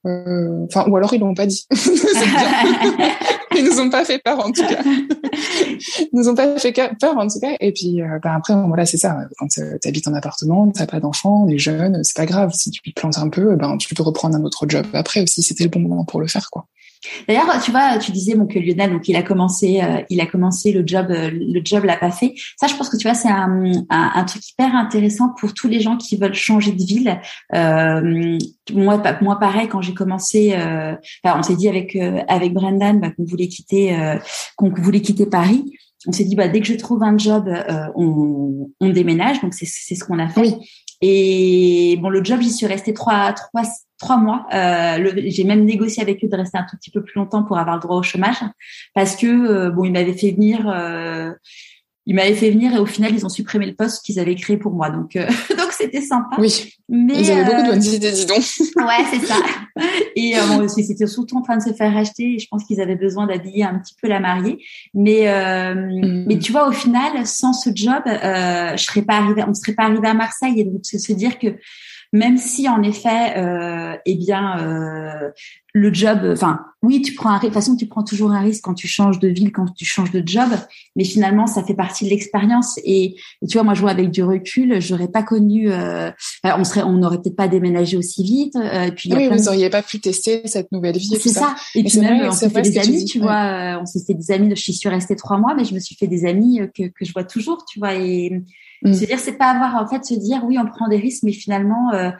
Enfin, 0.05 0.85
ou 0.87 0.95
alors 0.95 1.13
ils 1.13 1.19
l'ont 1.19 1.33
pas 1.33 1.45
dit. 1.45 1.65
ils 3.59 3.65
nous 3.65 3.79
ont 3.79 3.89
pas 3.89 4.05
fait 4.05 4.19
peur 4.19 4.39
en 4.39 4.51
tout 4.51 4.65
cas. 4.65 4.81
ils 4.83 6.09
nous 6.13 6.29
ont 6.29 6.35
pas 6.35 6.57
fait 6.57 6.73
peur 6.73 7.17
en 7.17 7.27
tout 7.27 7.39
cas. 7.39 7.55
Et 7.59 7.71
puis 7.71 8.01
euh, 8.01 8.19
bah, 8.23 8.33
après 8.35 8.55
voilà 8.55 8.85
c'est 8.85 8.97
ça. 8.97 9.17
Quand 9.37 9.47
euh, 9.57 9.77
tu 9.81 9.87
habites 9.87 10.07
en 10.07 10.13
appartement, 10.13 10.69
t'as 10.71 10.87
pas 10.87 10.99
d'enfants, 10.99 11.43
on 11.45 11.49
est 11.49 11.57
jeune, 11.57 12.03
c'est 12.03 12.15
pas 12.15 12.25
grave. 12.25 12.51
Si 12.53 12.71
tu 12.71 12.81
te 12.81 12.99
plantes 12.99 13.17
un 13.17 13.29
peu, 13.29 13.55
ben 13.55 13.77
tu 13.77 13.93
peux 13.93 14.03
reprendre 14.03 14.35
un 14.35 14.43
autre 14.43 14.65
job 14.67 14.85
après 14.93 15.21
aussi. 15.21 15.43
C'était 15.43 15.65
le 15.65 15.69
bon 15.69 15.79
moment 15.79 16.05
pour 16.05 16.19
le 16.19 16.27
faire 16.27 16.49
quoi. 16.49 16.65
D'ailleurs, 17.27 17.47
tu 17.63 17.71
vois, 17.71 17.97
tu 17.97 18.11
disais 18.11 18.35
bon 18.35 18.45
que 18.45 18.59
Lionel, 18.59 18.91
donc 18.91 19.07
il 19.07 19.15
a 19.15 19.23
commencé, 19.23 19.81
euh, 19.81 20.01
il 20.09 20.19
a 20.19 20.25
commencé 20.25 20.73
le 20.73 20.83
job, 20.85 21.07
euh, 21.09 21.29
le 21.31 21.61
job 21.63 21.85
l'a 21.85 21.95
pas 21.95 22.11
fait. 22.11 22.33
Ça, 22.59 22.67
je 22.67 22.75
pense 22.75 22.89
que 22.89 22.97
tu 22.97 23.07
vois, 23.07 23.15
c'est 23.15 23.29
un, 23.29 23.71
un, 23.89 24.11
un, 24.15 24.23
truc 24.25 24.47
hyper 24.49 24.75
intéressant 24.75 25.29
pour 25.39 25.53
tous 25.53 25.69
les 25.69 25.79
gens 25.79 25.95
qui 25.95 26.17
veulent 26.17 26.33
changer 26.33 26.73
de 26.73 26.83
ville. 26.83 27.21
Euh, 27.55 28.37
moi, 28.73 29.01
moi, 29.21 29.39
pareil, 29.39 29.69
quand 29.69 29.81
j'ai 29.81 29.93
commencé, 29.93 30.53
euh, 30.55 30.93
on 31.23 31.41
s'est 31.41 31.55
dit 31.55 31.69
avec 31.69 31.95
avec 32.27 32.53
Brendan 32.53 32.99
bah, 32.99 33.11
qu'on 33.11 33.23
voulait 33.23 33.47
quitter, 33.47 33.97
qu'on 34.57 34.69
voulait 34.69 35.01
quitter 35.01 35.25
Paris. 35.25 35.63
On 36.07 36.11
s'est 36.11 36.23
dit 36.25 36.35
bah 36.35 36.47
dès 36.47 36.59
que 36.59 36.67
je 36.67 36.75
trouve 36.75 37.03
un 37.03 37.17
job, 37.17 37.49
on, 37.95 38.69
on 38.79 38.89
déménage. 38.89 39.41
Donc 39.41 39.53
c'est 39.53 39.67
c'est 39.67 39.95
ce 39.95 40.03
qu'on 40.03 40.19
a 40.19 40.27
fait. 40.27 40.53
Et 41.01 41.97
bon, 42.01 42.09
le 42.09 42.23
job, 42.23 42.41
j'y 42.41 42.51
suis 42.51 42.67
restée 42.67 42.93
trois 42.93 43.33
trois 43.33 43.63
trois 43.99 44.17
mois. 44.17 44.47
Euh, 44.53 45.11
j'ai 45.25 45.43
même 45.43 45.65
négocié 45.65 46.01
avec 46.01 46.23
eux 46.23 46.27
de 46.27 46.35
rester 46.35 46.57
un 46.57 46.65
tout 46.67 46.77
petit 46.77 46.89
peu 46.89 47.03
plus 47.03 47.15
longtemps 47.15 47.43
pour 47.43 47.59
avoir 47.59 47.75
le 47.75 47.81
droit 47.81 47.97
au 47.97 48.03
chômage, 48.03 48.37
parce 48.95 49.15
que 49.15 49.27
euh, 49.27 49.69
bon, 49.69 49.83
ils 49.83 49.91
m'avaient 49.91 50.13
fait 50.13 50.31
venir. 50.31 50.67
Euh, 50.67 51.31
ils 52.05 52.15
m'avaient 52.15 52.33
fait 52.33 52.49
venir 52.49 52.73
et 52.73 52.79
au 52.79 52.87
final 52.87 53.13
ils 53.13 53.23
ont 53.23 53.29
supprimé 53.29 53.67
le 53.67 53.75
poste 53.75 54.03
qu'ils 54.03 54.19
avaient 54.19 54.33
créé 54.33 54.57
pour 54.57 54.71
moi. 54.71 54.89
Donc 54.89 55.15
euh, 55.15 55.27
donc 55.57 55.71
c'était 55.73 56.01
sympa. 56.01 56.37
Oui. 56.39 56.73
Mais 56.87 57.13
ils 57.19 57.29
avaient 57.29 57.43
beaucoup 57.43 57.61
de 57.61 57.67
bonnes 57.67 57.83
idées, 57.83 58.11
dis 58.11 58.25
donc. 58.25 58.37
ouais, 58.77 59.05
c'est 59.11 59.23
ça. 59.27 59.35
Et 60.15 60.33
bon, 60.47 60.67
c'était 60.67 61.05
surtout 61.05 61.37
en 61.37 61.41
train 61.43 61.57
de 61.57 61.61
se 61.61 61.71
faire 61.71 61.93
racheter. 61.93 62.33
Et 62.33 62.39
je 62.39 62.47
pense 62.49 62.63
qu'ils 62.65 62.81
avaient 62.81 62.95
besoin 62.95 63.27
d'habiller 63.27 63.63
un 63.63 63.77
petit 63.77 63.93
peu 64.01 64.07
la 64.07 64.19
mariée. 64.19 64.57
Mais 64.95 65.27
mm. 65.75 66.25
mais 66.27 66.39
tu 66.39 66.51
vois, 66.51 66.67
au 66.67 66.71
final, 66.71 67.27
sans 67.27 67.53
ce 67.53 67.69
job, 67.75 68.01
je 68.05 68.83
serais 68.83 69.03
pas 69.03 69.17
arrivée, 69.17 69.43
on 69.47 69.53
serait 69.53 69.73
pas 69.73 69.83
arrivé 69.83 70.07
à 70.07 70.15
Marseille. 70.15 70.59
Et 70.59 70.63
donc 70.63 70.83
se 70.83 71.13
dire 71.13 71.37
que 71.37 71.59
même 72.11 72.37
si 72.37 72.67
en 72.67 72.81
effet, 72.81 73.37
euh, 73.37 73.95
eh 74.05 74.15
bien, 74.15 74.59
euh, 74.59 75.29
le 75.73 75.93
job, 75.93 76.19
enfin, 76.31 76.59
oui, 76.81 77.01
tu 77.01 77.13
prends 77.13 77.29
un, 77.29 77.37
de 77.37 77.45
toute 77.45 77.53
façon, 77.53 77.75
tu 77.75 77.85
prends 77.85 78.03
toujours 78.03 78.31
un 78.31 78.39
risque 78.39 78.63
quand 78.63 78.73
tu 78.73 78.87
changes 78.87 79.19
de 79.19 79.27
ville, 79.27 79.51
quand 79.51 79.71
tu 79.75 79.85
changes 79.85 80.11
de 80.11 80.23
job, 80.25 80.49
mais 80.95 81.03
finalement, 81.03 81.45
ça 81.45 81.63
fait 81.63 81.75
partie 81.75 82.05
de 82.05 82.09
l'expérience. 82.09 82.79
Et, 82.83 83.15
tu 83.47 83.53
vois, 83.53 83.63
moi, 83.63 83.75
je 83.75 83.81
vois 83.81 83.91
avec 83.91 84.09
du 84.09 84.23
recul, 84.23 84.81
j'aurais 84.81 85.07
pas 85.07 85.21
connu, 85.21 85.71
euh, 85.71 86.09
on 86.43 86.63
serait, 86.63 86.81
on 86.81 86.93
n'aurait 86.93 87.21
peut-être 87.21 87.35
pas 87.35 87.47
déménagé 87.47 87.97
aussi 87.97 88.23
vite. 88.23 88.55
Euh, 88.55 88.89
puis 88.89 89.13
oui, 89.13 89.27
vous 89.27 89.43
n'auriez 89.43 89.69
pas 89.69 89.83
pu 89.83 89.99
tester 89.99 90.41
cette 90.45 90.71
nouvelle 90.71 90.97
vie. 90.97 91.15
C'est 91.19 91.29
ça. 91.29 91.55
Et, 91.75 91.83
puis 91.83 91.99
même, 91.99 92.27
on 92.27 92.31
s'est 92.31 92.49
fait 92.49 92.63
des 92.63 92.79
amis, 92.79 93.05
tu, 93.05 93.19
vois, 93.19 93.79
on 93.79 93.85
s'est 93.85 94.03
fait 94.05 94.15
des 94.15 94.31
amis. 94.31 94.55
Je 94.55 94.71
suis 94.71 94.89
restée 94.89 95.15
trois 95.15 95.37
mois, 95.37 95.53
mais 95.53 95.65
je 95.65 95.75
me 95.75 95.79
suis 95.79 95.95
fait 95.95 96.07
des 96.07 96.25
amis 96.25 96.61
que 96.75 96.87
que 96.87 97.05
je 97.05 97.13
vois 97.13 97.23
toujours, 97.23 97.65
tu 97.65 97.77
vois, 97.77 97.93
et 97.93 98.41
Mm. 98.83 98.93
C'est-à-dire, 98.93 99.19
c'est 99.19 99.37
pas 99.37 99.51
avoir 99.51 99.81
en 99.81 99.87
fait 99.87 100.03
se 100.05 100.13
dire 100.13 100.43
oui, 100.43 100.57
on 100.59 100.65
prend 100.65 100.87
des 100.87 100.97
risques, 100.97 101.23
mais 101.23 101.33
finalement, 101.33 101.93
euh, 101.93 102.11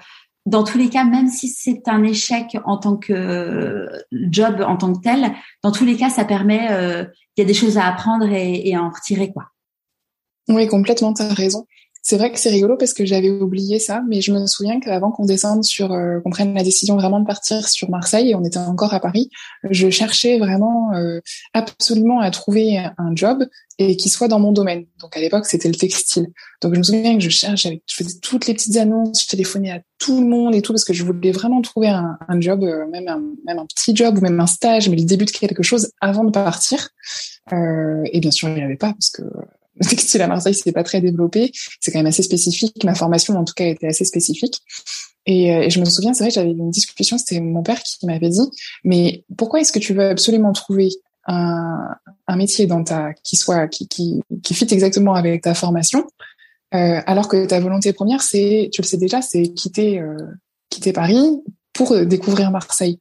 dans 0.45 0.64
tous 0.64 0.78
les 0.78 0.89
cas, 0.89 1.03
même 1.03 1.28
si 1.28 1.47
c'est 1.47 1.88
un 1.88 2.03
échec 2.03 2.57
en 2.66 2.78
tant 2.78 2.97
que 2.97 3.14
euh, 3.14 3.88
job 4.12 4.64
en 4.66 4.78
tant 4.78 4.93
que 4.93 5.01
tel, 5.01 5.34
dans 5.64 5.72
tous 5.72 5.86
les 5.86 5.95
cas, 5.95 6.10
ça 6.10 6.26
permet, 6.26 6.72
euh, 6.72 7.05
il 7.38 7.41
y 7.41 7.43
a 7.43 7.45
des 7.45 7.53
choses 7.53 7.78
à 7.78 7.86
apprendre 7.86 8.28
et, 8.28 8.68
et 8.68 8.76
à 8.76 8.84
en 8.84 8.89
retirer 8.89 9.32
quoi. 9.32 9.45
Oui, 10.47 10.68
complètement, 10.68 11.14
tu 11.14 11.22
as 11.22 11.34
raison. 11.34 11.68
C'est 12.02 12.18
vrai 12.18 12.32
que 12.32 12.39
c'est 12.39 12.50
rigolo 12.50 12.78
parce 12.78 12.93
que 12.93 13.06
j'avais 13.06 13.30
oublié 13.30 13.78
ça, 13.80 14.02
mais 14.08 14.22
je 14.22 14.32
me 14.32 14.47
souviens 14.47 14.80
qu'avant 14.80 15.12
qu'on 15.12 15.26
descende 15.26 15.64
sur, 15.64 15.91
euh, 15.91 16.20
qu'on 16.22 16.30
prenne 16.30 16.54
la 16.54 16.64
décision 16.64 16.95
vraiment 16.95 17.20
de 17.20 17.26
partir 17.26 17.68
sur 17.68 17.89
Marseille, 17.89 18.32
et 18.32 18.36
on 18.36 18.43
était 18.43 18.58
encore 18.58 18.93
à 18.93 19.00
Paris, 19.00 19.30
je 19.70 19.89
cherchais 19.89 20.39
vraiment 20.39 20.93
euh, 20.93 21.20
absolument 21.54 22.20
à 22.20 22.32
trouver 22.32 22.78
un 22.78 23.16
job 23.16 23.45
et 23.80 23.95
qui 23.95 24.10
soit 24.10 24.28
dans 24.28 24.39
mon 24.39 24.52
domaine. 24.52 24.86
Donc 25.00 25.16
à 25.16 25.22
l'époque, 25.22 25.45
c'était 25.45 25.70
le 25.70 25.76
textile. 25.76 26.28
Donc 26.62 26.74
je 26.74 26.80
me 26.80 26.84
souviens 26.84 27.16
que 27.16 27.24
je 27.24 27.30
cherchais, 27.30 27.82
je 27.88 27.95
faisais 27.95 28.20
toutes 28.22 28.45
les 28.47 28.54
petites 28.54 28.76
annonces, 28.76 29.24
je 29.24 29.28
téléphonais 29.28 29.72
à 29.72 29.80
tout 29.97 30.20
le 30.22 30.28
monde 30.28 30.54
et 30.54 30.62
tout 30.62 30.74
parce 30.74 30.84
que 30.84 30.93
je 30.93 31.04
voulais 31.04 31.32
vraiment 31.32 31.62
trouver 31.62 31.88
un, 31.88 32.18
un 32.28 32.41
job, 32.41 32.64
euh, 32.64 32.88
même 32.88 33.08
un, 33.08 33.22
même 33.45 33.60
un 33.60 33.66
petit 33.66 33.95
job 33.95 34.18
ou 34.18 34.22
même 34.22 34.39
un 34.39 34.47
stage, 34.47 34.89
mais 34.89 34.97
le 34.97 35.06
début 35.06 35.26
de 35.26 35.32
quelque 35.32 35.64
chose 35.64 35.91
avant 36.02 36.26
de 36.26 36.32
partir. 36.32 36.89
Euh, 37.54 38.04
et 38.12 38.20
bien 38.20 38.32
sûr, 38.32 38.50
il 38.50 38.56
n'y 38.56 38.64
avait 38.64 38.76
pas 38.76 38.93
parce 38.93 39.10
que 39.10 39.24
le 39.84 39.86
textile 39.88 40.21
à 40.21 40.27
Marseille, 40.27 40.53
c'est 40.53 40.71
pas 40.71 40.84
très 40.84 41.01
développé. 41.01 41.51
C'est 41.80 41.91
quand 41.91 41.99
même 41.99 42.07
assez 42.07 42.23
spécifique. 42.23 42.84
Ma 42.84 42.95
formation, 42.95 43.38
en 43.38 43.45
tout 43.45 43.53
cas, 43.53 43.65
était 43.65 43.88
assez 43.88 44.05
spécifique. 44.05 44.61
Et, 45.25 45.53
euh, 45.53 45.69
je 45.69 45.80
me 45.80 45.86
souviens, 45.86 46.13
c'est 46.13 46.23
vrai, 46.23 46.32
j'avais 46.32 46.51
une 46.51 46.71
discussion, 46.71 47.17
c'était 47.17 47.39
mon 47.39 47.61
père 47.61 47.82
qui 47.84 48.05
m'avait 48.05 48.30
dit, 48.30 48.49
mais 48.84 49.23
pourquoi 49.38 49.61
est-ce 49.61 49.71
que 49.71 49.80
tu 49.80 49.93
veux 49.93 50.09
absolument 50.09 50.53
trouver 50.53 50.89
un, 51.27 51.95
un 52.27 52.36
métier 52.36 52.65
dans 52.65 52.84
ta 52.84 53.13
qui 53.23 53.36
soit 53.36 53.67
qui 53.67 53.88
qui 53.88 54.21
qui 54.41 54.53
fit 54.53 54.67
exactement 54.71 55.13
avec 55.13 55.43
ta 55.43 55.53
formation, 55.53 56.07
euh, 56.73 57.01
alors 57.05 57.27
que 57.27 57.45
ta 57.45 57.59
volonté 57.59 57.93
première, 57.93 58.23
c'est, 58.23 58.69
tu 58.71 58.82
le 58.82 58.88
sais 58.88 58.97
déjà, 58.97 59.21
c'est 59.21 59.53
quitter 59.53 59.99
euh, 59.99 60.15
quitter 60.69 60.93
Paris 60.93 61.43
pour 61.73 61.95
découvrir 62.05 62.49
Marseille. 62.49 62.97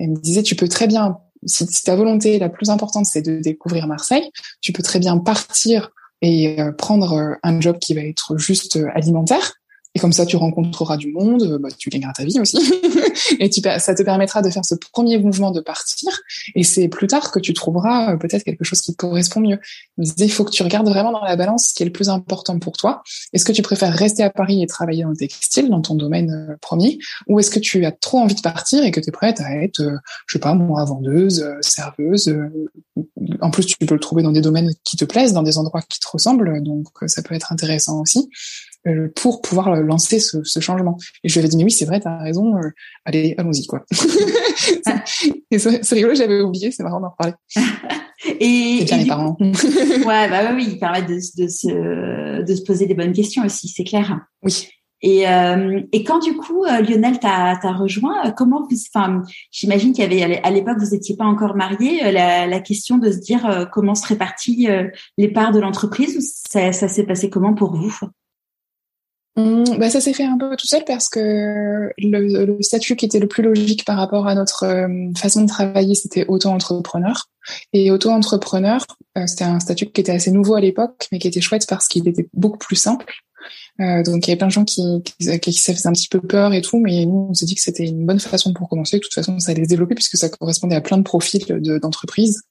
Et 0.00 0.04
il 0.04 0.10
me 0.10 0.16
disait, 0.16 0.42
tu 0.42 0.56
peux 0.56 0.68
très 0.68 0.86
bien 0.86 1.18
si, 1.46 1.66
ta 1.84 1.96
volonté 1.96 2.38
la 2.38 2.48
plus 2.48 2.68
importante 2.68 3.06
c'est 3.06 3.22
de 3.22 3.38
découvrir 3.38 3.86
Marseille, 3.86 4.30
tu 4.60 4.72
peux 4.72 4.82
très 4.82 4.98
bien 4.98 5.16
partir 5.18 5.90
et 6.22 6.60
euh, 6.60 6.72
prendre 6.72 7.12
euh, 7.12 7.34
un 7.42 7.60
job 7.60 7.78
qui 7.78 7.94
va 7.94 8.02
être 8.02 8.36
juste 8.36 8.76
euh, 8.76 8.88
alimentaire 8.94 9.59
et 9.96 9.98
comme 9.98 10.12
ça, 10.12 10.24
tu 10.24 10.36
rencontreras 10.36 10.96
du 10.96 11.12
monde, 11.12 11.42
euh, 11.42 11.58
bah, 11.58 11.68
tu 11.76 11.90
gagneras 11.90 12.12
ta 12.12 12.24
vie 12.24 12.38
aussi. 12.38 12.58
et 13.40 13.50
tu, 13.50 13.60
ça 13.60 13.94
te 13.94 14.02
permettra 14.04 14.40
de 14.40 14.48
faire 14.48 14.64
ce 14.64 14.76
premier 14.92 15.18
mouvement 15.18 15.50
de 15.50 15.60
partir. 15.60 16.20
Et 16.54 16.62
c'est 16.62 16.86
plus 16.86 17.08
tard 17.08 17.32
que 17.32 17.40
tu 17.40 17.54
trouveras 17.54 18.12
euh, 18.12 18.16
peut-être 18.16 18.44
quelque 18.44 18.62
chose 18.62 18.80
qui 18.82 18.92
te 18.92 18.96
correspond 18.96 19.40
mieux. 19.40 19.58
Il 19.98 20.30
faut 20.30 20.44
que 20.44 20.52
tu 20.52 20.62
regardes 20.62 20.88
vraiment 20.88 21.10
dans 21.10 21.24
la 21.24 21.34
balance 21.34 21.68
ce 21.68 21.74
qui 21.74 21.82
est 21.82 21.86
le 21.86 21.92
plus 21.92 22.08
important 22.08 22.60
pour 22.60 22.76
toi. 22.76 23.02
Est-ce 23.32 23.44
que 23.44 23.50
tu 23.50 23.62
préfères 23.62 23.92
rester 23.92 24.22
à 24.22 24.30
Paris 24.30 24.62
et 24.62 24.66
travailler 24.68 25.02
dans 25.02 25.10
le 25.10 25.16
textile, 25.16 25.68
dans 25.68 25.80
ton 25.80 25.96
domaine 25.96 26.30
euh, 26.50 26.56
premier, 26.60 26.98
ou 27.26 27.40
est-ce 27.40 27.50
que 27.50 27.58
tu 27.58 27.84
as 27.84 27.90
trop 27.90 28.18
envie 28.18 28.36
de 28.36 28.42
partir 28.42 28.84
et 28.84 28.92
que 28.92 29.00
tu 29.00 29.08
es 29.08 29.12
prête 29.12 29.40
à 29.40 29.56
être, 29.56 29.82
je 30.26 30.32
sais 30.32 30.38
pas, 30.38 30.54
moi, 30.54 30.84
vendeuse, 30.84 31.44
serveuse. 31.62 32.32
En 33.40 33.50
plus, 33.50 33.66
tu 33.66 33.76
peux 33.84 33.94
le 33.94 34.00
trouver 34.00 34.22
dans 34.22 34.30
des 34.30 34.40
domaines 34.40 34.70
qui 34.84 34.96
te 34.96 35.04
plaisent, 35.04 35.32
dans 35.32 35.42
des 35.42 35.58
endroits 35.58 35.82
qui 35.82 35.98
te 35.98 36.06
ressemblent. 36.08 36.62
Donc, 36.62 36.86
ça 37.06 37.22
peut 37.22 37.34
être 37.34 37.52
intéressant 37.52 38.00
aussi. 38.00 38.28
Euh, 38.86 39.08
pour 39.14 39.42
pouvoir 39.42 39.68
euh, 39.68 39.82
lancer 39.82 40.20
ce, 40.20 40.42
ce, 40.42 40.58
changement. 40.58 40.96
Et 41.22 41.28
je 41.28 41.34
lui 41.34 41.40
avais 41.40 41.48
dit, 41.48 41.58
mais 41.58 41.64
oui, 41.64 41.70
c'est 41.70 41.84
vrai, 41.84 42.00
t'as 42.00 42.16
raison, 42.16 42.56
euh, 42.56 42.70
allez, 43.04 43.34
allons-y, 43.36 43.66
quoi. 43.66 43.84
c'est 43.92 45.94
rigolo, 45.94 46.14
j'avais 46.14 46.40
oublié, 46.40 46.70
c'est 46.70 46.82
marrant 46.82 47.00
d'en 47.00 47.10
reparler. 47.10 47.34
et, 48.40 48.82
bien 48.86 48.96
les 48.96 49.04
parents. 49.04 49.36
ouais, 49.42 50.30
bah 50.30 50.54
oui, 50.54 50.66
ils 50.70 50.78
permettent 50.78 51.10
de, 51.10 51.16
de, 51.16 51.48
se, 51.48 52.42
de 52.42 52.54
se 52.54 52.62
poser 52.62 52.86
des 52.86 52.94
bonnes 52.94 53.12
questions 53.12 53.44
aussi, 53.44 53.68
c'est 53.68 53.84
clair. 53.84 54.18
Oui. 54.42 54.68
Et, 55.02 55.28
euh, 55.28 55.82
et 55.92 56.02
quand 56.02 56.20
du 56.20 56.34
coup 56.36 56.64
Lionel 56.64 57.18
t'a 57.18 57.54
rejoint, 57.72 58.30
comment 58.32 58.66
enfin 58.70 59.22
j'imagine 59.50 59.92
qu'il 59.92 60.04
y 60.04 60.22
avait 60.22 60.42
à 60.42 60.50
l'époque 60.50 60.76
vous 60.78 60.94
n'étiez 60.94 61.16
pas 61.16 61.24
encore 61.24 61.56
mariés, 61.56 62.12
la, 62.12 62.46
la, 62.46 62.60
question 62.60 62.98
de 62.98 63.10
se 63.10 63.16
dire 63.16 63.70
comment 63.72 63.94
se 63.94 64.06
répartit 64.06 64.68
les 65.16 65.28
parts 65.28 65.52
de 65.52 65.58
l'entreprise, 65.58 66.42
ça, 66.50 66.72
ça 66.72 66.86
s'est 66.86 67.04
passé 67.04 67.30
comment 67.30 67.54
pour 67.54 67.74
vous? 67.74 67.98
Mmh, 69.36 69.78
bah 69.78 69.88
ça 69.90 70.00
s'est 70.00 70.12
fait 70.12 70.24
un 70.24 70.36
peu 70.36 70.56
tout 70.56 70.66
seul 70.66 70.82
parce 70.84 71.08
que 71.08 71.20
le, 71.98 72.44
le, 72.44 72.62
statut 72.62 72.96
qui 72.96 73.06
était 73.06 73.20
le 73.20 73.28
plus 73.28 73.44
logique 73.44 73.84
par 73.84 73.96
rapport 73.96 74.26
à 74.26 74.34
notre 74.34 74.64
euh, 74.64 75.12
façon 75.16 75.42
de 75.42 75.46
travailler, 75.46 75.94
c'était 75.94 76.26
auto-entrepreneur. 76.26 77.26
Et 77.72 77.92
auto-entrepreneur, 77.92 78.84
euh, 79.16 79.26
c'était 79.26 79.44
un 79.44 79.60
statut 79.60 79.86
qui 79.86 80.00
était 80.00 80.12
assez 80.12 80.32
nouveau 80.32 80.56
à 80.56 80.60
l'époque, 80.60 81.06
mais 81.12 81.20
qui 81.20 81.28
était 81.28 81.40
chouette 81.40 81.66
parce 81.68 81.86
qu'il 81.86 82.08
était 82.08 82.28
beaucoup 82.34 82.58
plus 82.58 82.76
simple. 82.76 83.06
Euh, 83.80 84.02
donc 84.02 84.26
il 84.26 84.30
y 84.30 84.32
avait 84.32 84.38
plein 84.38 84.48
de 84.48 84.52
gens 84.52 84.64
qui, 84.64 84.82
qui, 85.04 85.40
qui, 85.40 85.52
ça 85.52 85.72
faisait 85.72 85.88
un 85.88 85.92
petit 85.92 86.08
peu 86.08 86.20
peur 86.20 86.52
et 86.52 86.60
tout, 86.60 86.78
mais 86.78 87.06
nous 87.06 87.28
on 87.30 87.34
s'est 87.34 87.46
dit 87.46 87.54
que 87.54 87.62
c'était 87.62 87.86
une 87.86 88.04
bonne 88.04 88.20
façon 88.20 88.52
pour 88.52 88.68
commencer. 88.68 88.98
De 88.98 89.02
toute 89.02 89.14
façon, 89.14 89.38
ça 89.38 89.52
allait 89.52 89.64
se 89.64 89.68
développer 89.68 89.94
puisque 89.94 90.16
ça 90.16 90.28
correspondait 90.28 90.76
à 90.76 90.80
plein 90.80 90.98
de 90.98 91.04
profils 91.04 91.44
d'entreprises. 91.80 92.42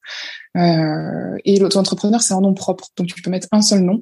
euh, 0.58 1.38
et 1.44 1.60
l'auto-entrepreneur, 1.60 2.22
c'est 2.22 2.34
un 2.34 2.42
nom 2.42 2.54
propre, 2.54 2.88
donc 2.98 3.08
tu 3.08 3.22
peux 3.22 3.30
mettre 3.30 3.48
un 3.52 3.62
seul 3.62 3.82
nom 3.82 4.02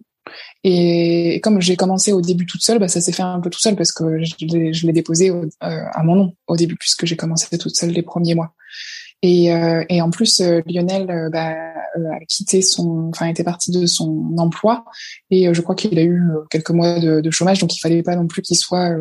et 0.63 1.39
comme 1.41 1.61
j'ai 1.61 1.75
commencé 1.75 2.13
au 2.13 2.21
début 2.21 2.45
toute 2.45 2.61
seule, 2.61 2.79
bah, 2.79 2.87
ça 2.87 3.01
s'est 3.01 3.11
fait 3.11 3.23
un 3.23 3.39
peu 3.39 3.49
tout 3.49 3.59
seul 3.59 3.75
parce 3.75 3.91
que 3.91 4.23
je 4.23 4.85
l'ai 4.85 4.93
déposé 4.93 5.29
euh, 5.29 5.45
à 5.61 6.03
mon 6.03 6.15
nom 6.15 6.33
au 6.47 6.55
début 6.55 6.75
puisque 6.75 7.05
j'ai 7.05 7.15
commencé 7.15 7.57
toute 7.57 7.75
seule 7.75 7.91
les 7.91 8.03
premiers 8.03 8.35
mois. 8.35 8.53
Et, 9.23 9.51
euh, 9.51 9.83
et 9.89 10.01
en 10.01 10.11
plus, 10.11 10.41
euh, 10.41 10.61
Lionel 10.67 11.09
euh, 11.09 11.29
bah, 11.29 11.55
a 11.55 12.25
quitté 12.27 12.61
son, 12.61 13.09
enfin 13.09 13.25
était 13.27 13.43
parti 13.43 13.71
de 13.71 13.87
son 13.87 14.35
emploi 14.37 14.85
et 15.31 15.51
je 15.51 15.61
crois 15.61 15.73
qu'il 15.73 15.97
a 15.97 16.03
eu 16.03 16.21
quelques 16.51 16.69
mois 16.69 16.99
de, 16.99 17.21
de, 17.21 17.31
chômage, 17.31 17.59
donc 17.59 17.75
il 17.75 17.79
fallait 17.79 18.03
pas 18.03 18.15
non 18.15 18.27
plus 18.27 18.43
qu'il 18.43 18.57
soit 18.57 18.95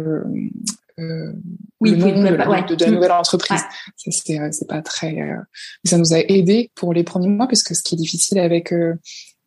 euh, 0.98 1.32
oui, 1.80 1.90
le 1.90 1.96
nom 1.98 2.08
de, 2.08 2.74
de, 2.74 2.84
la 2.84 2.90
nouvelle 2.90 3.12
entreprise. 3.12 3.60
Ouais. 4.06 4.50
C'est 4.50 4.66
pas 4.66 4.80
très. 4.80 5.20
Euh, 5.20 5.36
ça 5.84 5.98
nous 5.98 6.14
a 6.14 6.20
aidé 6.20 6.70
pour 6.74 6.94
les 6.94 7.04
premiers 7.04 7.28
mois 7.28 7.46
parce 7.46 7.62
que 7.62 7.74
ce 7.74 7.82
qui 7.82 7.94
est 7.94 7.98
difficile 7.98 8.38
avec 8.38 8.72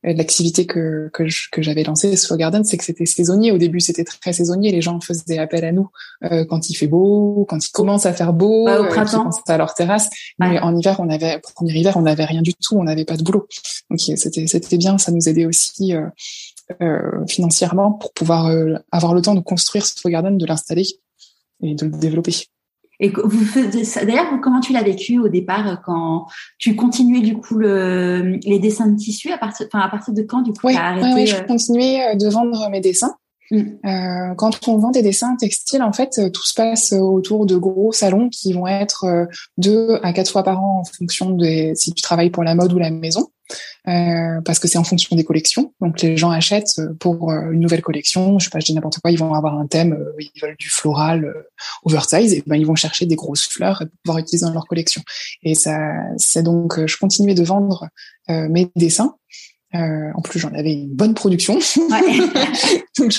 l'activité 0.04 0.66
que 0.66 1.10
que, 1.14 1.24
que 1.52 1.62
j'avais 1.62 1.84
lancée 1.84 2.16
Slow 2.16 2.38
Garden, 2.38 2.64
c'est 2.64 2.78
que 2.78 2.84
c'était 2.84 3.06
saisonnier. 3.06 3.52
Au 3.52 3.58
début, 3.58 3.80
c'était 3.80 4.04
très 4.04 4.34
saisonnier. 4.34 4.72
Les 4.72 4.82
gens 4.82 5.00
faisaient 5.02 5.38
appel 5.38 5.66
à 5.66 5.72
nous 5.72 5.90
euh, 6.24 6.46
quand 6.46 6.70
il 6.70 6.76
fait 6.76 6.88
beau, 6.88 7.46
quand 7.50 7.66
il 7.66 7.72
commence 7.72 8.06
à 8.06 8.14
faire 8.14 8.34
beau, 8.34 8.66
ouais, 8.66 8.78
au 8.78 8.86
euh, 8.86 8.88
printemps, 8.88 9.30
à 9.48 9.58
leur 9.58 9.74
terrasse. 9.74 10.10
Mais 10.40 10.60
en 10.60 10.76
hiver, 10.76 11.00
on 11.00 11.10
avait 11.10 11.40
premier 11.56 11.74
hiver, 11.74 11.98
on 11.98 12.02
n'avait 12.02 12.26
rien 12.26 12.42
du 12.42 12.54
tout. 12.54 12.78
On 12.78 12.84
n'avait 12.84 13.06
pas 13.06 13.18
de 13.18 13.24
boulot. 13.24 13.48
Donc 13.90 14.00
c'était 14.00 14.48
c'était 14.48 14.78
bien. 14.78 14.98
Ça 14.98 15.12
nous 15.12 15.28
aidait 15.28 15.46
aussi. 15.46 15.94
Euh, 15.94 16.08
euh 16.82 17.26
financièrement 17.28 17.94
pour 17.94 18.14
pouvoir 18.14 18.48
euh, 18.48 18.76
avoir 18.92 19.14
le 19.14 19.22
temps 19.22 19.36
de 19.36 19.40
construire 19.40 19.86
Slow 19.86 20.12
Garden, 20.12 20.38
de 20.38 20.46
l'installer 20.46 20.86
et 21.62 21.76
de 21.76 21.86
le 21.86 21.98
développer. 21.98 22.34
Et 23.00 23.10
vous 23.10 23.62
d'ailleurs, 24.06 24.28
comment 24.42 24.60
tu 24.60 24.74
l'as 24.74 24.84
vécu 24.84 25.20
au 25.20 25.30
départ 25.30 25.68
euh, 25.68 25.76
quand 25.84 26.28
tu 26.58 26.76
continuais 26.76 27.22
du 27.22 27.38
coup 27.38 27.56
le, 27.56 28.40
les 28.44 28.60
dessins 28.60 28.88
de 28.88 28.98
tissu 28.98 29.32
à 29.32 29.38
partir, 29.38 29.68
enfin 29.72 29.84
à 29.84 29.90
partir 29.90 30.14
de 30.14 30.22
quand 30.22 30.42
du 30.42 30.52
coup 30.52 30.68
oui, 30.68 30.76
as 30.76 30.90
arrêté 30.90 31.14
Oui, 31.14 31.28
je 31.28 31.36
euh 31.38 31.42
continuais 31.42 32.10
euh, 32.10 32.16
de 32.16 32.28
vendre 32.28 32.70
mes 32.70 32.82
dessins. 32.82 33.16
Mm. 33.52 33.58
Euh, 33.58 34.36
quand 34.36 34.68
on 34.68 34.78
vend 34.78 34.92
des 34.92 35.02
dessins 35.02 35.36
textiles, 35.38 35.82
en 35.82 35.94
fait, 35.94 36.20
tout 36.34 36.46
se 36.46 36.54
passe 36.54 36.94
autour 36.94 37.46
de 37.46 37.56
gros 37.56 37.94
salons 37.94 38.30
qui 38.30 38.54
vont 38.54 38.68
être 38.68 39.28
deux 39.58 39.98
à 40.04 40.14
quatre 40.14 40.32
fois 40.32 40.44
par 40.44 40.62
an 40.62 40.82
en 40.82 40.84
fonction 40.84 41.32
de 41.32 41.72
si 41.76 41.94
tu 41.94 42.02
travailles 42.02 42.30
pour 42.30 42.44
la 42.44 42.54
mode 42.54 42.74
ou 42.74 42.78
la 42.78 42.92
maison. 42.92 43.30
Euh, 43.88 44.42
parce 44.42 44.60
que 44.60 44.68
c'est 44.68 44.78
en 44.78 44.84
fonction 44.84 45.16
des 45.16 45.24
collections. 45.24 45.74
Donc 45.82 46.02
les 46.02 46.18
gens 46.18 46.30
achètent 46.30 46.82
pour 47.00 47.32
euh, 47.32 47.52
une 47.52 47.60
nouvelle 47.60 47.82
collection, 47.82 48.38
je 48.38 48.46
sais 48.46 48.50
pas, 48.50 48.60
je 48.60 48.66
dis 48.66 48.74
n'importe 48.74 49.00
quoi, 49.00 49.12
ils 49.12 49.18
vont 49.18 49.34
avoir 49.34 49.58
un 49.58 49.68
thème, 49.68 49.94
euh, 49.94 50.14
ils 50.20 50.42
veulent 50.42 50.58
du 50.60 50.70
floral 50.70 51.34
oversize, 51.84 52.34
et 52.34 52.44
ben 52.46 52.56
ils 52.56 52.66
vont 52.66 52.76
chercher 52.76 53.06
des 53.06 53.16
grosses 53.16 53.48
fleurs 53.48 53.80
pour 53.80 53.90
pouvoir 54.04 54.18
utiliser 54.20 54.46
dans 54.46 54.54
leur 54.54 54.68
collection. 54.68 55.02
Et 55.44 55.56
ça, 55.56 55.80
c'est 56.18 56.44
donc, 56.44 56.86
je 56.86 56.98
continuais 56.98 57.34
de 57.34 57.44
vendre 57.44 57.88
mes 58.28 58.70
dessins 58.76 59.16
euh, 59.76 60.10
en 60.16 60.22
plus, 60.22 60.40
j'en 60.40 60.54
avais 60.54 60.74
une 60.74 60.96
bonne 60.96 61.14
production. 61.14 61.56
Ouais. 61.56 62.20
Donc, 63.00 63.14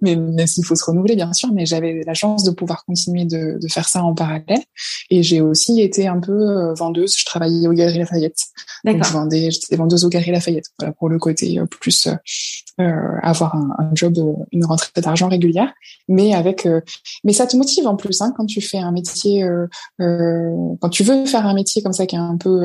mais, 0.00 0.14
mais 0.14 0.46
s'il 0.46 0.64
faut 0.64 0.76
se 0.76 0.84
renouveler, 0.84 1.16
bien 1.16 1.32
sûr, 1.32 1.52
mais 1.52 1.66
j'avais 1.66 2.02
la 2.06 2.14
chance 2.14 2.44
de 2.44 2.52
pouvoir 2.52 2.84
continuer 2.84 3.24
de, 3.24 3.58
de, 3.60 3.68
faire 3.68 3.88
ça 3.88 4.04
en 4.04 4.14
parallèle. 4.14 4.62
Et 5.10 5.22
j'ai 5.22 5.40
aussi 5.40 5.80
été 5.80 6.06
un 6.06 6.20
peu 6.20 6.32
euh, 6.32 6.74
vendeuse. 6.74 7.16
Je 7.18 7.24
travaillais 7.24 7.66
aux 7.66 7.72
Galeries 7.72 7.98
Lafayette. 7.98 8.38
Donc, 8.84 9.04
je 9.04 9.12
vendais, 9.12 9.50
j'étais 9.50 9.76
vendeuse 9.76 10.04
aux 10.04 10.08
Galeries 10.08 10.30
Lafayette. 10.30 10.66
Voilà, 10.78 10.92
pour 10.92 11.08
le 11.08 11.18
côté 11.18 11.58
euh, 11.58 11.66
plus 11.66 12.06
euh, 12.80 13.18
avoir 13.22 13.56
un, 13.56 13.74
un, 13.78 13.90
job, 13.94 14.16
une 14.52 14.64
rentrée 14.64 14.90
d'argent 14.96 15.28
régulière. 15.28 15.72
Mais 16.06 16.32
avec, 16.32 16.66
mais 17.24 17.32
ça 17.32 17.46
te 17.46 17.56
motive 17.56 17.86
en 17.86 17.96
plus 17.96 18.22
hein, 18.22 18.32
quand 18.36 18.46
tu 18.46 18.60
fais 18.60 18.78
un 18.78 18.92
métier, 18.92 19.46
quand 19.98 20.88
tu 20.90 21.02
veux 21.02 21.26
faire 21.26 21.44
un 21.44 21.54
métier 21.54 21.82
comme 21.82 21.92
ça 21.92 22.06
qui 22.06 22.14
est 22.14 22.18
un 22.20 22.36
peu 22.36 22.60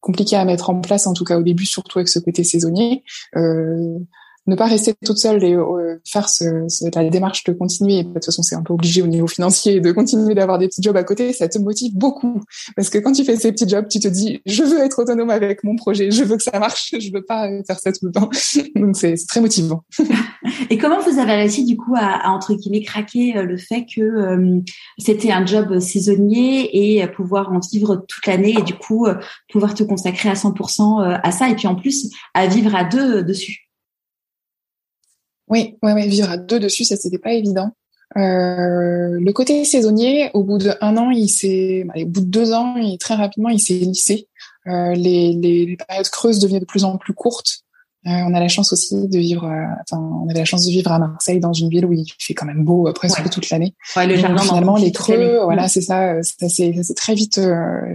compliqué 0.00 0.36
à 0.36 0.44
mettre 0.44 0.70
en 0.70 0.80
place, 0.80 1.06
en 1.06 1.14
tout 1.14 1.24
cas 1.24 1.38
au 1.38 1.42
début, 1.42 1.66
surtout 1.66 1.98
avec 1.98 2.08
ce 2.08 2.18
côté 2.18 2.44
saisonnier. 2.44 3.04
Euh, 3.36 3.98
ne 4.46 4.56
pas 4.56 4.66
rester 4.66 4.94
toute 5.04 5.18
seule 5.18 5.44
et 5.44 5.54
euh, 5.54 6.00
faire 6.04 6.28
ce, 6.28 6.44
ce, 6.68 6.84
la 6.94 7.08
démarche 7.08 7.44
de 7.44 7.52
continuer. 7.52 8.02
De 8.02 8.12
toute 8.12 8.24
façon, 8.24 8.42
c'est 8.42 8.54
un 8.54 8.62
peu 8.62 8.72
obligé 8.72 9.02
au 9.02 9.06
niveau 9.06 9.26
financier 9.26 9.80
de 9.80 9.92
continuer 9.92 10.34
d'avoir 10.34 10.58
des 10.58 10.66
petits 10.68 10.82
jobs 10.82 10.96
à 10.96 11.04
côté. 11.04 11.32
Ça 11.32 11.48
te 11.48 11.58
motive 11.58 11.94
beaucoup 11.94 12.40
parce 12.74 12.88
que 12.88 12.98
quand 12.98 13.12
tu 13.12 13.24
fais 13.24 13.36
ces 13.36 13.52
petits 13.52 13.68
jobs, 13.68 13.86
tu 13.88 14.00
te 14.00 14.08
dis 14.08 14.40
je 14.46 14.62
veux 14.62 14.80
être 14.80 15.00
autonome 15.00 15.30
avec 15.30 15.62
mon 15.62 15.76
projet, 15.76 16.10
je 16.10 16.24
veux 16.24 16.36
que 16.36 16.42
ça 16.42 16.58
marche, 16.58 16.94
je 16.98 17.12
veux 17.12 17.22
pas 17.22 17.48
faire 17.66 17.78
ça 17.78 17.92
tout 17.92 18.06
le 18.06 18.12
temps. 18.12 18.30
Donc 18.74 18.96
c'est 18.96 19.14
très 19.28 19.40
motivant. 19.40 19.84
et 20.70 20.78
comment 20.78 21.00
vous 21.00 21.18
avez 21.18 21.34
réussi 21.34 21.64
du 21.64 21.76
coup 21.76 21.94
à, 21.96 22.26
à 22.26 22.30
entre 22.30 22.54
guillemets 22.54 22.82
craquer 22.82 23.36
euh, 23.36 23.44
le 23.44 23.58
fait 23.58 23.84
que 23.84 24.00
euh, 24.00 24.60
c'était 24.98 25.32
un 25.32 25.44
job 25.44 25.78
saisonnier 25.80 26.98
et 26.98 27.06
pouvoir 27.08 27.52
en 27.52 27.60
vivre 27.72 28.04
toute 28.08 28.26
l'année 28.26 28.54
et 28.58 28.62
du 28.62 28.74
coup 28.74 29.06
pouvoir 29.52 29.74
te 29.74 29.82
consacrer 29.82 30.28
à 30.28 30.34
100% 30.34 31.20
à 31.22 31.30
ça 31.30 31.48
et 31.48 31.54
puis 31.54 31.66
en 31.66 31.74
plus 31.74 32.10
à 32.34 32.46
vivre 32.46 32.74
à 32.74 32.84
deux 32.84 33.22
dessus? 33.22 33.69
Oui, 35.50 35.76
ouais, 35.82 35.92
ouais, 35.92 36.06
vivre 36.06 36.30
à 36.30 36.36
deux 36.36 36.58
dessus, 36.58 36.84
ça 36.84 36.96
c'était 36.96 37.18
pas 37.18 37.32
évident. 37.32 37.70
Euh, 38.16 39.18
le 39.20 39.32
côté 39.32 39.64
saisonnier, 39.64 40.30
au 40.34 40.42
bout 40.42 40.58
d'un 40.58 40.96
an, 40.96 41.10
il 41.10 41.28
s'est, 41.28 41.86
au 41.94 42.06
bout 42.06 42.20
de 42.20 42.26
deux 42.26 42.52
ans, 42.52 42.76
il, 42.76 42.98
très 42.98 43.14
rapidement, 43.14 43.50
il 43.50 43.60
s'est 43.60 43.74
lissé. 43.74 44.28
Euh, 44.66 44.94
les, 44.94 45.32
les, 45.32 45.66
les, 45.66 45.76
périodes 45.76 46.08
creuses 46.08 46.38
devenaient 46.38 46.60
de 46.60 46.64
plus 46.64 46.84
en 46.84 46.96
plus 46.96 47.14
courtes. 47.14 47.64
Euh, 48.06 48.10
on 48.10 48.32
a 48.32 48.40
la 48.40 48.48
chance 48.48 48.72
aussi 48.72 49.08
de 49.08 49.18
vivre, 49.18 49.44
euh, 49.44 49.66
enfin, 49.82 50.02
on 50.02 50.28
avait 50.30 50.38
la 50.38 50.46
chance 50.46 50.64
de 50.64 50.70
vivre 50.70 50.90
à 50.90 50.98
Marseille, 50.98 51.38
dans 51.38 51.52
une 51.52 51.68
ville 51.68 51.84
où 51.84 51.92
il 51.92 52.06
fait 52.18 52.32
quand 52.32 52.46
même 52.46 52.64
beau 52.64 52.88
euh, 52.88 52.92
presque 52.92 53.28
toute 53.28 53.50
l'année. 53.50 53.74
Ouais, 53.94 54.06
le 54.06 54.16
jardin 54.16 54.42
finalement, 54.42 54.76
les 54.76 54.90
creux, 54.90 55.40
voilà, 55.44 55.68
c'est 55.68 55.82
ça, 55.82 56.22
ça 56.22 56.48
s'est 56.48 56.94
très 56.96 57.14
vite 57.14 57.38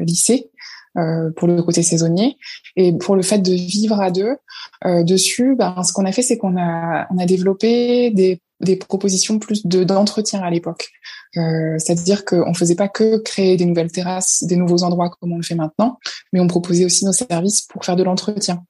lissé. 0.01 0.51
Euh, 0.98 1.30
pour 1.36 1.50
le 1.50 1.62
côté 1.62 1.84
saisonnier. 1.84 2.38
Et 2.78 2.93
pour 2.93 3.18
le 3.18 3.22
fait 3.22 3.39
de 3.39 3.52
vivre 3.52 4.00
à 4.00 4.12
deux 4.12 4.38
euh, 4.86 5.04
dessus 5.04 5.58
ben, 5.58 5.84
ce 5.84 5.91
qu'on 5.91 6.06
a 6.06 6.14
fait 6.14 6.22
c'est 6.22 6.38
qu'on 6.38 6.58
a 6.58 7.06
on 7.12 7.18
a 7.18 7.26
développé 7.26 8.12
des, 8.12 8.41
des 8.62 8.78
propositions 8.78 9.38
plus 9.38 9.66
de 9.66 9.84
d'entretien 9.84 10.41
à 10.41 10.50
l'époque. 10.50 10.88
Euh, 11.36 11.76
c'est-à-dire 11.80 12.24
qu'on 12.24 12.54
faisait 12.54 12.76
pas 12.76 12.88
que 12.88 13.18
créer 13.18 13.58
des 13.58 13.66
nouvelles 13.66 13.91
terrasses 13.91 14.46
des 14.46 14.56
nouveaux 14.56 14.84
endroits 14.84 15.10
comme 15.10 15.34
on 15.34 15.38
le 15.38 15.43
fait 15.43 15.56
maintenant 15.56 16.00
mais 16.32 16.39
on 16.39 16.48
proposait 16.48 16.86
aussi 16.86 17.04
nos 17.04 17.12
services 17.12 17.64
pour 17.64 17.84
faire 17.84 17.98
de 17.98 18.04
l'entretien 18.04 18.64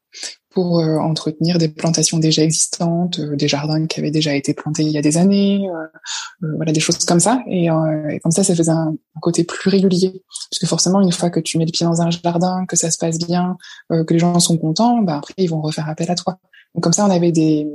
pour 0.55 0.79
euh, 0.79 0.97
entretenir 0.97 1.57
des 1.57 1.67
plantations 1.67 2.17
déjà 2.17 2.41
existantes, 2.41 3.19
euh, 3.19 3.35
des 3.35 3.49
jardins 3.49 3.85
qui 3.87 3.99
avaient 3.99 4.09
déjà 4.09 4.33
été 4.33 4.53
plantés 4.53 4.83
il 4.83 4.89
y 4.89 4.97
a 4.97 5.01
des 5.01 5.17
années, 5.17 5.69
euh, 5.69 6.47
voilà 6.55 6.71
des 6.71 6.79
choses 6.79 6.97
comme 7.03 7.19
ça. 7.19 7.43
Et, 7.47 7.65
et 7.65 8.19
comme 8.21 8.31
ça, 8.31 8.43
ça 8.43 8.55
faisait 8.55 8.71
un, 8.71 8.95
côté 9.21 9.43
plus 9.43 9.69
régulier, 9.69 10.23
parce 10.49 10.59
que 10.59 10.65
forcément, 10.65 11.01
une 11.01 11.11
fois 11.11 11.29
que 11.29 11.41
tu 11.41 11.57
mets 11.57 11.65
le 11.65 11.71
pied 11.71 11.85
dans 11.85 12.01
un 12.01 12.09
jardin, 12.09 12.65
que 12.67 12.77
ça 12.77 12.89
se 12.89 12.97
passe 12.97 13.17
bien, 13.17 13.57
que 13.89 14.13
les 14.13 14.19
gens 14.19 14.39
sont 14.39 14.57
contents, 14.57 15.01
bah 15.01 15.17
après 15.17 15.33
ils 15.37 15.49
vont 15.49 15.61
refaire 15.61 15.89
appel 15.89 16.09
à 16.09 16.15
toi. 16.15 16.37
Donc 16.75 16.83
comme 16.83 16.93
ça, 16.93 17.05
on 17.05 17.09
avait 17.09 17.31
des, 17.31 17.65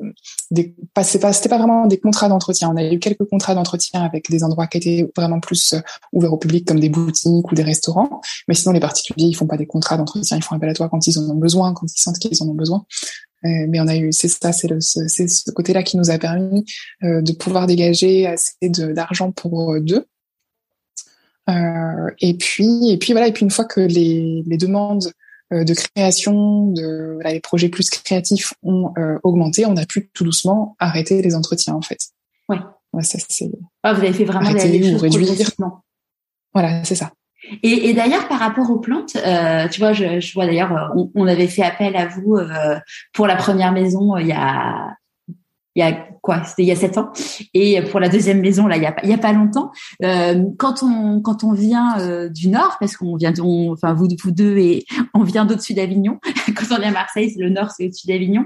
des 0.51 0.75
pas, 0.95 1.03
pas, 1.21 1.33
c'était 1.33 1.49
pas 1.49 1.59
vraiment 1.59 1.87
des 1.87 1.99
contrats 1.99 2.29
d'entretien. 2.29 2.71
On 2.71 2.77
a 2.77 2.85
eu 2.85 2.99
quelques 2.99 3.25
contrats 3.25 3.55
d'entretien 3.55 4.03
avec 4.03 4.31
des 4.31 4.45
endroits 4.45 4.67
qui 4.67 4.77
étaient 4.77 5.11
vraiment 5.17 5.41
plus 5.41 5.75
ouverts 6.13 6.35
au 6.35 6.37
public, 6.37 6.69
comme 6.69 6.79
des 6.79 6.91
boutiques 6.91 7.51
ou 7.51 7.55
des 7.55 7.63
restaurants. 7.63 8.21
Mais 8.47 8.55
sinon, 8.55 8.73
les 8.73 8.81
particuliers, 8.81 9.25
ils 9.25 9.35
font 9.35 9.47
pas 9.47 9.57
des 9.57 9.67
contrats 9.67 9.97
d'entretien. 9.97 10.37
Ils 10.37 10.45
font 10.45 10.55
appel 10.55 10.69
à 10.69 10.75
toi 10.75 10.89
quand 10.91 11.07
ils 11.07 11.19
en 11.19 11.23
ont 11.31 11.35
besoin, 11.37 11.73
quand 11.73 11.87
ils 11.91 12.01
sentent 12.01 12.19
qu'ils 12.19 12.43
en 12.43 12.47
ont 12.47 12.55
besoin. 12.55 12.85
Euh, 13.45 13.67
mais 13.69 13.81
on 13.81 13.89
a 13.89 13.97
eu, 13.97 14.13
c'est 14.13 14.29
ça, 14.29 14.53
c'est 14.53 14.69
ce 15.29 15.51
côté-là 15.51 15.83
qui 15.83 15.97
nous 15.97 16.11
a 16.11 16.19
permis 16.19 16.65
euh, 17.03 17.23
de 17.23 17.33
pouvoir 17.33 17.67
dégager 17.67 18.27
assez 18.27 18.53
d'argent 18.61 19.33
pour 19.33 19.73
euh, 19.73 19.81
deux. 19.81 20.05
et 22.21 22.35
puis, 22.35 22.91
et 22.91 22.99
puis 22.99 23.13
voilà, 23.13 23.29
et 23.29 23.33
puis 23.33 23.45
une 23.45 23.51
fois 23.51 23.65
que 23.65 23.81
les, 23.81 24.45
les 24.47 24.57
demandes 24.59 25.11
de 25.53 25.75
création, 25.75 26.69
de 26.69 27.15
voilà, 27.15 27.33
les 27.33 27.41
projets 27.41 27.69
plus 27.69 27.91
créatifs 27.91 28.55
ont 28.63 28.93
augmenté, 29.23 29.67
on 29.67 29.77
a 29.77 29.87
pu 29.87 30.11
tout 30.15 30.25
doucement 30.25 30.77
arrêter 30.79 31.23
les 31.23 31.35
entretiens 31.35 31.75
en 31.75 31.83
fait. 31.83 31.99
Ouais. 32.49 32.59
ouais 32.93 33.03
ça 33.03 33.19
c'est. 33.29 33.51
Ah, 33.83 33.93
vous 33.93 34.01
avez 34.01 34.13
fait 34.13 34.25
vraiment 34.25 34.53
des, 34.53 34.59
choses 34.59 35.03
réduire. 35.03 35.27
Voilà, 36.53 36.85
c'est 36.85 36.95
ça. 36.95 37.13
Et, 37.63 37.89
et 37.89 37.95
d'ailleurs, 37.95 38.29
par 38.29 38.39
rapport 38.39 38.71
aux 38.71 38.79
plantes, 38.79 39.17
euh, 39.17 39.67
tu 39.69 39.81
vois, 39.81 39.93
je, 39.93 40.21
je 40.21 40.35
vois 40.35 40.47
d'ailleurs, 40.47 40.73
euh, 40.73 40.89
on, 40.95 41.11
on, 41.15 41.27
avait 41.27 41.47
fait 41.47 41.63
appel 41.63 41.97
à 41.97 42.07
vous 42.07 42.37
euh, 42.37 42.79
pour 43.13 43.27
la 43.27 43.37
première 43.37 43.73
maison 43.73 44.15
euh, 44.15 44.21
il 44.21 44.27
y 44.27 44.33
a, 44.33 44.95
il 45.77 45.81
y 45.81 45.83
a 45.83 45.93
quoi? 46.21 46.43
C'était 46.45 46.63
il 46.63 46.69
y 46.69 46.73
a 46.73 46.77
sept 46.77 46.99
ans. 46.99 47.13
Et 47.55 47.81
pour 47.83 48.01
la 48.01 48.09
deuxième 48.09 48.41
maison, 48.41 48.67
là, 48.67 48.77
il 48.77 48.83
y 48.83 48.87
a, 48.87 48.95
il 49.03 49.11
y 49.11 49.13
a 49.13 49.19
pas 49.19 49.33
longtemps. 49.33 49.71
Euh, 50.03 50.45
quand 50.59 50.83
on 50.83 51.21
quand 51.21 51.45
on 51.45 51.53
vient 51.53 52.29
du 52.29 52.49
nord, 52.49 52.77
parce 52.81 52.97
qu'on 52.97 53.17
vient, 53.17 53.33
on, 53.41 53.73
enfin 53.73 53.95
vous 53.95 54.09
vous 54.23 54.31
deux 54.31 54.59
et 54.59 54.85
on 55.15 55.23
vient 55.23 55.45
d'au-dessus 55.45 55.75
d'Avignon. 55.75 56.19
quand 56.55 56.77
on 56.77 56.81
est 56.81 56.87
à 56.87 56.91
Marseille, 56.91 57.31
c'est 57.31 57.43
le 57.43 57.51
nord, 57.51 57.71
c'est 57.77 57.87
au-dessus 57.87 58.07
d'Avignon. 58.07 58.45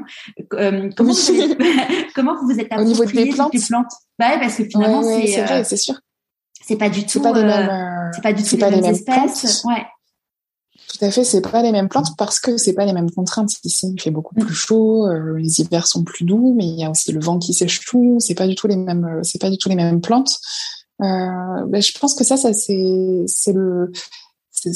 comment 0.50 1.12
vous 1.12 1.14
comment 2.14 2.36
vous 2.36 2.46
vous 2.48 2.60
êtes 2.60 2.72
au 2.76 2.84
niveau 2.84 3.04
des 3.04 3.30
plantes, 3.30 3.52
plantes? 3.68 3.92
Bah 4.18 4.30
ouais, 4.30 4.40
parce 4.40 4.56
que 4.56 4.64
finalement 4.64 5.02
ouais, 5.02 5.26
c'est 5.26 5.42
vrai, 5.42 5.64
c'est 5.64 5.76
sûr 5.76 5.94
c'est 6.66 6.76
pas 6.76 6.88
du 6.88 7.04
tout 7.04 7.20
pas 7.20 7.32
les 7.32 7.40
euh, 7.40 7.46
mêmes 7.46 8.10
c'est 8.14 8.22
pas 8.22 8.32
du 8.32 8.42
tout 8.42 8.56
les, 8.56 8.70
mêmes, 8.70 8.84
espèces 8.84 9.62
plantes. 9.62 9.76
ouais 9.76 9.84
tout 10.96 11.04
à 11.04 11.10
fait 11.10 11.24
c'est 11.24 11.40
pas 11.40 11.62
les 11.62 11.72
mêmes 11.72 11.88
plantes 11.88 12.16
parce 12.16 12.38
que 12.38 12.56
c'est 12.56 12.74
pas 12.74 12.84
les 12.84 12.92
mêmes 12.92 13.10
contraintes. 13.10 13.50
Ici 13.64 13.92
il 13.94 14.00
fait 14.00 14.10
beaucoup 14.10 14.34
plus 14.34 14.52
mm. 14.52 14.54
chaud 14.54 15.06
euh, 15.06 15.36
les 15.38 15.60
hivers 15.60 15.86
sont 15.86 16.04
plus 16.04 16.24
doux 16.24 16.54
mais 16.56 16.66
il 16.66 16.78
y 16.78 16.84
a 16.84 16.90
aussi 16.90 17.12
le 17.12 17.20
vent 17.20 17.38
qui 17.38 17.52
sèche 17.52 17.84
tout. 17.84 18.16
C'est 18.20 18.34
pas 18.34 18.46
du 18.46 18.54
tout 18.54 18.66
les 18.66 18.76
mêmes 18.76 19.04
euh, 19.04 19.20
c'est 19.22 19.40
pas 19.40 19.50
du 19.50 19.58
tout 19.58 19.68
les 19.68 19.74
mêmes 19.74 20.00
plantes. 20.00 20.38
Euh, 21.02 21.66
ben, 21.66 21.82
je 21.82 21.98
pense 21.98 22.14
que 22.14 22.24
ça 22.24 22.36
ça 22.36 22.52
c'est 22.52 23.24
c'est 23.26 23.52
le 23.52 23.90
c'est 24.50 24.72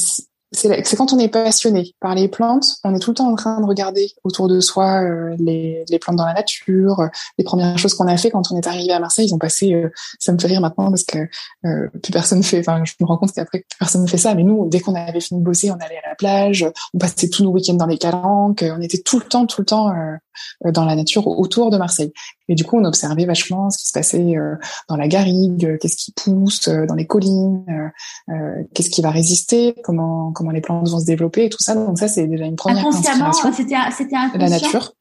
quand 0.97 1.13
on 1.13 1.19
est 1.19 1.29
passionné 1.29 1.95
par 2.01 2.15
les 2.15 2.29
plantes, 2.29 2.77
on 2.85 2.95
est 2.95 2.99
tout 2.99 3.11
le 3.11 3.17
temps 3.17 3.31
en 3.31 3.35
train 3.35 3.61
de 3.61 3.67
regarder 3.67 4.11
autour 4.25 4.49
de 4.49 4.61
soi 4.61 5.03
euh, 5.03 5.37
les, 5.39 5.85
les, 5.89 5.99
plantes 5.99 6.17
dans 6.17 6.25
la 6.25 6.33
nature. 6.33 7.09
Les 7.37 7.45
premières 7.45 7.79
choses 7.79 7.95
qu'on 7.95 8.07
a 8.07 8.17
fait 8.17 8.31
quand 8.31 8.51
on 8.51 8.57
est 8.57 8.67
arrivé 8.67 8.93
à 8.93 9.01
Marseille, 9.01 9.27
ils 9.27 9.35
ont 9.35 9.39
passé. 9.39 9.75
Euh, 9.75 9.91
ça 10.19 10.33
me 10.33 10.39
fait 10.39 10.49
rire 10.49 10.61
maintenant 10.61 10.89
parce 10.89 11.05
que 11.05 11.19
euh, 11.67 11.89
plus 12.03 12.13
personne 12.13 12.43
fait. 12.43 12.61
Enfin, 12.61 12.83
je 12.85 12.93
me 13.01 13.07
rends 13.07 13.19
compte 13.19 13.33
qu'après 13.33 13.61
plus 13.61 13.79
personne 13.79 14.09
fait 14.09 14.19
ça. 14.19 14.35
Mais 14.35 14.43
nous, 14.43 14.69
dès 14.69 14.81
qu'on 14.81 14.95
avait 14.95 15.21
fini 15.21 15.41
de 15.41 15.45
bosser, 15.45 15.71
on 15.71 15.75
allait 15.75 16.01
à 16.05 16.09
la 16.09 16.15
plage, 16.15 16.67
on 16.95 16.99
passait 16.99 17.29
tous 17.29 17.45
nos 17.45 17.51
week-ends 17.51 17.75
dans 17.75 17.87
les 17.87 17.99
calanques. 17.99 18.65
On 18.65 18.81
était 18.81 19.03
tout 19.03 19.19
le 19.19 19.27
temps, 19.27 19.47
tout 19.47 19.61
le 19.61 19.67
temps 19.67 19.93
dans 20.65 20.85
la 20.85 20.97
nature 20.97 21.27
autour 21.27 21.71
de 21.71 21.79
Marseille. 21.79 22.13
Et 22.49 22.55
du 22.55 22.65
coup, 22.65 22.79
on 22.79 22.85
observait 22.85 23.27
vachement 23.27 23.71
ce 23.71 23.79
qui 23.79 23.87
se 23.89 23.93
passait 23.93 24.35
dans 24.89 24.97
la 24.97 25.09
garrigue, 25.09 25.79
qu'est-ce 25.79 25.97
qui 25.97 26.13
pousse 26.13 26.69
dans 26.69 26.95
les 26.95 27.07
collines, 27.07 27.93
qu'est-ce 28.75 28.91
qui 28.91 29.03
va 29.03 29.11
résister, 29.11 29.75
comment 29.85 30.33
comment 30.33 30.51
les 30.51 30.61
plantes 30.61 30.89
vont 30.89 31.01
se 31.01 31.07
développer 31.07 31.47
et 31.47 31.49
tout 31.49 31.63
ça. 31.63 31.75
Donc 31.75 31.99
ça, 31.99 32.09
c'est 32.09 32.27
déjà 32.27 32.45
une 32.45 32.57
première 32.57 32.87
inspiration. 32.87 33.53
C'était 33.53 33.77
c'était 33.97 34.17
La 34.39 34.49
nature. 34.49 34.93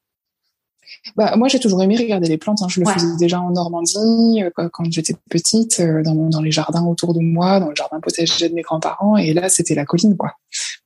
Bah, 1.16 1.36
moi, 1.38 1.48
j'ai 1.48 1.60
toujours 1.60 1.82
aimé 1.82 1.96
regarder 1.98 2.28
les 2.28 2.38
plantes. 2.38 2.62
Hein. 2.62 2.68
Je 2.70 2.82
le 2.82 2.86
faisais 2.86 3.16
déjà 3.18 3.40
en 3.40 3.52
Normandie, 3.52 4.44
euh, 4.44 4.50
quand 4.72 4.92
j'étais 4.92 5.16
petite, 5.30 5.80
euh, 5.80 6.04
dans, 6.04 6.16
dans, 6.16 6.42
les 6.42 6.52
jardins 6.52 6.86
autour 6.86 7.14
de 7.14 7.20
moi, 7.20 7.60
dans 7.60 7.70
le 7.70 7.76
jardin 7.76 8.00
potager 8.00 8.50
de 8.50 8.54
mes 8.54 8.62
grands-parents. 8.62 9.18
Et 9.18 9.34
là, 9.34 9.50
c'était 9.50 9.76
la 9.76 9.86
colline, 9.86 10.18
quoi. 10.18 10.34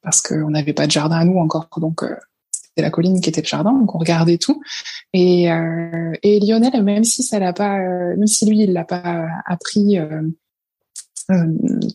Parce 0.01 0.21
qu'on 0.21 0.49
n'avait 0.49 0.73
pas 0.73 0.87
de 0.87 0.91
jardin 0.91 1.17
à 1.17 1.25
nous 1.25 1.39
encore. 1.39 1.67
Donc, 1.77 2.03
euh, 2.03 2.15
c'était 2.71 2.83
la 2.83 2.89
colline 2.89 3.21
qui 3.21 3.29
était 3.29 3.41
le 3.41 3.47
jardin. 3.47 3.73
Donc, 3.73 3.93
on 3.95 3.97
regardait 3.97 4.37
tout. 4.37 4.61
Et, 5.13 5.49
et 6.23 6.39
Lionel, 6.39 6.83
même 6.83 7.03
si 7.03 7.21
ça 7.21 7.37
l'a 7.39 7.53
pas, 7.53 7.77
même 7.77 8.27
si 8.27 8.45
lui, 8.45 8.63
il 8.63 8.73
l'a 8.73 8.85
pas 8.85 9.27
appris 9.45 9.99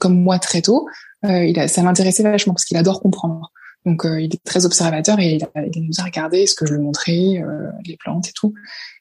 comme 0.01 0.21
moi 0.23 0.39
très 0.39 0.63
tôt, 0.63 0.89
euh, 1.25 1.45
il 1.45 1.59
a, 1.59 1.69
ça 1.69 1.83
m'intéressait 1.83 2.23
vachement 2.23 2.55
parce 2.55 2.65
qu'il 2.65 2.77
adore 2.77 3.01
comprendre. 3.01 3.53
Donc 3.85 4.05
euh, 4.05 4.21
il 4.21 4.35
est 4.35 4.43
très 4.45 4.67
observateur 4.67 5.21
et 5.21 5.37
il, 5.37 5.45
a, 5.45 5.49
il 5.73 5.85
nous 5.85 6.01
a 6.01 6.05
regardé 6.05 6.47
ce 6.47 6.55
que 6.55 6.67
je 6.67 6.75
lui 6.75 6.83
montrais, 6.83 7.41
euh, 7.41 7.71
les 7.85 7.97
plantes 7.97 8.29
et 8.29 8.33
tout. 8.33 8.53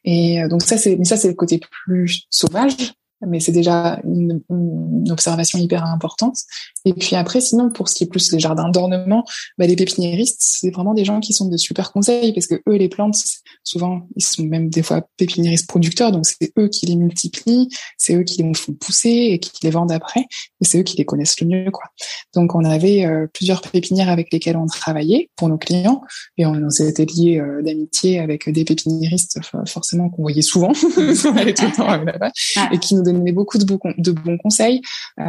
Et 0.04 0.44
donc 0.48 0.62
ça 0.62 0.78
c'est, 0.78 0.96
mais 0.96 1.06
ça 1.06 1.18
c'est 1.18 1.28
le 1.28 1.34
côté 1.34 1.60
plus 1.86 2.26
sauvage 2.30 2.94
mais 3.22 3.40
c'est 3.40 3.52
déjà 3.52 4.00
une, 4.04 4.42
une, 4.50 5.12
observation 5.12 5.60
hyper 5.60 5.86
importante. 5.86 6.38
Et 6.84 6.94
puis 6.94 7.16
après, 7.16 7.40
sinon, 7.40 7.70
pour 7.70 7.90
ce 7.90 7.96
qui 7.96 8.04
est 8.04 8.08
plus 8.08 8.32
les 8.32 8.40
jardins 8.40 8.70
d'ornement, 8.70 9.24
bah, 9.58 9.68
les 9.68 9.76
pépiniéristes, 9.76 10.40
c'est 10.40 10.72
vraiment 10.72 10.94
des 10.94 11.06
gens 11.06 11.20
qui 11.20 11.34
sont 11.34 11.48
de 11.48 11.58
super 11.58 11.92
conseils 11.92 12.34
parce 12.34 12.48
que 12.48 12.56
eux, 12.68 12.76
les 12.76 12.90
plantes, 12.90 13.16
souvent, 13.64 14.08
ils 14.16 14.24
sont 14.24 14.44
même 14.44 14.70
des 14.70 14.84
fois 14.84 15.08
pépiniéristes 15.18 15.68
producteurs, 15.68 16.12
donc 16.12 16.26
c'est 16.26 16.52
eux 16.58 16.68
qui 16.68 16.86
les 16.86 16.96
multiplient, 16.96 17.70
c'est 17.98 18.16
eux 18.16 18.24
qui 18.24 18.42
les 18.42 18.54
font 18.54 18.74
pousser 18.74 19.30
et 19.32 19.40
qui 19.40 19.52
les 19.64 19.70
vendent 19.70 19.92
après, 19.92 20.22
et 20.22 20.66
c'est 20.66 20.80
eux 20.80 20.84
qui 20.84 20.98
les 20.98 21.06
connaissent 21.06 21.40
le 21.40 21.48
mieux, 21.48 21.72
quoi. 21.72 21.86
Donc 22.34 22.56
on 22.56 22.64
avait 22.64 23.06
euh, 23.06 23.28
plusieurs 23.34 23.62
pépinières 23.62 24.10
avec 24.10 24.32
lesquelles 24.32 24.58
on 24.58 24.66
travaillait 24.66 25.30
pour 25.36 25.50
nos 25.50 25.58
clients, 25.58 26.02
et 26.38 26.46
on, 26.46 26.54
on 26.54 26.70
s'était 26.70 27.06
liés 27.06 27.40
euh, 27.40 27.62
d'amitié 27.62 28.20
avec 28.20 28.50
des 28.50 28.66
pépiniéristes, 28.66 29.40
forcément 29.68 30.10
qu'on 30.10 30.24
voyait 30.24 30.42
souvent, 30.42 30.72
on 30.98 31.38
allait 31.38 31.54
tout 31.54 31.66
le 31.66 31.76
temps 31.76 31.88
là-bas, 31.88 32.32
et 32.72 32.80
qui 32.80 32.96
nous 32.96 33.05
donnaient 33.06 33.32
beaucoup 33.32 33.58
de, 33.58 33.66
bons 33.66 34.38
conseils 34.38 34.82
euh, 35.20 35.24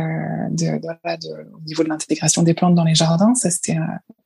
au 0.50 1.60
niveau 1.66 1.82
de 1.84 1.88
l'intégration 1.88 2.42
des 2.42 2.54
plantes 2.54 2.74
dans 2.74 2.84
les 2.84 2.94
jardins. 2.94 3.34
Ça, 3.34 3.50
c'était 3.50 3.76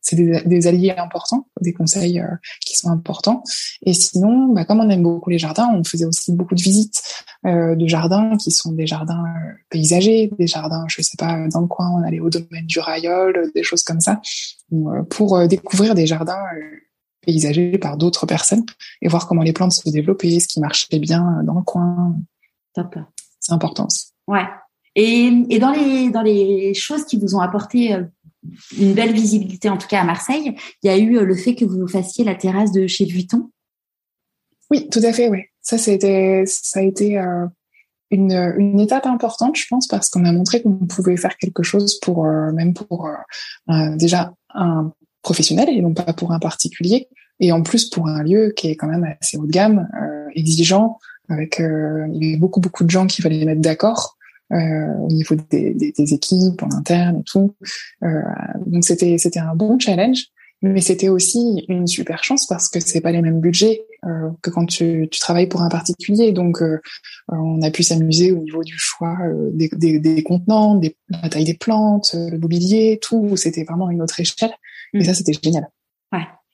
c'est 0.00 0.16
des, 0.16 0.42
des, 0.44 0.66
alliés 0.66 0.94
importants, 0.96 1.46
des 1.60 1.72
conseils 1.72 2.20
euh, 2.20 2.28
qui 2.64 2.76
sont 2.76 2.88
importants. 2.88 3.42
Et 3.84 3.92
sinon, 3.92 4.52
bah, 4.52 4.64
comme 4.64 4.80
on 4.80 4.88
aime 4.88 5.02
beaucoup 5.02 5.30
les 5.30 5.38
jardins, 5.38 5.68
on 5.74 5.84
faisait 5.84 6.06
aussi 6.06 6.32
beaucoup 6.32 6.54
de 6.54 6.62
visites 6.62 7.02
euh, 7.46 7.76
de 7.76 7.86
jardins 7.86 8.36
qui 8.36 8.50
sont 8.50 8.72
des 8.72 8.86
jardins 8.86 9.24
euh, 9.24 9.52
paysagers, 9.68 10.30
des 10.38 10.46
jardins, 10.46 10.84
je 10.88 11.02
sais 11.02 11.16
pas, 11.18 11.46
dans 11.48 11.60
le 11.60 11.66
coin, 11.66 11.90
on 11.90 12.02
allait 12.02 12.20
au 12.20 12.30
domaine 12.30 12.66
du 12.66 12.80
Rayol, 12.80 13.50
des 13.54 13.62
choses 13.62 13.82
comme 13.82 14.00
ça, 14.00 14.20
pour 15.10 15.46
découvrir 15.48 15.94
des 15.94 16.06
jardins 16.06 16.44
paysagers 17.22 17.76
par 17.78 17.96
d'autres 17.96 18.24
personnes 18.24 18.64
et 19.02 19.08
voir 19.08 19.26
comment 19.26 19.42
les 19.42 19.52
plantes 19.52 19.72
se 19.72 19.88
développaient, 19.90 20.40
ce 20.40 20.48
qui 20.48 20.60
marchait 20.60 20.98
bien 20.98 21.42
dans 21.44 21.54
le 21.54 21.62
coin. 21.62 22.16
Top 22.74 22.96
c'est 23.40 23.52
important. 23.52 23.88
Ouais. 24.28 24.44
Et, 24.94 25.30
et 25.48 25.58
dans 25.58 25.72
les 25.72 26.10
dans 26.10 26.22
les 26.22 26.74
choses 26.74 27.04
qui 27.04 27.18
vous 27.18 27.34
ont 27.34 27.40
apporté 27.40 27.94
euh, 27.94 28.04
une 28.78 28.94
belle 28.94 29.12
visibilité, 29.12 29.68
en 29.68 29.78
tout 29.78 29.88
cas 29.88 30.00
à 30.00 30.04
Marseille, 30.04 30.54
il 30.82 30.86
y 30.86 30.90
a 30.90 30.98
eu 30.98 31.16
euh, 31.16 31.24
le 31.24 31.34
fait 31.34 31.54
que 31.54 31.64
vous 31.64 31.86
fassiez 31.88 32.24
la 32.24 32.34
terrasse 32.34 32.72
de 32.72 32.86
chez 32.86 33.04
Vuitton? 33.04 33.50
Oui, 34.70 34.88
tout 34.90 35.00
à 35.02 35.12
fait, 35.12 35.28
oui. 35.28 35.42
Ça, 35.62 35.78
c'était, 35.78 36.44
ça 36.46 36.80
a 36.80 36.82
été 36.82 37.18
euh, 37.18 37.46
une, 38.10 38.32
une 38.58 38.80
étape 38.80 39.06
importante, 39.06 39.56
je 39.56 39.66
pense, 39.68 39.86
parce 39.86 40.08
qu'on 40.08 40.24
a 40.24 40.32
montré 40.32 40.62
qu'on 40.62 40.74
pouvait 40.86 41.16
faire 41.16 41.36
quelque 41.36 41.62
chose 41.62 41.98
pour, 42.00 42.24
même 42.24 42.74
pour 42.74 43.08
déjà 43.96 44.32
un 44.54 44.92
professionnel 45.22 45.68
et 45.68 45.80
non 45.80 45.94
pas 45.94 46.12
pour 46.12 46.32
un 46.32 46.38
particulier, 46.40 47.08
et 47.38 47.52
en 47.52 47.62
plus 47.62 47.88
pour 47.88 48.08
un 48.08 48.22
lieu 48.22 48.52
qui 48.56 48.68
est 48.68 48.76
quand 48.76 48.88
même 48.88 49.06
assez 49.20 49.36
haut 49.36 49.46
de 49.46 49.52
gamme, 49.52 49.88
exigeant, 50.34 50.98
avec 51.30 51.60
euh, 51.60 52.06
il 52.12 52.24
y 52.24 52.28
avait 52.28 52.38
beaucoup 52.38 52.60
beaucoup 52.60 52.84
de 52.84 52.90
gens 52.90 53.06
qui 53.06 53.22
fallait 53.22 53.44
mettre 53.44 53.62
d'accord 53.62 54.16
euh, 54.52 54.94
au 54.98 55.08
niveau 55.08 55.36
des, 55.50 55.72
des, 55.74 55.92
des, 55.92 56.14
équipes 56.14 56.62
en 56.62 56.70
interne 56.76 57.20
et 57.20 57.24
tout. 57.24 57.54
Euh, 58.02 58.20
donc 58.66 58.84
c'était 58.84 59.16
c'était 59.16 59.38
un 59.38 59.54
bon 59.54 59.78
challenge, 59.78 60.26
mais 60.62 60.80
c'était 60.80 61.08
aussi 61.08 61.64
une 61.68 61.86
super 61.86 62.22
chance 62.22 62.46
parce 62.46 62.68
que 62.68 62.80
c'est 62.80 63.00
pas 63.00 63.12
les 63.12 63.22
mêmes 63.22 63.40
budgets 63.40 63.82
euh, 64.06 64.30
que 64.42 64.50
quand 64.50 64.64
tu, 64.66 65.08
tu 65.10 65.20
travailles 65.20 65.46
pour 65.46 65.62
un 65.62 65.68
particulier. 65.68 66.32
Donc 66.32 66.62
euh, 66.62 66.80
on 67.28 67.60
a 67.62 67.70
pu 67.70 67.82
s'amuser 67.82 68.32
au 68.32 68.38
niveau 68.38 68.62
du 68.62 68.78
choix 68.78 69.16
euh, 69.24 69.50
des, 69.52 69.68
des, 69.72 69.98
des, 69.98 70.22
contenants, 70.22 70.74
des, 70.74 70.96
la 71.10 71.28
taille 71.28 71.44
des 71.44 71.54
plantes, 71.54 72.14
le 72.14 72.38
mobilier, 72.38 72.98
tout. 73.00 73.36
C'était 73.36 73.64
vraiment 73.64 73.90
une 73.90 74.02
autre 74.02 74.18
échelle. 74.20 74.52
Et 74.94 74.98
mmh. 74.98 75.04
ça 75.04 75.14
c'était 75.14 75.32
génial. 75.32 75.68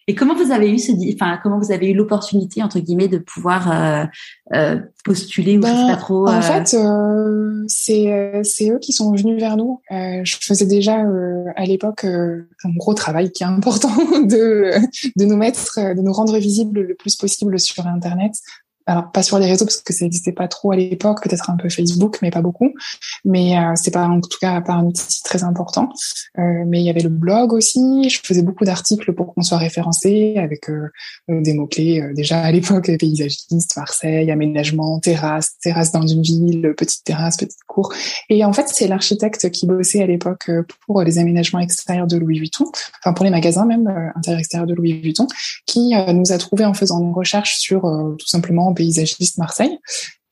Et 0.08 0.14
comment 0.14 0.36
vous 0.36 0.52
avez 0.52 0.70
eu 0.70 0.78
ce, 0.78 0.92
enfin 1.14 1.38
comment 1.42 1.58
vous 1.58 1.72
avez 1.72 1.90
eu 1.90 1.94
l'opportunité 1.94 2.62
entre 2.62 2.78
guillemets 2.78 3.08
de 3.08 3.18
pouvoir 3.18 3.72
euh, 3.72 4.04
euh, 4.54 4.80
postuler 5.04 5.58
ou 5.58 5.62
je 5.62 5.66
sais 5.66 5.72
pas 5.72 5.96
trop. 5.96 6.28
En 6.28 6.34
euh, 6.34 6.40
fait, 6.40 6.74
euh, 6.74 7.64
c'est 7.66 8.40
c'est 8.44 8.70
eux 8.70 8.78
qui 8.78 8.92
sont 8.92 9.12
venus 9.12 9.40
vers 9.40 9.56
nous. 9.56 9.80
je 9.90 10.36
faisais 10.40 10.66
déjà 10.66 11.04
à 11.56 11.64
l'époque 11.64 12.04
un 12.04 12.70
gros 12.76 12.94
travail 12.94 13.32
qui 13.32 13.42
est 13.42 13.46
important 13.46 13.90
de 14.22 14.70
de 15.16 15.24
nous 15.24 15.36
mettre, 15.36 15.76
de 15.76 16.00
nous 16.00 16.12
rendre 16.12 16.38
visibles 16.38 16.82
le 16.82 16.94
plus 16.94 17.16
possible 17.16 17.58
sur 17.58 17.84
Internet 17.86 18.34
alors 18.86 19.10
pas 19.10 19.22
sur 19.22 19.38
les 19.38 19.46
réseaux 19.46 19.64
parce 19.64 19.78
que 19.78 19.92
ça 19.92 20.04
n'existait 20.04 20.32
pas 20.32 20.48
trop 20.48 20.72
à 20.72 20.76
l'époque, 20.76 21.22
peut-être 21.22 21.50
un 21.50 21.56
peu 21.56 21.68
Facebook, 21.68 22.18
mais 22.22 22.30
pas 22.30 22.42
beaucoup. 22.42 22.72
Mais 23.24 23.58
euh, 23.58 23.72
c'est 23.74 23.90
pas 23.90 24.06
en 24.06 24.20
tout 24.20 24.38
cas 24.40 24.60
pas 24.60 24.74
un 24.74 24.84
outil 24.84 25.22
très 25.22 25.44
important. 25.44 25.90
Euh, 26.38 26.64
mais 26.66 26.80
il 26.80 26.84
y 26.84 26.90
avait 26.90 27.00
le 27.00 27.08
blog 27.08 27.52
aussi. 27.52 28.08
Je 28.08 28.20
faisais 28.22 28.42
beaucoup 28.42 28.64
d'articles 28.64 29.12
pour 29.12 29.34
qu'on 29.34 29.42
soit 29.42 29.58
référencé 29.58 30.34
avec 30.36 30.68
euh, 30.68 30.88
euh 31.30 31.40
des 31.40 31.54
mots 31.54 31.66
clés 31.66 32.00
euh, 32.00 32.14
déjà 32.14 32.40
à 32.40 32.52
l'époque 32.52 32.90
paysagiste, 32.98 33.76
Marseille, 33.76 34.30
aménagement, 34.30 34.98
terrasse, 35.00 35.58
terrasse 35.60 35.92
dans 35.92 36.06
une 36.06 36.22
ville, 36.22 36.74
petite 36.76 37.04
terrasse, 37.04 37.36
petite 37.36 37.64
cour. 37.66 37.92
Et 38.28 38.44
en 38.44 38.52
fait 38.52 38.68
c'est 38.68 38.86
l'architecte 38.86 39.50
qui 39.50 39.66
bossait 39.66 40.02
à 40.02 40.06
l'époque 40.06 40.50
pour 40.86 41.02
les 41.02 41.18
aménagements 41.18 41.60
extérieurs 41.60 42.06
de 42.06 42.16
Louis 42.16 42.38
Vuitton, 42.38 42.66
enfin 43.00 43.12
pour 43.12 43.24
les 43.24 43.30
magasins 43.30 43.64
même 43.64 43.88
intérieur 44.14 44.40
extérieur 44.40 44.66
de 44.66 44.74
Louis 44.74 45.00
Vuitton, 45.00 45.26
qui 45.66 45.92
nous 46.14 46.32
a 46.32 46.38
trouvé 46.38 46.64
en 46.64 46.74
faisant 46.74 47.00
une 47.02 47.12
recherche 47.12 47.56
sur 47.56 47.82
tout 48.18 48.26
simplement 48.26 48.72
paysagiste 48.76 49.38
Marseille, 49.38 49.78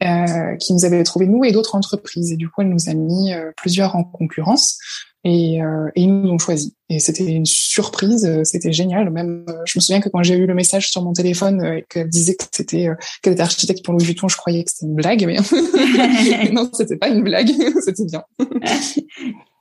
euh, 0.05 0.57
qui 0.57 0.73
nous 0.73 0.85
avait 0.85 1.03
trouvé 1.03 1.27
nous 1.27 1.45
et 1.45 1.53
d'autres 1.53 1.75
entreprises. 1.75 2.31
Et 2.33 2.37
du 2.37 2.49
coup, 2.49 2.63
elle 2.63 2.69
nous 2.69 2.89
a 2.89 2.95
mis 2.95 3.33
euh, 3.33 3.51
plusieurs 3.57 3.97
en 3.97 4.05
concurrence 4.05 4.79
et, 5.25 5.63
euh, 5.63 5.89
et, 5.95 6.03
ils 6.03 6.15
nous 6.15 6.31
ont 6.31 6.39
choisi. 6.39 6.77
Et 6.91 6.99
c'était 6.99 7.25
une 7.25 7.47
surprise, 7.47 8.29
c'était 8.45 8.73
génial. 8.73 9.11
Même, 9.11 9.47
je 9.65 9.79
me 9.79 9.81
souviens 9.81 10.01
que 10.01 10.09
quand 10.09 10.23
j'ai 10.23 10.37
eu 10.37 10.47
le 10.47 10.55
message 10.55 10.91
sur 10.91 11.03
mon 11.03 11.13
téléphone 11.13 11.65
et 11.65 11.85
qu'elle 11.89 12.09
disait 12.09 12.35
que 12.35 12.45
c'était 12.53 12.89
qu'elle 13.23 13.33
était 13.33 13.43
architecte 13.43 13.85
pour 13.85 13.95
Louis 13.95 14.05
Vuitton, 14.05 14.29
je 14.29 14.37
croyais 14.37 14.63
que 14.63 14.71
c'était 14.71 14.87
une 14.87 14.95
blague, 14.95 15.25
mais 15.27 15.39
non, 16.53 16.69
c'était 16.73 16.97
pas 16.97 17.09
une 17.09 17.23
blague, 17.23 17.51
c'était 17.81 18.05
bien. 18.05 18.23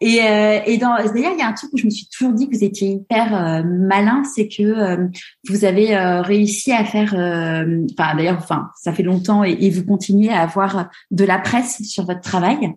Et, 0.06 0.22
euh, 0.22 0.60
et 0.66 0.78
dans, 0.78 0.98
d'ailleurs, 0.98 1.32
il 1.34 1.40
y 1.40 1.44
a 1.44 1.48
un 1.48 1.54
truc 1.54 1.72
où 1.72 1.78
je 1.78 1.86
me 1.86 1.90
suis 1.90 2.08
toujours 2.10 2.34
dit 2.34 2.50
que 2.50 2.58
vous 2.58 2.64
étiez 2.66 2.90
hyper 2.90 3.34
euh, 3.34 3.64
malin, 3.64 4.24
c'est 4.36 4.50
que 4.50 4.64
euh, 4.64 5.08
vous 5.48 5.64
avez 5.64 5.96
euh, 5.96 6.22
réussi 6.22 6.74
à 6.74 6.84
faire, 6.84 7.14
enfin 7.14 8.14
d'ailleurs, 8.18 8.38
enfin 8.38 8.68
ça 8.76 8.92
fait 8.92 9.04
longtemps 9.04 9.46
et, 9.46 9.56
et, 9.62 9.70
vous 9.70 9.86
continuez 9.86 10.30
à 10.30 10.42
avoir 10.42 10.90
de 11.12 11.24
la 11.24 11.40
presse 11.40 11.82
sur 11.84 12.06
votre 12.06 12.20
travail. 12.20 12.74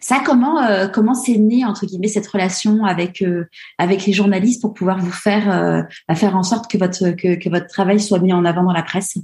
Ça, 0.00 0.20
comment 0.24 0.88
comment 0.92 1.14
c'est 1.14 1.36
né 1.36 1.64
entre 1.64 1.86
guillemets 1.86 2.08
cette 2.08 2.26
relation 2.26 2.84
avec 2.84 3.24
avec 3.78 4.06
les 4.06 4.12
journalistes 4.12 4.60
pour 4.60 4.74
pouvoir 4.74 4.98
vous 4.98 5.12
faire 5.12 5.86
faire 6.14 6.36
en 6.36 6.42
sorte 6.42 6.70
que 6.70 6.78
votre 6.78 7.10
que 7.10 7.48
votre 7.48 7.66
travail 7.66 8.00
soit 8.00 8.18
mis 8.18 8.32
en 8.32 8.44
avant 8.44 8.64
dans 8.64 8.72
la 8.72 8.82
presse? 8.82 9.16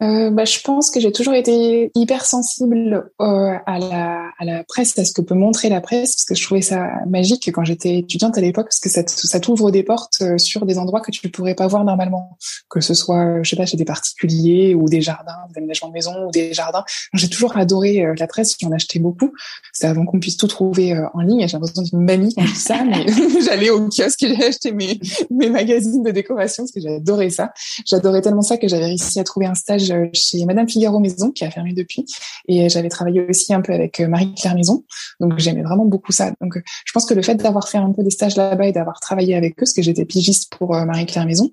Euh, 0.00 0.30
bah, 0.30 0.44
je 0.44 0.60
pense 0.60 0.90
que 0.90 1.00
j'ai 1.00 1.10
toujours 1.10 1.34
été 1.34 1.90
hyper 1.96 2.24
sensible 2.24 3.10
euh, 3.20 3.54
à, 3.66 3.78
la, 3.80 4.30
à 4.38 4.44
la 4.44 4.62
presse, 4.62 4.96
à 4.96 5.04
ce 5.04 5.12
que 5.12 5.22
peut 5.22 5.34
montrer 5.34 5.68
la 5.68 5.80
presse, 5.80 6.14
parce 6.14 6.24
que 6.24 6.34
je 6.36 6.44
trouvais 6.44 6.62
ça 6.62 6.88
magique 7.08 7.50
quand 7.52 7.64
j'étais 7.64 7.98
étudiante 7.98 8.38
à 8.38 8.40
l'époque, 8.40 8.66
parce 8.66 8.78
que 8.78 8.88
ça, 8.88 9.02
ça 9.06 9.40
t'ouvre 9.40 9.72
des 9.72 9.82
portes 9.82 10.18
euh, 10.22 10.38
sur 10.38 10.66
des 10.66 10.78
endroits 10.78 11.00
que 11.00 11.10
tu 11.10 11.26
ne 11.26 11.30
pourrais 11.32 11.56
pas 11.56 11.66
voir 11.66 11.84
normalement, 11.84 12.38
que 12.70 12.80
ce 12.80 12.94
soit, 12.94 13.24
euh, 13.24 13.40
je 13.42 13.50
sais 13.50 13.56
pas, 13.56 13.66
chez 13.66 13.76
des 13.76 13.84
particuliers 13.84 14.74
ou 14.74 14.88
des 14.88 15.00
jardins, 15.00 15.36
des 15.52 15.58
aménagements 15.58 15.88
de 15.88 15.94
maison 15.94 16.26
ou 16.26 16.30
des 16.30 16.54
jardins. 16.54 16.84
J'ai 17.14 17.28
toujours 17.28 17.56
adoré 17.56 18.06
la 18.16 18.26
presse, 18.28 18.56
j'en 18.60 18.70
achetais 18.70 19.00
beaucoup. 19.00 19.32
C'était 19.72 19.88
avant 19.88 20.04
qu'on 20.04 20.20
puisse 20.20 20.36
tout 20.36 20.46
trouver 20.46 20.96
en 21.14 21.20
ligne. 21.20 21.46
J'ai 21.48 21.56
l'impression 21.56 21.82
d'une 21.82 22.00
mamie 22.00 22.34
quand 22.34 22.46
je 22.46 22.52
dis 22.52 22.60
ça, 22.60 22.84
mais 22.88 23.04
j'allais 23.44 23.70
au 23.70 23.88
kiosque 23.88 24.22
et 24.22 24.36
j'ai 24.36 24.44
acheté 24.44 24.70
mes, 24.70 25.00
mes 25.30 25.50
magazines 25.50 26.02
de 26.02 26.10
décoration 26.10 26.64
parce 26.64 26.72
que 26.72 26.80
j'adorais 26.80 27.30
ça. 27.30 27.52
J'adorais 27.84 28.22
tellement 28.22 28.42
ça 28.42 28.58
que 28.58 28.68
j'avais 28.68 28.86
réussi 28.86 29.18
à 29.18 29.24
trouver 29.24 29.46
un 29.46 29.54
stage 29.54 29.87
chez 30.12 30.44
Madame 30.44 30.68
Figaro 30.68 30.98
Maison, 31.00 31.30
qui 31.30 31.44
a 31.44 31.50
fermé 31.50 31.72
depuis. 31.72 32.04
Et 32.48 32.68
j'avais 32.68 32.88
travaillé 32.88 33.26
aussi 33.28 33.52
un 33.52 33.60
peu 33.60 33.72
avec 33.72 34.00
euh, 34.00 34.08
Marie-Claire 34.08 34.54
Maison. 34.54 34.84
Donc 35.20 35.38
j'aimais 35.38 35.62
vraiment 35.62 35.84
beaucoup 35.84 36.12
ça. 36.12 36.32
Donc 36.40 36.56
euh, 36.56 36.62
je 36.84 36.92
pense 36.92 37.06
que 37.06 37.14
le 37.14 37.22
fait 37.22 37.34
d'avoir 37.34 37.68
fait 37.68 37.78
un 37.78 37.92
peu 37.92 38.02
des 38.02 38.10
stages 38.10 38.36
là-bas 38.36 38.66
et 38.66 38.72
d'avoir 38.72 39.00
travaillé 39.00 39.34
avec 39.34 39.52
eux, 39.52 39.56
parce 39.60 39.72
que 39.72 39.82
j'étais 39.82 40.04
pigiste 40.04 40.52
pour 40.56 40.74
euh, 40.74 40.84
Marie-Claire 40.84 41.26
Maison, 41.26 41.50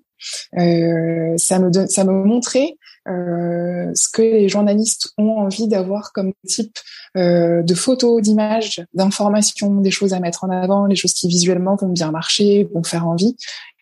euh, 0.58 1.34
ça 1.38 1.60
me 1.60 1.72
ça 1.88 2.04
me 2.04 2.24
montrait 2.24 2.78
euh, 3.08 3.92
ce 3.94 4.08
que 4.10 4.22
les 4.22 4.50
journalistes 4.50 5.10
ont 5.18 5.38
envie 5.38 5.68
d'avoir 5.68 6.12
comme 6.12 6.34
type 6.48 6.76
euh, 7.18 7.62
de 7.62 7.76
photos, 7.76 8.22
d'images, 8.22 8.84
d'informations, 8.94 9.82
des 9.82 9.92
choses 9.92 10.14
à 10.14 10.20
mettre 10.20 10.44
en 10.44 10.50
avant, 10.50 10.86
les 10.86 10.96
choses 10.96 11.14
qui 11.14 11.28
visuellement 11.28 11.76
vont 11.76 11.90
bien 11.90 12.12
marcher, 12.12 12.68
vont 12.74 12.84
faire 12.84 13.08
envie. 13.08 13.36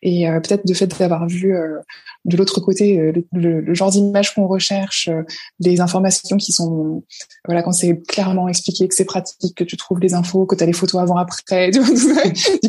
Et 0.06 0.28
euh, 0.28 0.42
peut-être 0.42 0.68
de 0.68 0.74
fait 0.74 0.88
d'avoir 1.00 1.28
vu 1.28 1.56
euh, 1.56 1.80
de 2.26 2.36
l'autre 2.36 2.60
côté 2.60 3.00
euh, 3.00 3.14
le, 3.32 3.62
le, 3.62 3.74
genre 3.74 3.90
d'image 3.90 4.36
qu'on 4.36 4.48
recherche, 4.48 5.10
des 5.62 5.80
informations 5.80 6.36
qui 6.36 6.52
sont 6.52 7.04
voilà 7.46 7.64
quand 7.64 7.72
c'est 7.72 8.06
clairement 8.06 8.50
expliqué 8.50 8.86
que 8.90 8.94
c'est 8.94 9.06
pratique, 9.06 9.56
que 9.56 9.64
tu 9.64 9.78
trouves 9.78 10.02
les 10.02 10.14
infos, 10.14 10.46
que 10.46 10.56
tu 10.56 10.64
as 10.64 10.66
les 10.66 10.74
photos 10.74 11.02
avant 11.02 11.16
après. 11.16 11.72
du 11.72 11.80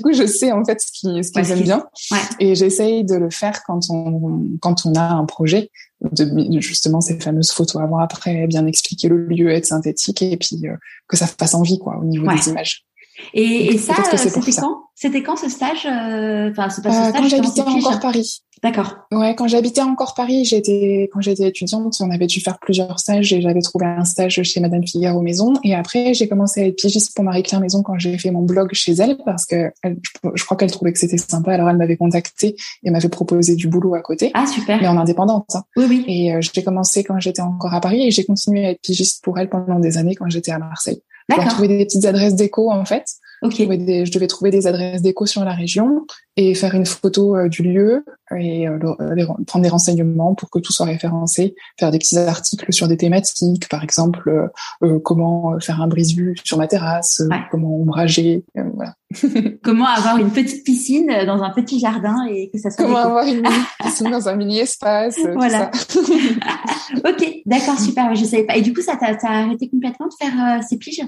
coup, 0.01 0.13
je 0.13 0.27
sais 0.27 0.53
en 0.53 0.65
fait 0.65 0.81
ce 0.81 0.93
qui 0.93 1.25
ce 1.25 1.33
qu'ils 1.33 1.51
aiment 1.51 1.63
bien 1.63 1.85
ouais. 2.13 2.19
et 2.39 2.55
j'essaye 2.55 3.03
de 3.03 3.17
le 3.17 3.31
faire 3.31 3.65
quand 3.67 3.81
on 3.91 4.41
quand 4.61 4.87
on 4.87 4.95
a 4.95 5.03
un 5.03 5.25
projet 5.25 5.73
de 6.13 6.61
justement 6.61 7.01
ces 7.01 7.19
fameuses 7.19 7.51
photos 7.51 7.83
avant 7.83 7.99
après, 7.99 8.47
bien 8.47 8.65
expliquer 8.67 9.09
le 9.09 9.27
lieu, 9.27 9.51
être 9.51 9.67
synthétique 9.67 10.23
et 10.23 10.37
puis 10.37 10.63
que 11.09 11.17
ça 11.17 11.27
fasse 11.27 11.55
envie 11.55 11.81
quoi 11.81 11.99
au 11.99 12.05
niveau 12.05 12.29
ouais. 12.29 12.37
des 12.37 12.51
images. 12.51 12.85
Et, 13.33 13.75
et 13.75 13.79
ça, 13.79 13.95
c'était 14.17 14.41
quand? 14.53 14.84
C'était 14.95 15.23
quand 15.23 15.37
ce 15.37 15.49
stage 15.49 15.87
euh, 15.87 16.51
Enfin, 16.51 16.71
ce, 16.71 16.81
euh, 16.81 16.91
stage, 16.91 17.13
quand 17.13 17.29
j'habitais 17.29 17.63
encore 17.63 18.01
Paris. 18.01 18.43
D'accord. 18.63 18.97
Ouais, 19.13 19.35
quand 19.35 19.49
j'habitais 19.49 19.83
encore 19.83 20.15
Paris, 20.15 20.45
j'étais 20.45 21.11
quand 21.13 21.21
j'étais 21.21 21.49
étudiante, 21.49 21.95
on 22.01 22.11
avait 22.11 22.27
dû 22.27 22.41
faire 22.41 22.59
plusieurs 22.59 22.99
stages 22.99 23.33
et 23.33 23.43
j'avais 23.43 23.61
trouvé 23.61 23.87
un 23.87 24.05
stage 24.05 24.41
chez 24.43 24.61
Madame 24.61 24.87
Figaro 24.87 25.21
Maison. 25.21 25.53
Et 25.65 25.75
après, 25.75 26.15
j'ai 26.15 26.29
commencé 26.29 26.63
à 26.63 26.67
être 26.69 26.77
pigiste 26.77 27.15
pour 27.15 27.25
Marie-Claire 27.25 27.61
Maison 27.61 27.83
quand 27.83 27.99
j'ai 27.99 28.17
fait 28.17 28.31
mon 28.31 28.43
blog 28.43 28.71
chez 28.73 28.93
elle 28.93 29.19
parce 29.25 29.45
que 29.45 29.73
elle, 29.83 29.99
je, 30.35 30.45
crois 30.45 30.57
qu'elle 30.57 30.71
trouvait 30.71 30.93
que 30.93 30.99
c'était 30.99 31.19
sympa. 31.19 31.53
Alors 31.53 31.69
elle 31.69 31.77
m'avait 31.77 31.97
contacté 31.97 32.57
et 32.85 32.91
m'avait 32.91 33.09
proposé 33.09 33.57
du 33.57 33.69
boulot 33.69 33.95
à 33.97 34.01
côté. 34.01 34.31
Ah 34.33 34.47
super. 34.47 34.81
Mais 34.81 34.89
en 34.89 34.97
indépendante. 34.97 35.51
Hein. 35.55 35.65
Oui 35.77 35.85
oui. 35.89 36.05
Et 36.07 36.35
euh, 36.35 36.41
j'ai 36.41 36.63
commencé 36.63 37.05
quand 37.05 37.19
j'étais 37.19 37.43
encore 37.43 37.75
à 37.75 37.81
Paris 37.81 38.07
et 38.07 38.11
j'ai 38.13 38.25
continué 38.25 38.65
à 38.65 38.71
être 38.71 38.81
pigiste 38.81 39.23
pour 39.25 39.39
elle 39.39 39.51
pendant 39.51 39.81
des 39.81 39.99
années 39.99 40.15
quand 40.15 40.31
j'étais 40.31 40.53
à 40.53 40.59
Marseille. 40.59 41.03
Pour 41.29 41.45
trouver 41.47 41.69
des 41.69 41.85
petites 41.85 42.05
adresses 42.05 42.35
d'écho 42.35 42.71
en 42.71 42.85
fait. 42.85 43.05
Okay. 43.45 43.67
Des, 43.77 44.07
je 44.07 44.13
devais 44.13 44.27
trouver 44.27 44.51
des 44.51 44.67
adresses 44.67 45.03
d'écho 45.03 45.27
sur 45.27 45.45
la 45.45 45.53
région 45.53 46.07
et 46.37 46.55
faire 46.55 46.75
une 46.75 46.87
photo 46.87 47.37
euh, 47.37 47.49
du 47.49 47.63
lieu 47.63 48.03
et 48.35 48.67
euh, 48.67 48.79
le, 48.81 49.45
prendre 49.45 49.63
des 49.63 49.69
renseignements 49.69 50.35
pour 50.35 50.49
que 50.49 50.59
tout 50.59 50.73
soit 50.73 50.87
référencé, 50.87 51.55
faire 51.79 51.91
des 51.91 51.99
petits 51.99 52.17
articles 52.17 52.73
sur 52.73 52.89
des 52.89 52.97
thématiques, 52.97 53.69
par 53.69 53.85
exemple 53.85 54.51
euh, 54.83 54.99
comment 55.01 55.61
faire 55.61 55.83
un 55.83 55.89
brise-vue 55.89 56.37
sur 56.43 56.57
ma 56.57 56.67
terrasse, 56.69 57.23
ouais. 57.31 57.37
comment 57.51 57.77
ombrager, 57.77 58.45
voilà. 58.55 58.95
comment 59.63 59.89
avoir 59.89 60.17
une 60.17 60.31
petite 60.31 60.65
piscine 60.65 61.13
dans 61.27 61.43
un 61.43 61.51
petit 61.51 61.79
jardin 61.79 62.25
et 62.31 62.49
que 62.51 62.59
ça 62.59 62.71
soit 62.71 62.83
comment 62.83 62.97
avoir 62.97 63.27
une 63.27 63.43
piscine 63.83 64.11
dans 64.11 64.27
un 64.27 64.37
mini 64.37 64.61
espace, 64.61 65.19
voilà. 65.35 65.71
ok, 67.05 67.43
d'accord, 67.45 67.79
super. 67.79 68.15
Je 68.15 68.25
savais 68.25 68.45
pas. 68.45 68.57
Et 68.57 68.63
du 68.63 68.73
coup, 68.73 68.81
ça 68.81 68.97
t'a 68.97 69.15
arrêté 69.29 69.69
complètement 69.69 70.07
de 70.07 70.15
faire 70.19 70.63
ces 70.67 70.79
piges? 70.79 71.03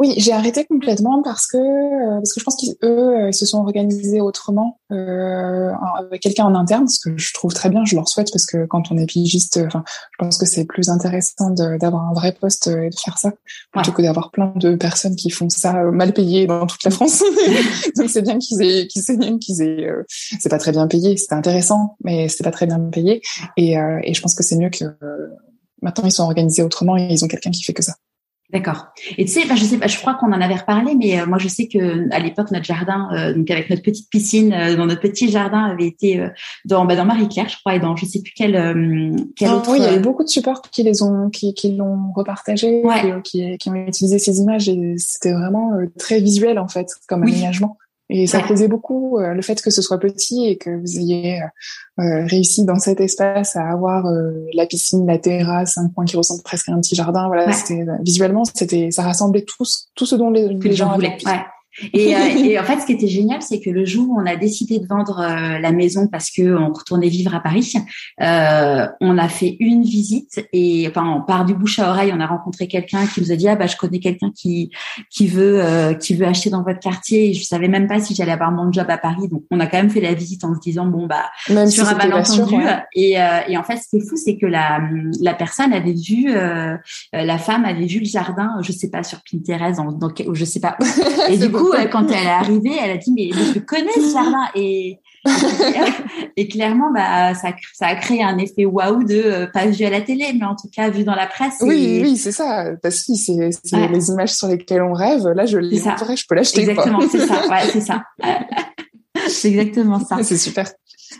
Oui, 0.00 0.14
j'ai 0.16 0.32
arrêté 0.32 0.64
complètement 0.64 1.22
parce 1.24 1.48
que 1.48 1.56
euh, 1.56 2.18
parce 2.18 2.32
que 2.32 2.38
je 2.38 2.44
pense 2.44 2.56
qu'eux 2.56 2.76
euh, 2.88 3.32
se 3.32 3.44
sont 3.44 3.58
organisés 3.58 4.20
autrement 4.20 4.78
euh, 4.92 5.72
avec 5.98 6.22
quelqu'un 6.22 6.44
en 6.44 6.54
interne, 6.54 6.86
ce 6.86 7.00
que 7.00 7.18
je 7.18 7.34
trouve 7.34 7.52
très 7.52 7.68
bien, 7.68 7.84
je 7.84 7.96
leur 7.96 8.08
souhaite 8.08 8.30
parce 8.32 8.46
que 8.46 8.64
quand 8.66 8.92
on 8.92 8.96
est 8.96 9.06
pigiste, 9.06 9.58
enfin, 9.66 9.82
je 10.12 10.24
pense 10.24 10.38
que 10.38 10.46
c'est 10.46 10.66
plus 10.66 10.88
intéressant 10.88 11.50
d'avoir 11.50 12.08
un 12.08 12.12
vrai 12.12 12.32
poste 12.32 12.68
et 12.68 12.90
de 12.90 12.94
faire 12.94 13.18
ça 13.18 13.32
plutôt 13.72 13.90
ouais. 13.90 13.96
que 13.96 14.02
d'avoir 14.02 14.30
plein 14.30 14.52
de 14.54 14.76
personnes 14.76 15.16
qui 15.16 15.30
font 15.30 15.48
ça 15.48 15.72
mal 15.90 16.12
payé 16.12 16.46
dans 16.46 16.66
toute 16.66 16.84
la 16.84 16.92
France. 16.92 17.24
Donc 17.96 18.08
c'est 18.08 18.22
bien 18.22 18.38
qu'ils 18.38 18.62
aient 18.62 18.86
qu'ils 18.86 19.10
aient 19.10 19.38
qu'ils 19.38 19.62
aient 19.62 19.88
euh, 19.88 20.04
c'est 20.08 20.48
pas 20.48 20.58
très 20.58 20.70
bien 20.70 20.86
payé, 20.86 21.16
c'était 21.16 21.34
intéressant, 21.34 21.96
mais 22.04 22.28
c'était 22.28 22.44
pas 22.44 22.52
très 22.52 22.66
bien 22.66 22.78
payé 22.78 23.20
et 23.56 23.76
euh, 23.76 23.98
et 24.04 24.14
je 24.14 24.22
pense 24.22 24.36
que 24.36 24.44
c'est 24.44 24.56
mieux 24.56 24.70
que 24.70 24.84
maintenant 25.82 26.04
ils 26.04 26.12
sont 26.12 26.22
organisés 26.22 26.62
autrement 26.62 26.96
et 26.96 27.08
ils 27.10 27.24
ont 27.24 27.28
quelqu'un 27.28 27.50
qui 27.50 27.64
fait 27.64 27.72
que 27.72 27.82
ça. 27.82 27.94
D'accord. 28.50 28.86
Et 29.18 29.26
tu 29.26 29.32
sais, 29.32 29.46
bah, 29.46 29.56
je 29.56 29.64
sais 29.64 29.76
pas, 29.76 29.88
je 29.88 29.98
crois 29.98 30.14
qu'on 30.14 30.28
en 30.32 30.40
avait 30.40 30.54
reparlé, 30.54 30.94
mais 30.94 31.20
euh, 31.20 31.26
moi 31.26 31.36
je 31.36 31.48
sais 31.48 31.68
que 31.68 32.10
à 32.14 32.18
l'époque 32.18 32.50
notre 32.50 32.64
jardin, 32.64 33.10
euh, 33.12 33.34
donc 33.34 33.50
avec 33.50 33.68
notre 33.68 33.82
petite 33.82 34.08
piscine 34.08 34.54
euh, 34.54 34.74
dans 34.74 34.86
notre 34.86 35.02
petit 35.02 35.30
jardin, 35.30 35.64
avait 35.64 35.86
été 35.86 36.18
euh, 36.18 36.30
dans 36.64 36.86
bah, 36.86 36.96
dans 36.96 37.04
Marie 37.04 37.28
Claire, 37.28 37.50
je 37.50 37.58
crois, 37.58 37.74
et 37.74 37.78
dans 37.78 37.94
je 37.94 38.06
sais 38.06 38.22
plus 38.22 38.32
quel 38.34 38.52
quel 39.36 39.50
autre. 39.50 39.70
Oui, 39.70 39.78
il 39.80 39.84
y 39.84 39.86
avait 39.86 39.98
beaucoup 39.98 40.24
de 40.24 40.30
supports 40.30 40.62
qui 40.62 40.82
les 40.82 41.02
ont 41.02 41.28
qui, 41.28 41.52
qui 41.52 41.76
l'ont 41.76 42.10
repartagé, 42.16 42.80
ouais. 42.82 43.20
qui, 43.22 43.58
qui 43.58 43.68
ont 43.68 43.74
utilisé 43.74 44.18
ces 44.18 44.38
images 44.38 44.66
et 44.70 44.94
c'était 44.96 45.34
vraiment 45.34 45.72
très 45.98 46.18
visuel 46.18 46.58
en 46.58 46.68
fait 46.68 46.88
comme 47.06 47.24
oui. 47.24 47.32
aménagement. 47.34 47.76
Et 48.10 48.26
ça 48.26 48.40
plaisait 48.40 48.68
beaucoup 48.68 49.18
euh, 49.18 49.34
le 49.34 49.42
fait 49.42 49.60
que 49.60 49.70
ce 49.70 49.82
soit 49.82 49.98
petit 49.98 50.46
et 50.46 50.56
que 50.56 50.70
vous 50.70 50.98
ayez 50.98 51.42
euh, 51.42 52.02
euh, 52.02 52.26
réussi 52.26 52.64
dans 52.64 52.78
cet 52.78 53.00
espace 53.00 53.54
à 53.56 53.68
avoir 53.68 54.06
euh, 54.06 54.32
la 54.54 54.66
piscine, 54.66 55.06
la 55.06 55.18
terrasse, 55.18 55.76
un 55.76 55.88
coin 55.90 56.06
qui 56.06 56.16
ressemble 56.16 56.42
presque 56.42 56.68
à 56.70 56.72
un 56.72 56.80
petit 56.80 56.94
jardin. 56.94 57.26
Voilà, 57.26 57.46
Ouais. 57.46 57.52
c'était 57.52 57.84
visuellement, 58.02 58.44
c'était 58.44 58.90
ça 58.90 59.02
rassemblait 59.02 59.42
tout, 59.42 59.64
tout 59.94 60.06
ce 60.06 60.14
dont 60.16 60.30
les, 60.30 60.72
gens 60.72 60.94
voulaient. 60.94 61.18
Ouais. 61.26 61.40
Et, 61.92 62.14
euh, 62.14 62.18
et 62.44 62.58
en 62.58 62.64
fait, 62.64 62.80
ce 62.80 62.86
qui 62.86 62.92
était 62.92 63.08
génial, 63.08 63.42
c'est 63.42 63.60
que 63.60 63.70
le 63.70 63.84
jour 63.84 64.08
où 64.10 64.20
on 64.20 64.26
a 64.26 64.36
décidé 64.36 64.78
de 64.78 64.86
vendre 64.86 65.20
euh, 65.20 65.58
la 65.58 65.72
maison 65.72 66.08
parce 66.08 66.30
que 66.30 66.56
on 66.56 66.72
retournait 66.72 67.08
vivre 67.08 67.34
à 67.34 67.40
Paris, 67.40 67.74
euh, 68.20 68.86
on 69.00 69.18
a 69.18 69.28
fait 69.28 69.56
une 69.60 69.82
visite 69.82 70.46
et 70.52 70.86
enfin, 70.88 71.06
on 71.06 71.22
part 71.22 71.44
du 71.44 71.54
bouche 71.54 71.78
à 71.78 71.90
oreille. 71.90 72.12
On 72.14 72.20
a 72.20 72.26
rencontré 72.26 72.68
quelqu'un 72.68 73.06
qui 73.06 73.20
nous 73.20 73.32
a 73.32 73.36
dit 73.36 73.48
ah 73.48 73.56
bah 73.56 73.66
je 73.66 73.76
connais 73.76 74.00
quelqu'un 74.00 74.30
qui 74.34 74.70
qui 75.10 75.26
veut 75.26 75.60
euh, 75.62 75.94
qui 75.94 76.14
veut 76.14 76.26
acheter 76.26 76.50
dans 76.50 76.62
votre 76.62 76.80
quartier. 76.80 77.30
Et 77.30 77.34
je 77.34 77.44
savais 77.44 77.68
même 77.68 77.86
pas 77.86 78.00
si 78.00 78.14
j'allais 78.14 78.32
avoir 78.32 78.50
mon 78.50 78.72
job 78.72 78.86
à 78.88 78.98
Paris, 78.98 79.28
donc 79.28 79.44
on 79.50 79.60
a 79.60 79.66
quand 79.66 79.78
même 79.78 79.90
fait 79.90 80.00
la 80.00 80.14
visite 80.14 80.44
en 80.44 80.54
se 80.54 80.60
disant 80.60 80.86
bon 80.86 81.06
bah 81.06 81.30
Même 81.48 81.68
sur 81.68 81.86
si 81.86 81.94
un 81.94 81.96
malentendu. 81.96 82.54
ouais. 82.56 82.78
Et, 82.94 83.20
euh, 83.20 83.40
et 83.48 83.56
en 83.56 83.62
fait, 83.62 83.76
ce 83.76 83.88
qui 83.88 83.96
est 83.98 84.08
fou, 84.08 84.16
c'est 84.16 84.36
que 84.36 84.46
la, 84.46 84.80
la 85.20 85.34
personne 85.34 85.72
avait 85.72 85.92
vu, 85.92 86.26
euh, 86.34 86.76
la 87.12 87.38
femme 87.38 87.64
avait 87.64 87.86
vu 87.86 88.00
le 88.00 88.06
jardin, 88.06 88.56
je 88.62 88.72
sais 88.72 88.90
pas, 88.90 89.02
sur 89.02 89.18
Pinterest, 89.30 89.76
dans, 89.76 89.92
dans, 89.92 90.10
je 90.32 90.44
sais 90.44 90.60
pas. 90.60 90.76
où. 90.80 90.84
Et 91.32 91.38
du 91.38 91.48
coup, 91.58 91.72
euh, 91.72 91.86
quand 91.86 92.06
elle 92.10 92.26
est 92.26 92.30
arrivée, 92.30 92.76
elle 92.82 92.90
a 92.92 92.96
dit, 92.96 93.12
mais, 93.12 93.30
mais 93.34 93.52
je 93.54 93.58
connais 93.60 93.92
ce 93.94 94.12
jardin. 94.12 94.48
Et, 94.54 94.98
et 96.36 96.48
clairement, 96.48 96.90
bah, 96.92 97.34
ça, 97.34 97.48
ça 97.74 97.86
a 97.86 97.94
créé 97.96 98.22
un 98.22 98.38
effet 98.38 98.64
waouh 98.64 99.04
de, 99.04 99.14
euh, 99.24 99.46
pas 99.46 99.66
vu 99.66 99.84
à 99.84 99.90
la 99.90 100.00
télé, 100.00 100.26
mais 100.38 100.44
en 100.46 100.54
tout 100.54 100.68
cas 100.74 100.90
vu 100.90 101.04
dans 101.04 101.14
la 101.14 101.26
presse. 101.26 101.54
Oui, 101.60 101.84
et- 101.98 102.02
oui, 102.02 102.16
c'est 102.16 102.32
ça. 102.32 102.66
Parce 102.82 103.04
que 103.04 103.14
c'est 103.14 103.50
c'est 103.64 103.76
Ouais. 103.76 103.88
les 103.88 104.08
images 104.08 104.32
sur 104.32 104.48
lesquelles 104.48 104.82
on 104.82 104.92
rêve. 104.92 105.26
Là, 105.28 105.46
je 105.46 105.58
les 105.58 105.78
C'est 105.78 105.90
vrai, 105.96 106.16
je 106.16 106.24
peux 106.28 106.34
l'acheter. 106.34 106.60
Exactement, 106.60 107.00
c'est 107.10 107.26
ça. 107.26 107.46
Ouais, 107.48 107.60
c'est 107.72 107.80
ça. 107.80 108.04
c'est 109.28 109.48
exactement 109.50 110.00
ça. 110.00 110.18
C'est 110.22 110.36
super. 110.36 110.68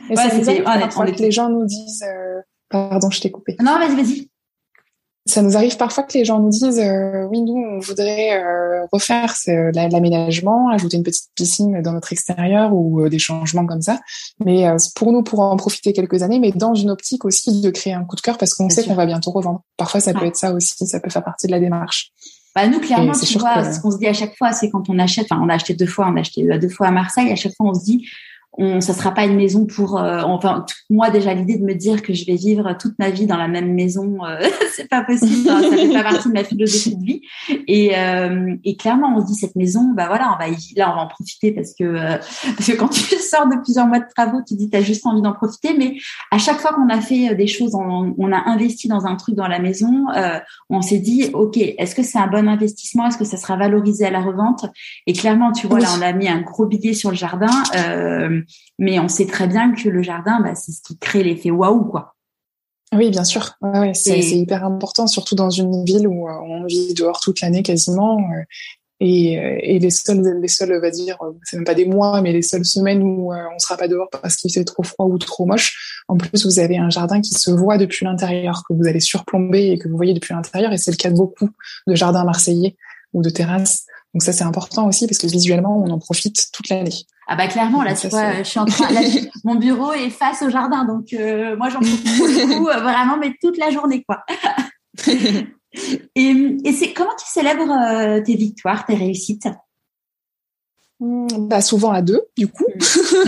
Et 0.08 0.10
Ouais, 0.10 0.16
ça 0.16 0.24
nous 0.34 0.44
c'était- 0.44 0.48
arrive 0.50 0.64
on 0.66 0.72
est- 0.72 0.80
parfois 0.80 1.02
on 1.04 1.06
que 1.08 1.12
était- 1.12 1.22
les 1.24 1.30
gens 1.30 1.48
nous 1.48 1.64
disent. 1.66 2.02
euh, 2.06 2.40
Pardon, 2.70 3.08
je 3.10 3.20
t'ai 3.22 3.30
coupé. 3.30 3.56
Non, 3.62 3.78
vas-y, 3.78 3.96
vas-y. 3.96 4.27
Ça 5.28 5.42
nous 5.42 5.56
arrive 5.56 5.76
parfois 5.76 6.04
que 6.04 6.14
les 6.16 6.24
gens 6.24 6.40
nous 6.40 6.48
disent 6.48 6.78
euh, 6.80 7.26
oui 7.30 7.42
nous 7.42 7.54
on 7.56 7.78
voudrait 7.80 8.42
euh, 8.42 8.86
refaire 8.92 9.34
l'aménagement, 9.46 10.70
ajouter 10.70 10.96
une 10.96 11.02
petite 11.02 11.28
piscine 11.34 11.82
dans 11.82 11.92
notre 11.92 12.12
extérieur 12.12 12.72
ou 12.72 13.02
euh, 13.02 13.08
des 13.10 13.18
changements 13.18 13.66
comme 13.66 13.82
ça. 13.82 14.00
Mais 14.44 14.66
euh, 14.66 14.76
pour 14.96 15.12
nous 15.12 15.22
pour 15.22 15.40
en 15.40 15.56
profiter 15.56 15.92
quelques 15.92 16.22
années, 16.22 16.40
mais 16.40 16.50
dans 16.52 16.74
une 16.74 16.90
optique 16.90 17.24
aussi 17.24 17.60
de 17.60 17.70
créer 17.70 17.92
un 17.92 18.04
coup 18.04 18.16
de 18.16 18.20
cœur 18.22 18.38
parce 18.38 18.54
qu'on 18.54 18.70
sait 18.70 18.84
qu'on 18.84 18.94
va 18.94 19.06
bientôt 19.06 19.30
revendre. 19.30 19.60
Parfois 19.76 20.00
ça 20.00 20.14
peut 20.14 20.24
être 20.26 20.36
ça 20.36 20.52
aussi, 20.52 20.86
ça 20.86 20.98
peut 20.98 21.10
faire 21.10 21.24
partie 21.24 21.46
de 21.46 21.52
la 21.52 21.60
démarche. 21.60 22.10
Bah 22.56 22.66
nous 22.66 22.80
clairement, 22.80 23.12
tu 23.12 23.38
vois, 23.38 23.62
que- 23.62 23.72
ce 23.74 23.78
qu'on 23.80 23.90
se 23.90 23.98
dit 23.98 24.06
à 24.06 24.14
chaque 24.14 24.34
fois, 24.36 24.52
c'est 24.52 24.70
quand 24.70 24.88
on 24.88 24.98
achète, 24.98 25.26
enfin 25.30 25.40
on 25.44 25.48
a 25.50 25.54
acheté 25.54 25.74
deux 25.74 25.86
fois, 25.86 26.08
on 26.10 26.16
a 26.16 26.20
acheté 26.20 26.50
euh, 26.50 26.58
deux 26.58 26.70
fois 26.70 26.88
à 26.88 26.90
Marseille, 26.90 27.30
à 27.30 27.36
chaque 27.36 27.54
fois 27.54 27.68
on 27.68 27.74
se 27.74 27.84
dit, 27.84 28.08
on, 28.58 28.80
ça 28.80 28.92
sera 28.92 29.14
pas 29.14 29.24
une 29.24 29.36
maison 29.36 29.66
pour, 29.66 29.98
euh, 29.98 30.22
enfin, 30.22 30.66
moi 30.90 31.10
déjà 31.10 31.32
l'idée 31.32 31.56
de 31.56 31.64
me 31.64 31.74
dire 31.74 32.02
que 32.02 32.12
je 32.12 32.26
vais 32.26 32.34
vivre 32.34 32.76
toute 32.78 32.98
ma 32.98 33.08
vie 33.10 33.24
dans 33.24 33.36
la 33.36 33.46
même 33.46 33.72
maison, 33.72 34.24
euh, 34.24 34.40
c'est 34.74 34.88
pas 34.88 35.04
possible, 35.04 35.48
hein, 35.48 35.62
ça 35.62 35.76
fait 35.76 35.92
pas 35.92 36.02
partie 36.02 36.28
de 36.28 36.34
ma 36.34 36.42
philosophie 36.42 36.96
de 36.96 37.04
vie. 37.04 37.22
Et, 37.68 37.96
euh, 37.96 38.56
et 38.64 38.76
clairement, 38.76 39.14
on 39.16 39.20
se 39.20 39.26
dit 39.26 39.34
cette 39.34 39.54
maison, 39.54 39.92
bah 39.94 40.06
voilà, 40.08 40.34
on 40.34 40.38
va 40.38 40.48
y, 40.48 40.74
là 40.76 40.90
on 40.90 40.96
va 40.96 41.02
en 41.02 41.06
profiter 41.06 41.52
parce 41.52 41.72
que 41.72 42.18
parce 42.56 42.66
que 42.66 42.76
quand 42.76 42.88
tu 42.88 43.02
sors 43.18 43.46
de 43.46 43.62
plusieurs 43.62 43.86
mois 43.86 44.00
de 44.00 44.08
travaux, 44.14 44.40
tu 44.46 44.54
dis 44.56 44.68
t'as 44.68 44.82
juste 44.82 45.06
envie 45.06 45.22
d'en 45.22 45.32
profiter. 45.32 45.76
Mais 45.78 45.94
à 46.32 46.38
chaque 46.38 46.58
fois 46.58 46.72
qu'on 46.72 46.88
a 46.88 47.00
fait 47.00 47.36
des 47.36 47.46
choses, 47.46 47.76
on, 47.76 48.14
on, 48.18 48.32
a 48.32 48.48
investi 48.48 48.88
dans 48.88 49.06
un 49.06 49.14
truc 49.14 49.36
dans 49.36 49.48
la 49.48 49.60
maison, 49.60 50.06
on 50.68 50.82
s'est 50.82 50.98
dit 50.98 51.30
ok, 51.32 51.56
est-ce 51.56 51.94
que 51.94 52.02
c'est 52.02 52.18
un 52.18 52.26
bon 52.26 52.48
investissement, 52.48 53.06
est-ce 53.06 53.18
que 53.18 53.24
ça 53.24 53.36
sera 53.36 53.56
valorisé 53.56 54.06
à 54.06 54.10
la 54.10 54.20
revente? 54.20 54.66
Et 55.06 55.12
clairement, 55.12 55.52
tu 55.52 55.68
vois, 55.68 55.78
là 55.78 55.88
on 55.96 56.02
a 56.02 56.12
mis 56.12 56.28
un 56.28 56.40
gros 56.40 56.66
billet 56.66 56.92
sur 56.92 57.10
le 57.10 57.16
jardin. 57.16 57.50
Euh, 57.76 58.42
mais 58.78 58.98
on 58.98 59.08
sait 59.08 59.26
très 59.26 59.46
bien 59.46 59.72
que 59.72 59.88
le 59.88 60.02
jardin, 60.02 60.40
bah, 60.40 60.54
c'est 60.54 60.72
ce 60.72 60.82
qui 60.82 60.98
crée 60.98 61.22
l'effet 61.22 61.50
waouh, 61.50 61.84
quoi. 61.84 62.14
Oui, 62.94 63.10
bien 63.10 63.24
sûr. 63.24 63.52
Ouais, 63.60 63.92
c'est 63.92 64.18
hyper 64.18 64.64
important, 64.64 65.06
surtout 65.06 65.34
dans 65.34 65.50
une 65.50 65.84
ville 65.84 66.08
où 66.08 66.26
euh, 66.28 66.32
on 66.42 66.64
vit 66.64 66.94
dehors 66.94 67.20
toute 67.20 67.40
l'année 67.40 67.62
quasiment. 67.62 68.18
Euh, 68.18 68.42
et, 69.00 69.34
et, 69.62 69.78
les 69.78 69.90
seules, 69.90 70.40
les 70.40 70.48
on 70.60 70.80
va 70.80 70.90
dire, 70.90 71.18
c'est 71.44 71.56
même 71.56 71.64
pas 71.64 71.74
des 71.74 71.84
mois, 71.84 72.20
mais 72.20 72.32
les 72.32 72.42
seules 72.42 72.64
semaines 72.64 73.00
où 73.00 73.32
on 73.32 73.58
sera 73.60 73.76
pas 73.76 73.86
dehors 73.86 74.08
parce 74.10 74.34
qu'il 74.34 74.52
fait 74.52 74.64
trop 74.64 74.82
froid 74.82 75.06
ou 75.06 75.18
trop 75.18 75.46
moche. 75.46 76.02
En 76.08 76.16
plus, 76.16 76.44
vous 76.44 76.58
avez 76.58 76.78
un 76.78 76.90
jardin 76.90 77.20
qui 77.20 77.34
se 77.34 77.50
voit 77.52 77.78
depuis 77.78 78.04
l'intérieur, 78.04 78.64
que 78.68 78.74
vous 78.74 78.88
allez 78.88 78.98
surplomber 78.98 79.68
et 79.70 79.78
que 79.78 79.88
vous 79.88 79.96
voyez 79.96 80.14
depuis 80.14 80.34
l'intérieur. 80.34 80.72
Et 80.72 80.78
c'est 80.78 80.90
le 80.90 80.96
cas 80.96 81.10
de 81.10 81.16
beaucoup 81.16 81.48
de 81.86 81.94
jardins 81.94 82.24
marseillais 82.24 82.76
ou 83.12 83.22
de 83.22 83.30
terrasses. 83.30 83.84
Donc 84.14 84.22
ça, 84.22 84.32
c'est 84.32 84.44
important 84.44 84.86
aussi 84.86 85.06
parce 85.06 85.18
que 85.18 85.26
visuellement, 85.26 85.76
on 85.76 85.90
en 85.90 85.98
profite 85.98 86.50
toute 86.52 86.68
l'année. 86.68 86.90
Ah 87.30 87.36
bah 87.36 87.46
clairement 87.46 87.82
là 87.82 87.94
tu 87.94 88.08
vois 88.08 88.38
je 88.38 88.48
suis 88.48 88.58
en 88.58 88.64
train 88.64 88.88
mon 89.44 89.56
bureau 89.56 89.92
est 89.92 90.08
face 90.08 90.40
au 90.40 90.48
jardin 90.48 90.86
donc 90.86 91.12
euh, 91.12 91.58
moi 91.58 91.68
j'en 91.68 91.80
profite 91.80 92.48
beaucoup 92.48 92.68
euh, 92.68 92.80
vraiment 92.80 93.18
mais 93.18 93.34
toute 93.42 93.58
la 93.58 93.70
journée 93.70 94.02
quoi. 94.02 94.24
et, 95.06 96.56
et 96.64 96.72
c'est 96.72 96.94
comment 96.94 97.14
tu 97.18 97.26
célèbres 97.26 97.70
euh, 97.70 98.22
tes 98.22 98.34
victoires, 98.34 98.86
tes 98.86 98.94
réussites? 98.94 99.46
Bah 101.00 101.60
souvent 101.60 101.92
à 101.92 102.02
deux 102.02 102.22
du 102.36 102.48
coup. 102.48 102.66
Mmh. 102.74 102.78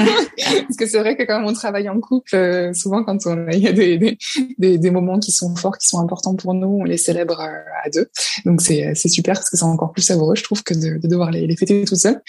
parce 0.67 0.77
que 0.77 0.87
c'est 0.87 0.99
vrai 0.99 1.17
que 1.17 1.23
quand 1.23 1.43
on 1.45 1.53
travaille 1.53 1.89
en 1.89 2.01
couple 2.01 2.35
euh, 2.35 2.73
souvent 2.75 3.05
quand 3.05 3.19
on 3.27 3.49
il 3.53 3.61
y 3.61 3.69
a 3.69 3.73
des, 3.73 4.19
des, 4.59 4.79
des, 4.79 4.91
moments 4.91 5.21
qui 5.21 5.31
sont 5.31 5.55
forts 5.55 5.79
qui 5.79 5.87
sont 5.87 6.01
importants 6.01 6.35
pour 6.35 6.55
nous 6.55 6.81
on 6.81 6.85
les 6.85 6.97
célèbre 6.97 7.41
euh, 7.41 7.85
à 7.85 7.91
deux. 7.91 8.11
Donc 8.45 8.61
c'est 8.61 8.95
c'est 8.97 9.09
super 9.09 9.35
parce 9.35 9.51
que 9.51 9.57
c'est 9.57 9.65
encore 9.65 9.93
plus 9.93 10.03
savoureux 10.03 10.35
je 10.35 10.43
trouve 10.43 10.65
que 10.65 10.75
de, 10.75 10.99
de 10.99 11.07
devoir 11.07 11.31
les, 11.31 11.47
les, 11.47 11.57
fêter 11.57 11.85
tout 11.85 11.95
seul 11.95 12.21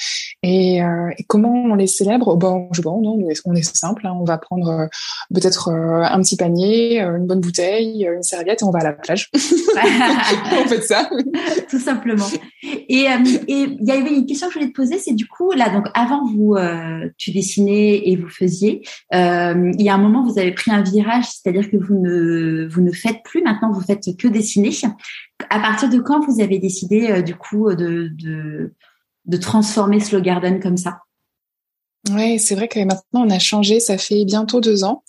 et, 0.44 0.84
euh, 0.84 1.10
et, 1.18 1.24
comment 1.24 1.52
on 1.52 1.74
les 1.74 1.88
célèbre? 1.88 2.36
Bon 2.36 2.70
je 2.72 2.82
bon 2.84 3.02
non 3.02 3.18
on 3.46 3.56
est 3.56 3.64
simple 3.76 4.06
hein. 4.06 4.16
on 4.20 4.26
va 4.26 4.38
prendre 4.38 4.90
peut-être 5.34 5.70
un 5.70 6.22
petit 6.22 6.38
panier 6.38 7.00
une 7.00 7.26
bonne 7.26 7.42
bouteille 7.42 8.08
une 8.14 8.24
serviette 8.24 8.62
et 8.62 8.66
on 8.66 8.72
va 8.72 8.80
à 8.80 8.84
la 8.84 8.94
plage. 8.94 9.32
On 10.54 10.68
fait 10.68 10.82
ça. 10.82 11.10
Tout 11.70 11.80
simplement. 11.80 12.28
Et 12.64 13.08
et 13.48 13.48
il 13.48 13.78
y 13.82 13.92
avait 13.92 14.14
une 14.14 14.26
question 14.26 14.48
que 14.48 14.54
je 14.54 14.60
voulais 14.60 14.72
te 14.72 14.76
poser 14.76 15.00
c'est 15.00 15.14
du 15.14 15.28
coup, 15.28 15.31
là, 15.56 15.70
donc 15.70 15.88
avant 15.94 16.26
vous, 16.26 16.56
euh, 16.56 17.10
tu 17.18 17.32
dessinais 17.32 18.10
et 18.10 18.16
vous 18.16 18.30
faisiez, 18.30 18.82
euh, 19.14 19.72
il 19.78 19.82
y 19.82 19.90
a 19.90 19.96
un 19.96 19.98
moment 19.98 20.24
vous 20.24 20.40
avez 20.40 20.52
pris 20.52 20.72
un 20.72 20.82
virage, 20.82 21.26
c'est-à-dire 21.26 21.70
que 21.70 21.78
vous 21.78 22.00
ne 22.00 22.68
vous 22.70 22.82
ne 22.82 22.92
faites 22.92 23.24
plus. 23.24 23.42
Maintenant, 23.42 23.72
vous 23.72 23.82
faites 23.82 24.16
que 24.18 24.28
dessiner. 24.28 24.72
À 25.50 25.60
partir 25.60 25.90
de 25.90 26.00
quand 26.00 26.26
vous 26.26 26.42
avez 26.42 26.60
décidé 26.60 27.10
euh, 27.10 27.22
du 27.22 27.36
coup 27.36 27.74
de, 27.74 28.10
de 28.14 28.74
de 29.26 29.38
transformer 29.38 30.00
Slow 30.00 30.22
Garden 30.22 30.60
comme 30.60 30.78
ça? 30.78 31.00
Ouais, 32.12 32.38
c'est 32.40 32.56
vrai 32.56 32.68
que 32.68 32.80
maintenant 32.80 33.26
on 33.26 33.30
a 33.30 33.40
changé. 33.40 33.80
Ça 33.80 33.98
fait 33.98 34.26
bientôt 34.26 34.62
deux 34.62 34.84
ans. 34.84 35.04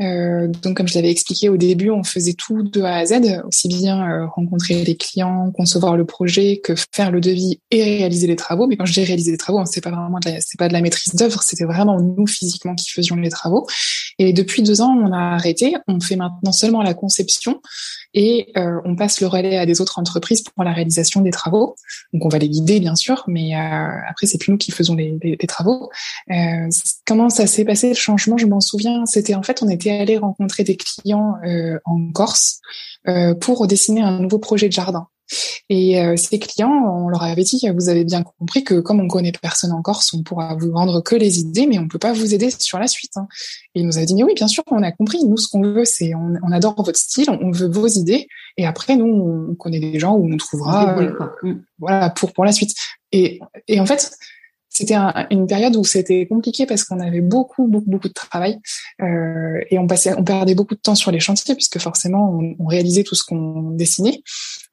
Euh, 0.00 0.48
donc, 0.48 0.76
comme 0.76 0.88
je 0.88 0.94
l'avais 0.94 1.10
expliqué 1.10 1.48
au 1.48 1.56
début, 1.56 1.90
on 1.90 2.04
faisait 2.04 2.32
tout 2.32 2.62
de 2.62 2.82
A 2.82 2.96
à 2.96 3.06
Z, 3.06 3.42
aussi 3.44 3.68
bien 3.68 4.02
euh, 4.02 4.26
rencontrer 4.26 4.82
les 4.84 4.96
clients, 4.96 5.50
concevoir 5.52 5.96
le 5.96 6.04
projet, 6.04 6.60
que 6.62 6.74
faire 6.92 7.10
le 7.10 7.20
devis 7.20 7.60
et 7.70 7.82
réaliser 7.82 8.26
les 8.26 8.36
travaux. 8.36 8.66
Mais 8.66 8.76
quand 8.76 8.86
je 8.86 8.92
dis 8.92 9.04
réaliser 9.04 9.30
les 9.32 9.38
travaux, 9.38 9.62
c'est 9.66 9.82
pas 9.82 9.90
vraiment 9.90 10.18
c'est 10.40 10.58
pas 10.58 10.68
de 10.68 10.72
la 10.72 10.80
maîtrise 10.80 11.14
d'œuvre, 11.14 11.42
c'était 11.42 11.64
vraiment 11.64 12.00
nous 12.00 12.26
physiquement 12.26 12.74
qui 12.74 12.90
faisions 12.90 13.16
les 13.16 13.30
travaux. 13.30 13.66
Et 14.18 14.32
depuis 14.32 14.62
deux 14.62 14.80
ans, 14.80 14.94
on 14.94 15.12
a 15.12 15.34
arrêté. 15.34 15.74
On 15.88 16.00
fait 16.00 16.16
maintenant 16.16 16.52
seulement 16.52 16.82
la 16.82 16.94
conception 16.94 17.60
et 18.14 18.50
euh, 18.56 18.80
on 18.84 18.96
passe 18.96 19.20
le 19.20 19.26
relais 19.26 19.56
à 19.56 19.66
des 19.66 19.80
autres 19.80 19.98
entreprises 19.98 20.42
pour 20.42 20.64
la 20.64 20.72
réalisation 20.72 21.20
des 21.20 21.30
travaux. 21.30 21.76
Donc 22.12 22.24
on 22.24 22.28
va 22.28 22.38
les 22.38 22.48
guider 22.48 22.80
bien 22.80 22.96
sûr, 22.96 23.24
mais 23.26 23.54
euh, 23.54 23.88
après 24.08 24.26
c'est 24.26 24.38
plus 24.38 24.52
nous 24.52 24.58
qui 24.58 24.72
faisons 24.72 24.94
les, 24.94 25.36
travaux. 25.48 25.90
Euh, 26.30 26.68
comment 27.06 27.30
ça 27.30 27.46
s'est 27.46 27.64
passé 27.64 27.88
le 27.88 27.94
changement? 27.94 28.36
Je 28.36 28.46
m'en 28.46 28.60
souviens. 28.60 29.06
C'était 29.06 29.34
en 29.34 29.42
fait 29.42 29.62
on 29.62 29.68
était 29.68 29.90
allé 29.90 30.18
rencontrer 30.18 30.64
des 30.64 30.76
clients 30.76 31.34
euh, 31.44 31.78
en 31.84 32.10
Corse 32.12 32.60
euh, 33.08 33.34
pour 33.34 33.66
dessiner 33.66 34.02
un 34.02 34.20
nouveau 34.20 34.38
projet 34.38 34.68
de 34.68 34.72
jardin. 34.72 35.08
Et 35.68 36.02
euh, 36.02 36.16
ces 36.16 36.38
clients, 36.38 36.70
on 36.70 37.08
leur 37.08 37.22
avait 37.22 37.42
dit, 37.42 37.60
vous 37.76 37.88
avez 37.88 38.04
bien 38.04 38.22
compris 38.22 38.64
que 38.64 38.80
comme 38.80 39.00
on 39.00 39.08
connaît 39.08 39.32
personne 39.32 39.72
en 39.72 39.82
Corse, 39.82 40.12
on 40.14 40.22
pourra 40.22 40.56
vous 40.56 40.70
vendre 40.70 41.00
que 41.02 41.14
les 41.14 41.40
idées, 41.40 41.66
mais 41.66 41.78
on 41.78 41.88
peut 41.88 41.98
pas 41.98 42.12
vous 42.12 42.34
aider 42.34 42.50
sur 42.58 42.78
la 42.78 42.86
suite. 42.86 43.16
Hein. 43.16 43.28
Et 43.74 43.80
il 43.80 43.86
nous 43.86 43.98
a 43.98 44.04
dit, 44.04 44.14
mais 44.14 44.24
oui, 44.24 44.34
bien 44.34 44.48
sûr, 44.48 44.64
on 44.70 44.82
a 44.82 44.92
compris. 44.92 45.24
Nous, 45.24 45.36
ce 45.36 45.48
qu'on 45.48 45.62
veut, 45.62 45.84
c'est, 45.84 46.14
on, 46.14 46.34
on, 46.42 46.52
adore 46.52 46.74
votre 46.82 46.98
style, 46.98 47.30
on 47.30 47.50
veut 47.50 47.68
vos 47.68 47.86
idées. 47.86 48.26
Et 48.56 48.66
après, 48.66 48.96
nous, 48.96 49.48
on 49.50 49.54
connaît 49.54 49.80
des 49.80 49.98
gens 49.98 50.14
où 50.14 50.32
on 50.32 50.36
trouvera, 50.36 50.98
euh, 50.98 51.12
voilà, 51.78 52.10
pour 52.10 52.32
pour 52.32 52.44
la 52.44 52.52
suite. 52.52 52.74
Et, 53.12 53.40
et 53.68 53.80
en 53.80 53.86
fait, 53.86 54.12
c'était 54.70 54.94
une 55.30 55.48
période 55.48 55.74
où 55.74 55.84
c'était 55.84 56.26
compliqué 56.26 56.64
parce 56.64 56.84
qu'on 56.84 57.00
avait 57.00 57.20
beaucoup, 57.20 57.66
beaucoup, 57.66 57.90
beaucoup 57.90 58.08
de 58.08 58.14
travail 58.14 58.60
euh, 59.02 59.60
et 59.68 59.80
on 59.80 59.88
passait, 59.88 60.14
on 60.16 60.22
perdait 60.22 60.54
beaucoup 60.54 60.76
de 60.76 60.80
temps 60.80 60.94
sur 60.94 61.10
les 61.10 61.18
chantiers 61.18 61.56
puisque 61.56 61.80
forcément 61.80 62.38
on, 62.58 62.66
réalisait 62.66 63.02
tout 63.02 63.16
ce 63.16 63.24
qu'on 63.24 63.72
dessinait 63.72 64.22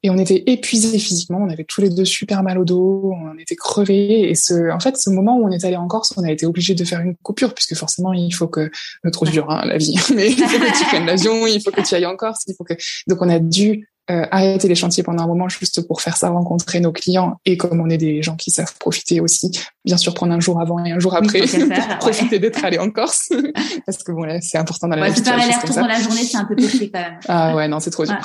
et 0.04 0.10
on 0.10 0.16
était 0.16 0.44
épuisés 0.46 1.00
physiquement. 1.00 1.38
On 1.38 1.50
avait 1.50 1.64
tous 1.64 1.80
les 1.80 1.90
deux 1.90 2.04
super 2.04 2.44
mal 2.44 2.58
au 2.58 2.64
dos, 2.64 3.12
on 3.12 3.36
était 3.38 3.56
crevés 3.56 4.30
et 4.30 4.36
ce, 4.36 4.70
en 4.70 4.78
fait, 4.78 4.96
ce 4.96 5.10
moment 5.10 5.36
où 5.36 5.44
on 5.44 5.50
est 5.50 5.64
allé 5.64 5.76
en 5.76 5.88
Corse, 5.88 6.14
on 6.16 6.22
a 6.22 6.30
été 6.30 6.46
obligé 6.46 6.76
de 6.76 6.84
faire 6.84 7.00
une 7.00 7.16
coupure 7.16 7.52
puisque 7.52 7.74
forcément 7.74 8.12
il 8.12 8.32
faut 8.32 8.46
que 8.46 8.70
trop 9.12 9.26
dur 9.26 9.50
hein, 9.50 9.62
la 9.64 9.78
vie, 9.78 9.96
mais 10.14 10.30
il 10.30 10.36
faut 10.36 10.58
que 10.58 10.78
tu 10.78 10.84
prennes 10.84 11.06
l'avion, 11.06 11.44
il 11.48 11.60
faut 11.60 11.72
que 11.72 11.80
tu 11.80 11.94
ailles 11.96 12.06
en 12.06 12.16
Corse, 12.16 12.44
il 12.46 12.54
faut 12.54 12.64
que 12.64 12.74
donc 13.08 13.20
on 13.20 13.28
a 13.28 13.40
dû 13.40 13.88
euh, 14.10 14.24
arrêter 14.30 14.68
les 14.68 14.74
chantiers 14.74 15.02
pendant 15.02 15.24
un 15.24 15.26
moment 15.26 15.48
juste 15.50 15.86
pour 15.86 16.00
faire 16.00 16.16
ça, 16.16 16.30
rencontrer 16.30 16.80
nos 16.80 16.92
clients 16.92 17.38
et 17.44 17.58
comme 17.58 17.80
on 17.80 17.90
est 17.90 17.98
des 17.98 18.22
gens 18.22 18.36
qui 18.36 18.50
savent 18.50 18.72
profiter 18.78 19.20
aussi, 19.20 19.50
bien 19.84 19.98
sûr 19.98 20.14
prendre 20.14 20.32
un 20.32 20.40
jour 20.40 20.60
avant 20.60 20.82
et 20.82 20.92
un 20.92 20.98
jour 20.98 21.14
après 21.14 21.40
pour 21.40 21.98
profiter 22.00 22.38
d'être 22.38 22.64
allé 22.64 22.78
en 22.78 22.90
Corse 22.90 23.28
parce 23.86 24.02
que 24.02 24.12
bon 24.12 24.24
là 24.24 24.40
c'est 24.40 24.56
important 24.56 24.88
dans 24.88 24.96
la 24.96 25.02
ouais, 25.02 25.10
vie. 25.10 25.22
Faire 25.22 25.36
l'aller-retour 25.36 25.76
dans 25.76 25.86
la 25.86 26.00
journée 26.00 26.22
c'est 26.22 26.38
un 26.38 26.46
peu 26.46 26.56
péché 26.56 26.90
quand 26.90 27.00
même. 27.00 27.18
Ah 27.28 27.54
ouais 27.54 27.68
non 27.68 27.80
c'est 27.80 27.90
trop 27.90 28.06
dur. 28.06 28.16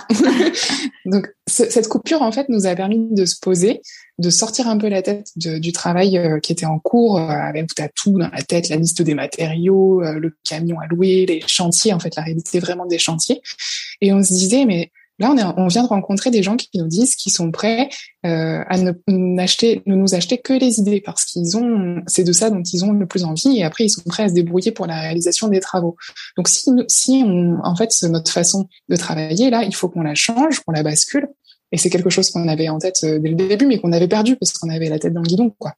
Donc 1.05 1.27
cette 1.47 1.89
coupure 1.89 2.21
en 2.21 2.31
fait 2.31 2.47
nous 2.47 2.65
a 2.65 2.75
permis 2.75 3.09
de 3.11 3.25
se 3.25 3.35
poser, 3.41 3.81
de 4.19 4.29
sortir 4.29 4.69
un 4.69 4.77
peu 4.77 4.87
la 4.87 5.01
tête 5.01 5.31
de, 5.35 5.57
du 5.57 5.73
travail 5.73 6.17
euh, 6.17 6.39
qui 6.39 6.53
était 6.53 6.65
en 6.65 6.79
cours 6.79 7.17
euh, 7.17 7.27
avec 7.27 7.67
tout 7.67 7.83
à 7.83 7.89
tout 7.89 8.17
dans 8.17 8.29
la 8.29 8.41
tête, 8.41 8.69
la 8.69 8.77
liste 8.77 9.01
des 9.01 9.15
matériaux, 9.15 10.01
euh, 10.01 10.17
le 10.17 10.33
camion 10.47 10.79
à 10.79 10.87
louer, 10.87 11.25
les 11.27 11.43
chantiers 11.45 11.91
en 11.91 11.99
fait 11.99 12.15
la 12.15 12.23
réalité 12.23 12.59
vraiment 12.59 12.85
des 12.85 12.99
chantiers 12.99 13.41
et 13.99 14.13
on 14.13 14.23
se 14.23 14.33
disait 14.33 14.65
mais 14.65 14.91
Là, 15.19 15.31
on, 15.31 15.37
est, 15.37 15.43
on 15.57 15.67
vient 15.67 15.83
de 15.83 15.87
rencontrer 15.87 16.31
des 16.31 16.41
gens 16.41 16.55
qui 16.55 16.69
nous 16.75 16.87
disent 16.87 17.15
qu'ils 17.15 17.31
sont 17.31 17.51
prêts 17.51 17.89
euh, 18.25 18.63
à 18.67 18.77
ne, 18.77 18.91
n'acheter, 19.07 19.83
ne 19.85 19.95
nous 19.95 20.15
acheter 20.15 20.39
que 20.39 20.53
les 20.53 20.79
idées 20.79 21.01
parce 21.01 21.23
qu'ils 21.25 21.55
ont, 21.55 22.01
c'est 22.07 22.23
de 22.23 22.31
ça 22.31 22.49
dont 22.49 22.63
ils 22.63 22.83
ont 22.83 22.93
le 22.93 23.05
plus 23.05 23.23
envie 23.23 23.57
et 23.57 23.63
après 23.63 23.85
ils 23.85 23.89
sont 23.89 24.01
prêts 24.05 24.23
à 24.23 24.29
se 24.29 24.33
débrouiller 24.33 24.71
pour 24.71 24.87
la 24.87 24.99
réalisation 24.99 25.49
des 25.49 25.59
travaux. 25.59 25.95
Donc 26.35 26.47
si, 26.47 26.69
si 26.87 27.23
on, 27.25 27.59
en 27.63 27.75
fait, 27.75 27.91
notre 28.03 28.31
façon 28.31 28.67
de 28.89 28.95
travailler 28.95 29.49
là, 29.51 29.63
il 29.63 29.75
faut 29.75 29.87
qu'on 29.87 30.01
la 30.01 30.15
change, 30.15 30.61
qu'on 30.61 30.71
la 30.71 30.83
bascule. 30.83 31.27
Et 31.71 31.77
c'est 31.77 31.89
quelque 31.89 32.11
chose 32.11 32.29
qu'on 32.29 32.47
avait 32.47 32.69
en 32.69 32.77
tête 32.77 32.99
euh, 33.03 33.17
dès 33.19 33.29
le 33.29 33.35
début, 33.35 33.65
mais 33.65 33.79
qu'on 33.79 33.91
avait 33.93 34.07
perdu 34.07 34.35
parce 34.35 34.53
qu'on 34.53 34.69
avait 34.69 34.89
la 34.89 34.99
tête 34.99 35.13
dans 35.13 35.21
le 35.21 35.27
guidon, 35.27 35.51
quoi 35.57 35.73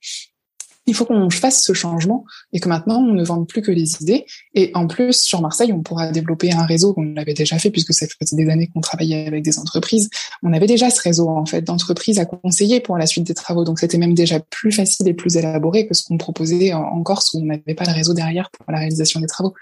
il 0.88 0.94
faut 0.94 1.06
qu'on 1.06 1.30
fasse 1.30 1.64
ce 1.64 1.74
changement 1.74 2.26
et 2.54 2.60
que 2.60 2.70
maintenant 2.70 3.00
on 3.00 3.14
ne 3.14 3.24
vende 3.24 3.48
plus 3.48 3.62
que 3.62 3.72
les 3.72 4.02
idées. 4.02 4.26
Et 4.54 4.72
en 4.74 4.88
plus, 4.88 5.14
sur 5.14 5.42
Marseille, 5.42 5.74
on 5.74 5.82
pourra 5.82 6.12
développer 6.12 6.52
un 6.52 6.66
réseau 6.66 6.94
qu'on 6.94 7.16
avait 7.18 7.34
déjà 7.34 7.58
fait 7.58 7.72
puisque 7.72 7.94
ça 7.94 8.06
faisait 8.08 8.36
des 8.36 8.50
années 8.50 8.68
qu'on 8.68 8.82
travaillait 8.82 9.28
avec 9.28 9.44
des 9.44 9.58
entreprises. 9.58 10.10
On 10.44 10.54
avait 10.54 10.68
déjà 10.68 10.90
ce 10.90 11.02
réseau 11.02 11.30
en 11.30 11.46
fait 11.46 11.62
d'entreprises 11.62 12.20
à 12.20 12.26
conseiller 12.26 12.80
pour 12.80 12.98
la 12.98 13.08
suite 13.08 13.26
des 13.26 13.34
travaux. 13.34 13.64
Donc 13.64 13.80
c'était 13.80 13.98
même 13.98 14.14
déjà 14.14 14.40
plus 14.40 14.72
facile 14.72 15.08
et 15.08 15.14
plus 15.14 15.38
élaboré 15.38 15.88
que 15.88 15.94
ce 15.94 16.04
qu'on 16.04 16.18
proposait 16.18 16.74
en 16.74 17.02
Corse 17.02 17.34
où 17.34 17.40
on 17.40 17.46
n'avait 17.46 17.74
pas 17.76 17.86
le 17.86 17.94
réseau 17.94 18.14
derrière 18.14 18.50
pour 18.52 18.72
la 18.72 18.80
réalisation 18.80 19.20
des 19.20 19.28
travaux. 19.28 19.54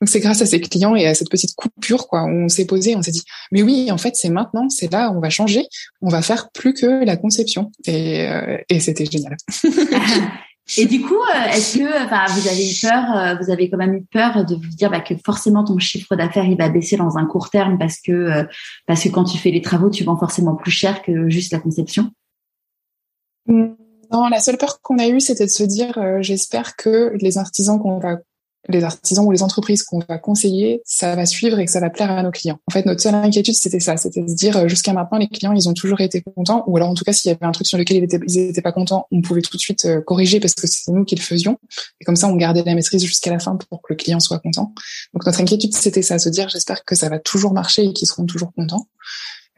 Donc 0.00 0.08
c'est 0.08 0.20
grâce 0.20 0.42
à 0.42 0.46
ces 0.46 0.60
clients 0.60 0.94
et 0.94 1.06
à 1.06 1.14
cette 1.14 1.30
petite 1.30 1.54
coupure 1.56 2.06
quoi, 2.08 2.22
où 2.22 2.28
on 2.28 2.48
s'est 2.48 2.66
posé, 2.66 2.94
on 2.94 3.02
s'est 3.02 3.10
dit 3.10 3.24
mais 3.50 3.62
oui, 3.62 3.90
en 3.90 3.98
fait 3.98 4.14
c'est 4.14 4.30
maintenant, 4.30 4.68
c'est 4.68 4.92
là, 4.92 5.12
on 5.14 5.20
va 5.20 5.30
changer, 5.30 5.66
on 6.02 6.08
va 6.08 6.22
faire 6.22 6.50
plus 6.50 6.72
que 6.72 7.04
la 7.04 7.16
conception. 7.16 7.72
Et, 7.86 8.28
euh, 8.28 8.58
et 8.68 8.80
c'était 8.80 9.06
génial. 9.06 9.36
Et 10.76 10.84
du 10.84 11.00
coup, 11.00 11.14
euh, 11.14 11.50
est-ce 11.50 11.78
que, 11.78 12.04
enfin, 12.04 12.26
vous 12.28 12.46
avez 12.46 12.70
eu 12.70 12.74
peur, 12.80 13.16
euh, 13.16 13.34
vous 13.40 13.50
avez 13.50 13.70
quand 13.70 13.78
même 13.78 13.94
eu 13.94 14.02
peur 14.02 14.44
de 14.44 14.54
vous 14.54 14.76
dire 14.76 14.90
bah, 14.90 15.00
que 15.00 15.14
forcément 15.24 15.64
ton 15.64 15.78
chiffre 15.78 16.14
d'affaires 16.14 16.44
il 16.44 16.58
va 16.58 16.68
baisser 16.68 16.96
dans 16.96 17.16
un 17.16 17.24
court 17.24 17.48
terme 17.48 17.78
parce 17.78 18.00
que 18.00 18.12
euh, 18.12 18.44
parce 18.86 19.02
que 19.02 19.08
quand 19.08 19.24
tu 19.24 19.38
fais 19.38 19.50
les 19.50 19.62
travaux, 19.62 19.88
tu 19.88 20.04
vends 20.04 20.18
forcément 20.18 20.56
plus 20.56 20.70
cher 20.70 21.02
que 21.02 21.30
juste 21.30 21.52
la 21.52 21.58
conception? 21.58 22.10
Non, 23.46 24.28
la 24.30 24.40
seule 24.40 24.58
peur 24.58 24.80
qu'on 24.82 24.98
a 24.98 25.08
eue, 25.08 25.20
c'était 25.20 25.46
de 25.46 25.50
se 25.50 25.64
dire, 25.64 25.98
j'espère 26.20 26.76
que 26.76 27.12
les 27.20 27.38
artisans 27.38 27.78
qu'on 27.78 27.98
va 27.98 28.18
les 28.68 28.84
artisans 28.84 29.24
ou 29.24 29.30
les 29.30 29.42
entreprises 29.42 29.82
qu'on 29.82 30.00
va 30.08 30.18
conseiller, 30.18 30.82
ça 30.84 31.14
va 31.14 31.26
suivre 31.26 31.58
et 31.58 31.64
que 31.64 31.70
ça 31.70 31.80
va 31.80 31.90
plaire 31.90 32.10
à 32.10 32.22
nos 32.22 32.30
clients. 32.30 32.58
En 32.66 32.72
fait, 32.72 32.84
notre 32.86 33.00
seule 33.00 33.14
inquiétude, 33.14 33.54
c'était 33.54 33.80
ça, 33.80 33.96
c'était 33.96 34.22
de 34.22 34.28
se 34.28 34.34
dire 34.34 34.56
euh, 34.56 34.68
jusqu'à 34.68 34.92
maintenant, 34.92 35.18
les 35.18 35.28
clients, 35.28 35.52
ils 35.52 35.68
ont 35.68 35.74
toujours 35.74 36.00
été 36.00 36.22
contents, 36.22 36.64
ou 36.66 36.76
alors 36.76 36.90
en 36.90 36.94
tout 36.94 37.04
cas, 37.04 37.12
s'il 37.12 37.30
y 37.30 37.34
avait 37.34 37.46
un 37.46 37.52
truc 37.52 37.66
sur 37.66 37.78
lequel 37.78 37.98
ils 37.98 38.04
étaient, 38.04 38.20
ils 38.26 38.62
pas 38.62 38.72
contents, 38.72 39.06
on 39.10 39.22
pouvait 39.22 39.42
tout 39.42 39.56
de 39.56 39.60
suite 39.60 39.84
euh, 39.84 40.00
corriger 40.00 40.40
parce 40.40 40.54
que 40.54 40.66
c'est 40.66 40.90
nous 40.92 41.04
qui 41.04 41.14
le 41.14 41.20
faisions. 41.20 41.58
Et 42.00 42.04
comme 42.04 42.16
ça, 42.16 42.28
on 42.28 42.36
gardait 42.36 42.62
la 42.64 42.74
maîtrise 42.74 43.04
jusqu'à 43.04 43.30
la 43.30 43.38
fin 43.38 43.56
pour 43.56 43.80
que 43.80 43.92
le 43.92 43.96
client 43.96 44.20
soit 44.20 44.38
content. 44.40 44.74
Donc 45.14 45.24
notre 45.24 45.40
inquiétude, 45.40 45.74
c'était 45.74 46.02
ça, 46.02 46.18
se 46.18 46.28
dire 46.28 46.48
j'espère 46.48 46.84
que 46.84 46.94
ça 46.94 47.08
va 47.08 47.18
toujours 47.18 47.52
marcher 47.52 47.84
et 47.84 47.92
qu'ils 47.92 48.08
seront 48.08 48.26
toujours 48.26 48.52
contents. 48.52 48.88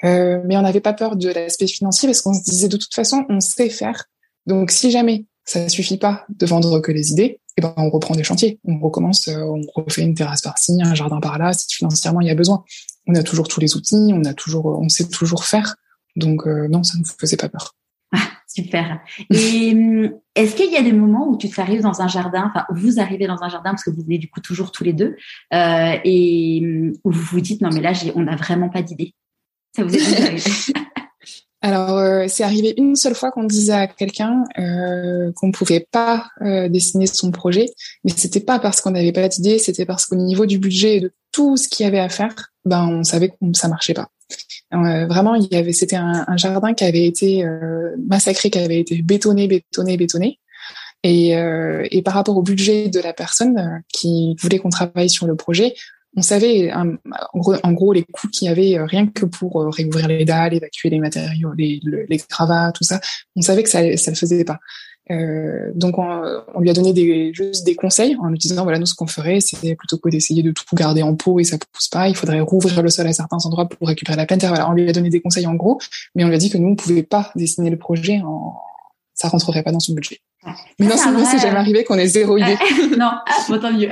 Euh, 0.04 0.40
mais 0.46 0.56
on 0.56 0.62
n'avait 0.62 0.80
pas 0.80 0.92
peur 0.92 1.16
de 1.16 1.28
l'aspect 1.28 1.66
financier 1.66 2.08
parce 2.08 2.22
qu'on 2.22 2.34
se 2.34 2.42
disait 2.42 2.68
de 2.68 2.76
toute 2.76 2.94
façon, 2.94 3.24
on 3.28 3.40
sait 3.40 3.68
faire. 3.68 4.04
Donc 4.46 4.70
si 4.70 4.90
jamais 4.90 5.26
ça 5.44 5.68
suffit 5.68 5.98
pas 5.98 6.26
de 6.28 6.46
vendre 6.46 6.80
que 6.80 6.92
les 6.92 7.12
idées, 7.12 7.40
et 7.56 7.60
ben 7.60 7.74
on 7.76 7.90
reprend 7.90 8.14
des 8.14 8.24
chantiers, 8.24 8.60
on 8.64 8.78
recommence, 8.78 9.28
euh, 9.28 9.42
on 9.42 9.62
refait 9.82 10.02
une 10.02 10.14
terrasse 10.14 10.42
par-ci, 10.42 10.78
un 10.82 10.94
jardin 10.94 11.20
par-là, 11.20 11.52
si 11.52 11.74
financièrement 11.74 12.20
il 12.20 12.28
y 12.28 12.30
a 12.30 12.34
besoin. 12.34 12.64
On 13.06 13.14
a 13.14 13.22
toujours 13.22 13.48
tous 13.48 13.60
les 13.60 13.76
outils, 13.76 14.12
on 14.14 14.24
a 14.24 14.34
toujours, 14.34 14.66
on 14.66 14.88
sait 14.88 15.08
toujours 15.08 15.44
faire. 15.44 15.76
Donc 16.16 16.46
euh, 16.46 16.68
non, 16.68 16.82
ça 16.82 16.94
ne 16.94 17.00
nous 17.00 17.08
faisait 17.18 17.36
pas 17.36 17.48
peur. 17.48 17.74
Ah, 18.12 18.28
super. 18.46 19.00
Et 19.30 19.72
hum, 19.72 20.12
est-ce 20.34 20.54
qu'il 20.54 20.70
y 20.70 20.76
a 20.76 20.82
des 20.82 20.92
moments 20.92 21.28
où 21.28 21.36
tu 21.36 21.48
t'arrives 21.48 21.82
dans 21.82 22.00
un 22.00 22.08
jardin, 22.08 22.50
enfin 22.50 22.66
vous 22.70 23.00
arrivez 23.00 23.26
dans 23.26 23.42
un 23.42 23.48
jardin 23.48 23.70
parce 23.70 23.84
que 23.84 23.90
vous 23.90 24.02
venez 24.02 24.18
du 24.18 24.30
coup 24.30 24.40
toujours 24.40 24.72
tous 24.72 24.84
les 24.84 24.92
deux, 24.92 25.16
euh, 25.52 25.96
et 26.04 26.62
où 27.04 27.10
vous 27.10 27.22
vous 27.22 27.40
dites 27.40 27.60
non 27.60 27.70
mais 27.72 27.80
là 27.80 27.92
on 28.14 28.22
n'a 28.22 28.36
vraiment 28.36 28.68
pas 28.68 28.82
d'idée. 28.82 29.14
Ça 29.74 29.84
vous 29.84 29.94
est 29.94 30.72
Alors, 31.62 31.98
euh, 31.98 32.24
c'est 32.26 32.42
arrivé 32.42 32.72
une 32.78 32.96
seule 32.96 33.14
fois 33.14 33.30
qu'on 33.30 33.44
disait 33.44 33.74
à 33.74 33.86
quelqu'un 33.86 34.44
euh, 34.58 35.30
qu'on 35.36 35.52
pouvait 35.52 35.86
pas 35.90 36.28
euh, 36.40 36.68
dessiner 36.70 37.06
son 37.06 37.30
projet, 37.30 37.66
mais 38.02 38.12
c'était 38.16 38.40
pas 38.40 38.58
parce 38.58 38.80
qu'on 38.80 38.92
n'avait 38.92 39.12
pas 39.12 39.28
d'idée, 39.28 39.58
c'était 39.58 39.84
parce 39.84 40.06
qu'au 40.06 40.16
niveau 40.16 40.46
du 40.46 40.58
budget 40.58 40.96
et 40.96 41.00
de 41.00 41.12
tout 41.32 41.58
ce 41.58 41.68
qu'il 41.68 41.84
y 41.84 41.86
avait 41.86 41.98
à 41.98 42.08
faire, 42.08 42.34
ben 42.64 42.86
on 42.86 43.04
savait 43.04 43.28
que 43.28 43.34
ça 43.52 43.68
marchait 43.68 43.92
pas. 43.92 44.08
Euh, 44.72 45.06
vraiment, 45.06 45.34
il 45.34 45.48
y 45.50 45.56
avait, 45.56 45.72
c'était 45.72 45.96
un, 45.96 46.24
un, 46.26 46.36
jardin 46.38 46.72
qui 46.72 46.84
avait 46.84 47.04
été 47.04 47.44
massacré, 48.08 48.50
qui 48.50 48.58
avait 48.58 48.80
été 48.80 49.02
bétonné, 49.02 49.46
bétonné, 49.46 49.96
bétonné. 49.96 50.38
Et, 51.02 51.30
et 51.30 52.02
par 52.02 52.14
rapport 52.14 52.36
au 52.36 52.42
budget 52.42 52.88
de 52.88 53.00
la 53.00 53.12
personne 53.12 53.82
qui 53.88 54.36
voulait 54.40 54.58
qu'on 54.58 54.68
travaille 54.68 55.08
sur 55.08 55.26
le 55.26 55.34
projet, 55.34 55.74
on 56.16 56.22
savait 56.22 56.72
en, 56.72 57.72
gros, 57.72 57.92
les 57.92 58.02
coûts 58.02 58.28
qu'il 58.28 58.48
y 58.48 58.50
avait 58.50 58.76
euh, 58.76 58.84
rien 58.84 59.06
que 59.06 59.24
pour 59.24 59.60
euh, 59.60 59.70
réouvrir 59.70 60.08
les 60.08 60.24
dalles, 60.24 60.54
évacuer 60.54 60.90
les 60.90 60.98
matériaux, 60.98 61.52
les, 61.56 61.80
les 61.84 62.16
gravats, 62.28 62.72
tout 62.72 62.84
ça. 62.84 63.00
On 63.36 63.42
savait 63.42 63.62
que 63.62 63.70
ça 63.70 63.96
ça 63.96 64.10
le 64.10 64.16
faisait 64.16 64.44
pas. 64.44 64.58
Euh, 65.10 65.70
donc 65.74 65.98
on, 65.98 66.22
on, 66.54 66.60
lui 66.60 66.70
a 66.70 66.72
donné 66.72 66.92
des, 66.92 67.32
juste 67.34 67.64
des 67.64 67.74
conseils 67.74 68.16
en 68.20 68.28
lui 68.28 68.38
disant 68.38 68.62
voilà 68.62 68.78
nous 68.78 68.86
ce 68.86 68.94
qu'on 68.94 69.08
ferait 69.08 69.40
c'est 69.40 69.74
plutôt 69.74 69.98
que 69.98 70.08
d'essayer 70.08 70.44
de 70.44 70.52
tout 70.52 70.62
garder 70.76 71.02
en 71.02 71.16
pot 71.16 71.40
et 71.40 71.44
ça 71.44 71.56
pousse 71.72 71.88
pas 71.88 72.08
il 72.08 72.14
faudrait 72.14 72.38
rouvrir 72.38 72.80
le 72.80 72.90
sol 72.90 73.08
à 73.08 73.12
certains 73.12 73.38
endroits 73.44 73.68
pour 73.68 73.88
récupérer 73.88 74.16
la 74.16 74.26
plaine 74.26 74.38
voilà 74.38 74.70
on 74.70 74.72
lui 74.72 74.88
a 74.88 74.92
donné 74.92 75.10
des 75.10 75.20
conseils 75.20 75.48
en 75.48 75.54
gros 75.54 75.80
mais 76.14 76.22
on 76.22 76.28
lui 76.28 76.36
a 76.36 76.38
dit 76.38 76.48
que 76.48 76.58
nous 76.58 76.68
on 76.68 76.76
pouvait 76.76 77.02
pas 77.02 77.32
dessiner 77.34 77.70
le 77.70 77.76
projet 77.76 78.20
en 78.24 78.54
ça 79.20 79.28
rentrerait 79.28 79.62
pas 79.62 79.72
dans 79.72 79.80
son 79.80 79.92
budget 79.92 80.20
mais 80.78 80.86
non, 80.86 80.96
c'est 80.96 81.24
c'est 81.26 81.38
jamais 81.38 81.58
arrivé 81.58 81.84
qu'on 81.84 81.98
ait 81.98 82.06
zéro 82.06 82.38
idée. 82.38 82.56
non, 82.98 83.10
bon, 83.48 83.58
tant 83.58 83.72
mieux. 83.72 83.90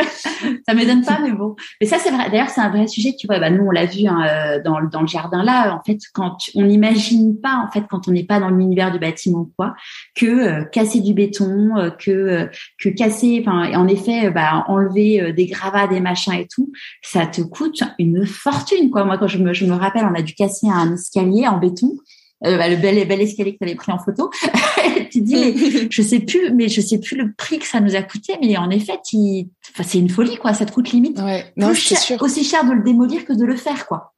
ça 0.66 0.74
m'étonne 0.74 1.04
pas, 1.04 1.18
mais 1.22 1.32
bon. 1.32 1.54
Mais 1.78 1.86
ça, 1.86 1.98
c'est 1.98 2.10
vrai. 2.10 2.30
D'ailleurs, 2.30 2.48
c'est 2.48 2.62
un 2.62 2.70
vrai 2.70 2.86
sujet. 2.86 3.14
Tu 3.18 3.26
vois, 3.26 3.38
bah, 3.38 3.50
nous, 3.50 3.66
on 3.66 3.70
l'a 3.70 3.84
vu 3.84 4.06
hein, 4.06 4.24
euh, 4.26 4.62
dans, 4.62 4.80
dans 4.90 5.02
le 5.02 5.06
jardin 5.06 5.44
là. 5.44 5.74
En 5.74 5.82
fait, 5.84 5.98
quand 6.14 6.38
on 6.54 6.62
n'imagine 6.62 7.38
pas, 7.38 7.62
en 7.66 7.70
fait, 7.70 7.84
quand 7.90 8.08
on 8.08 8.12
n'est 8.12 8.24
pas 8.24 8.40
dans 8.40 8.48
l'univers 8.48 8.90
du 8.90 8.98
bâtiment, 8.98 9.50
quoi, 9.58 9.74
que 10.16 10.26
euh, 10.26 10.64
casser 10.64 11.00
du 11.00 11.12
béton, 11.12 11.76
euh, 11.76 11.90
que 11.90 12.48
que 12.80 12.88
casser, 12.88 13.44
enfin, 13.46 13.70
en 13.74 13.86
effet, 13.86 14.30
bah, 14.30 14.64
enlever 14.68 15.34
des 15.34 15.46
gravats, 15.46 15.86
des 15.86 16.00
machins 16.00 16.32
et 16.32 16.46
tout, 16.46 16.72
ça 17.02 17.26
te 17.26 17.42
coûte 17.42 17.82
une 17.98 18.24
fortune, 18.24 18.90
quoi. 18.90 19.04
Moi, 19.04 19.18
quand 19.18 19.28
je 19.28 19.38
me, 19.38 19.52
je 19.52 19.66
me 19.66 19.74
rappelle, 19.74 20.06
on 20.10 20.18
a 20.18 20.22
dû 20.22 20.34
casser 20.34 20.68
un 20.70 20.94
escalier 20.94 21.46
en 21.46 21.58
béton. 21.58 21.98
Euh, 22.44 22.56
bah, 22.56 22.68
le 22.68 22.76
bel, 22.76 23.06
bel 23.06 23.20
escalier 23.20 23.52
que 23.54 23.58
tu 23.58 23.64
avais 23.64 23.74
pris 23.74 23.90
en 23.90 23.98
photo. 23.98 24.30
tu 25.10 25.22
dis, 25.22 25.34
mais 25.34 25.54
je 25.90 26.02
sais 26.02 26.20
plus, 26.20 26.52
mais 26.52 26.68
je 26.68 26.80
sais 26.80 26.98
plus 26.98 27.16
le 27.16 27.32
prix 27.32 27.58
que 27.58 27.66
ça 27.66 27.80
nous 27.80 27.96
a 27.96 28.02
coûté, 28.02 28.34
mais 28.40 28.56
en 28.56 28.70
effet, 28.70 28.92
enfin, 28.92 29.82
c'est 29.84 29.98
une 29.98 30.10
folie, 30.10 30.36
quoi. 30.36 30.54
Ça 30.54 30.64
te 30.64 30.72
coûte 30.72 30.90
limite 30.92 31.18
ouais. 31.20 31.52
non, 31.56 31.74
sûr. 31.74 32.20
aussi 32.22 32.44
cher 32.44 32.64
de 32.64 32.72
le 32.72 32.82
démolir 32.82 33.24
que 33.24 33.32
de 33.32 33.44
le 33.44 33.56
faire, 33.56 33.86
quoi. 33.86 34.14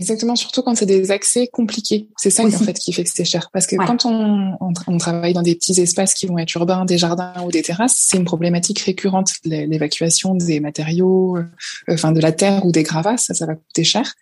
Exactement, 0.00 0.34
surtout 0.34 0.62
quand 0.62 0.74
c'est 0.74 0.86
des 0.86 1.12
accès 1.12 1.46
compliqués. 1.46 2.08
C'est 2.16 2.30
ça 2.30 2.44
en 2.44 2.50
fait 2.50 2.76
qui 2.76 2.92
fait 2.92 3.04
que 3.04 3.10
c'est 3.14 3.24
cher. 3.24 3.48
Parce 3.52 3.68
que 3.68 3.76
quand 3.76 4.06
on, 4.06 4.56
on, 4.60 4.98
travaille 4.98 5.34
dans 5.34 5.42
des 5.42 5.54
petits 5.54 5.80
espaces 5.80 6.14
qui 6.14 6.26
vont 6.26 6.36
être 6.36 6.52
urbains, 6.54 6.84
des 6.84 6.98
jardins 6.98 7.34
ou 7.44 7.52
des 7.52 7.62
terrasses, 7.62 7.94
c'est 7.96 8.16
une 8.16 8.24
problématique 8.24 8.80
récurrente. 8.80 9.30
L'évacuation 9.44 10.34
des 10.34 10.58
matériaux, 10.58 11.36
euh, 11.36 11.44
enfin 11.88 12.10
de 12.10 12.20
la 12.20 12.32
terre 12.32 12.66
ou 12.66 12.72
des 12.72 12.82
gravats, 12.82 13.18
ça, 13.18 13.34
ça 13.34 13.46
va 13.46 13.54
coûter 13.54 13.84
cher. 13.84 14.14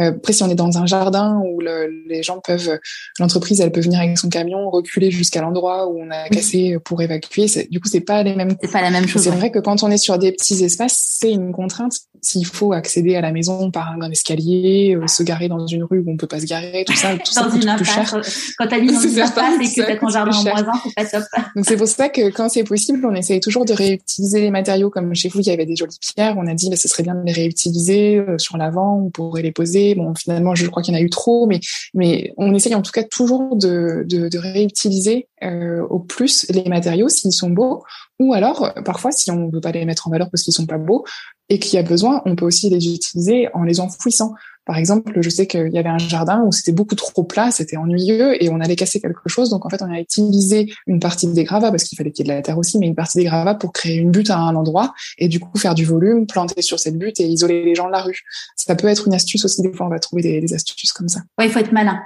Euh, 0.00 0.10
après, 0.10 0.32
si 0.32 0.42
on 0.42 0.50
est 0.50 0.54
dans 0.54 0.78
un 0.78 0.86
jardin 0.86 1.40
où 1.44 1.60
le, 1.60 1.88
les 2.06 2.22
gens 2.22 2.40
peuvent, 2.40 2.78
l'entreprise, 3.18 3.60
elle 3.60 3.72
peut 3.72 3.80
venir 3.80 4.00
avec 4.00 4.18
son 4.18 4.28
camion, 4.28 4.70
reculer 4.70 5.10
jusqu'à 5.10 5.40
l'endroit 5.40 5.88
où 5.88 5.98
on 6.00 6.10
a 6.10 6.28
cassé 6.28 6.76
pour 6.84 7.00
évacuer. 7.02 7.46
Du 7.70 7.80
coup, 7.80 7.88
c'est 7.88 8.00
pas 8.00 8.22
les 8.22 8.34
mêmes. 8.34 8.54
C'est 8.60 8.72
pas 8.72 8.82
la 8.82 8.90
même 8.90 9.08
chose. 9.08 9.22
C'est 9.22 9.30
vrai 9.30 9.50
que 9.50 9.58
quand 9.58 9.82
on 9.82 9.90
est 9.90 9.98
sur 9.98 10.18
des 10.18 10.32
petits 10.32 10.62
espaces, 10.64 11.16
c'est 11.20 11.32
une 11.32 11.52
contrainte. 11.52 11.94
S'il 12.22 12.46
faut 12.46 12.72
accéder 12.72 13.14
à 13.14 13.20
la 13.20 13.30
maison 13.30 13.70
par 13.70 13.92
un, 13.92 14.10
escalier, 14.10 14.96
euh, 14.96 15.06
se 15.06 15.22
garer 15.22 15.48
dans 15.48 15.66
une 15.66 15.84
rue 15.84 16.00
où 16.00 16.10
on 16.10 16.16
peut 16.16 16.26
pas 16.26 16.40
se 16.40 16.46
garer, 16.46 16.84
tout 16.86 16.94
ça, 16.94 17.16
tout 17.16 17.20
ça 17.32 17.44
coûte 17.44 17.66
plus 17.76 17.84
cher. 17.84 18.20
Quand 18.58 18.66
t'as 18.66 18.80
dans 18.80 18.86
une 18.86 19.20
impasse 19.20 19.54
et 19.60 19.80
que 19.80 19.86
t'as 19.86 19.96
ton 19.96 20.08
jardin 20.08 20.36
en 20.36 20.42
moins 20.42 20.68
un, 20.68 20.72
c'est 20.82 20.94
pas 20.94 21.04
top. 21.04 21.24
Donc 21.54 21.64
c'est 21.66 21.76
pour 21.76 21.88
ça 21.88 22.08
que 22.08 22.30
quand 22.30 22.48
c'est 22.48 22.64
possible, 22.64 23.06
on 23.06 23.14
essaye 23.14 23.40
toujours 23.40 23.64
de 23.64 23.72
réutiliser 23.72 24.40
les 24.40 24.50
matériaux. 24.50 24.90
Comme 24.90 25.14
chez 25.14 25.28
vous, 25.28 25.40
il 25.40 25.46
y 25.46 25.50
avait 25.50 25.66
des 25.66 25.76
jolies 25.76 25.98
pierres, 26.00 26.34
on 26.36 26.46
a 26.46 26.54
dit, 26.54 26.70
bah, 26.70 26.76
ce 26.76 26.88
serait 26.88 27.02
bien 27.02 27.14
de 27.14 27.24
les 27.24 27.32
réutiliser 27.32 28.16
euh, 28.16 28.38
sur 28.38 28.56
l'avant, 28.56 29.02
on 29.04 29.10
pourrait 29.10 29.42
les 29.42 29.52
poser 29.52 29.85
Bon, 29.94 30.14
finalement, 30.14 30.54
je 30.54 30.66
crois 30.66 30.82
qu'il 30.82 30.94
y 30.94 30.96
en 30.96 31.00
a 31.00 31.02
eu 31.02 31.10
trop, 31.10 31.48
mais 31.94 32.32
on 32.36 32.54
essaye 32.54 32.74
en 32.74 32.82
tout 32.82 32.92
cas 32.92 33.04
toujours 33.04 33.56
de 33.56 34.38
réutiliser 34.38 35.28
euh, 35.42 35.82
au 35.88 35.98
plus 35.98 36.46
les 36.50 36.64
matériaux 36.64 37.08
s'ils 37.08 37.32
sont 37.32 37.50
beaux, 37.50 37.84
ou 38.18 38.32
alors 38.32 38.72
parfois 38.84 39.12
si 39.12 39.30
on 39.30 39.46
ne 39.46 39.52
veut 39.52 39.60
pas 39.60 39.72
les 39.72 39.84
mettre 39.84 40.08
en 40.08 40.10
valeur 40.10 40.30
parce 40.30 40.42
qu'ils 40.42 40.54
sont 40.54 40.66
pas 40.66 40.78
beaux 40.78 41.04
et 41.48 41.58
qu'il 41.58 41.74
y 41.74 41.78
a 41.78 41.82
besoin, 41.82 42.22
on 42.24 42.36
peut 42.36 42.44
aussi 42.44 42.70
les 42.70 42.92
utiliser 42.92 43.48
en 43.54 43.62
les 43.62 43.80
enfouissant. 43.80 44.34
Par 44.66 44.78
exemple, 44.78 45.12
je 45.22 45.30
sais 45.30 45.46
qu'il 45.46 45.72
y 45.72 45.78
avait 45.78 45.88
un 45.88 45.96
jardin 45.96 46.42
où 46.44 46.50
c'était 46.50 46.72
beaucoup 46.72 46.96
trop 46.96 47.22
plat, 47.22 47.52
c'était 47.52 47.76
ennuyeux 47.76 48.42
et 48.42 48.50
on 48.50 48.58
allait 48.58 48.74
casser 48.74 49.00
quelque 49.00 49.28
chose. 49.28 49.48
Donc 49.48 49.64
en 49.64 49.70
fait, 49.70 49.80
on 49.80 49.90
a 49.90 50.00
utilisé 50.00 50.72
une 50.88 50.98
partie 50.98 51.28
des 51.28 51.44
gravats 51.44 51.70
parce 51.70 51.84
qu'il 51.84 51.96
fallait 51.96 52.10
qu'il 52.10 52.26
y 52.26 52.28
ait 52.28 52.32
de 52.32 52.36
la 52.36 52.42
terre 52.42 52.58
aussi, 52.58 52.76
mais 52.80 52.88
une 52.88 52.96
partie 52.96 53.18
des 53.18 53.24
gravats 53.24 53.54
pour 53.54 53.72
créer 53.72 53.94
une 53.94 54.10
butte 54.10 54.28
à 54.28 54.38
un 54.38 54.56
endroit 54.56 54.92
et 55.18 55.28
du 55.28 55.38
coup 55.38 55.56
faire 55.56 55.76
du 55.76 55.84
volume, 55.84 56.26
planter 56.26 56.62
sur 56.62 56.80
cette 56.80 56.98
butte 56.98 57.20
et 57.20 57.26
isoler 57.28 57.64
les 57.64 57.76
gens 57.76 57.86
de 57.86 57.92
la 57.92 58.02
rue. 58.02 58.22
Ça 58.56 58.74
peut 58.74 58.88
être 58.88 59.06
une 59.06 59.14
astuce 59.14 59.44
aussi. 59.44 59.62
Des 59.62 59.72
fois, 59.72 59.86
on 59.86 59.90
va 59.90 60.00
trouver 60.00 60.22
des, 60.22 60.52
astuces 60.52 60.92
comme 60.92 61.08
ça. 61.08 61.20
Ouais, 61.38 61.46
il 61.46 61.52
faut 61.52 61.60
être 61.60 61.72
malin. 61.72 62.00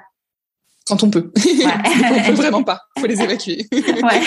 Quand 0.87 1.03
on 1.03 1.11
peut. 1.11 1.33
on 1.37 2.27
peut 2.27 2.33
vraiment 2.33 2.63
pas. 2.63 2.83
Il 2.97 3.01
faut 3.01 3.07
les 3.07 3.23
évacuer. 3.23 3.67
ouais. 3.73 4.23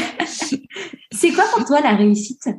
C'est 1.11 1.31
quoi 1.31 1.43
pour 1.53 1.65
toi 1.65 1.81
la 1.81 1.95
réussite? 1.95 2.49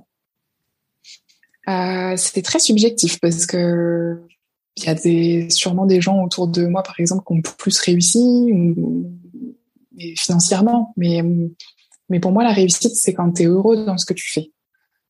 Euh, 1.69 2.17
C'était 2.17 2.43
très 2.43 2.61
subjectif 2.61 3.19
parce 3.19 3.47
que 3.47 4.21
il 4.77 4.85
y 4.85 4.89
a 4.89 4.95
des, 4.95 5.51
sûrement 5.51 5.87
des 5.87 6.01
gens 6.01 6.23
autour 6.23 6.49
de 6.49 6.67
moi, 6.67 6.83
par 6.83 6.99
exemple, 6.99 7.25
qui 7.27 7.33
ont 7.33 7.43
plus 7.43 7.79
réussi, 7.81 8.19
ou, 8.19 9.13
financièrement. 10.17 10.93
Mais, 10.97 11.23
mais 12.09 12.21
pour 12.21 12.33
moi, 12.33 12.43
la 12.43 12.53
réussite, 12.53 12.95
c'est 12.97 13.15
quand 13.15 13.33
tu 13.33 13.43
es 13.43 13.47
heureux 13.47 13.85
dans 13.85 13.99
ce 13.99 14.07
que 14.07 14.15
tu 14.15 14.31
fais. 14.31 14.51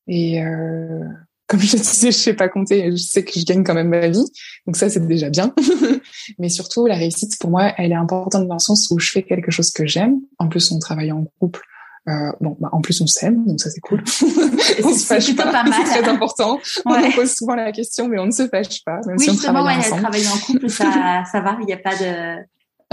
Et 0.07 0.43
euh, 0.43 1.03
comme 1.47 1.59
je 1.59 1.77
disais, 1.77 2.11
je 2.11 2.17
sais 2.17 2.33
pas 2.33 2.49
compter, 2.49 2.91
je 2.91 2.97
sais 2.97 3.23
que 3.23 3.39
je 3.39 3.45
gagne 3.45 3.63
quand 3.63 3.73
même 3.73 3.89
ma 3.89 4.07
vie, 4.07 4.25
donc 4.65 4.77
ça 4.77 4.89
c'est 4.89 5.05
déjà 5.05 5.29
bien. 5.29 5.53
Mais 6.39 6.49
surtout, 6.49 6.85
la 6.85 6.95
réussite 6.95 7.39
pour 7.39 7.49
moi, 7.49 7.73
elle 7.77 7.91
est 7.91 7.95
importante 7.95 8.47
dans 8.47 8.55
le 8.55 8.59
sens 8.59 8.89
où 8.91 8.99
je 8.99 9.11
fais 9.11 9.23
quelque 9.23 9.51
chose 9.51 9.71
que 9.71 9.85
j'aime. 9.85 10.19
En 10.39 10.47
plus, 10.47 10.71
on 10.71 10.79
travaille 10.79 11.11
en 11.11 11.25
couple, 11.39 11.61
euh, 12.07 12.31
bon, 12.39 12.55
bah, 12.59 12.69
en 12.71 12.81
plus 12.81 13.01
on 13.01 13.07
s'aime, 13.07 13.45
donc 13.45 13.59
ça 13.59 13.69
c'est 13.71 13.79
cool. 13.79 14.03
on 14.83 14.93
se 14.93 15.05
fâche 15.05 15.35
pas, 15.35 15.51
pas 15.51 15.65
c'est 15.85 16.01
très 16.01 16.09
important. 16.09 16.59
On 16.85 17.01
nous 17.01 17.11
pose 17.11 17.33
souvent 17.33 17.55
la 17.55 17.71
question, 17.71 18.07
mais 18.07 18.19
on 18.19 18.27
ne 18.27 18.31
se 18.31 18.47
fâche 18.47 18.83
pas, 18.85 18.99
même 19.07 19.15
oui, 19.17 19.23
si 19.23 19.29
on 19.31 19.35
travaille 19.35 19.77
ensemble. 19.77 20.01
travailler 20.01 20.27
en 20.27 20.37
couple, 20.37 20.69
ça, 20.69 21.23
ça 21.31 21.41
va, 21.41 21.57
il 21.61 21.65
n'y 21.65 21.73
a 21.73 21.77
pas 21.77 21.95
de 21.95 22.43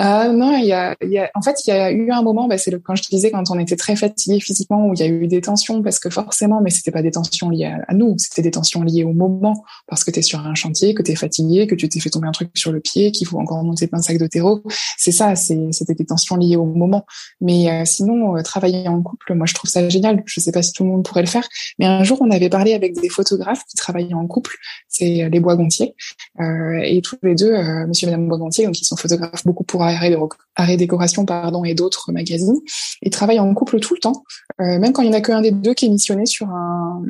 euh, 0.03 0.32
non, 0.32 0.57
il 0.57 0.64
y 0.64 0.72
a, 0.72 0.96
y 1.03 1.18
a, 1.18 1.30
en 1.34 1.42
fait, 1.42 1.64
il 1.64 1.70
y 1.70 1.72
a 1.72 1.92
eu 1.92 2.11
un 2.11 2.22
moment, 2.22 2.48
bah, 2.48 2.59
c'est 2.59 2.72
quand 2.82 2.96
je 2.96 3.03
disais 3.09 3.30
quand 3.30 3.50
on 3.50 3.59
était 3.59 3.76
très 3.76 3.94
fatigué 3.94 4.40
physiquement, 4.40 4.88
où 4.88 4.94
il 4.94 5.00
y 5.00 5.03
a 5.05 5.07
eu 5.07 5.28
des 5.28 5.40
tensions, 5.40 5.80
parce 5.80 6.00
que 6.00 6.11
forcément, 6.11 6.61
mais 6.61 6.70
c'était 6.70 6.90
pas 6.90 7.03
des 7.03 7.12
tensions 7.12 7.50
liées 7.50 7.72
à, 7.86 7.94
nous, 7.94 8.16
c'était 8.18 8.42
des 8.42 8.50
tensions 8.50 8.82
liées 8.82 9.05
au 9.05 9.12
moment, 9.12 9.64
parce 9.86 10.03
que 10.03 10.11
tu 10.11 10.18
es 10.18 10.22
sur 10.22 10.40
un 10.40 10.55
chantier, 10.55 10.94
que 10.94 11.03
tu 11.03 11.12
es 11.12 11.14
fatigué, 11.14 11.68
que 11.68 11.76
tu 11.76 11.88
t'es 11.88 12.00
fait 12.00 12.11
tomber 12.11 12.26
un 12.26 12.32
truc 12.32 12.50
sur 12.55 12.72
le 12.72 12.80
pied, 12.80 13.12
qu'il 13.12 13.28
faut 13.28 13.38
encore 13.38 13.62
monter 13.62 13.86
plein 13.86 14.00
de 14.00 14.05
sacs 14.05 14.18
de 14.18 14.26
terreau. 14.26 14.62
C'est 14.98 15.12
ça, 15.12 15.36
c'était 15.36 15.94
des 15.94 16.07
tensions 16.07 16.36
liées 16.36 16.57
au 16.57 16.64
moment. 16.64 17.07
Mais 17.40 17.70
euh, 17.70 17.84
sinon, 17.84 18.36
euh, 18.36 18.42
travailler 18.42 18.88
en 18.88 19.00
couple, 19.03 19.34
moi, 19.34 19.46
je 19.46 19.55
trouve 19.55 19.70
ça 19.70 19.88
génial. 19.88 20.22
Je 20.26 20.40
sais 20.40 20.53
pas 20.53 20.62
si 20.62 20.72
tout 20.72 20.82
le 20.82 20.90
monde 20.90 21.05
pourrait 21.05 21.22
le 21.22 21.28
faire, 21.28 21.46
mais 21.78 21.86
un 21.86 22.03
jour, 22.03 22.18
on 22.22 22.30
avait 22.30 22.48
parlé 22.48 22.74
avec 22.74 23.00
des 23.00 23.09
photographes 23.09 23.64
qui 23.68 23.76
travaillaient 23.76 24.14
en 24.14 24.26
couple, 24.26 24.57
c'est 24.88 25.28
les 25.30 25.40
Bois-Gontier, 25.40 25.94
et 26.40 27.00
tous 27.03 27.18
les 27.22 27.34
deux, 27.34 27.53
Monsieur 27.86 28.09
et 28.09 28.11
Madame 28.11 28.28
Bois-Gontier, 28.28 28.66
donc 28.66 28.80
ils 28.80 28.84
sont 28.84 28.96
photographes 28.96 29.44
beaucoup 29.44 29.64
pour 29.64 29.84
Arrêt, 29.93 30.76
Décoration 30.76 31.24
pardon, 31.24 31.64
et 31.64 31.74
d'autres 31.74 32.12
magazines. 32.12 32.61
Ils 33.03 33.11
travaillent 33.11 33.40
en 33.40 33.53
couple 33.55 33.80
tout 33.80 33.95
le 33.95 34.01
temps. 34.01 34.24
Euh, 34.61 34.78
même 34.78 34.93
quand 34.93 35.03
il 35.03 35.11
n'y 35.11 35.14
en 35.14 35.18
a 35.18 35.22
qu'un 35.22 35.40
des 35.40 35.51
deux 35.51 35.74
qui 35.74 35.86
est 35.86 35.88
missionné 35.88 36.26
sur 36.26 36.49
un, 36.49 37.03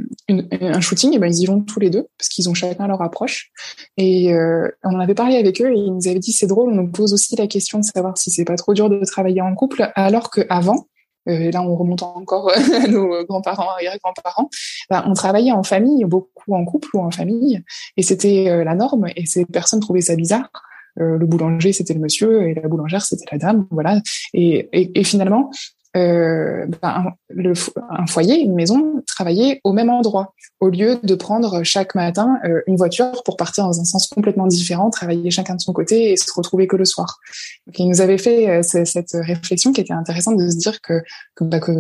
shooting, 0.81 1.15
et 1.15 1.19
ben 1.19 1.27
ils 1.27 1.43
y 1.43 1.47
vont 1.47 1.61
tous 1.61 1.81
les 1.81 1.91
deux 1.91 2.07
parce 2.19 2.29
qu'ils 2.29 2.49
ont 2.49 2.55
chacun 2.55 2.87
leur 2.87 3.03
approche. 3.03 3.51
Et 3.97 4.33
euh, 4.33 4.69
on 4.85 4.95
en 4.95 5.01
avait 5.01 5.15
parlé 5.15 5.37
avec 5.37 5.61
eux 5.61 5.71
et 5.71 5.77
ils 5.77 5.93
nous 5.93 6.09
avaient 6.09 6.19
dit 6.19 6.33
c'est 6.33 6.47
drôle, 6.47 6.71
on 6.71 6.75
nous 6.75 6.91
pose 6.91 7.13
aussi 7.13 7.37
la 7.37 7.47
question 7.47 7.79
de 7.79 7.85
savoir 7.85 8.17
si 8.17 8.31
c'est 8.31 8.45
pas 8.45 8.57
trop 8.57 8.75
dur 8.75 8.89
de 8.89 9.05
travailler 9.05 9.41
en 9.41 9.55
couple, 9.55 9.91
alors 9.95 10.31
qu'avant, 10.31 10.87
euh, 11.29 11.51
là 11.51 11.63
on 11.63 11.77
remonte 11.77 12.03
encore 12.03 12.51
à 12.75 12.87
nos 12.87 13.25
grands-parents, 13.25 13.71
arrière-grands-parents, 13.71 14.49
ben, 14.91 15.05
on 15.07 15.15
travaillait 15.15 15.53
en 15.53 15.63
famille, 15.63 16.05
beaucoup 16.05 16.55
en 16.55 16.65
couple 16.65 16.89
ou 16.95 17.01
en 17.01 17.11
famille, 17.11 17.63
et 17.97 18.03
c'était 18.03 18.65
la 18.65 18.75
norme, 18.75 19.09
et 19.17 19.27
ces 19.27 19.45
personnes 19.45 19.81
trouvaient 19.81 20.01
ça 20.01 20.17
bizarre. 20.17 20.51
Euh, 21.01 21.17
le 21.17 21.27
boulanger 21.27 21.73
c'était 21.73 21.95
le 21.95 22.01
monsieur 22.01 22.49
et 22.49 22.55
la 22.55 22.69
boulangère 22.69 23.03
c'était 23.03 23.25
la 23.33 23.39
dame, 23.39 23.67
voilà. 23.71 24.01
Et, 24.35 24.69
et, 24.73 25.01
et 25.01 25.05
finalement, 25.05 25.51
euh, 25.97 26.67
ben, 26.81 27.13
le, 27.29 27.53
un 27.91 28.07
foyer, 28.07 28.41
une 28.41 28.55
maison, 28.55 29.03
travailler 29.07 29.61
au 29.65 29.73
même 29.73 29.91
endroit, 29.91 30.35
au 30.61 30.69
lieu 30.69 30.99
de 31.03 31.15
prendre 31.15 31.63
chaque 31.65 31.95
matin 31.95 32.39
euh, 32.45 32.63
une 32.67 32.77
voiture 32.77 33.23
pour 33.25 33.37
partir 33.37 33.65
dans 33.65 33.81
un 33.81 33.85
sens 33.85 34.07
complètement 34.09 34.47
différent, 34.47 34.91
travailler 34.91 35.31
chacun 35.31 35.55
de 35.55 35.61
son 35.61 35.73
côté 35.73 36.13
et 36.13 36.17
se 36.17 36.33
retrouver 36.35 36.67
que 36.67 36.77
le 36.77 36.85
soir. 36.85 37.19
Donc, 37.67 37.79
il 37.79 37.89
nous 37.89 38.01
avait 38.01 38.19
fait 38.19 38.49
euh, 38.49 38.63
cette 38.63 39.13
réflexion 39.15 39.73
qui 39.73 39.81
était 39.81 39.93
intéressante 39.93 40.37
de 40.37 40.49
se 40.49 40.57
dire 40.57 40.81
que 40.81 41.03
que, 41.35 41.45
bah, 41.45 41.61
que 41.61 41.73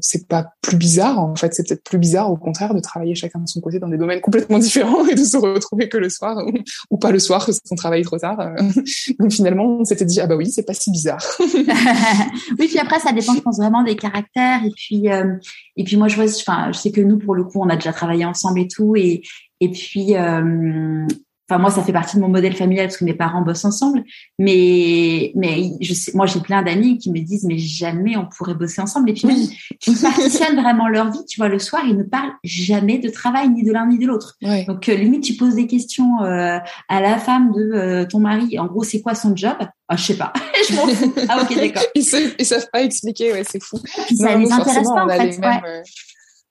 c'est 0.00 0.26
pas 0.26 0.52
plus 0.62 0.76
bizarre, 0.76 1.18
en 1.18 1.34
fait, 1.36 1.54
c'est 1.54 1.66
peut-être 1.66 1.84
plus 1.84 1.98
bizarre 1.98 2.30
au 2.30 2.36
contraire 2.36 2.74
de 2.74 2.80
travailler 2.80 3.14
chacun 3.14 3.38
de 3.40 3.48
son 3.48 3.60
côté 3.60 3.78
dans 3.78 3.88
des 3.88 3.98
domaines 3.98 4.20
complètement 4.20 4.58
différents 4.60 5.06
et 5.06 5.14
de 5.14 5.24
se 5.24 5.36
retrouver 5.36 5.88
que 5.88 5.98
le 5.98 6.08
soir 6.08 6.36
ou, 6.46 6.52
ou 6.90 6.98
pas 6.98 7.10
le 7.10 7.18
soir 7.18 7.44
parce 7.44 7.60
qu'on 7.60 7.76
travaille 7.76 8.02
trop 8.02 8.18
tard. 8.18 8.38
Donc 9.18 9.32
finalement, 9.32 9.78
on 9.80 9.84
s'était 9.84 10.04
dit 10.04 10.20
ah 10.20 10.26
bah 10.26 10.36
oui, 10.36 10.50
c'est 10.50 10.62
pas 10.62 10.74
si 10.74 10.90
bizarre. 10.90 11.24
oui, 12.58 12.68
puis 12.68 12.78
après 12.78 13.00
ça 13.00 13.12
dépend, 13.12 13.34
je 13.34 13.40
pense 13.40 13.55
vraiment 13.56 13.82
des 13.82 13.96
caractères. 13.96 14.64
Et 14.64 14.70
puis, 14.74 15.10
euh, 15.10 15.34
et 15.76 15.84
puis 15.84 15.96
moi, 15.96 16.08
je 16.08 16.16
vois, 16.16 16.24
enfin, 16.24 16.70
je 16.72 16.78
sais 16.78 16.92
que 16.92 17.00
nous, 17.00 17.18
pour 17.18 17.34
le 17.34 17.44
coup, 17.44 17.60
on 17.60 17.68
a 17.68 17.76
déjà 17.76 17.92
travaillé 17.92 18.24
ensemble 18.24 18.60
et 18.60 18.68
tout. 18.68 18.96
Et, 18.96 19.22
et 19.60 19.70
puis, 19.70 20.16
euh, 20.16 21.06
Enfin, 21.48 21.60
moi, 21.60 21.70
ça 21.70 21.82
fait 21.84 21.92
partie 21.92 22.16
de 22.16 22.22
mon 22.22 22.28
modèle 22.28 22.56
familial 22.56 22.86
parce 22.86 22.96
que 22.96 23.04
mes 23.04 23.14
parents 23.14 23.40
bossent 23.40 23.64
ensemble. 23.64 24.02
Mais, 24.38 25.32
mais 25.36 25.70
je 25.80 25.94
sais, 25.94 26.10
moi, 26.14 26.26
j'ai 26.26 26.40
plein 26.40 26.62
d'amis 26.62 26.98
qui 26.98 27.10
me 27.12 27.20
disent, 27.20 27.44
mais 27.44 27.56
jamais 27.56 28.16
on 28.16 28.26
pourrait 28.26 28.54
bosser 28.54 28.80
ensemble. 28.80 29.10
Et 29.10 29.12
puis 29.12 29.28
même, 29.28 29.38
ils 29.86 29.96
partitionnent 29.96 30.60
vraiment 30.60 30.88
leur 30.88 31.12
vie. 31.12 31.24
Tu 31.28 31.38
vois, 31.38 31.48
le 31.48 31.60
soir, 31.60 31.82
ils 31.86 31.96
ne 31.96 32.02
parlent 32.02 32.32
jamais 32.42 32.98
de 32.98 33.08
travail, 33.10 33.48
ni 33.50 33.62
de 33.62 33.72
l'un 33.72 33.86
ni 33.86 33.98
de 33.98 34.06
l'autre. 34.06 34.36
Donc, 34.66 34.88
euh, 34.88 34.94
limite, 34.94 35.22
tu 35.22 35.34
poses 35.34 35.54
des 35.54 35.68
questions 35.68 36.20
euh, 36.22 36.58
à 36.88 37.00
la 37.00 37.18
femme 37.18 37.52
de 37.52 37.72
euh, 37.74 38.06
ton 38.06 38.18
mari. 38.18 38.58
En 38.58 38.66
gros, 38.66 38.82
c'est 38.82 39.00
quoi 39.00 39.14
son 39.14 39.36
job? 39.36 39.56
Ah, 39.88 39.96
je 39.96 40.02
sais 40.02 40.16
pas. 40.16 40.32
je 40.68 40.74
m'en 40.74 40.88
fous. 40.88 41.14
Ah, 41.28 41.42
ok, 41.42 41.54
d'accord. 41.54 41.82
ils, 41.94 42.02
savent, 42.02 42.34
ils 42.40 42.46
savent 42.46 42.66
pas 42.72 42.82
expliquer. 42.82 43.32
Ouais, 43.32 43.44
c'est 43.48 43.62
fou. 43.62 43.78
ça 44.16 44.36
les 44.36 44.50
intéresse 44.50 44.88
pas, 44.88 45.04
en 45.04 45.08
fait. 45.08 45.38
Ouais 45.38 45.82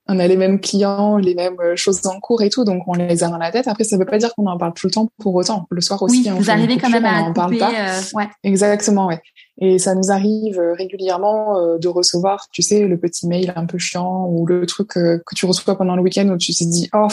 on 0.07 0.19
a 0.19 0.27
les 0.27 0.37
mêmes 0.37 0.59
clients, 0.59 1.17
les 1.17 1.33
mêmes 1.33 1.59
euh, 1.59 1.75
choses 1.75 2.05
en 2.05 2.19
cours 2.19 2.41
et 2.41 2.49
tout, 2.49 2.63
donc 2.63 2.83
on 2.87 2.93
les 2.93 3.23
a 3.23 3.29
dans 3.29 3.37
la 3.37 3.51
tête. 3.51 3.67
Après, 3.67 3.83
ça 3.83 3.97
veut 3.97 4.05
pas 4.05 4.17
dire 4.17 4.33
qu'on 4.35 4.45
en 4.45 4.57
parle 4.57 4.73
tout 4.73 4.87
le 4.87 4.91
temps 4.91 5.09
pour 5.19 5.33
autant. 5.35 5.65
Le 5.71 5.81
soir 5.81 6.01
aussi, 6.03 6.23
oui, 6.25 6.29
vous 6.29 6.49
arrivez 6.51 6.77
quand 6.77 6.89
même 6.89 7.05
à 7.05 7.21
en 7.23 7.33
parle 7.33 7.57
pas. 7.57 7.71
Euh, 7.71 8.01
ouais. 8.13 8.27
Exactement, 8.43 9.07
ouais. 9.07 9.21
Et 9.59 9.79
ça 9.79 9.95
nous 9.95 10.11
arrive 10.11 10.59
euh, 10.59 10.73
régulièrement 10.73 11.77
de 11.77 11.87
recevoir, 11.87 12.47
tu 12.51 12.61
sais, 12.61 12.87
le 12.87 12.97
petit 12.97 13.27
mail 13.27 13.53
un 13.55 13.65
peu 13.65 13.77
chiant 13.77 14.27
ou 14.27 14.45
le 14.45 14.65
truc 14.65 14.89
que 14.89 15.21
tu 15.35 15.45
reçois 15.45 15.77
pendant 15.77 15.95
le 15.95 16.01
week-end 16.01 16.27
où 16.27 16.37
tu 16.37 16.53
te 16.53 16.63
dis, 16.63 16.89
oh, 16.93 17.07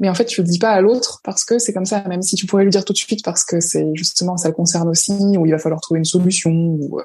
mais 0.00 0.08
en 0.08 0.14
fait, 0.14 0.24
tu 0.24 0.42
le 0.42 0.48
dis 0.48 0.58
pas 0.58 0.70
à 0.70 0.80
l'autre 0.80 1.20
parce 1.24 1.44
que 1.44 1.58
c'est 1.58 1.72
comme 1.72 1.84
ça, 1.84 2.02
même 2.08 2.22
si 2.22 2.36
tu 2.36 2.46
pourrais 2.46 2.64
lui 2.64 2.70
dire 2.70 2.84
tout 2.84 2.92
de 2.92 2.98
suite 2.98 3.24
parce 3.24 3.44
que 3.44 3.60
c'est 3.60 3.86
justement, 3.94 4.36
ça 4.36 4.48
le 4.48 4.54
concerne 4.54 4.88
aussi, 4.88 5.12
ou 5.12 5.46
il 5.46 5.52
va 5.52 5.58
falloir 5.58 5.80
trouver 5.80 5.98
une 5.98 6.04
solution, 6.04 6.50
ou, 6.50 7.00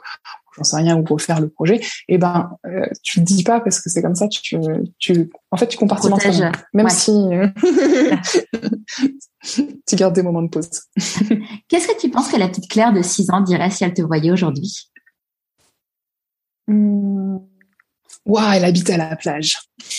j'en 0.55 0.63
sais 0.63 0.77
rien, 0.77 0.97
ou 0.97 1.03
refaire 1.03 1.39
le 1.39 1.49
projet, 1.49 1.75
et 1.75 2.15
eh 2.15 2.17
ben 2.17 2.51
euh, 2.65 2.85
tu 3.03 3.19
le 3.19 3.25
dis 3.25 3.43
pas 3.43 3.59
parce 3.59 3.81
que 3.81 3.89
c'est 3.89 4.01
comme 4.01 4.15
ça, 4.15 4.27
tu, 4.27 4.57
tu, 4.97 5.29
en 5.51 5.57
fait, 5.57 5.67
tu 5.67 5.77
compartimentes 5.77 6.25
même 6.73 6.89
si 6.89 7.11
euh, 7.11 7.47
tu 9.87 9.95
gardes 9.95 10.15
des 10.15 10.23
moments 10.23 10.41
de 10.41 10.49
pause. 10.49 10.69
Qu'est-ce 11.67 11.87
que 11.87 11.99
tu 11.99 12.09
penses 12.09 12.29
que 12.29 12.37
la 12.37 12.47
petite 12.47 12.69
Claire 12.69 12.93
de 12.93 13.01
6 13.01 13.29
ans 13.31 13.41
dirait 13.41 13.69
si 13.69 13.83
elle 13.83 13.93
te 13.93 14.01
voyait 14.01 14.31
aujourd'hui? 14.31 14.89
Mmh. 16.67 17.37
Waouh, 18.25 18.53
elle 18.53 18.65
habite 18.65 18.89
à 18.89 18.97
la 18.97 19.15
plage. 19.15 19.57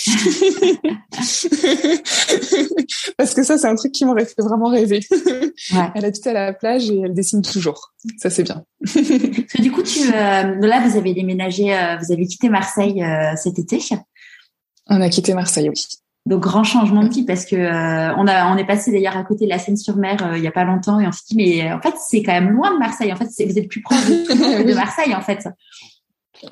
Parce 3.16 3.34
que 3.34 3.42
ça, 3.42 3.58
c'est 3.58 3.66
un 3.66 3.74
truc 3.74 3.92
qui 3.92 4.04
m'aurait 4.04 4.26
fait 4.26 4.42
vraiment 4.42 4.68
rêver. 4.68 5.00
Elle 5.94 6.04
habite 6.04 6.26
à 6.26 6.32
la 6.32 6.52
plage 6.52 6.90
et 6.90 7.00
elle 7.00 7.14
dessine 7.14 7.42
toujours. 7.42 7.92
Ça, 8.18 8.30
c'est 8.30 8.42
bien. 8.44 8.62
Parce 8.84 8.94
que 8.94 9.62
du 9.62 9.72
coup, 9.72 9.82
tu, 9.82 10.00
euh, 10.08 10.12
là, 10.12 10.86
vous 10.86 10.96
avez 10.96 11.12
déménagé, 11.14 11.74
euh, 11.74 11.96
vous 11.96 12.12
avez 12.12 12.26
quitté 12.26 12.48
Marseille 12.48 13.02
euh, 13.02 13.34
cet 13.36 13.58
été. 13.58 13.80
On 14.88 15.00
a 15.00 15.08
quitté 15.08 15.34
Marseille, 15.34 15.68
oui. 15.68 15.86
Donc 16.26 16.42
grand 16.42 16.64
changement 16.64 17.02
de 17.02 17.08
vie 17.08 17.24
parce 17.24 17.46
que 17.46 17.56
on 17.56 18.26
a 18.26 18.52
on 18.52 18.58
est 18.58 18.66
passé 18.66 18.92
d'ailleurs 18.92 19.16
à 19.16 19.24
côté 19.24 19.46
de 19.46 19.48
la 19.50 19.58
Seine-sur-Mer 19.58 20.34
il 20.36 20.42
y 20.42 20.46
a 20.46 20.52
pas 20.52 20.64
longtemps 20.64 21.00
et 21.00 21.06
on 21.06 21.12
s'est 21.12 21.22
dit 21.30 21.34
mais 21.34 21.72
en 21.72 21.80
fait 21.80 21.94
c'est 22.10 22.22
quand 22.22 22.32
même 22.32 22.50
loin 22.50 22.74
de 22.74 22.78
Marseille 22.78 23.10
en 23.10 23.16
fait 23.16 23.24
vous 23.24 23.58
êtes 23.58 23.68
plus 23.68 23.80
proche 23.80 24.04
de, 24.04 24.68
de 24.68 24.74
Marseille 24.74 25.14
en 25.14 25.22
fait 25.22 25.48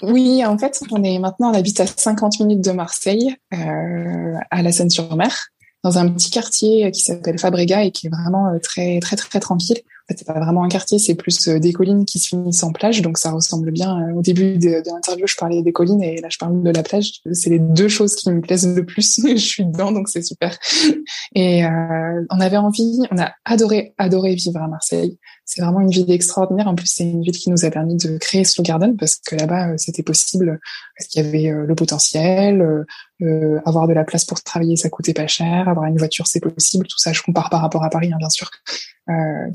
oui, 0.02 0.44
en 0.44 0.58
fait, 0.58 0.82
on 0.90 1.02
est 1.02 1.18
maintenant, 1.18 1.50
on 1.50 1.54
habite 1.54 1.80
à 1.80 1.86
50 1.86 2.40
minutes 2.40 2.64
de 2.64 2.72
Marseille, 2.72 3.36
euh, 3.54 4.34
à 4.50 4.62
la 4.62 4.72
Seine-sur-Mer, 4.72 5.48
dans 5.84 5.98
un 5.98 6.08
petit 6.10 6.30
quartier 6.30 6.90
qui 6.90 7.00
s'appelle 7.00 7.38
Fabrega 7.38 7.84
et 7.84 7.90
qui 7.90 8.06
est 8.06 8.10
vraiment 8.10 8.48
euh, 8.48 8.58
très, 8.58 9.00
très, 9.00 9.16
très, 9.16 9.40
tranquille. 9.40 9.78
C'est 10.16 10.26
pas 10.26 10.40
vraiment 10.40 10.64
un 10.64 10.68
quartier, 10.68 10.98
c'est 10.98 11.14
plus 11.14 11.48
euh, 11.48 11.58
des 11.58 11.72
collines 11.72 12.04
qui 12.04 12.18
se 12.18 12.28
finissent 12.28 12.62
en 12.62 12.72
plage, 12.72 13.02
donc 13.02 13.18
ça 13.18 13.30
ressemble 13.30 13.70
bien. 13.70 14.10
Au 14.14 14.22
début 14.22 14.56
de, 14.56 14.82
l'interview, 14.86 15.26
je 15.26 15.36
parlais 15.36 15.62
des 15.62 15.72
collines 15.72 16.02
et 16.02 16.20
là, 16.20 16.28
je 16.30 16.38
parle 16.38 16.62
de 16.62 16.70
la 16.70 16.82
plage. 16.82 17.20
C'est 17.32 17.50
les 17.50 17.58
deux 17.58 17.88
choses 17.88 18.14
qui 18.14 18.30
me 18.30 18.40
plaisent 18.40 18.74
le 18.74 18.84
plus. 18.86 19.20
je 19.28 19.36
suis 19.36 19.64
dedans, 19.64 19.92
donc 19.92 20.08
c'est 20.08 20.22
super. 20.22 20.56
Et 21.34 21.64
euh, 21.64 22.24
on 22.30 22.40
avait 22.40 22.56
envie, 22.56 23.00
on 23.10 23.18
a 23.18 23.32
adoré, 23.44 23.94
adoré 23.98 24.34
vivre 24.34 24.62
à 24.62 24.68
Marseille 24.68 25.18
c'est 25.48 25.62
vraiment 25.62 25.80
une 25.80 25.90
ville 25.90 26.10
extraordinaire. 26.10 26.68
En 26.68 26.74
plus, 26.74 26.86
c'est 26.86 27.04
une 27.04 27.22
ville 27.22 27.36
qui 27.36 27.48
nous 27.48 27.64
a 27.64 27.70
permis 27.70 27.96
de 27.96 28.18
créer 28.18 28.44
Slow 28.44 28.62
Garden 28.62 28.96
parce 28.98 29.16
que 29.16 29.34
là-bas, 29.34 29.70
euh, 29.70 29.74
c'était 29.78 30.02
possible 30.02 30.60
parce 30.96 31.08
qu'il 31.08 31.24
y 31.24 31.26
avait 31.26 31.50
euh, 31.50 31.64
le 31.64 31.74
potentiel, 31.74 32.84
euh, 33.22 33.60
avoir 33.64 33.88
de 33.88 33.92
la 33.92 34.04
place 34.04 34.24
pour 34.24 34.42
travailler, 34.42 34.76
ça 34.76 34.88
coûtait 34.88 35.14
pas 35.14 35.26
cher, 35.26 35.68
avoir 35.68 35.86
une 35.86 35.98
voiture, 35.98 36.26
c'est 36.26 36.40
possible. 36.40 36.86
Tout 36.86 36.98
ça, 36.98 37.12
je 37.12 37.22
compare 37.22 37.50
par 37.50 37.60
rapport 37.60 37.84
à 37.84 37.90
Paris, 37.90 38.10
hein, 38.12 38.18
bien 38.18 38.30
sûr, 38.30 38.50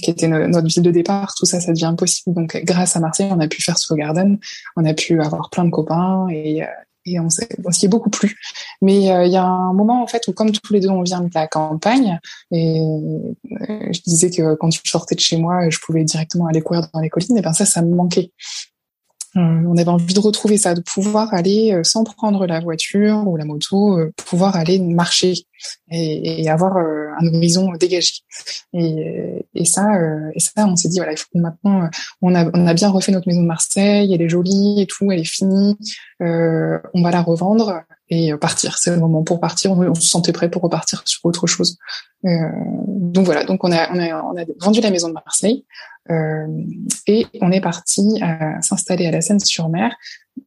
qui 0.02 0.10
était 0.10 0.28
notre 0.28 0.68
ville 0.68 0.82
de 0.82 0.92
départ. 0.92 1.36
Tout 1.36 1.46
ça, 1.46 1.62
ça 1.62 1.72
devient 1.72 1.94
possible. 1.96 2.36
Donc, 2.36 2.60
grâce 2.64 2.96
à 2.96 3.00
Marseille, 3.00 3.30
on 3.32 3.40
a 3.40 3.48
pu 3.48 3.62
faire 3.62 3.78
Slow 3.78 3.96
Garden, 3.96 4.40
on 4.76 4.86
a 4.86 4.94
pu 4.94 5.22
avoir 5.22 5.50
plein 5.52 5.66
de 5.66 5.70
copains 5.70 6.28
et 6.30 6.64
et 7.06 7.20
on 7.20 7.30
s'y 7.30 7.86
est 7.86 7.90
beaucoup 7.90 8.10
plus. 8.10 8.38
Mais 8.82 9.12
euh, 9.12 9.26
il 9.26 9.32
y 9.32 9.38
a 9.38 9.46
un 9.46 9.74
moment 9.74 10.02
en 10.02 10.08
fait 10.08 10.28
où 10.28 10.34
comme 10.34 10.52
tous 10.52 10.74
les 10.74 10.80
deux 10.80 10.90
on 10.90 11.02
vient 11.02 11.22
de 11.22 11.30
la 11.34 11.48
campagne 11.48 12.20
et 12.52 12.80
euh, 12.80 13.90
je 13.92 14.02
disais 14.02 14.30
que 14.30 14.56
quand 14.56 14.72
je 14.72 14.80
sortais 14.86 15.16
de 15.16 15.20
chez 15.20 15.38
moi, 15.38 15.70
je 15.70 15.80
pouvais 15.80 16.04
directement 16.04 16.48
aller 16.48 16.62
courir 16.62 16.88
dans 16.94 17.00
les 17.00 17.10
collines. 17.10 17.38
Et 17.38 17.42
ben 17.42 17.54
ça, 17.54 17.66
ça 17.66 17.82
me 17.82 17.94
manquait. 17.94 18.32
Euh, 19.36 19.40
on 19.40 19.78
avait 19.78 19.90
envie 19.90 20.14
de 20.14 20.20
retrouver 20.20 20.58
ça, 20.58 20.76
de 20.76 20.82
pouvoir 20.82 21.34
aller 21.34 21.80
sans 21.84 22.04
prendre 22.04 22.46
la 22.46 22.60
voiture 22.60 23.24
ou 23.28 23.36
la 23.36 23.46
moto, 23.46 24.00
pouvoir 24.26 24.56
aller 24.56 24.80
marcher 24.80 25.34
et, 25.92 26.50
avoir 26.50 26.78
un 26.78 27.28
horizon 27.28 27.72
dégagé. 27.74 28.12
Et, 28.74 29.46
et 29.56 29.66
ça, 29.66 29.88
et 30.34 30.40
ça, 30.40 30.68
on 30.68 30.76
s'est 30.76 30.90
dit 30.90 30.98
voilà, 30.98 31.14
il 31.14 31.18
faut 31.18 31.28
que 31.34 31.40
maintenant 31.40 31.90
on 32.22 32.36
a 32.36 32.50
on 32.54 32.68
a 32.68 32.74
bien 32.74 32.90
refait 32.90 33.12
notre 33.12 33.28
maison 33.28 33.42
de 33.42 33.48
Marseille, 33.48 34.14
elle 34.14 34.22
est 34.22 34.30
jolie 34.30 34.82
et 34.82 34.88
tout, 34.88 35.12
elle 35.12 35.20
est 35.20 35.24
finie, 35.24 35.76
on 36.20 37.02
va 37.02 37.12
la 37.12 37.22
revendre 37.22 37.84
et 38.10 38.36
partir. 38.38 38.78
C'est 38.78 38.92
le 38.92 39.00
moment 39.00 39.24
pour 39.24 39.40
partir. 39.40 39.72
On, 39.72 39.96
se 39.96 40.08
sentait 40.08 40.32
prêt 40.32 40.50
pour 40.50 40.62
repartir 40.62 41.02
sur 41.06 41.26
autre 41.26 41.48
chose. 41.48 41.78
Euh, 42.26 42.30
donc 42.88 43.26
voilà. 43.26 43.44
Donc 43.44 43.64
on 43.64 43.72
a, 43.72 43.92
on 43.92 44.00
a, 44.00 44.24
on 44.24 44.38
a 44.38 44.46
vendu 44.60 44.82
la 44.82 44.92
maison 44.92 45.10
de 45.10 45.14
Marseille 45.14 45.66
euh, 46.10 46.48
et 47.08 47.26
on 47.42 47.52
est 47.52 47.62
parti 47.62 48.22
s'installer 48.62 49.08
à 49.08 49.12
la 49.12 49.22
Seine-sur-Mer 49.22 49.96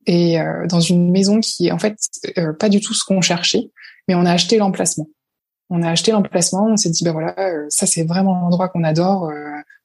et 0.07 0.41
euh, 0.41 0.67
dans 0.67 0.81
une 0.81 1.11
maison 1.11 1.41
qui 1.41 1.69
est 1.69 1.73
en 1.73 1.79
fait 1.79 1.97
euh, 2.39 2.53
pas 2.53 2.69
du 2.69 2.81
tout 2.81 2.95
ce 2.95 3.05
qu'on 3.05 3.21
cherchait, 3.21 3.71
mais 4.09 4.15
on 4.15 4.25
a 4.25 4.33
acheté 4.33 4.59
l'emplacement. 4.59 5.09
On 5.69 5.83
a 5.83 5.91
acheté 5.91 6.13
l'emplacement. 6.13 6.67
On 6.71 6.77
s'est 6.77 6.91
dit 6.91 7.05
ben 7.05 7.13
voilà, 7.13 7.35
euh, 7.39 7.67
ça 7.69 7.87
c'est 7.87 8.05
vraiment 8.05 8.41
l'endroit 8.41 8.69
qu'on 8.69 8.85
adore 8.85 9.31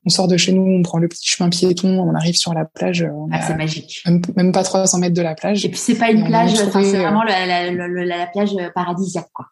on 0.05 0.09
sort 0.09 0.27
de 0.27 0.37
chez 0.37 0.51
nous, 0.51 0.63
on 0.63 0.81
prend 0.81 0.97
le 0.97 1.07
petit 1.07 1.27
chemin 1.27 1.49
piéton, 1.49 1.99
on 1.99 2.15
arrive 2.15 2.35
sur 2.35 2.53
la 2.53 2.65
plage. 2.65 3.03
On 3.03 3.29
ah, 3.31 3.41
c'est 3.41 3.55
magique. 3.55 4.03
Même, 4.35 4.51
pas 4.51 4.63
300 4.63 4.97
mètres 4.97 5.13
de 5.13 5.21
la 5.21 5.35
plage. 5.35 5.63
Et 5.63 5.69
puis 5.69 5.77
c'est 5.77 5.95
pas 5.95 6.09
une 6.09 6.25
plage, 6.25 6.55
c'est 6.55 6.65
vraiment 6.65 7.23
la, 7.23 7.45
la, 7.45 7.71
la, 7.71 7.87
la, 7.87 8.27
plage 8.27 8.51
paradisiaque, 8.73 9.29
quoi. 9.33 9.45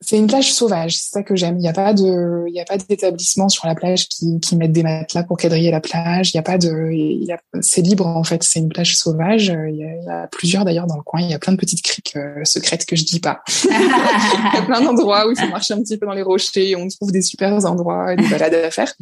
C'est 0.00 0.16
une 0.16 0.28
plage 0.28 0.52
sauvage, 0.52 0.96
c'est 0.96 1.10
ça 1.10 1.22
que 1.24 1.34
j'aime. 1.34 1.56
Il 1.56 1.62
n'y 1.62 1.68
a 1.68 1.72
pas 1.72 1.92
de, 1.92 2.44
il 2.46 2.54
y 2.54 2.60
a 2.60 2.64
pas 2.64 2.78
d'établissement 2.78 3.48
sur 3.48 3.66
la 3.66 3.74
plage 3.74 4.08
qui, 4.08 4.38
qui 4.38 4.54
mettent 4.56 4.72
des 4.72 4.84
matelas 4.84 5.24
pour 5.24 5.36
quadriller 5.36 5.72
la 5.72 5.80
plage. 5.80 6.30
Il 6.32 6.36
y 6.36 6.38
a 6.38 6.42
pas 6.42 6.56
de, 6.56 6.92
y 6.92 7.32
a, 7.32 7.38
c'est 7.60 7.82
libre 7.82 8.06
en 8.06 8.22
fait. 8.22 8.44
C'est 8.44 8.60
une 8.60 8.68
plage 8.68 8.96
sauvage. 8.96 9.46
Il 9.46 9.76
y, 9.76 9.82
a, 9.82 9.96
il 9.96 10.04
y 10.04 10.08
a 10.08 10.28
plusieurs 10.28 10.64
d'ailleurs 10.64 10.86
dans 10.86 10.96
le 10.96 11.02
coin. 11.02 11.20
Il 11.20 11.28
y 11.28 11.34
a 11.34 11.40
plein 11.40 11.52
de 11.52 11.58
petites 11.58 11.82
criques 11.82 12.14
euh, 12.14 12.44
secrètes 12.44 12.86
que 12.86 12.94
je 12.94 13.04
dis 13.04 13.18
pas. 13.18 13.42
il 13.64 14.54
y 14.54 14.58
a 14.58 14.62
plein 14.62 14.80
d'endroits 14.80 15.26
où 15.26 15.32
il 15.32 15.38
faut 15.38 15.48
marcher 15.48 15.74
un 15.74 15.82
petit 15.82 15.98
peu 15.98 16.06
dans 16.06 16.12
les 16.12 16.22
rochers. 16.22 16.76
On 16.76 16.86
trouve 16.86 17.10
des 17.10 17.22
super 17.22 17.52
endroits, 17.66 18.14
des 18.14 18.28
balades 18.28 18.54
à 18.54 18.70
faire. 18.70 18.94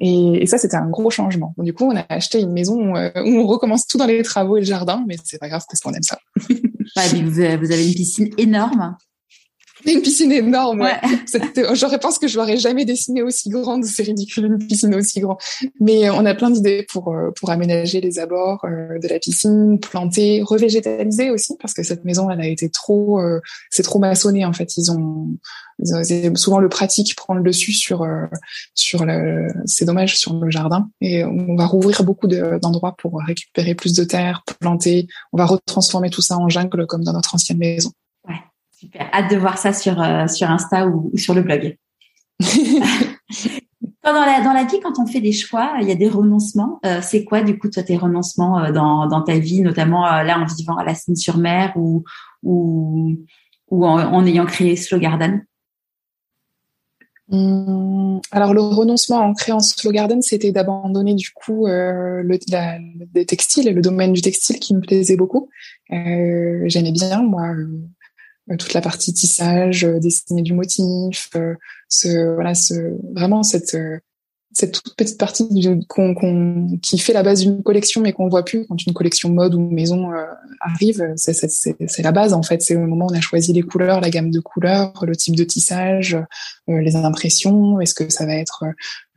Et, 0.00 0.42
et 0.42 0.46
ça, 0.46 0.58
c'était 0.58 0.76
un 0.76 0.88
gros 0.88 1.10
changement. 1.10 1.54
du 1.58 1.74
coup, 1.74 1.90
on 1.90 1.96
a 1.96 2.06
acheté 2.08 2.38
une 2.38 2.52
maison 2.52 2.94
euh, 2.94 3.10
où 3.16 3.40
on 3.40 3.46
recommence 3.48 3.84
tout 3.88 3.98
dans 3.98 4.06
les 4.06 4.22
travaux 4.22 4.58
et 4.58 4.60
le 4.60 4.66
jardin, 4.66 5.04
mais 5.08 5.16
c'est 5.24 5.38
pas 5.38 5.48
grave 5.48 5.64
parce 5.68 5.80
qu'on 5.80 5.92
aime 5.92 6.04
ça. 6.04 6.18
ouais, 6.48 7.56
vous 7.56 7.72
avez 7.72 7.88
une 7.88 7.94
piscine 7.94 8.30
énorme. 8.38 8.96
Une 9.86 10.02
piscine 10.02 10.32
énorme. 10.32 10.80
Ouais. 10.80 11.00
J'aurais 11.74 11.98
pense 11.98 12.18
que 12.18 12.28
je 12.28 12.38
l'aurais 12.38 12.56
jamais 12.56 12.84
dessinée 12.84 13.22
aussi 13.22 13.48
grande. 13.48 13.84
C'est 13.84 14.02
ridicule 14.02 14.46
une 14.46 14.58
piscine 14.58 14.94
aussi 14.94 15.20
grande. 15.20 15.38
Mais 15.80 16.08
euh, 16.08 16.14
on 16.14 16.26
a 16.26 16.34
plein 16.34 16.50
d'idées 16.50 16.86
pour 16.90 17.12
euh, 17.12 17.30
pour 17.38 17.50
aménager 17.50 18.00
les 18.00 18.18
abords 18.18 18.64
euh, 18.64 18.98
de 18.98 19.08
la 19.08 19.18
piscine, 19.18 19.78
planter, 19.80 20.42
revégétaliser 20.42 21.30
aussi 21.30 21.56
parce 21.60 21.74
que 21.74 21.82
cette 21.82 22.04
maison 22.04 22.30
elle 22.30 22.40
a 22.40 22.46
été 22.46 22.68
trop 22.70 23.20
c'est 23.70 23.82
trop 23.82 23.98
maçonné 23.98 24.44
en 24.44 24.52
fait. 24.52 24.76
Ils 24.76 24.90
ont, 24.90 25.28
souvent 26.34 26.58
le 26.58 26.68
pratique 26.68 27.16
prend 27.16 27.34
le 27.34 27.42
dessus 27.42 27.72
sur 27.72 28.06
sur 28.74 29.04
le 29.04 29.48
c'est 29.64 29.84
dommage 29.84 30.18
sur 30.18 30.34
le 30.34 30.50
jardin 30.50 30.88
et 31.00 31.24
on 31.24 31.56
va 31.56 31.66
rouvrir 31.66 32.02
beaucoup 32.02 32.26
d'endroits 32.26 32.94
pour 32.98 33.20
récupérer 33.26 33.74
plus 33.74 33.94
de 33.94 34.04
terre, 34.04 34.42
planter. 34.60 35.06
On 35.32 35.38
va 35.38 35.46
retransformer 35.46 36.10
tout 36.10 36.22
ça 36.22 36.36
en 36.36 36.48
jungle 36.48 36.86
comme 36.86 37.04
dans 37.04 37.12
notre 37.12 37.34
ancienne 37.34 37.58
maison. 37.58 37.92
Super. 38.80 39.10
Hâte 39.12 39.30
de 39.30 39.36
voir 39.36 39.58
ça 39.58 39.74
sur, 39.74 40.00
euh, 40.00 40.26
sur 40.26 40.50
Insta 40.50 40.86
ou, 40.86 41.12
sur 41.14 41.34
le 41.34 41.42
blog. 41.42 41.76
dans, 42.40 44.12
la, 44.12 44.40
dans 44.42 44.54
la 44.54 44.64
vie, 44.64 44.80
quand 44.82 44.98
on 44.98 45.06
fait 45.06 45.20
des 45.20 45.32
choix, 45.32 45.74
il 45.82 45.86
y 45.86 45.92
a 45.92 45.96
des 45.96 46.08
renoncements. 46.08 46.80
Euh, 46.86 47.00
c'est 47.02 47.24
quoi, 47.24 47.42
du 47.42 47.58
coup, 47.58 47.68
toi, 47.68 47.82
tes 47.82 47.98
renoncements 47.98 48.58
euh, 48.58 48.72
dans, 48.72 49.06
dans 49.06 49.20
ta 49.20 49.38
vie, 49.38 49.60
notamment 49.60 50.06
là 50.22 50.38
en 50.38 50.46
vivant 50.46 50.78
à 50.78 50.84
la 50.84 50.94
Seine-sur-Mer 50.94 51.74
ou, 51.76 52.04
ou, 52.42 53.18
ou 53.68 53.86
en, 53.86 54.24
ayant 54.24 54.46
créé 54.46 54.76
Slow 54.76 54.98
Garden 54.98 55.44
hum, 57.30 58.22
alors 58.30 58.54
le 58.54 58.62
renoncement 58.62 59.18
en 59.18 59.34
créant 59.34 59.60
Slow 59.60 59.92
Garden, 59.92 60.22
c'était 60.22 60.52
d'abandonner 60.52 61.14
du 61.14 61.32
coup 61.32 61.66
le, 61.66 62.38
la, 62.48 62.78
le 62.78 63.24
textile, 63.24 63.74
le 63.74 63.82
domaine 63.82 64.14
du 64.14 64.22
textile 64.22 64.58
qui 64.58 64.74
me 64.74 64.80
plaisait 64.80 65.16
beaucoup. 65.16 65.50
J'aimais 65.90 66.92
bien 66.92 67.22
moi 67.22 67.52
toute 68.56 68.74
la 68.74 68.80
partie 68.80 69.12
tissage, 69.12 69.84
euh, 69.84 69.98
dessiner 69.98 70.42
du 70.42 70.52
motif, 70.52 71.28
euh, 71.36 71.54
ce 71.88 72.34
voilà, 72.34 72.54
ce 72.54 72.96
vraiment 73.14 73.42
cette 73.42 73.76
cette 74.52 74.82
toute 74.82 74.96
petite 74.96 75.16
partie 75.16 75.46
qu'on, 75.88 76.78
qui 76.82 76.98
fait 76.98 77.12
la 77.12 77.22
base 77.22 77.42
d'une 77.42 77.62
collection 77.62 78.00
mais 78.00 78.12
qu'on 78.12 78.28
voit 78.28 78.44
plus 78.44 78.66
quand 78.66 78.84
une 78.84 78.92
collection 78.92 79.28
mode 79.28 79.54
ou 79.54 79.60
maison 79.60 80.10
arrive. 80.60 81.12
C'est, 81.14 81.34
c'est, 81.34 81.48
c'est, 81.48 82.02
la 82.02 82.10
base 82.10 82.32
en 82.32 82.42
fait. 82.42 82.60
C'est 82.60 82.74
au 82.74 82.80
moment 82.80 83.06
où 83.06 83.12
on 83.12 83.16
a 83.16 83.20
choisi 83.20 83.52
les 83.52 83.62
couleurs, 83.62 84.00
la 84.00 84.10
gamme 84.10 84.32
de 84.32 84.40
couleurs, 84.40 84.92
le 85.06 85.14
type 85.14 85.36
de 85.36 85.44
tissage, 85.44 86.18
les 86.66 86.96
impressions. 86.96 87.78
Est-ce 87.78 87.94
que 87.94 88.10
ça 88.10 88.26
va 88.26 88.34
être, 88.34 88.64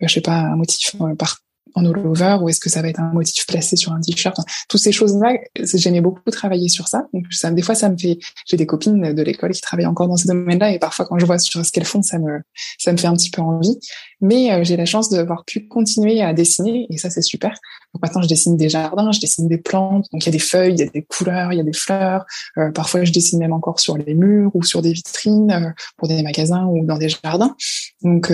je 0.02 0.14
sais 0.14 0.22
pas, 0.22 0.38
un 0.38 0.56
motif 0.56 0.96
par 1.18 1.40
en 1.76 1.86
all 1.86 1.98
over 2.06 2.38
ou 2.42 2.50
est-ce 2.50 2.60
que 2.60 2.70
ça 2.70 2.82
va 2.82 2.90
être 2.90 3.00
un 3.00 3.12
motif 3.14 3.46
placé 3.46 3.76
sur 3.76 3.92
un 3.92 4.00
t-shirt? 4.00 4.38
Toutes 4.70 4.82
ces 4.82 4.92
choses-là, 4.92 5.34
j'aimais 5.56 6.02
beaucoup 6.02 6.30
travailler 6.32 6.70
sur 6.70 6.88
ça. 6.88 7.08
Donc 7.14 7.26
des 7.56 7.62
fois, 7.62 7.76
ça 7.76 7.90
me 7.90 7.98
fait. 7.98 8.20
J'ai 8.46 8.58
des 8.58 8.66
copines 8.66 9.14
de 9.14 9.24
l'école 9.24 9.52
qui 9.52 9.62
travaillent 9.62 9.86
encore 9.86 10.08
dans 10.08 10.18
ce 10.18 10.28
domaine-là 10.28 10.72
et 10.72 10.80
parfois 10.80 11.06
quand 11.06 11.18
je 11.20 11.26
vois 11.26 11.40
sur 11.40 11.66
ce 11.66 11.72
qu'elles 11.72 11.86
font, 11.86 12.02
ça 12.02 12.20
me 12.20 12.42
ça 12.78 12.92
me 12.92 12.98
fait 12.98 13.08
un 13.08 13.16
petit 13.16 13.30
peu 13.30 13.42
envie. 13.42 13.78
Mais 14.22 14.52
euh, 14.54 14.64
j'ai 14.64 14.78
la 14.78 14.86
chance 14.86 15.10
d'avoir 15.10 15.44
pu 15.46 15.68
continuer 15.68 16.22
à 16.22 16.34
dessiner 16.34 16.88
et 16.90 16.98
ça 16.98 17.10
c'est 17.10 17.22
super. 17.22 17.52
Donc 17.94 18.02
maintenant, 18.02 18.22
je 18.22 18.28
dessine 18.28 18.56
des 18.58 18.70
jardins, 18.70 19.12
je 19.12 19.20
dessine 19.20 19.48
des 19.48 19.58
plantes. 19.58 20.06
Donc 20.12 20.24
il 20.24 20.28
y 20.28 20.30
a 20.30 20.32
des 20.32 20.40
feuilles, 20.40 20.74
il 20.74 20.80
y 20.80 20.84
a 20.84 20.88
des 20.88 21.04
couleurs, 21.04 21.52
il 21.52 21.58
y 21.58 21.60
a 21.60 21.64
des 21.64 21.74
fleurs. 21.74 22.26
Euh, 22.58 22.72
parfois, 22.72 23.04
je 23.04 23.12
dessine 23.12 23.40
même 23.40 23.54
encore 23.54 23.80
sur 23.80 23.98
les 23.98 24.14
murs 24.14 24.52
ou 24.54 24.64
sur 24.64 24.82
des 24.82 24.94
vitrines 24.94 25.52
euh, 25.52 25.70
pour 25.98 26.08
des 26.08 26.24
magasins 26.24 26.66
ou 26.66 26.86
dans 26.86 26.98
des 26.98 27.10
jardins. 27.10 27.56
Donc 28.02 28.32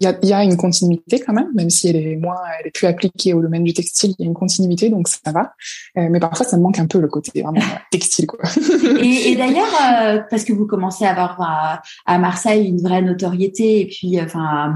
il 0.00 0.04
y 0.04 0.06
a, 0.06 0.18
y 0.22 0.32
a, 0.32 0.42
une 0.42 0.56
continuité 0.56 1.20
quand 1.20 1.32
même, 1.32 1.48
même 1.54 1.70
si 1.70 1.88
elle 1.88 1.96
est 1.96 2.16
moins, 2.16 2.36
elle 2.58 2.68
est 2.68 2.70
plus 2.70 2.86
appliquée 2.86 3.34
au 3.34 3.42
domaine 3.42 3.64
du 3.64 3.74
textile. 3.74 4.14
Il 4.18 4.22
y 4.22 4.26
a 4.26 4.28
une 4.28 4.34
continuité, 4.34 4.88
donc 4.88 5.08
ça 5.08 5.32
va. 5.32 5.52
Euh, 5.98 6.08
mais 6.10 6.18
parfois, 6.18 6.46
ça 6.46 6.56
me 6.56 6.62
manque 6.62 6.78
un 6.78 6.86
peu 6.86 6.98
le 6.98 7.08
côté 7.08 7.42
vraiment 7.42 7.60
textile, 7.90 8.26
quoi. 8.26 8.40
et, 9.00 9.30
et 9.30 9.36
d'ailleurs, 9.36 9.72
euh, 9.82 10.20
parce 10.30 10.44
que 10.44 10.52
vous 10.52 10.66
commencez 10.66 11.04
à 11.04 11.10
avoir 11.10 11.40
à, 11.40 11.82
à 12.06 12.18
Marseille 12.18 12.66
une 12.66 12.80
vraie 12.80 13.02
notoriété, 13.02 13.80
et 13.80 13.86
puis, 13.86 14.18
euh, 14.18 14.24
enfin, 14.24 14.74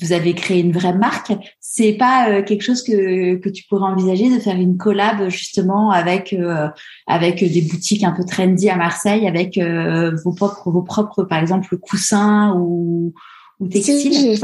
vous 0.00 0.12
avez 0.12 0.34
créé 0.34 0.60
une 0.60 0.72
vraie 0.72 0.94
marque. 0.94 1.32
C'est 1.60 1.92
pas 1.92 2.42
quelque 2.42 2.62
chose 2.62 2.82
que 2.82 3.36
que 3.36 3.48
tu 3.48 3.62
pourrais 3.68 3.92
envisager 3.92 4.28
de 4.28 4.40
faire 4.40 4.56
une 4.56 4.76
collab 4.76 5.28
justement 5.28 5.92
avec 5.92 6.34
avec 7.06 7.44
des 7.44 7.62
boutiques 7.62 8.02
un 8.02 8.10
peu 8.10 8.24
trendy 8.24 8.68
à 8.68 8.74
Marseille, 8.74 9.28
avec 9.28 9.56
vos 10.24 10.32
propres 10.34 10.72
vos 10.72 10.82
propres 10.82 11.22
par 11.22 11.38
exemple 11.38 11.78
coussins 11.78 12.56
ou 12.58 13.14
ou 13.60 13.68
textile 13.68 14.36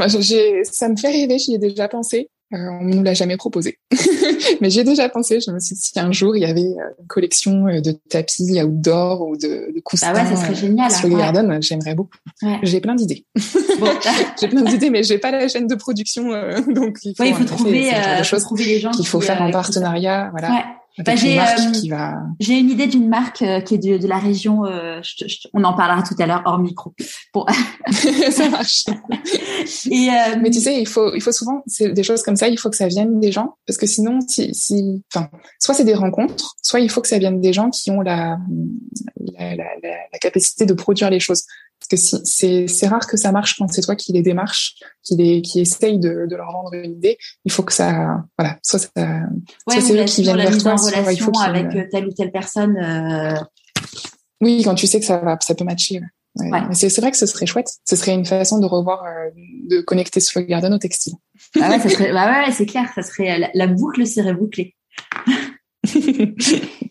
Ça 0.65 0.89
me 0.89 0.95
fait 0.95 1.09
rêver, 1.09 1.37
j'y 1.37 1.53
ai 1.53 1.57
déjà 1.57 1.87
pensé. 1.87 2.29
Euh, 2.53 2.57
on 2.81 2.83
ne 2.83 2.95
nous 2.95 3.03
l'a 3.03 3.13
jamais 3.13 3.37
proposé. 3.37 3.79
Mais 4.61 4.69
j'ai 4.69 4.83
déjà 4.83 5.07
pensé, 5.07 5.39
je 5.39 5.51
me 5.51 5.59
suis 5.59 5.75
dit, 5.75 5.81
si 5.81 5.97
un 5.97 6.11
jour 6.11 6.35
il 6.35 6.41
y 6.41 6.45
avait 6.45 6.59
euh, 6.59 6.89
une 6.99 7.07
collection 7.07 7.67
euh, 7.67 7.79
de 7.79 7.91
tapis 8.09 8.61
outdoor 8.61 9.21
ou 9.21 9.37
de, 9.37 9.73
de 9.73 9.79
coussins 9.79 10.11
bah 10.11 10.23
ouais, 10.23 10.35
ça 10.35 10.35
serait 10.35 10.55
génial, 10.55 10.91
sur 10.91 11.07
les 11.07 11.61
j'aimerais 11.61 11.95
beaucoup. 11.95 12.17
J'ai 12.63 12.81
plein 12.81 12.95
d'idées. 12.95 13.25
j'ai 14.41 14.49
plein 14.49 14.63
d'idées, 14.63 14.89
mais 14.89 15.03
j'ai 15.03 15.17
pas 15.17 15.31
la 15.31 15.47
chaîne 15.47 15.67
de 15.67 15.75
production, 15.75 16.31
donc 16.67 16.97
il 17.03 17.15
faut, 17.15 17.23
il 17.23 17.33
faut 17.33 17.45
trouver, 17.45 17.89
trouver 18.41 18.65
les 18.65 18.79
gens 18.79 18.91
qu'il 18.91 19.07
faut 19.07 19.21
faire 19.21 19.41
en 19.41 19.49
partenariat. 19.49 20.29
Voilà. 20.31 20.80
Bah, 20.97 21.15
j'ai 21.15 21.39
euh, 21.39 21.45
j'ai 22.39 22.59
une 22.59 22.69
idée 22.69 22.87
d'une 22.87 23.07
marque 23.07 23.41
euh, 23.41 23.61
qui 23.61 23.75
est 23.75 23.77
de, 23.77 23.97
de 23.97 24.07
la 24.07 24.17
région. 24.17 24.65
Euh, 24.65 25.01
on 25.53 25.63
en 25.63 25.73
parlera 25.73 26.03
tout 26.03 26.15
à 26.19 26.25
l'heure 26.25 26.41
hors 26.45 26.59
micro. 26.59 26.93
Bon. 27.33 27.45
ça 28.31 28.49
marche. 28.49 28.85
Et, 29.89 30.09
Mais 30.41 30.49
tu 30.49 30.59
sais, 30.59 30.81
il 30.81 30.87
faut 30.87 31.13
il 31.15 31.21
faut 31.21 31.31
souvent 31.31 31.63
c'est 31.65 31.93
des 31.93 32.03
choses 32.03 32.23
comme 32.23 32.35
ça. 32.35 32.49
Il 32.49 32.59
faut 32.59 32.69
que 32.69 32.75
ça 32.75 32.87
vienne 32.87 33.19
des 33.19 33.31
gens 33.31 33.55
parce 33.65 33.77
que 33.77 33.87
sinon, 33.87 34.19
si 34.27 34.53
si 34.53 35.01
enfin, 35.13 35.29
soit 35.59 35.75
c'est 35.75 35.85
des 35.85 35.93
rencontres, 35.93 36.55
soit 36.61 36.81
il 36.81 36.89
faut 36.89 37.01
que 37.01 37.07
ça 37.07 37.19
vienne 37.19 37.39
des 37.39 37.53
gens 37.53 37.69
qui 37.69 37.89
ont 37.89 38.01
la 38.01 38.37
la, 39.37 39.55
la, 39.55 39.65
la 40.11 40.19
capacité 40.19 40.65
de 40.65 40.73
produire 40.73 41.09
les 41.09 41.21
choses. 41.21 41.43
Parce 41.91 42.11
que 42.11 42.17
c'est 42.23 42.67
c'est 42.67 42.87
rare 42.87 43.05
que 43.05 43.17
ça 43.17 43.31
marche 43.31 43.57
quand 43.57 43.67
c'est 43.71 43.81
toi 43.81 43.95
qui 43.95 44.13
les 44.13 44.21
démarches, 44.21 44.75
qui 45.03 45.15
les 45.15 45.41
qui 45.41 45.59
essaye 45.59 45.99
de, 45.99 46.25
de 46.29 46.35
leur 46.35 46.51
vendre 46.51 46.73
une 46.73 46.93
idée. 46.93 47.17
Il 47.45 47.51
faut 47.51 47.63
que 47.63 47.73
ça 47.73 48.23
voilà, 48.37 48.57
soit 48.63 48.79
ça, 48.79 48.89
ouais, 48.95 49.81
c'est 49.81 50.01
eux 50.01 50.05
qui 50.05 50.21
viennent 50.21 50.37
vers 50.37 50.57
toi, 50.57 50.77
soit 50.77 51.11
il 51.11 51.19
faut 51.19 51.37
avec 51.39 51.75
euh, 51.75 51.85
telle 51.91 52.07
ou 52.07 52.11
telle 52.11 52.31
personne. 52.31 52.77
Euh... 52.77 53.35
Oui, 54.39 54.61
quand 54.63 54.75
tu 54.75 54.87
sais 54.87 54.99
que 54.99 55.05
ça 55.05 55.17
va, 55.17 55.37
ça 55.41 55.53
peut 55.53 55.65
matcher. 55.65 56.01
Ouais. 56.37 56.49
Mais 56.49 56.73
c'est 56.73 57.01
vrai 57.01 57.11
que 57.11 57.17
ce 57.17 57.25
serait 57.25 57.45
chouette. 57.45 57.67
Ce 57.87 57.97
serait 57.97 58.13
une 58.13 58.25
façon 58.25 58.59
de 58.59 58.65
revoir, 58.65 59.03
euh, 59.03 59.29
de 59.69 59.81
connecter 59.81 60.21
Slow 60.21 60.43
Garden 60.43 60.73
au 60.73 60.77
textile. 60.77 61.13
Ah 61.59 61.69
ouais, 61.69 61.79
ça 61.79 61.89
serait, 61.89 62.13
bah 62.13 62.45
ouais, 62.45 62.51
c'est 62.51 62.65
clair. 62.65 62.89
Ça 62.95 63.01
serait 63.01 63.37
la, 63.37 63.49
la 63.53 63.67
boucle 63.67 64.07
serait 64.07 64.33
bouclée. 64.33 64.75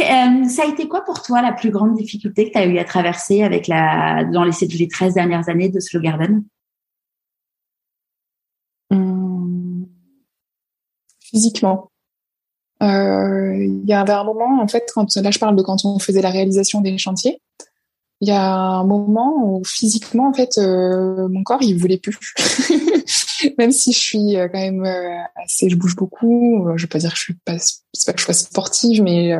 Euh, 0.00 0.48
ça 0.48 0.62
a 0.62 0.66
été 0.66 0.88
quoi 0.88 1.04
pour 1.04 1.22
toi 1.22 1.42
la 1.42 1.52
plus 1.52 1.70
grande 1.70 1.94
difficulté 1.96 2.46
que 2.48 2.52
tu 2.52 2.58
as 2.58 2.66
eu 2.66 2.78
à 2.78 2.84
traverser 2.84 3.42
avec 3.42 3.66
la, 3.66 4.24
dans 4.24 4.44
les, 4.44 4.52
les 4.66 4.88
13 4.88 5.14
dernières 5.14 5.48
années 5.48 5.68
de 5.68 5.80
Slow 5.80 6.00
Garden? 6.00 6.44
Hum, 8.90 9.86
Physiquement. 11.20 11.90
Euh, 12.82 13.54
il 13.56 13.86
y 13.86 13.92
avait 13.92 14.12
un 14.12 14.24
moment, 14.24 14.60
en 14.62 14.68
fait, 14.68 14.90
quand 14.94 15.16
là 15.16 15.30
je 15.30 15.38
parle 15.38 15.56
de 15.56 15.62
quand 15.62 15.84
on 15.84 15.98
faisait 15.98 16.22
la 16.22 16.30
réalisation 16.30 16.80
des 16.80 16.96
chantiers, 16.96 17.40
il 18.20 18.28
y 18.28 18.32
a 18.32 18.54
un 18.54 18.84
moment 18.84 19.34
où 19.36 19.62
physiquement, 19.64 20.28
en 20.28 20.32
fait, 20.32 20.58
euh, 20.58 21.28
mon 21.28 21.42
corps, 21.42 21.62
il 21.62 21.76
voulait 21.78 21.98
plus. 21.98 22.18
même 23.58 23.72
si 23.72 23.92
je 23.92 23.98
suis 23.98 24.36
euh, 24.36 24.48
quand 24.48 24.60
même 24.60 24.84
euh, 24.84 25.18
assez, 25.44 25.68
je 25.68 25.76
bouge 25.76 25.96
beaucoup. 25.96 26.66
Je 26.76 26.82
vais 26.82 26.88
pas 26.88 26.98
dire 26.98 27.10
que 27.10 27.16
je 27.16 27.22
suis 27.22 27.34
pas, 27.34 27.56
c'est 27.58 28.06
pas 28.06 28.12
que 28.12 28.20
je 28.20 28.24
sois 28.24 28.34
sportive, 28.34 29.02
mais 29.02 29.32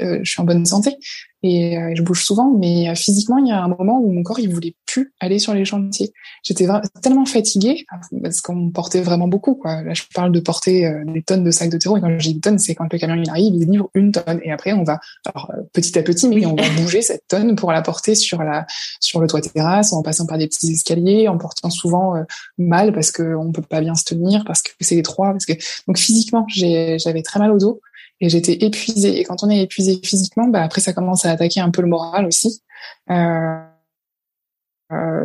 je 0.00 0.24
suis 0.24 0.40
en 0.40 0.44
bonne 0.44 0.64
santé 0.64 0.96
et 1.44 1.94
je 1.94 2.02
bouge 2.02 2.24
souvent. 2.24 2.50
Mais 2.50 2.94
physiquement, 2.96 3.38
il 3.38 3.48
y 3.48 3.52
a 3.52 3.62
un 3.62 3.68
moment 3.68 4.00
où 4.00 4.10
mon 4.10 4.22
corps, 4.22 4.40
il 4.40 4.52
voulait 4.52 4.74
plus 4.86 5.12
aller 5.20 5.38
sur 5.38 5.54
les 5.54 5.64
chantiers. 5.64 6.12
J'étais 6.42 6.66
tellement 7.02 7.26
fatiguée 7.26 7.84
parce 8.22 8.40
qu'on 8.40 8.70
portait 8.70 9.00
vraiment 9.00 9.28
beaucoup. 9.28 9.54
Quoi. 9.54 9.82
Là, 9.82 9.94
je 9.94 10.02
parle 10.14 10.32
de 10.32 10.40
porter 10.40 10.90
des 11.06 11.22
tonnes 11.22 11.44
de 11.44 11.50
sacs 11.50 11.70
de 11.70 11.78
terreau. 11.78 11.96
Et 11.96 12.00
quand 12.00 12.18
je 12.18 12.30
dis 12.30 12.40
tonnes, 12.40 12.58
c'est 12.58 12.74
quand 12.74 12.90
le 12.90 12.98
camion 12.98 13.22
il 13.22 13.28
arrive, 13.28 13.54
il 13.54 13.70
livre 13.70 13.90
une 13.94 14.12
tonne. 14.12 14.40
Et 14.42 14.50
après, 14.50 14.72
on 14.72 14.84
va, 14.84 15.00
alors 15.26 15.52
petit 15.72 15.98
à 15.98 16.02
petit, 16.02 16.28
mais 16.28 16.46
on 16.46 16.54
va 16.54 16.64
bouger 16.80 17.02
cette 17.02 17.28
tonne 17.28 17.56
pour 17.56 17.72
la 17.72 17.82
porter 17.82 18.14
sur 18.14 18.42
la 18.42 18.66
sur 19.00 19.20
le 19.20 19.26
toit 19.26 19.40
terrasse, 19.40 19.92
en 19.92 20.02
passant 20.02 20.26
par 20.26 20.38
des 20.38 20.46
petits 20.46 20.72
escaliers, 20.72 21.28
en 21.28 21.36
portant 21.36 21.70
souvent 21.70 22.14
mal 22.56 22.92
parce 22.92 23.10
que 23.10 23.34
on 23.34 23.52
peut 23.52 23.62
pas 23.62 23.80
bien 23.80 23.94
se 23.94 24.04
tenir 24.04 24.44
parce 24.44 24.62
que 24.62 24.70
c'est 24.80 24.96
étroit 24.96 25.32
parce 25.32 25.46
que 25.46 25.52
donc 25.86 25.98
physiquement 25.98 26.46
j'avais 26.48 27.22
très 27.22 27.38
mal 27.38 27.50
au 27.50 27.58
dos 27.58 27.80
et 28.20 28.28
j'étais 28.28 28.64
épuisée. 28.64 29.20
Et 29.20 29.24
quand 29.24 29.42
on 29.42 29.50
est 29.50 29.62
épuisé 29.62 30.00
physiquement 30.02 30.48
bah 30.48 30.62
après 30.62 30.80
ça 30.80 30.92
commence 30.92 31.24
à 31.24 31.30
attaquer 31.30 31.60
un 31.60 31.70
peu 31.70 31.82
le 31.82 31.88
moral 31.88 32.26
aussi. 32.26 32.62
Euh, 33.10 33.58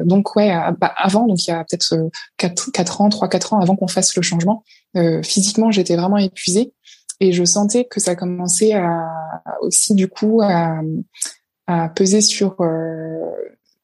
donc 0.04 0.36
ouais, 0.36 0.52
bah, 0.80 0.94
avant, 0.98 1.28
donc 1.28 1.46
il 1.46 1.52
y 1.52 1.54
a 1.54 1.60
peut-être 1.60 2.10
4, 2.38 2.72
4 2.72 3.02
ans, 3.02 3.10
3 3.10 3.28
4 3.28 3.54
ans 3.54 3.60
avant 3.60 3.76
qu'on 3.76 3.88
fasse 3.88 4.16
le 4.16 4.22
changement, 4.22 4.64
physiquement 5.24 5.72
j'étais 5.72 5.96
vraiment 5.96 6.18
épuisée. 6.18 6.74
Et 7.20 7.34
je 7.34 7.44
sentais 7.44 7.86
que 7.86 8.00
ça 8.00 8.16
commençait 8.16 8.74
à 8.74 9.06
aussi 9.62 9.94
du 9.94 10.08
coup 10.08 10.42
à, 10.42 10.80
à 11.68 11.90
peser 11.90 12.22
sur 12.22 12.56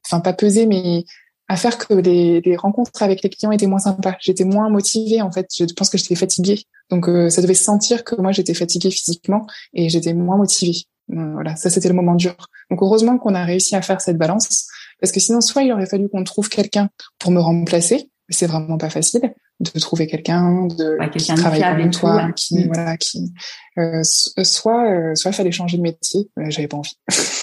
enfin 0.08 0.22
pas 0.22 0.34
peser 0.34 0.66
mais 0.66 1.04
à 1.48 1.58
faire 1.58 1.78
que 1.78 1.94
les, 1.94 2.42
les, 2.42 2.56
rencontres 2.56 3.04
avec 3.04 3.22
les 3.22 3.30
clients 3.30 3.52
étaient 3.52 3.68
moins 3.68 3.80
sympas. 3.80 4.16
J'étais 4.20 4.46
moins 4.46 4.70
motivée 4.70 5.22
en 5.22 5.32
fait. 5.32 5.48
Je 5.58 5.74
pense 5.76 5.90
que 5.90 5.98
j'étais 5.98 6.16
fatiguée. 6.16 6.64
Donc 6.90 7.08
euh, 7.08 7.30
ça 7.30 7.42
devait 7.42 7.54
sentir 7.54 8.04
que 8.04 8.20
moi 8.20 8.32
j'étais 8.32 8.54
fatiguée 8.54 8.92
physiquement 8.92 9.46
et 9.74 9.90
j'étais 9.90 10.14
moins 10.14 10.38
motivée. 10.38 10.78
Euh, 11.12 11.34
voilà, 11.34 11.56
ça 11.56 11.70
c'était 11.70 11.88
le 11.88 11.94
moment 11.94 12.16
dur. 12.16 12.36
Donc 12.72 12.82
heureusement 12.82 13.18
qu'on 13.18 13.36
a 13.36 13.44
réussi 13.44 13.76
à 13.76 13.82
faire 13.82 14.02
cette 14.02 14.18
balance 14.18 14.68
parce 15.00 15.12
que 15.12 15.20
sinon 15.20 15.42
soit 15.42 15.64
il 15.64 15.72
aurait 15.72 15.86
fallu 15.86 16.10
qu'on 16.10 16.24
trouve 16.24 16.50
quelqu'un 16.50 16.90
pour 17.20 17.32
me 17.32 17.40
remplacer. 17.40 18.10
C'est 18.30 18.48
vraiment 18.48 18.80
pas 18.80 18.90
facile 18.90 19.34
de 19.60 19.80
trouver 19.80 20.08
quelqu'un 20.08 20.66
de 20.66 20.98
qui 21.16 21.34
travaille 21.36 21.62
avec 21.62 21.92
toi, 21.92 22.32
qui 22.36 22.56
mm. 22.56 22.68
voilà, 22.74 22.98
qui 22.98 23.32
euh, 23.78 24.02
soit 24.04 25.14
soit 25.14 25.32
il 25.32 25.34
fallait 25.34 25.52
changer 25.52 25.78
de 25.78 25.84
métier. 25.84 26.28
J'avais 26.48 26.68
pas 26.68 26.78
envie. 26.78 26.98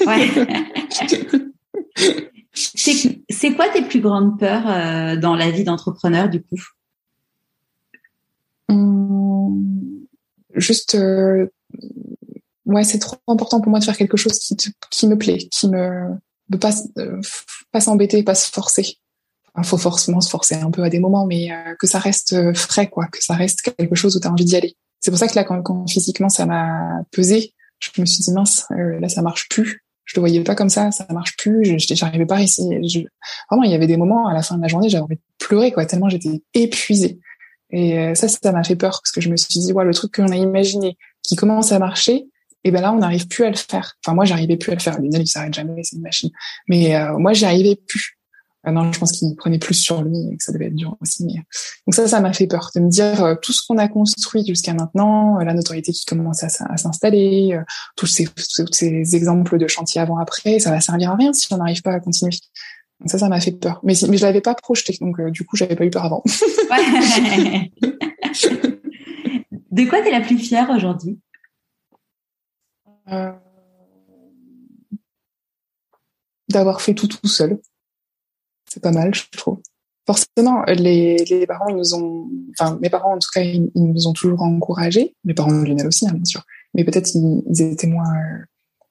Ouais. 0.04 0.28
C'est 2.54 3.54
quoi 3.54 3.68
tes 3.70 3.82
plus 3.82 4.00
grandes 4.00 4.38
peurs 4.38 4.68
euh, 4.68 5.16
dans 5.16 5.34
la 5.34 5.50
vie 5.50 5.64
d'entrepreneur 5.64 6.28
du 6.28 6.42
coup? 6.42 6.60
Hum, 8.68 10.06
Juste, 10.54 10.94
euh, 10.94 11.46
ouais, 12.66 12.84
c'est 12.84 12.98
trop 12.98 13.16
important 13.26 13.60
pour 13.60 13.70
moi 13.70 13.78
de 13.78 13.84
faire 13.84 13.96
quelque 13.96 14.18
chose 14.18 14.38
qui, 14.38 14.56
qui 14.90 15.06
me 15.06 15.16
plaît, 15.16 15.38
qui 15.38 15.68
me 15.68 16.10
de 16.50 16.58
pas 16.58 16.72
euh, 16.98 17.20
pas 17.70 17.80
s'embêter, 17.80 18.22
pas 18.22 18.34
se 18.34 18.50
forcer. 18.50 18.98
Il 19.56 19.64
faut 19.64 19.78
forcément 19.78 20.20
se 20.20 20.28
forcer 20.28 20.54
un 20.54 20.70
peu 20.70 20.82
à 20.82 20.90
des 20.90 20.98
moments, 20.98 21.26
mais 21.26 21.50
que 21.78 21.86
ça 21.86 21.98
reste 21.98 22.54
frais, 22.54 22.88
quoi, 22.88 23.06
que 23.08 23.22
ça 23.22 23.34
reste 23.34 23.60
quelque 23.76 23.94
chose 23.94 24.16
où 24.16 24.20
tu 24.20 24.26
as 24.26 24.32
envie 24.32 24.46
d'y 24.46 24.56
aller. 24.56 24.76
C'est 25.00 25.10
pour 25.10 25.18
ça 25.18 25.28
que 25.28 25.34
là, 25.34 25.44
quand, 25.44 25.60
quand 25.62 25.86
physiquement 25.86 26.30
ça 26.30 26.46
m'a 26.46 27.02
pesé, 27.10 27.52
je 27.78 28.00
me 28.00 28.06
suis 28.06 28.22
dit 28.24 28.32
mince, 28.32 28.64
là 28.70 29.10
ça 29.10 29.20
marche 29.20 29.50
plus 29.50 29.81
je 30.04 30.16
le 30.16 30.20
voyais 30.20 30.42
pas 30.42 30.54
comme 30.54 30.68
ça, 30.68 30.90
ça 30.90 31.06
marche 31.10 31.36
plus, 31.36 31.76
j'arrivais 31.78 32.26
pas 32.26 32.40
ici. 32.40 32.62
Je, 32.88 33.00
vraiment, 33.50 33.64
il 33.64 33.70
y 33.70 33.74
avait 33.74 33.86
des 33.86 33.96
moments 33.96 34.26
à 34.26 34.34
la 34.34 34.42
fin 34.42 34.56
de 34.56 34.62
la 34.62 34.68
journée, 34.68 34.88
j'avais 34.88 35.02
envie 35.04 35.16
de 35.16 35.20
pleurer, 35.38 35.72
quoi, 35.72 35.86
tellement 35.86 36.08
j'étais 36.08 36.42
épuisée. 36.54 37.18
Et 37.70 37.98
euh, 37.98 38.14
ça, 38.14 38.28
ça 38.28 38.52
m'a 38.52 38.64
fait 38.64 38.76
peur 38.76 39.00
parce 39.02 39.12
que 39.12 39.20
je 39.20 39.30
me 39.30 39.36
suis 39.36 39.60
dit, 39.60 39.72
ouais, 39.72 39.84
le 39.84 39.94
truc 39.94 40.14
qu'on 40.14 40.30
a 40.30 40.36
imaginé, 40.36 40.96
qui 41.22 41.36
commence 41.36 41.72
à 41.72 41.78
marcher, 41.78 42.26
et 42.64 42.70
ben 42.70 42.80
là, 42.80 42.92
on 42.92 42.98
n'arrive 42.98 43.26
plus 43.26 43.44
à 43.44 43.50
le 43.50 43.56
faire. 43.56 43.96
Enfin, 44.04 44.14
moi, 44.14 44.24
j'arrivais 44.24 44.56
plus 44.56 44.70
à 44.72 44.74
le 44.74 44.80
faire. 44.80 45.00
Lionel, 45.00 45.22
il 45.22 45.26
s'arrête 45.26 45.54
jamais, 45.54 45.82
c'est 45.82 45.96
une 45.96 46.02
machine. 46.02 46.30
Mais 46.68 46.94
euh, 46.94 47.18
moi, 47.18 47.32
j'y 47.32 47.76
plus. 47.88 48.18
Ah 48.64 48.70
non, 48.70 48.93
je 48.93 48.98
pense 48.98 49.10
qu'il 49.10 49.34
prenait 49.34 49.59
plus 49.59 49.74
sur 49.74 50.02
lui 50.02 50.28
et 50.30 50.36
que 50.36 50.44
ça 50.44 50.52
devait 50.52 50.66
être 50.66 50.76
dur 50.76 50.97
aussi. 51.01 51.24
Donc 51.24 51.94
ça, 51.94 52.06
ça 52.06 52.20
m'a 52.20 52.32
fait 52.32 52.47
peur 52.47 52.70
de 52.74 52.80
me 52.80 52.89
dire 52.89 53.24
euh, 53.24 53.34
tout 53.34 53.52
ce 53.52 53.66
qu'on 53.66 53.76
a 53.76 53.89
construit 53.89 54.47
jusqu'à 54.47 54.72
maintenant, 54.72 55.40
euh, 55.40 55.44
la 55.44 55.52
notoriété 55.52 55.90
qui 55.90 56.05
commence 56.05 56.44
à, 56.44 56.48
s'installer, 56.48 57.55
euh, 57.55 57.62
tous, 57.97 58.06
ces, 58.06 58.26
tous 58.26 58.68
ces 58.70 59.16
exemples 59.16 59.59
de 59.59 59.66
chantier 59.66 60.01
avant-après, 60.01 60.60
ça 60.60 60.70
va 60.70 60.80
servir 60.80 61.10
à 61.10 61.16
rien 61.16 61.32
si 61.32 61.52
on 61.52 61.56
n'arrive 61.56 61.82
pas 61.82 61.90
à 61.90 61.98
continuer. 61.98 62.30
Donc 63.01 63.10
ça, 63.10 63.18
ça 63.18 63.28
m'a 63.28 63.40
fait 63.40 63.51
peur. 63.51 63.80
Mais, 63.82 63.94
mais 64.09 64.16
je 64.16 64.24
l'avais 64.24 64.40
pas 64.40 64.55
projeté, 64.55 64.97
donc 65.01 65.20
du 65.30 65.44
coup, 65.44 65.56
j'avais 65.56 65.74
pas 65.74 65.84
eu 65.84 65.90
peur 65.90 66.05
avant. 66.05 66.22
de 69.72 69.84
quoi 69.89 70.02
tu 70.02 70.09
es 70.09 70.12
la 70.12 70.20
plus 70.20 70.39
fière 70.39 70.70
aujourd'hui? 70.70 71.18
D'avoir 76.48 76.80
fait 76.80 76.94
tout 76.94 77.09
tout 77.09 77.26
seul 77.26 77.59
c'est 78.73 78.82
pas 78.82 78.90
mal, 78.90 79.15
je 79.15 79.24
trouve. 79.36 79.61
Forcément, 80.07 80.65
les, 80.66 81.16
les 81.24 81.47
parents, 81.47 81.69
ils 81.69 81.77
nous 81.77 81.94
ont, 81.94 82.28
enfin, 82.59 82.78
mes 82.81 82.90
parents, 82.90 83.15
en 83.15 83.19
tout 83.19 83.28
cas, 83.32 83.43
ils, 83.43 83.70
nous 83.74 84.07
ont 84.09 84.12
toujours 84.12 84.43
encouragés. 84.43 85.15
Mes 85.24 85.35
parents 85.35 85.53
de 85.53 85.65
Lionel 85.65 85.86
aussi, 85.86 86.09
hein, 86.09 86.12
bien 86.15 86.24
sûr. 86.24 86.43
Mais 86.74 86.85
peut-être 86.85 87.15
ils, 87.15 87.62
étaient 87.62 87.86
moins, 87.86 88.05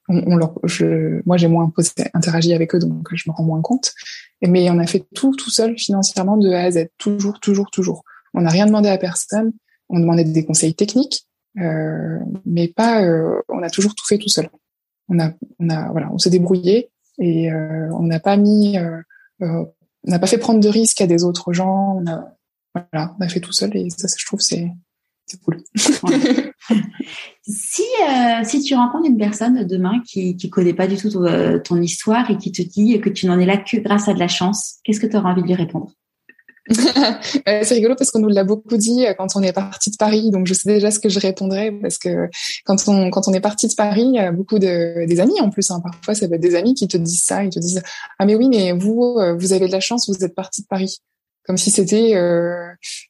on, 0.08 0.22
on 0.32 0.36
leur, 0.36 0.54
je, 0.62 1.20
moi, 1.26 1.36
j'ai 1.36 1.48
moins 1.48 1.70
interagi 2.14 2.54
avec 2.54 2.74
eux, 2.74 2.78
donc 2.78 3.08
je 3.12 3.28
me 3.28 3.34
rends 3.34 3.42
moins 3.42 3.60
compte. 3.60 3.92
Mais 4.40 4.70
on 4.70 4.78
a 4.78 4.86
fait 4.86 5.04
tout, 5.14 5.34
tout 5.36 5.50
seul, 5.50 5.76
financièrement, 5.76 6.36
de 6.36 6.50
A 6.50 6.62
à 6.62 6.70
Z. 6.70 6.88
Toujours, 6.96 7.40
toujours, 7.40 7.70
toujours. 7.70 8.04
On 8.32 8.42
n'a 8.42 8.50
rien 8.50 8.66
demandé 8.66 8.88
à 8.88 8.98
personne. 8.98 9.52
On 9.88 9.98
demandait 9.98 10.24
des 10.24 10.44
conseils 10.46 10.74
techniques, 10.74 11.26
euh, 11.58 12.18
mais 12.46 12.68
pas, 12.68 13.02
euh, 13.02 13.42
on 13.50 13.62
a 13.62 13.68
toujours 13.68 13.94
tout 13.94 14.06
fait 14.06 14.16
tout 14.16 14.30
seul. 14.30 14.48
On 15.08 15.18
a, 15.18 15.32
on 15.58 15.68
a, 15.68 15.90
voilà, 15.90 16.08
on 16.10 16.18
s'est 16.18 16.30
débrouillé 16.30 16.88
et 17.18 17.52
euh, 17.52 17.90
on 17.92 18.04
n'a 18.04 18.20
pas 18.20 18.38
mis, 18.38 18.78
euh, 18.78 18.82
euh, 18.82 19.02
on 19.40 19.66
n'a 20.04 20.18
pas 20.18 20.26
fait 20.26 20.38
prendre 20.38 20.60
de 20.60 20.68
risques 20.68 21.00
à 21.00 21.06
des 21.06 21.24
autres 21.24 21.52
gens. 21.52 21.98
On 22.00 22.06
a, 22.06 22.36
voilà, 22.74 23.14
on 23.18 23.24
a 23.24 23.28
fait 23.28 23.40
tout 23.40 23.52
seul 23.52 23.76
et 23.76 23.90
ça, 23.90 24.08
je 24.16 24.26
trouve, 24.26 24.40
c'est 24.40 24.70
cool. 25.44 25.62
si 27.42 27.82
euh, 27.82 28.44
si 28.44 28.62
tu 28.62 28.74
rencontres 28.74 29.08
une 29.08 29.16
personne 29.16 29.64
demain 29.66 30.00
qui 30.06 30.36
qui 30.36 30.50
connaît 30.50 30.74
pas 30.74 30.86
du 30.86 30.96
tout 30.96 31.10
ton, 31.10 31.24
euh, 31.24 31.58
ton 31.58 31.80
histoire 31.80 32.30
et 32.30 32.36
qui 32.36 32.52
te 32.52 32.62
dit 32.62 33.00
que 33.00 33.08
tu 33.08 33.26
n'en 33.26 33.38
es 33.38 33.46
là 33.46 33.56
que 33.56 33.78
grâce 33.78 34.08
à 34.08 34.14
de 34.14 34.18
la 34.18 34.28
chance, 34.28 34.78
qu'est-ce 34.84 35.00
que 35.00 35.06
tu 35.06 35.16
auras 35.16 35.32
envie 35.32 35.42
de 35.42 35.46
lui 35.46 35.54
répondre? 35.54 35.90
Euh, 35.90 35.92
c'est 37.46 37.74
rigolo 37.74 37.96
parce 37.96 38.12
qu'on 38.12 38.20
nous 38.20 38.28
l'a 38.28 38.44
beaucoup 38.44 38.76
dit 38.76 39.04
euh, 39.04 39.14
quand 39.14 39.34
on 39.34 39.42
est 39.42 39.52
parti 39.52 39.90
de 39.90 39.96
Paris, 39.96 40.30
donc 40.30 40.46
je 40.46 40.54
sais 40.54 40.72
déjà 40.72 40.92
ce 40.92 41.00
que 41.00 41.08
je 41.08 41.18
répondrai 41.18 41.72
parce 41.72 41.98
que 41.98 42.28
quand 42.64 42.76
on 42.86 43.10
quand 43.10 43.26
on 43.26 43.32
est 43.32 43.40
parti 43.40 43.66
de 43.66 43.74
Paris, 43.74 44.04
il 44.04 44.14
y 44.14 44.20
a 44.20 44.30
beaucoup 44.30 44.60
de 44.60 45.04
des 45.06 45.20
amis 45.20 45.40
en 45.40 45.50
plus. 45.50 45.70
Hein, 45.72 45.80
parfois, 45.82 46.14
ça 46.14 46.28
va 46.28 46.36
être 46.36 46.42
des 46.42 46.54
amis 46.54 46.74
qui 46.74 46.86
te 46.86 46.96
disent 46.96 47.24
ça, 47.24 47.42
ils 47.42 47.50
te 47.50 47.58
disent 47.58 47.82
ah 48.18 48.26
mais 48.26 48.36
oui 48.36 48.48
mais 48.48 48.72
vous 48.72 49.16
euh, 49.18 49.34
vous 49.34 49.52
avez 49.52 49.66
de 49.66 49.72
la 49.72 49.80
chance, 49.80 50.08
vous 50.08 50.24
êtes 50.24 50.36
parti 50.36 50.62
de 50.62 50.68
Paris, 50.68 50.98
comme 51.46 51.56
si 51.56 51.72
c'était 51.72 52.14
euh, 52.14 52.68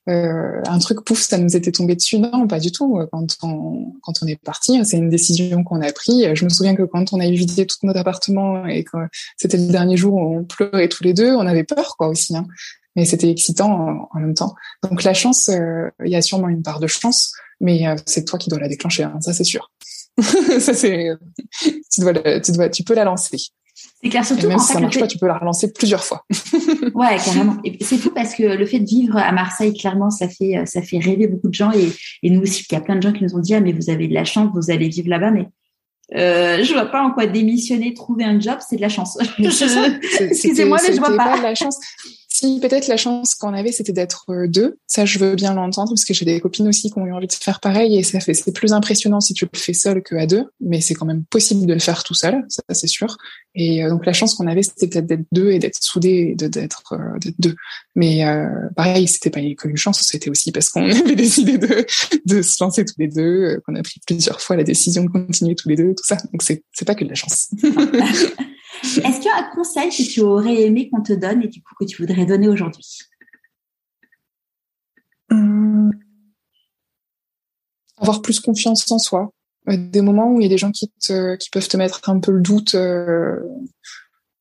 euh, 0.08 0.62
un 0.66 0.78
truc 0.78 1.04
pouf, 1.04 1.20
ça 1.20 1.36
nous 1.36 1.54
était 1.54 1.72
tombé 1.72 1.94
dessus. 1.94 2.18
Non, 2.18 2.46
pas 2.46 2.58
du 2.58 2.72
tout. 2.72 3.00
Quand 3.12 3.26
on 3.42 3.92
quand 4.00 4.14
on 4.22 4.26
est 4.28 4.42
parti, 4.42 4.82
c'est 4.86 4.96
une 4.96 5.10
décision 5.10 5.62
qu'on 5.62 5.82
a 5.82 5.92
prise. 5.92 6.30
Je 6.32 6.44
me 6.44 6.48
souviens 6.48 6.74
que 6.74 6.84
quand 6.84 7.12
on 7.12 7.20
a 7.20 7.28
visité 7.28 7.66
tout 7.66 7.76
notre 7.82 8.00
appartement 8.00 8.64
et 8.64 8.82
que 8.84 8.96
c'était 9.36 9.58
le 9.58 9.66
dernier 9.66 9.98
jour 9.98 10.14
où 10.14 10.38
on 10.38 10.44
pleurait 10.44 10.88
tous 10.88 11.04
les 11.04 11.12
deux, 11.12 11.32
on 11.32 11.46
avait 11.46 11.64
peur 11.64 11.96
quoi 11.98 12.08
aussi. 12.08 12.34
Hein 12.34 12.46
mais 12.97 13.05
c'était 13.05 13.31
excitant 13.31 14.09
en, 14.12 14.20
même 14.20 14.35
temps. 14.35 14.55
Donc 14.82 15.02
la 15.02 15.14
chance, 15.14 15.48
euh, 15.48 15.89
il 16.05 16.10
y 16.10 16.16
a 16.16 16.23
sûrement 16.23 16.48
une 16.48 16.62
part 16.62 16.81
de 16.81 16.86
chance, 16.86 17.32
mais 17.60 17.86
euh, 17.86 17.97
c'est 18.06 18.24
toi 18.24 18.39
qui 18.39 18.51
dois 18.51 18.59
la 18.59 18.69
déclencher, 18.69 19.05
hein, 19.05 19.19
ça 19.20 19.32
c'est 19.32 19.44
sûr. 19.44 19.70
ça 20.60 20.74
c'est, 20.74 21.09
tu 21.60 22.01
dois, 22.01 22.40
tu 22.40 22.52
dois, 22.52 22.69
tu 22.69 22.85
peux 22.85 22.94
la 22.94 23.05
lancer. 23.05 23.39
C'est 24.02 24.10
clair, 24.10 24.24
surtout 24.24 24.44
Et 24.44 24.48
même 24.48 24.59
si 24.59 24.73
ça 24.73 24.81
marche 24.81 24.98
pas, 24.98 25.06
tu 25.06 25.16
peux 25.16 25.27
la 25.27 25.39
relancer 25.39 25.73
plusieurs 25.73 26.05
fois. 26.05 26.27
ouais, 26.94 27.16
carrément. 27.24 27.56
C'est 27.81 27.97
fou 27.97 28.10
parce 28.14 28.35
que 28.35 28.43
le 28.43 28.66
fait 28.66 28.81
de 28.81 28.86
vivre 28.86 29.16
à 29.16 29.32
Marseille, 29.32 29.73
clairement, 29.73 30.10
ça 30.10 30.28
fait, 30.28 30.62
ça 30.66 30.82
fait 30.82 30.98
rêver 30.98 31.27
beaucoup 31.27 31.48
de 31.48 31.55
gens 31.55 31.73
et, 31.73 31.90
et 32.23 32.31
nous 32.31 32.43
aussi. 32.43 32.64
Il 32.70 32.74
y 32.74 32.77
a 32.77 32.81
plein 32.81 32.97
de 32.97 33.02
gens 33.02 33.12
qui 33.12 33.24
nous 33.24 33.35
ont 33.35 33.39
dit 33.39 33.55
ah 33.55 33.60
mais 33.60 33.73
vous 33.73 33.89
avez 33.89 34.09
de 34.09 34.14
la 34.14 34.24
chance, 34.24 34.51
vous 34.55 34.70
allez 34.70 34.89
vivre 34.89 35.09
là-bas, 35.09 35.31
mais 35.31 35.48
euh, 36.14 36.62
je 36.62 36.73
vois 36.73 36.86
pas 36.86 37.02
en 37.02 37.10
quoi 37.12 37.27
démissionner, 37.27 37.94
trouver 37.94 38.24
un 38.24 38.39
job, 38.39 38.59
c'est 38.69 38.77
de 38.77 38.82
la 38.82 38.90
chance. 38.90 39.16
Excusez-moi, 39.39 40.78
mais 40.89 40.94
je 40.94 40.98
vois 40.98 41.16
pas. 41.16 41.31
pas 41.31 41.39
de 41.39 41.43
la 41.43 41.55
chance 41.55 41.78
peut-être 42.60 42.89
la 42.89 42.97
chance 42.97 43.35
qu'on 43.35 43.55
avait, 43.55 43.73
c'était 43.73 43.93
d'être 43.93 44.27
euh, 44.31 44.48
deux. 44.48 44.78
Ça, 44.86 45.05
je 45.05 45.19
veux 45.19 45.35
bien 45.35 45.55
l'entendre 45.55 45.90
parce 45.90 46.05
que 46.05 46.14
j'ai 46.14 46.24
des 46.24 46.40
copines 46.40 46.69
aussi 46.69 46.90
qui 46.90 46.98
ont 46.98 47.06
eu 47.06 47.12
envie 47.12 47.27
de 47.27 47.32
faire 47.32 47.60
pareil 47.60 47.98
et 47.98 48.02
ça 48.02 48.20
fait, 48.20 48.35
c'est 48.35 48.52
plus 48.52 48.73
impressionnant 48.73 49.20
si 49.20 49.35
tu 49.35 49.47
le 49.51 49.59
fais 49.59 49.73
seul 49.73 50.02
que 50.02 50.14
à 50.14 50.27
deux, 50.27 50.44
mais 50.60 50.81
c'est 50.81 50.94
quand 50.94 51.06
même 51.06 51.24
possible 51.24 51.66
de 51.66 51.74
le 51.74 51.81
faire 51.81 52.05
tout 52.05 52.14
seul, 52.14 52.44
ça 52.48 52.62
c'est 52.73 52.86
sûr. 52.86 53.16
Et 53.55 53.85
euh, 53.85 53.90
donc 53.90 54.06
la 54.06 54.12
chance 54.12 54.35
qu'on 54.35 54.47
avait, 54.47 54.62
c'était 54.62 54.89
peut-être 54.89 55.06
d'être 55.06 55.27
deux 55.32 55.51
et 55.51 55.59
d'être 55.59 55.82
soudés, 55.82 56.35
et 56.40 56.48
d'être 56.48 56.93
euh, 56.93 57.19
deux. 57.39 57.55
Mais 57.94 58.27
euh, 58.27 58.47
pareil, 58.77 59.06
c'était 59.06 59.31
pas 59.31 59.40
que 59.40 59.69
une 59.69 59.77
chance, 59.77 60.01
c'était 60.02 60.31
aussi 60.31 60.52
parce 60.52 60.70
qu'on 60.70 60.89
avait 60.90 61.16
décidé 61.16 61.59
de, 61.59 61.86
de 62.24 62.43
se 62.43 62.62
lancer 62.62 62.85
tous 62.85 62.94
les 62.98 63.09
deux, 63.09 63.60
qu'on 63.66 63.74
a 63.74 63.82
pris 63.82 64.01
plusieurs 64.06 64.40
fois 64.40 64.56
la 64.56 64.64
décision 64.64 65.05
de 65.05 65.10
continuer 65.10 65.55
tous 65.55 65.69
les 65.69 65.77
deux, 65.77 65.94
tout 65.94 66.05
ça. 66.05 66.16
Donc 66.32 66.43
c'est 66.43 66.64
c'est 66.73 66.85
pas 66.85 66.94
que 66.94 67.05
de 67.05 67.10
la 67.10 67.14
chance. 67.14 67.51
Est-ce 69.04 69.20
qu'il 69.20 69.26
y 69.26 69.28
a 69.28 69.38
un 69.38 69.54
conseil 69.54 69.90
que 69.90 70.02
tu 70.02 70.20
aurais 70.20 70.62
aimé 70.62 70.90
qu'on 70.90 71.02
te 71.02 71.12
donne 71.12 71.42
et 71.42 71.48
du 71.48 71.62
coup 71.62 71.74
que 71.78 71.84
tu 71.84 72.02
voudrais 72.02 72.26
donner 72.26 72.48
aujourd'hui? 72.48 72.98
Hum. 75.30 75.92
Avoir 77.98 78.22
plus 78.22 78.40
confiance 78.40 78.90
en 78.90 78.98
soi. 78.98 79.30
Euh, 79.68 79.76
des 79.76 80.00
moments 80.00 80.32
où 80.32 80.40
il 80.40 80.42
y 80.42 80.46
a 80.46 80.48
des 80.48 80.59
gens 80.59 80.72
qui, 80.72 80.90
te, 81.00 81.36
qui 81.36 81.50
peuvent 81.50 81.68
te 81.68 81.76
mettre 81.76 82.09
un 82.09 82.18
peu 82.18 82.32
le 82.32 82.40
doute. 82.40 82.74
Euh, 82.74 83.38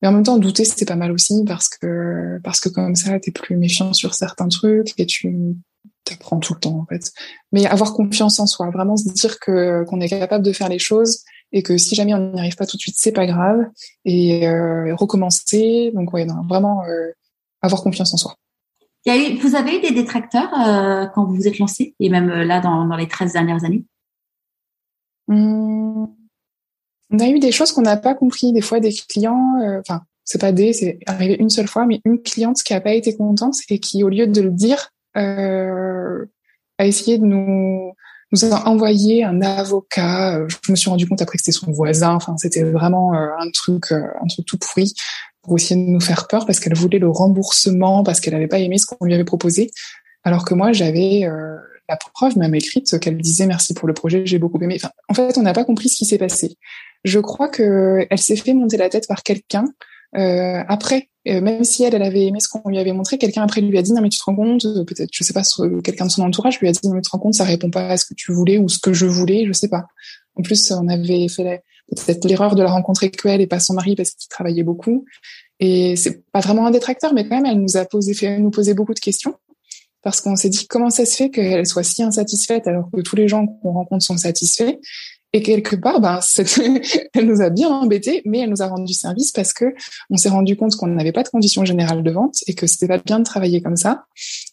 mais 0.00 0.08
en 0.08 0.12
même 0.12 0.24
temps, 0.24 0.36
douter, 0.38 0.64
c'était 0.64 0.84
pas 0.84 0.96
mal 0.96 1.12
aussi 1.12 1.44
parce 1.46 1.68
que, 1.68 2.40
parce 2.42 2.58
que 2.58 2.68
comme 2.68 2.96
ça, 2.96 3.20
t'es 3.20 3.30
plus 3.30 3.56
méfiant 3.56 3.92
sur 3.92 4.14
certains 4.14 4.48
trucs 4.48 4.98
et 4.98 5.06
tu 5.06 5.56
t'apprends 6.02 6.40
tout 6.40 6.54
le 6.54 6.60
temps, 6.60 6.80
en 6.80 6.86
fait. 6.86 7.12
Mais 7.52 7.66
avoir 7.66 7.92
confiance 7.92 8.40
en 8.40 8.46
soi, 8.46 8.70
vraiment 8.70 8.96
se 8.96 9.08
dire 9.12 9.38
qu'on 9.38 10.00
est 10.00 10.08
capable 10.08 10.44
de 10.44 10.52
faire 10.52 10.68
les 10.68 10.80
choses 10.80 11.22
et 11.52 11.62
que 11.62 11.76
si 11.76 11.94
jamais 11.94 12.14
on 12.14 12.32
n'y 12.32 12.40
arrive 12.40 12.56
pas 12.56 12.66
tout 12.66 12.76
de 12.76 12.80
suite, 12.82 12.96
c'est 12.98 13.12
pas 13.12 13.26
grave 13.26 13.66
et 14.04 14.48
euh, 14.48 14.94
recommencer. 14.94 15.92
Donc 15.94 16.12
ouais, 16.12 16.24
non, 16.24 16.42
vraiment 16.48 16.84
euh, 16.84 17.10
avoir 17.60 17.82
confiance 17.82 18.12
en 18.14 18.16
soi. 18.16 18.36
Il 19.04 19.12
y 19.12 19.16
a 19.16 19.30
eu, 19.30 19.36
vous 19.38 19.56
avez 19.56 19.78
eu 19.78 19.80
des 19.80 19.90
détracteurs 19.90 20.52
euh, 20.58 21.06
quand 21.14 21.24
vous 21.24 21.34
vous 21.34 21.48
êtes 21.48 21.58
lancé 21.58 21.94
et 21.98 22.08
même 22.08 22.30
euh, 22.30 22.44
là 22.44 22.60
dans, 22.60 22.86
dans 22.86 22.96
les 22.96 23.08
13 23.08 23.32
dernières 23.32 23.64
années? 23.64 23.84
Hum, 25.28 26.08
On 27.10 27.18
a 27.18 27.28
eu 27.28 27.38
des 27.38 27.52
choses 27.52 27.72
qu'on 27.72 27.82
n'a 27.82 27.96
pas 27.96 28.14
compris, 28.14 28.52
des 28.52 28.60
fois 28.60 28.80
des 28.80 28.92
clients, 28.92 29.60
euh, 29.60 29.80
enfin 29.80 30.02
c'est 30.24 30.40
pas 30.40 30.52
des, 30.52 30.72
c'est 30.72 31.00
arrivé 31.06 31.36
une 31.38 31.50
seule 31.50 31.66
fois, 31.66 31.84
mais 31.84 32.00
une 32.04 32.22
cliente 32.22 32.62
qui 32.62 32.74
a 32.74 32.80
pas 32.80 32.94
été 32.94 33.16
contente 33.16 33.56
et 33.68 33.80
qui, 33.80 34.04
au 34.04 34.08
lieu 34.08 34.28
de 34.28 34.40
le 34.40 34.50
dire, 34.50 34.90
euh, 35.16 36.24
a 36.78 36.86
essayé 36.86 37.18
de 37.18 37.24
nous 37.24 37.92
nous 38.32 38.44
a 38.44 38.68
envoyé 38.68 39.24
un 39.24 39.40
avocat. 39.42 40.38
Euh, 40.38 40.48
je 40.64 40.72
me 40.72 40.76
suis 40.76 40.90
rendu 40.90 41.06
compte 41.06 41.22
après 41.22 41.38
que 41.38 41.44
c'était 41.44 41.56
son 41.56 41.70
voisin. 41.70 42.14
Enfin, 42.14 42.36
c'était 42.38 42.62
vraiment 42.62 43.14
euh, 43.14 43.28
un 43.38 43.50
truc, 43.50 43.92
euh, 43.92 44.02
un 44.22 44.26
truc 44.26 44.46
tout 44.46 44.58
pourri 44.58 44.94
pour 45.42 45.56
essayer 45.56 45.84
de 45.84 45.88
nous 45.88 46.00
faire 46.00 46.28
peur 46.28 46.46
parce 46.46 46.60
qu'elle 46.60 46.74
voulait 46.74 46.98
le 46.98 47.08
remboursement 47.08 48.02
parce 48.02 48.20
qu'elle 48.20 48.34
n'avait 48.34 48.48
pas 48.48 48.58
aimé 48.58 48.78
ce 48.78 48.86
qu'on 48.86 49.04
lui 49.04 49.14
avait 49.14 49.24
proposé. 49.24 49.70
Alors 50.24 50.44
que 50.44 50.54
moi, 50.54 50.72
j'avais 50.72 51.26
la 51.88 51.96
preuve 51.96 52.38
même 52.38 52.54
écrite 52.54 53.00
qu'elle 53.00 53.18
disait 53.18 53.46
merci 53.46 53.74
pour 53.74 53.88
le 53.88 53.94
projet, 53.94 54.24
j'ai 54.24 54.38
beaucoup 54.38 54.62
aimé. 54.62 54.76
Enfin, 54.76 54.92
en 55.08 55.14
fait, 55.14 55.36
on 55.36 55.42
n'a 55.42 55.52
pas 55.52 55.64
compris 55.64 55.88
ce 55.88 55.96
qui 55.96 56.04
s'est 56.04 56.16
passé. 56.16 56.56
Je 57.02 57.18
crois 57.18 57.48
que 57.48 58.06
elle 58.08 58.18
s'est 58.18 58.36
fait 58.36 58.54
monter 58.54 58.76
la 58.76 58.88
tête 58.88 59.08
par 59.08 59.24
quelqu'un 59.24 59.64
euh, 59.64 59.91
après, 60.14 61.08
euh, 61.28 61.40
même 61.40 61.62
si 61.62 61.84
elle, 61.84 61.94
elle 61.94 62.02
avait 62.02 62.26
aimé 62.26 62.40
ce 62.40 62.48
qu'on 62.48 62.68
lui 62.68 62.78
avait 62.78 62.92
montré, 62.92 63.16
quelqu'un 63.16 63.42
après 63.42 63.60
lui 63.60 63.78
a 63.78 63.82
dit 63.82 63.92
non 63.92 64.02
mais 64.02 64.08
tu 64.08 64.18
te 64.18 64.24
rends 64.24 64.34
compte, 64.34 64.64
euh, 64.64 64.84
peut-être, 64.84 65.10
je 65.12 65.22
sais 65.22 65.32
pas, 65.32 65.42
quelqu'un 65.84 66.06
de 66.06 66.10
son 66.10 66.22
entourage 66.22 66.58
lui 66.58 66.68
a 66.68 66.72
dit 66.72 66.80
non 66.84 66.94
mais 66.94 67.00
tu 67.00 67.10
te 67.10 67.10
rends 67.10 67.20
compte, 67.20 67.34
ça 67.34 67.44
répond 67.44 67.70
pas 67.70 67.86
à 67.86 67.96
ce 67.96 68.04
que 68.04 68.14
tu 68.14 68.32
voulais 68.32 68.58
ou 68.58 68.68
ce 68.68 68.78
que 68.78 68.92
je 68.92 69.06
voulais, 69.06 69.46
je 69.46 69.52
sais 69.52 69.68
pas. 69.68 69.84
En 70.34 70.42
plus, 70.42 70.72
on 70.72 70.88
avait 70.88 71.28
fait 71.28 71.62
peut-être 71.94 72.24
l'erreur 72.24 72.56
de 72.56 72.62
la 72.62 72.70
rencontrer 72.70 73.10
que 73.10 73.28
elle 73.28 73.40
et 73.40 73.46
pas 73.46 73.60
son 73.60 73.74
mari 73.74 73.94
parce 73.94 74.10
qu'il 74.10 74.28
travaillait 74.28 74.64
beaucoup. 74.64 75.04
Et 75.60 75.94
c'est 75.94 76.24
pas 76.32 76.40
vraiment 76.40 76.66
un 76.66 76.70
détracteur, 76.72 77.14
mais 77.14 77.28
quand 77.28 77.36
même, 77.36 77.46
elle 77.46 77.60
nous 77.60 77.76
a 77.76 77.84
posé, 77.84 78.14
fait 78.14 78.38
nous 78.38 78.50
poser 78.50 78.74
beaucoup 78.74 78.94
de 78.94 79.00
questions 79.00 79.36
parce 80.02 80.20
qu'on 80.20 80.34
s'est 80.34 80.48
dit 80.48 80.66
comment 80.66 80.90
ça 80.90 81.06
se 81.06 81.14
fait 81.14 81.30
qu'elle 81.30 81.66
soit 81.66 81.84
si 81.84 82.02
insatisfaite 82.02 82.66
alors 82.66 82.90
que 82.92 83.00
tous 83.00 83.14
les 83.14 83.28
gens 83.28 83.46
qu'on 83.46 83.72
rencontre 83.72 84.04
sont 84.04 84.16
satisfaits? 84.16 84.76
Et 85.34 85.42
quelque 85.42 85.76
part, 85.76 86.00
ben, 86.00 86.20
elle 87.14 87.26
nous 87.26 87.40
a 87.40 87.48
bien 87.48 87.68
embêtés, 87.68 88.22
mais 88.26 88.40
elle 88.40 88.50
nous 88.50 88.62
a 88.62 88.66
rendu 88.66 88.92
service 88.92 89.32
parce 89.32 89.54
que 89.54 89.74
on 90.10 90.16
s'est 90.16 90.28
rendu 90.28 90.56
compte 90.56 90.76
qu'on 90.76 90.88
n'avait 90.88 91.12
pas 91.12 91.22
de 91.22 91.28
conditions 91.28 91.64
générales 91.64 92.02
de 92.02 92.10
vente 92.10 92.36
et 92.46 92.54
que 92.54 92.66
c'était 92.66 92.88
pas 92.88 92.98
bien 92.98 93.18
de 93.18 93.24
travailler 93.24 93.62
comme 93.62 93.76
ça. 93.76 94.04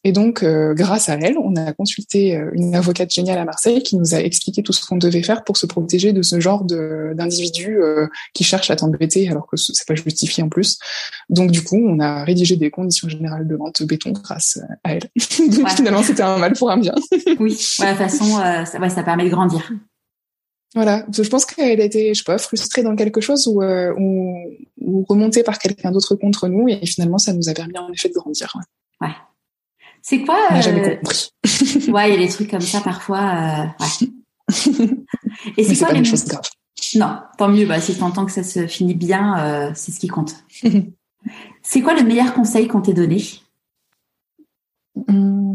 Et 0.06 0.14
donc, 0.14 0.42
euh, 0.42 0.74
grâce 0.74 1.10
à 1.10 1.16
elle, 1.16 1.38
on 1.38 1.56
a 1.58 1.74
consulté 1.74 2.38
euh, 2.38 2.50
une 2.54 2.76
avocate 2.76 3.14
géniale 3.14 3.40
à 3.40 3.46
Marseille 3.46 3.84
qui 3.84 3.98
nous 3.98 4.16
a 4.16 4.20
expliqué 4.20 4.64
tout 4.64 4.72
ce 4.72 4.86
qu'on 4.86 4.96
devait 4.96 5.22
faire 5.22 5.44
pour 5.44 5.58
se 5.58 5.66
protéger 5.66 6.14
de 6.14 6.22
ce 6.22 6.40
genre 6.40 6.64
d'individus 6.64 7.78
euh, 7.82 8.08
qui 8.34 8.46
cherchent 8.46 8.72
à 8.72 8.78
t'embêter 8.78 9.28
alors 9.30 9.48
que 9.48 9.58
c'est 9.58 9.86
pas 9.86 9.96
justifié 9.96 10.44
en 10.44 10.50
plus. 10.50 10.80
Donc, 11.30 11.52
du 11.52 11.62
coup, 11.62 11.78
on 11.78 12.00
a 12.00 12.24
rédigé 12.24 12.56
des 12.56 12.72
conditions 12.72 13.10
générales 13.10 13.48
de 13.48 13.56
vente 13.56 13.84
béton 13.84 14.12
grâce 14.12 14.60
à 14.86 14.94
elle. 14.94 15.10
donc, 15.50 15.70
finalement, 15.72 16.04
c'était 16.04 16.24
un 16.24 16.38
mal 16.38 16.54
pour 16.54 16.72
un 16.72 16.78
bien. 16.78 16.96
oui, 17.40 17.52
de 17.52 17.86
toute 17.86 17.98
façon, 17.98 18.26
ça, 18.26 18.80
ouais, 18.80 18.90
ça 18.90 19.04
permet 19.04 19.26
de 19.26 19.30
grandir. 19.30 19.70
Voilà, 20.76 21.04
je 21.12 21.28
pense 21.28 21.46
qu'elle 21.46 21.82
a 21.82 21.84
été, 21.84 22.14
je 22.14 22.20
sais 22.20 22.24
pas, 22.24 22.38
frustrée 22.38 22.84
dans 22.84 22.96
quelque 22.96 23.22
chose 23.22 23.48
ou, 23.48 23.62
euh, 23.64 23.92
ou, 23.98 24.36
ou 24.80 25.04
remontée 25.10 25.42
par 25.42 25.58
quelqu'un 25.58 25.92
d'autre 25.92 26.16
contre 26.16 26.48
nous 26.48 26.68
et 26.68 26.86
finalement 26.86 27.18
ça 27.18 27.34
nous 27.34 27.50
a 27.50 27.54
permis 27.54 27.78
en 27.78 27.92
effet 27.92 28.10
de 28.10 28.14
grandir. 28.14 28.56
Ouais. 29.02 29.10
C'est 30.02 30.22
quoi 30.22 30.38
n'a 30.52 30.62
jamais 30.62 30.98
compris. 30.98 31.32
ouais, 31.92 32.10
il 32.10 32.14
y 32.14 32.24
a 32.24 32.26
des 32.26 32.30
trucs 32.30 32.52
comme 32.52 32.62
ça 32.62 32.82
parfois. 32.82 33.20
Euh, 33.20 33.84
ouais. 33.84 34.96
Et 35.58 35.64
c'est 35.64 35.76
quoi 35.78 35.88
pas 35.88 35.94
les 35.94 36.06
choses 36.06 36.26
graves. 36.26 36.50
Non, 36.96 37.18
tant 37.38 37.50
mieux. 37.50 37.66
Bah, 37.66 37.82
si 37.82 37.96
tu 37.96 38.04
entends 38.04 38.26
que 38.26 38.32
ça 38.32 38.44
se 38.44 38.68
finit 38.68 38.96
bien, 38.96 39.38
euh, 39.40 39.72
c'est 39.76 39.92
ce 39.92 40.00
qui 40.00 40.08
compte. 40.08 40.36
c'est 41.62 41.82
quoi 41.82 41.94
le 41.96 42.04
meilleur 42.04 42.34
conseil 42.34 42.68
qu'on 42.68 42.82
t'ait 42.82 42.94
donné? 42.94 43.24
Hum. 45.08 45.49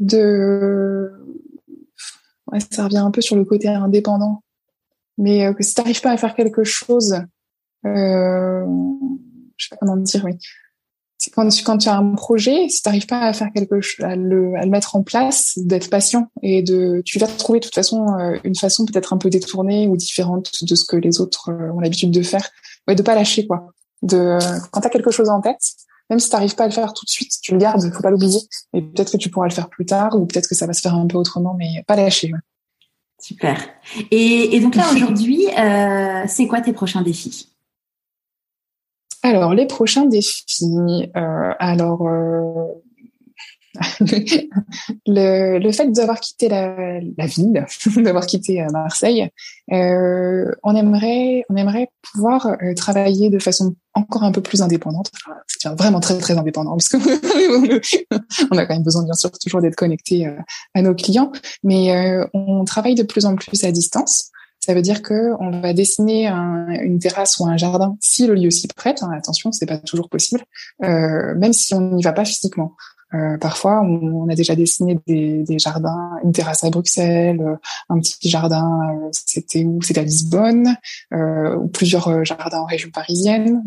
De 0.00 1.10
ouais, 2.50 2.58
ça 2.70 2.84
revient 2.84 2.98
un 2.98 3.10
peu 3.10 3.20
sur 3.20 3.36
le 3.36 3.44
côté 3.44 3.68
indépendant. 3.68 4.42
Mais 5.18 5.46
euh, 5.46 5.52
que 5.52 5.62
si 5.62 5.74
t'arrives 5.74 6.00
pas 6.00 6.10
à 6.10 6.16
faire 6.16 6.34
quelque 6.34 6.64
chose, 6.64 7.14
euh, 7.86 8.64
je 9.56 9.66
sais 9.66 9.70
pas 9.70 9.76
comment 9.80 9.96
dire, 9.96 10.24
oui. 10.24 10.32
C'est 11.18 11.32
quand, 11.34 11.76
tu 11.76 11.88
as 11.90 11.96
un 11.96 12.14
projet, 12.14 12.70
si 12.70 12.80
t'arrives 12.80 13.04
pas 13.04 13.20
à 13.20 13.34
faire 13.34 13.52
quelque 13.54 13.82
chose, 13.82 14.02
à 14.02 14.16
le, 14.16 14.54
à 14.54 14.64
le 14.64 14.70
mettre 14.70 14.96
en 14.96 15.02
place, 15.02 15.52
d'être 15.58 15.90
patient 15.90 16.30
et 16.42 16.62
de, 16.62 17.02
tu 17.04 17.18
vas 17.18 17.26
trouver 17.26 17.60
de 17.60 17.64
toute 17.64 17.74
façon 17.74 18.06
euh, 18.18 18.38
une 18.42 18.54
façon 18.54 18.86
peut-être 18.86 19.12
un 19.12 19.18
peu 19.18 19.28
détournée 19.28 19.86
ou 19.86 19.98
différente 19.98 20.50
de 20.62 20.74
ce 20.74 20.82
que 20.86 20.96
les 20.96 21.20
autres 21.20 21.50
euh, 21.50 21.72
ont 21.72 21.80
l'habitude 21.80 22.10
de 22.10 22.22
faire. 22.22 22.48
Ouais, 22.88 22.94
de 22.94 23.02
pas 23.02 23.14
lâcher 23.14 23.46
quoi. 23.46 23.74
De, 24.00 24.38
quand 24.70 24.80
t'as 24.80 24.88
quelque 24.88 25.10
chose 25.10 25.28
en 25.28 25.42
tête, 25.42 25.60
même 26.10 26.18
si 26.18 26.28
tu 26.28 26.34
n'arrives 26.34 26.54
pas 26.54 26.64
à 26.64 26.66
le 26.66 26.72
faire 26.72 26.92
tout 26.92 27.04
de 27.04 27.10
suite, 27.10 27.32
tu 27.40 27.52
le 27.52 27.58
gardes, 27.58 27.82
il 27.84 27.92
faut 27.92 28.02
pas 28.02 28.10
l'oublier. 28.10 28.40
Et 28.74 28.82
peut-être 28.82 29.12
que 29.12 29.16
tu 29.16 29.30
pourras 29.30 29.46
le 29.46 29.54
faire 29.54 29.70
plus 29.70 29.86
tard, 29.86 30.16
ou 30.16 30.26
peut-être 30.26 30.48
que 30.48 30.54
ça 30.54 30.66
va 30.66 30.72
se 30.72 30.80
faire 30.80 30.94
un 30.94 31.06
peu 31.06 31.16
autrement, 31.16 31.54
mais 31.56 31.84
pas 31.86 31.96
lâcher. 31.96 32.32
Super. 33.20 33.58
Et, 34.10 34.60
donc 34.60 34.74
là, 34.74 34.84
aujourd'hui, 34.92 35.46
euh, 35.58 36.24
c'est 36.26 36.46
quoi 36.46 36.60
tes 36.60 36.72
prochains 36.72 37.02
défis? 37.02 37.50
Alors, 39.22 39.54
les 39.54 39.66
prochains 39.66 40.06
défis, 40.06 41.10
euh, 41.14 41.52
alors 41.58 42.08
euh, 42.08 42.68
le, 45.06 45.58
le 45.58 45.72
fait 45.72 45.92
d'avoir 45.92 46.20
quitté 46.20 46.48
la, 46.48 47.00
la 47.18 47.26
ville, 47.26 47.66
d'avoir 47.96 48.24
quitté 48.24 48.64
Marseille, 48.72 49.28
euh, 49.72 50.50
on 50.62 50.74
aimerait, 50.74 51.44
on 51.50 51.56
aimerait 51.56 51.90
pouvoir 52.12 52.56
travailler 52.76 53.28
de 53.28 53.38
façon 53.38 53.74
encore 54.00 54.24
un 54.24 54.32
peu 54.32 54.40
plus 54.40 54.62
indépendante, 54.62 55.10
enfin, 55.24 55.74
vraiment 55.74 56.00
très 56.00 56.18
très 56.18 56.36
indépendant, 56.36 56.76
parce 56.76 56.88
que 56.88 56.96
on 58.50 58.58
a 58.58 58.66
quand 58.66 58.74
même 58.74 58.82
besoin 58.82 59.04
bien 59.04 59.14
sûr 59.14 59.30
toujours 59.30 59.60
d'être 59.60 59.76
connecté 59.76 60.26
euh, 60.26 60.36
à 60.74 60.82
nos 60.82 60.94
clients, 60.94 61.32
mais 61.62 61.92
on 62.34 62.64
travaille 62.64 62.94
de 62.94 63.02
plus 63.02 63.26
en 63.26 63.36
plus 63.36 63.64
à 63.64 63.72
distance. 63.72 64.30
Ça 64.60 64.74
veut 64.74 64.82
dire 64.82 65.00
que 65.00 65.32
on 65.40 65.60
va 65.60 65.72
dessiner 65.72 66.26
un, 66.26 66.68
une 66.68 66.98
terrasse 66.98 67.38
ou 67.38 67.46
un 67.46 67.56
jardin 67.56 67.96
si 68.00 68.26
le 68.26 68.34
lieu 68.34 68.50
s'y 68.50 68.68
prête. 68.68 69.02
Hein, 69.02 69.10
attention, 69.16 69.52
c'est 69.52 69.66
pas 69.66 69.78
toujours 69.78 70.10
possible, 70.10 70.42
euh, 70.84 71.34
même 71.36 71.54
si 71.54 71.74
on 71.74 71.80
n'y 71.94 72.02
va 72.02 72.12
pas 72.12 72.26
physiquement. 72.26 72.76
Euh, 73.14 73.36
parfois, 73.38 73.80
on, 73.80 74.28
a 74.28 74.34
déjà 74.34 74.54
dessiné 74.54 74.98
des, 75.06 75.42
des, 75.42 75.58
jardins, 75.58 76.16
une 76.22 76.32
terrasse 76.32 76.62
à 76.64 76.70
Bruxelles, 76.70 77.40
euh, 77.40 77.56
un 77.88 77.98
petit 77.98 78.28
jardin, 78.28 78.80
euh, 78.94 79.08
c'était 79.12 79.64
où? 79.64 79.82
C'était 79.82 80.00
à 80.00 80.04
Lisbonne, 80.04 80.76
ou 81.12 81.68
plusieurs 81.68 82.24
jardins 82.24 82.60
en 82.60 82.66
région 82.66 82.90
parisienne 82.90 83.62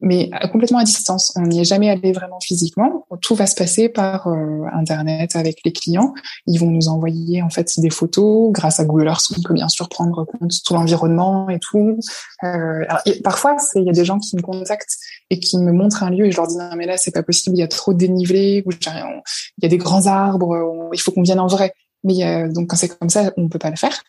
mais 0.00 0.30
euh, 0.34 0.48
complètement 0.48 0.78
à 0.78 0.84
distance. 0.84 1.32
On 1.36 1.42
n'y 1.42 1.60
est 1.60 1.64
jamais 1.64 1.90
allé 1.90 2.12
vraiment 2.12 2.40
physiquement. 2.40 3.06
Tout 3.22 3.34
va 3.34 3.46
se 3.46 3.54
passer 3.54 3.88
par 3.88 4.26
euh, 4.28 4.64
Internet 4.72 5.36
avec 5.36 5.58
les 5.64 5.72
clients. 5.72 6.14
Ils 6.46 6.58
vont 6.58 6.70
nous 6.70 6.88
envoyer 6.88 7.42
en 7.42 7.50
fait 7.50 7.72
des 7.78 7.90
photos. 7.90 8.52
Grâce 8.52 8.80
à 8.80 8.84
Google 8.84 9.06
Earth, 9.06 9.26
on 9.36 9.42
peut 9.42 9.54
bien 9.54 9.68
sûr 9.68 9.88
prendre 9.88 10.24
compte 10.24 10.50
de 10.50 10.56
tout 10.64 10.74
l'environnement 10.74 11.48
et 11.48 11.58
tout. 11.58 11.98
Euh, 12.42 12.84
parfois, 13.22 13.56
il 13.76 13.84
y 13.84 13.90
a 13.90 13.92
des 13.92 14.04
gens 14.04 14.18
qui 14.18 14.36
me 14.36 14.42
contactent 14.42 14.96
et 15.30 15.38
qui 15.38 15.58
me 15.58 15.72
montrent 15.72 16.02
un 16.02 16.10
lieu 16.10 16.26
et 16.26 16.30
je 16.30 16.36
leur 16.36 16.46
dis 16.46 16.56
non 16.56 16.76
mais 16.76 16.84
là 16.84 16.98
c'est 16.98 17.10
pas 17.10 17.22
possible, 17.22 17.56
il 17.56 17.60
y 17.60 17.62
a 17.62 17.68
trop 17.68 17.94
de 17.94 17.98
dénivelé, 17.98 18.62
il 18.66 19.62
y 19.62 19.66
a 19.66 19.68
des 19.68 19.78
grands 19.78 20.06
arbres, 20.06 20.90
il 20.92 21.00
faut 21.00 21.12
qu'on 21.12 21.22
vienne 21.22 21.40
en 21.40 21.46
vrai. 21.46 21.72
Mais 22.02 22.46
donc 22.50 22.68
quand 22.68 22.76
c'est 22.76 22.88
comme 22.88 23.08
ça, 23.08 23.32
on 23.38 23.48
peut 23.48 23.58
pas 23.58 23.70
le 23.70 23.76
faire. 23.76 24.02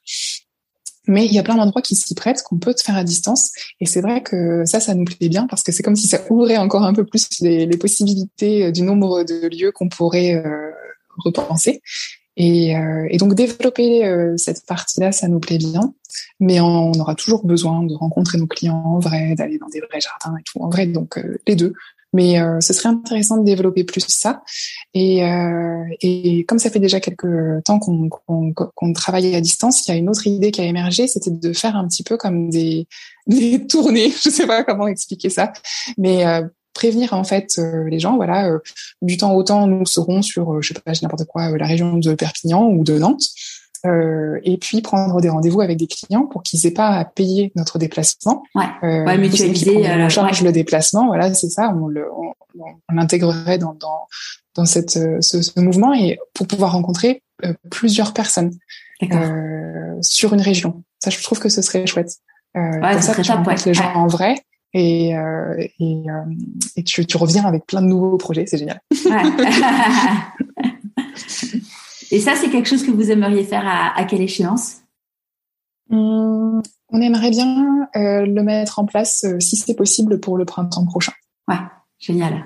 Mais 1.08 1.26
il 1.26 1.34
y 1.34 1.40
a 1.40 1.44
plein 1.44 1.56
d'endroits 1.56 1.82
qui 1.82 1.96
s'y 1.96 2.16
prêtent, 2.16 2.44
qu'on 2.44 2.58
peut 2.58 2.74
te 2.74 2.82
faire 2.82 2.96
à 2.96 3.04
distance. 3.04 3.52
Et 3.80 3.86
c'est 3.86 4.02
vrai 4.02 4.22
que 4.24 4.66
ça, 4.66 4.80
ça 4.80 4.94
nous 4.94 5.06
plaît 5.06 5.30
bien 5.30 5.48
parce 5.48 5.64
que 5.64 5.72
c'est 5.72 5.84
comme 5.84 5.96
si 5.96 6.08
ça 6.08 6.22
ouvrait 6.30 6.58
encore 6.58 6.84
un 6.84 6.94
peu 6.94 7.06
plus 7.06 7.28
les, 7.42 7.68
possibilités 7.78 8.72
du 8.72 8.82
nombre 8.82 9.24
de 9.24 9.48
lieux 9.48 9.72
qu'on 9.72 9.90
pourrait 9.90 10.36
euh, 10.36 10.72
repenser. 11.18 11.82
Et, 12.38 12.76
euh, 12.76 13.08
et, 13.10 13.18
donc 13.18 13.34
développer 13.34 14.06
euh, 14.06 14.36
cette 14.38 14.66
partie-là, 14.66 15.12
ça 15.12 15.28
nous 15.28 15.40
plaît 15.40 15.58
bien. 15.58 15.94
Mais 16.40 16.60
on 16.60 16.92
aura 16.94 17.16
toujours 17.16 17.46
besoin 17.46 17.84
de 17.84 17.94
rencontrer 17.94 18.38
nos 18.38 18.48
clients 18.48 18.82
en 18.86 19.00
vrai, 19.00 19.36
d'aller 19.36 19.58
dans 19.58 19.70
des 19.70 19.82
vrais 19.82 20.02
jardins 20.02 20.38
et 20.38 20.44
tout 20.44 20.62
en 20.62 20.70
vrai. 20.70 20.88
Donc 20.88 21.20
les 21.48 21.56
deux. 21.56 21.74
Mais 22.16 22.40
euh, 22.40 22.62
ce 22.62 22.72
serait 22.72 22.88
intéressant 22.88 23.38
de 23.38 23.44
développer 23.44 23.84
plus 23.84 24.06
ça. 24.08 24.42
Et, 24.94 25.26
euh, 25.26 25.84
et 26.02 26.46
comme 26.46 26.60
ça 26.60 26.70
fait 26.70 26.80
déjà 26.80 27.02
quelques 27.02 27.64
temps 27.66 27.78
qu'on 27.78 28.10
qu'on 28.10 28.94
travaille 28.94 29.36
à 29.36 29.42
distance, 29.42 29.86
il 29.86 29.92
y 29.92 29.94
a 29.94 29.98
une 29.98 30.10
autre 30.10 30.26
idée 30.26 30.52
qui 30.52 30.62
a 30.62 30.64
émergé, 30.64 31.08
c'était 31.08 31.30
de 31.30 31.52
faire 31.52 31.76
un 31.76 31.86
petit 31.88 32.04
peu 32.04 32.16
comme 32.16 32.50
des, 32.50 32.88
des 33.28 33.68
tournées. 33.68 34.12
Je 34.24 34.30
sais 34.30 34.48
pas 34.48 34.64
comment 34.64 34.88
expliquer 34.88 35.30
ça, 35.30 35.52
mais 35.98 36.26
euh, 36.26 36.44
prévenir 36.74 37.14
en 37.14 37.24
fait 37.24 37.58
les 37.88 38.00
gens 38.00 38.18
voilà 38.18 38.50
du 39.02 39.16
temps 39.16 39.34
au 39.34 39.44
temps 39.44 39.66
nous 39.66 39.86
serons 39.86 40.22
sur 40.22 40.62
je 40.62 40.74
sais 40.74 40.80
pas 40.82 40.92
n'importe 41.02 41.24
quoi 41.24 41.58
la 41.58 41.66
région 41.66 41.98
de 41.98 42.14
Perpignan 42.16 42.66
ou 42.66 42.84
de 42.84 43.00
Nantes 43.00 43.24
euh, 43.86 44.40
et 44.44 44.58
puis 44.58 44.82
prendre 44.82 45.22
des 45.22 45.30
rendez-vous 45.30 45.62
avec 45.62 45.78
des 45.78 45.88
clients 45.88 46.26
pour 46.26 46.44
qu'ils 46.44 46.66
aient 46.66 46.72
pas 46.72 46.90
à 46.90 47.06
payer 47.06 47.52
notre 47.56 47.78
déplacement. 47.78 48.44
Ouais, 48.56 48.66
euh, 48.84 49.06
ouais 49.06 49.18
mutualiser. 49.18 49.86
On 49.88 50.10
charge 50.10 50.42
le 50.42 50.52
déplacement, 50.52 51.08
voilà, 51.08 51.34
c'est 51.34 51.50
ça. 51.50 51.74
On 51.76 51.88
le, 51.88 52.06
on, 52.12 52.34
on 52.90 52.94
l'intégrerait 52.94 53.58
dans, 53.58 53.74
dans, 53.74 54.08
dans 54.56 54.66
cette, 54.66 54.98
euh, 54.98 55.18
ce, 55.22 55.42
ce, 55.42 55.60
mouvement 55.60 55.94
et 55.94 56.18
pour 56.34 56.48
pouvoir 56.48 56.72
rencontrer 56.72 57.22
euh, 57.44 57.54
plusieurs 57.70 58.14
personnes 58.14 58.52
euh, 59.04 59.98
sur 60.02 60.34
une 60.34 60.42
région. 60.42 60.84
Ça, 61.00 61.10
je 61.10 61.22
trouve 61.22 61.40
que 61.40 61.50
ce 61.50 61.62
serait 61.62 61.86
chouette. 61.86 62.18
Euh, 62.56 62.80
ouais, 62.80 62.94
comme 62.94 63.02
ça, 63.02 63.22
tu 63.22 63.32
rencontres 63.32 63.68
les 63.68 63.74
gens 63.74 63.94
en 63.94 64.08
vrai 64.08 64.36
et, 64.74 65.16
euh, 65.16 65.56
et, 65.80 66.04
et 66.76 66.84
tu, 66.84 67.06
tu, 67.06 67.18
reviens 67.18 67.46
avec 67.46 67.66
plein 67.66 67.82
de 67.82 67.88
nouveaux 67.88 68.18
projets, 68.18 68.46
c'est 68.46 68.58
génial. 68.58 68.82
Ouais. 69.06 69.12
Et 72.12 72.20
ça, 72.20 72.36
c'est 72.36 72.50
quelque 72.50 72.68
chose 72.68 72.84
que 72.84 72.92
vous 72.92 73.12
aimeriez 73.12 73.44
faire 73.44 73.66
à, 73.66 73.98
à 73.98 74.06
quelle 74.06 74.22
échéance? 74.22 74.78
Hum, 75.90 76.62
On 76.90 77.02
aimerait 77.02 77.32
bien 77.32 77.88
le 77.96 78.42
mettre 78.42 78.80
en 78.80 78.86
place, 78.86 79.26
si 79.40 79.56
c'est 79.56 79.76
possible, 79.76 80.20
pour 80.20 80.38
le 80.38 80.46
printemps 80.46 80.86
prochain. 80.86 81.14
Ouais, 81.48 81.58
génial 82.00 82.46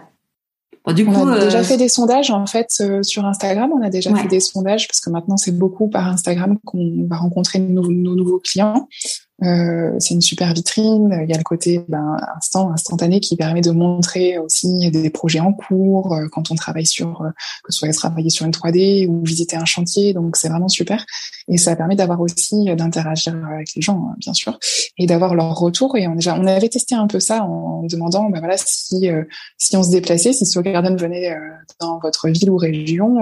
on 1.07 1.27
a 1.27 1.40
déjà 1.40 1.60
euh, 1.60 1.64
fait 1.64 1.77
des 1.77 1.90
sondages 1.90 2.31
en 2.31 2.45
fait 2.45 2.68
euh, 2.81 3.03
sur 3.03 3.26
Instagram. 3.26 3.72
On 3.73 3.81
a 3.81 3.90
déjà 3.90 4.14
fait 4.15 4.27
des 4.27 4.40
sondages 4.40 4.88
parce 4.88 4.99
que 4.99 5.10
maintenant 5.10 5.38
c'est 5.38 5.57
beaucoup 5.57 5.90
par 5.90 6.07
Instagram 6.07 6.57
qu'on 6.65 7.06
va 7.07 7.18
rencontrer 7.18 7.60
nos, 7.60 7.88
nouveaux 7.88 8.40
clients. 8.40 8.88
Euh, 9.44 9.95
c'est 9.99 10.14
une 10.14 10.22
super 10.22 10.53
vitrine. 10.53 11.18
Il 11.24 11.30
y 11.30 11.34
a 11.34 11.38
le 11.38 11.44
côté 11.44 11.84
ben, 11.88 12.18
instant, 12.36 12.72
instantané 12.72 13.20
qui 13.20 13.36
permet 13.36 13.61
de 13.61 13.72
montrer 13.72 14.38
aussi 14.38 14.91
des 14.91 15.10
projets 15.10 15.40
en 15.40 15.53
cours 15.53 16.14
euh, 16.14 16.28
quand 16.32 16.52
on 16.52 16.56
travaille 16.56 16.86
sur, 16.86 17.22
euh, 17.22 17.30
que 17.64 17.72
ce 17.72 17.80
soit 17.80 17.91
travailler 17.94 18.30
sur 18.30 18.45
une 18.45 18.52
3D 18.52 19.07
ou 19.07 19.24
visiter 19.24 19.56
un 19.56 19.66
chantier. 19.66 20.14
Donc 20.14 20.36
c'est 20.36 20.49
vraiment 20.49 20.68
super. 20.68 21.06
Et 21.48 21.57
ça 21.57 21.76
permet 21.76 21.95
d'avoir 21.95 22.20
aussi 22.22 22.66
d'interagir 22.76 23.36
avec 23.53 23.74
les 23.76 23.82
gens, 23.82 24.10
hein, 24.10 24.16
bien 24.20 24.34
sûr, 24.34 24.60
et 24.98 25.07
d'avoir 25.07 25.36
leur 25.36 25.56
retour. 25.56 25.98
Et 25.98 26.07
on 26.07 26.16
déjà, 26.16 26.36
on 26.36 26.45
avait 26.45 26.70
testé 26.70 26.95
un 26.95 27.07
peu 27.07 27.20
ça 27.20 27.44
en 27.44 27.84
demandant, 27.84 28.30
ben 28.30 28.40
voilà, 28.40 28.56
si 28.57 29.10
si 29.57 29.78
on 29.78 29.84
se 29.84 29.90
déplaçait, 29.90 30.34
si 30.34 30.45
Slow 30.45 30.61
Garden 30.61 30.95
venait 30.95 31.36
dans 31.80 31.98
votre 31.99 32.30
ville 32.30 32.52
ou 32.52 32.57
région, 32.57 33.18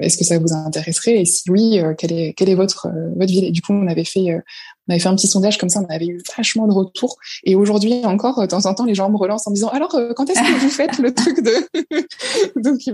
est-ce 0.00 0.16
que 0.16 0.24
ça 0.24 0.38
vous 0.38 0.52
intéresserait? 0.52 1.20
Et 1.20 1.24
si 1.26 1.50
oui, 1.50 1.80
quelle 1.98 2.12
est 2.12 2.32
quelle 2.32 2.48
est 2.48 2.54
votre 2.54 2.88
votre 3.16 3.30
ville? 3.30 3.44
Et 3.44 3.50
du 3.50 3.60
coup, 3.60 3.74
on 3.74 3.86
avait 3.86 4.04
fait 4.04 4.40
on 4.88 4.92
avait 4.92 5.00
fait 5.00 5.08
un 5.08 5.14
petit 5.14 5.28
sondage 5.28 5.58
comme 5.58 5.68
ça, 5.68 5.80
on 5.80 5.92
avait 5.92 6.06
eu 6.06 6.20
vachement 6.36 6.66
de 6.66 6.72
retours. 6.72 7.16
Et 7.44 7.54
aujourd'hui 7.54 8.04
encore, 8.04 8.40
de 8.40 8.46
temps 8.46 8.66
en 8.66 8.74
temps, 8.74 8.84
les 8.84 8.94
gens 8.94 9.10
me 9.10 9.16
relancent 9.16 9.46
en 9.46 9.50
me 9.50 9.54
disant 9.54 9.68
alors 9.68 9.94
euh, 9.94 10.12
quand 10.14 10.28
est-ce 10.28 10.40
que 10.40 10.60
vous 10.60 10.68
faites 10.68 10.98
le 10.98 11.14
truc 11.14 11.42
de 11.42 11.52
donc 12.60 12.86
il, 12.86 12.92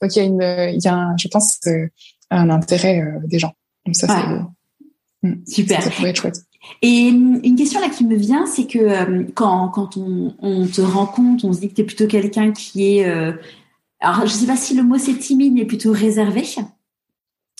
donc 0.00 0.16
il 0.16 0.18
y 0.18 0.20
a 0.20 0.24
une, 0.24 0.74
il 0.74 0.82
y 0.82 0.88
a 0.88 0.94
un, 0.94 1.16
je 1.16 1.28
pense 1.28 1.58
euh, 1.66 1.88
un 2.30 2.50
intérêt 2.50 3.00
euh, 3.00 3.18
des 3.26 3.38
gens. 3.38 3.52
Donc 3.86 3.96
ça 3.96 4.06
c'est 4.06 5.28
hmm, 5.28 5.44
super. 5.46 5.82
Ça 5.82 5.90
pourrait 5.90 6.10
être 6.10 6.20
chouette. 6.20 6.42
Et 6.82 7.08
une 7.08 7.56
question 7.56 7.80
là 7.80 7.88
qui 7.88 8.04
me 8.04 8.16
vient, 8.16 8.44
c'est 8.46 8.66
que 8.66 9.22
quand, 9.32 9.68
quand 9.68 9.96
on, 9.96 10.34
on, 10.40 10.66
te 10.66 10.82
rencontre, 10.82 11.44
on 11.44 11.52
se 11.52 11.60
dit 11.60 11.70
que 11.70 11.74
tu 11.74 11.80
es 11.80 11.84
plutôt 11.84 12.06
quelqu'un 12.06 12.52
qui 12.52 12.98
est... 12.98 13.04
alors, 14.00 14.26
je 14.26 14.32
sais 14.32 14.46
pas 14.46 14.56
si 14.56 14.74
le 14.74 14.82
mot 14.82 14.98
c'est 14.98 15.16
timide, 15.16 15.54
mais 15.54 15.64
plutôt 15.64 15.92
réservé. 15.92 16.42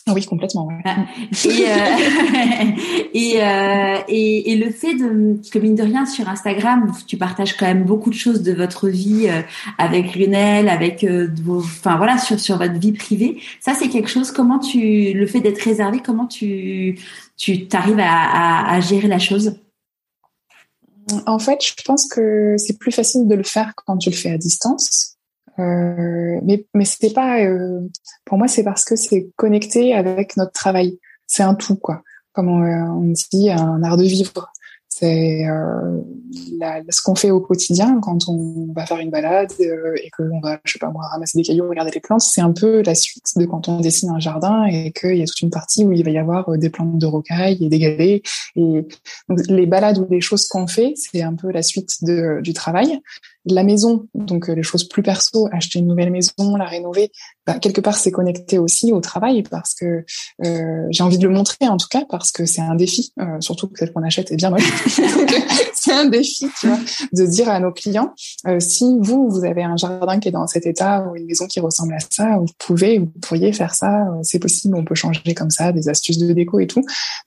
Ah 0.09 0.13
oui, 0.15 0.25
complètement. 0.25 0.69
Ah. 0.85 1.05
Et, 1.45 1.67
euh, 1.67 2.71
et, 3.15 3.43
euh, 3.43 3.99
et, 4.09 4.53
et, 4.53 4.57
le 4.57 4.71
fait 4.71 4.95
de, 4.95 5.39
que 5.51 5.59
mine 5.59 5.75
de 5.75 5.83
rien, 5.83 6.07
sur 6.07 6.29
Instagram, 6.29 6.91
tu 7.07 7.19
partages 7.19 7.57
quand 7.57 7.67
même 7.67 7.85
beaucoup 7.85 8.09
de 8.09 8.15
choses 8.15 8.43
de 8.43 8.53
votre 8.53 8.89
vie 8.89 9.29
euh, 9.29 9.43
avec 9.77 10.17
Lionel, 10.17 10.69
avec 10.69 11.05
vos, 11.45 11.59
enfin 11.59 11.97
voilà, 11.99 12.17
sur, 12.17 12.41
sur 12.41 12.57
votre 12.57 12.79
vie 12.79 12.93
privée. 12.93 13.41
Ça, 13.61 13.75
c'est 13.75 13.89
quelque 13.89 14.09
chose, 14.09 14.31
comment 14.31 14.59
tu, 14.59 15.13
le 15.13 15.27
fait 15.27 15.41
d'être 15.41 15.63
réservé, 15.63 16.01
comment 16.05 16.27
tu, 16.27 16.99
tu 17.37 17.69
t'arrives 17.69 18.01
à, 18.01 18.07
à, 18.07 18.75
à 18.75 18.81
gérer 18.81 19.09
la 19.09 19.19
chose? 19.19 19.57
En 21.27 21.39
fait, 21.39 21.59
je 21.65 21.83
pense 21.85 22.09
que 22.09 22.57
c'est 22.59 22.79
plus 22.79 22.93
facile 22.93 23.29
de 23.29 23.35
le 23.35 23.43
faire 23.43 23.73
quand 23.87 23.99
tu 23.99 24.11
le 24.11 24.17
fais 24.17 24.31
à 24.31 24.39
distance. 24.39 25.18
Euh, 25.59 26.39
mais 26.45 26.67
mais 26.75 26.85
c'était 26.85 27.13
pas 27.13 27.41
euh, 27.41 27.81
pour 28.25 28.39
moi 28.39 28.47
c'est 28.47 28.63
parce 28.63 28.85
que 28.85 28.95
c'est 28.95 29.31
connecté 29.35 29.93
avec 29.93 30.37
notre 30.37 30.53
travail 30.53 31.01
c'est 31.27 31.43
un 31.43 31.55
tout 31.55 31.75
quoi 31.75 32.03
comme 32.33 32.49
on, 32.49 32.63
on 32.63 33.13
dit 33.33 33.51
un 33.51 33.83
art 33.83 33.97
de 33.97 34.05
vivre 34.05 34.53
c'est 34.99 35.47
euh, 35.47 36.01
ce 36.91 37.03
qu'on 37.03 37.15
fait 37.15 37.31
au 37.31 37.41
quotidien 37.41 38.01
quand 38.03 38.29
on 38.29 38.73
va 38.75 38.85
faire 38.85 38.99
une 38.99 39.11
balade 39.11 39.53
euh, 39.61 39.95
et 40.03 40.11
que 40.11 40.25
on 40.33 40.41
va, 40.41 40.59
je 40.65 40.73
sais 40.73 40.79
pas 40.81 40.91
moi, 40.91 41.07
ramasser 41.07 41.39
des 41.39 41.45
cailloux, 41.45 41.69
regarder 41.69 41.93
les 41.93 42.01
plantes. 42.01 42.23
C'est 42.23 42.41
un 42.41 42.53
peu 42.53 42.83
la 42.83 42.97
suite 42.97 43.27
de 43.37 43.45
quand 43.45 43.69
on 43.69 43.81
dessine 43.81 44.11
un 44.11 44.19
jardin 44.19 44.65
et 44.65 44.91
qu'il 44.91 45.17
y 45.17 45.23
a 45.23 45.27
toute 45.27 45.41
une 45.41 45.51
partie 45.51 45.85
où 45.85 45.93
il 45.93 46.05
va 46.05 46.11
y 46.11 46.19
avoir 46.19 46.49
euh, 46.49 46.57
des 46.57 46.71
plantes 46.71 46.99
de 46.99 47.07
rocaille 47.07 47.59
et 47.61 47.69
des 47.69 47.79
galets. 47.79 48.23
Et 48.57 48.89
les 49.49 49.67
balades 49.67 49.99
ou 49.99 50.07
les 50.11 50.21
choses 50.21 50.49
qu'on 50.49 50.67
fait, 50.67 50.95
c'est 50.97 51.23
un 51.23 51.35
peu 51.35 51.53
la 51.53 51.63
suite 51.63 52.03
de, 52.03 52.41
du 52.43 52.53
travail. 52.53 52.99
La 53.45 53.63
maison, 53.65 54.07
donc 54.15 54.49
les 54.49 54.63
choses 54.63 54.89
plus 54.89 55.03
perso, 55.03 55.49
acheter 55.53 55.79
une 55.79 55.87
nouvelle 55.87 56.11
maison, 56.11 56.57
la 56.57 56.67
rénover, 56.67 57.11
bah, 57.47 57.59
quelque 57.59 57.81
part 57.81 57.97
c'est 57.97 58.11
connecté 58.11 58.59
aussi 58.59 58.93
au 58.93 59.01
travail 59.01 59.43
parce 59.43 59.75
que 59.75 60.05
euh, 60.45 60.87
j'ai 60.91 61.03
envie 61.03 61.19
de 61.19 61.27
le 61.27 61.33
montrer 61.33 61.67
en 61.69 61.77
tout 61.77 61.89
cas 61.89 62.05
parce 62.09 62.31
que 62.31 62.45
c'est 62.45 62.61
un 62.61 62.75
défi, 62.75 63.13
euh, 63.21 63.41
surtout 63.41 63.69
que 63.69 63.79
celle 63.79 63.93
qu'on 63.93 64.03
achète 64.03 64.31
est 64.33 64.37
bien 64.37 64.51
moche. 64.51 64.71
c'est 65.75 65.93
un 65.93 66.07
défi, 66.07 66.47
tu 66.61 66.67
vois, 66.67 66.79
de 67.13 67.27
dire 67.27 67.49
à 67.49 67.61
nos 67.61 67.73
clients 67.73 68.13
euh, 68.47 68.61
si 68.61 68.85
vous 69.01 69.29
vous 69.29 69.45
avez 69.45 69.63
un 69.63 69.77
jardin 69.77 70.19
qui 70.19 70.29
est 70.29 70.33
dans 70.33 70.47
cet 70.47 70.67
état 70.67 71.07
ou 71.07 71.17
une 71.17 71.27
maison 71.27 71.47
qui 71.47 71.61
ressemble 71.61 71.95
à 71.95 71.99
ça, 72.11 72.39
vous 72.39 72.53
pouvez, 72.59 72.99
vous 72.99 73.13
pourriez 73.21 73.53
faire 73.53 73.75
ça, 73.75 74.03
euh, 74.03 74.21
c'est 74.23 74.39
possible, 74.39 74.77
on 74.77 74.85
peut 74.85 74.95
changer 74.95 75.35
comme 75.35 75.51
ça, 75.51 75.73
des 75.73 75.89
astuces 75.89 76.19
de 76.19 76.33
déco 76.33 76.61
et 76.61 76.67
tout. 76.67 76.85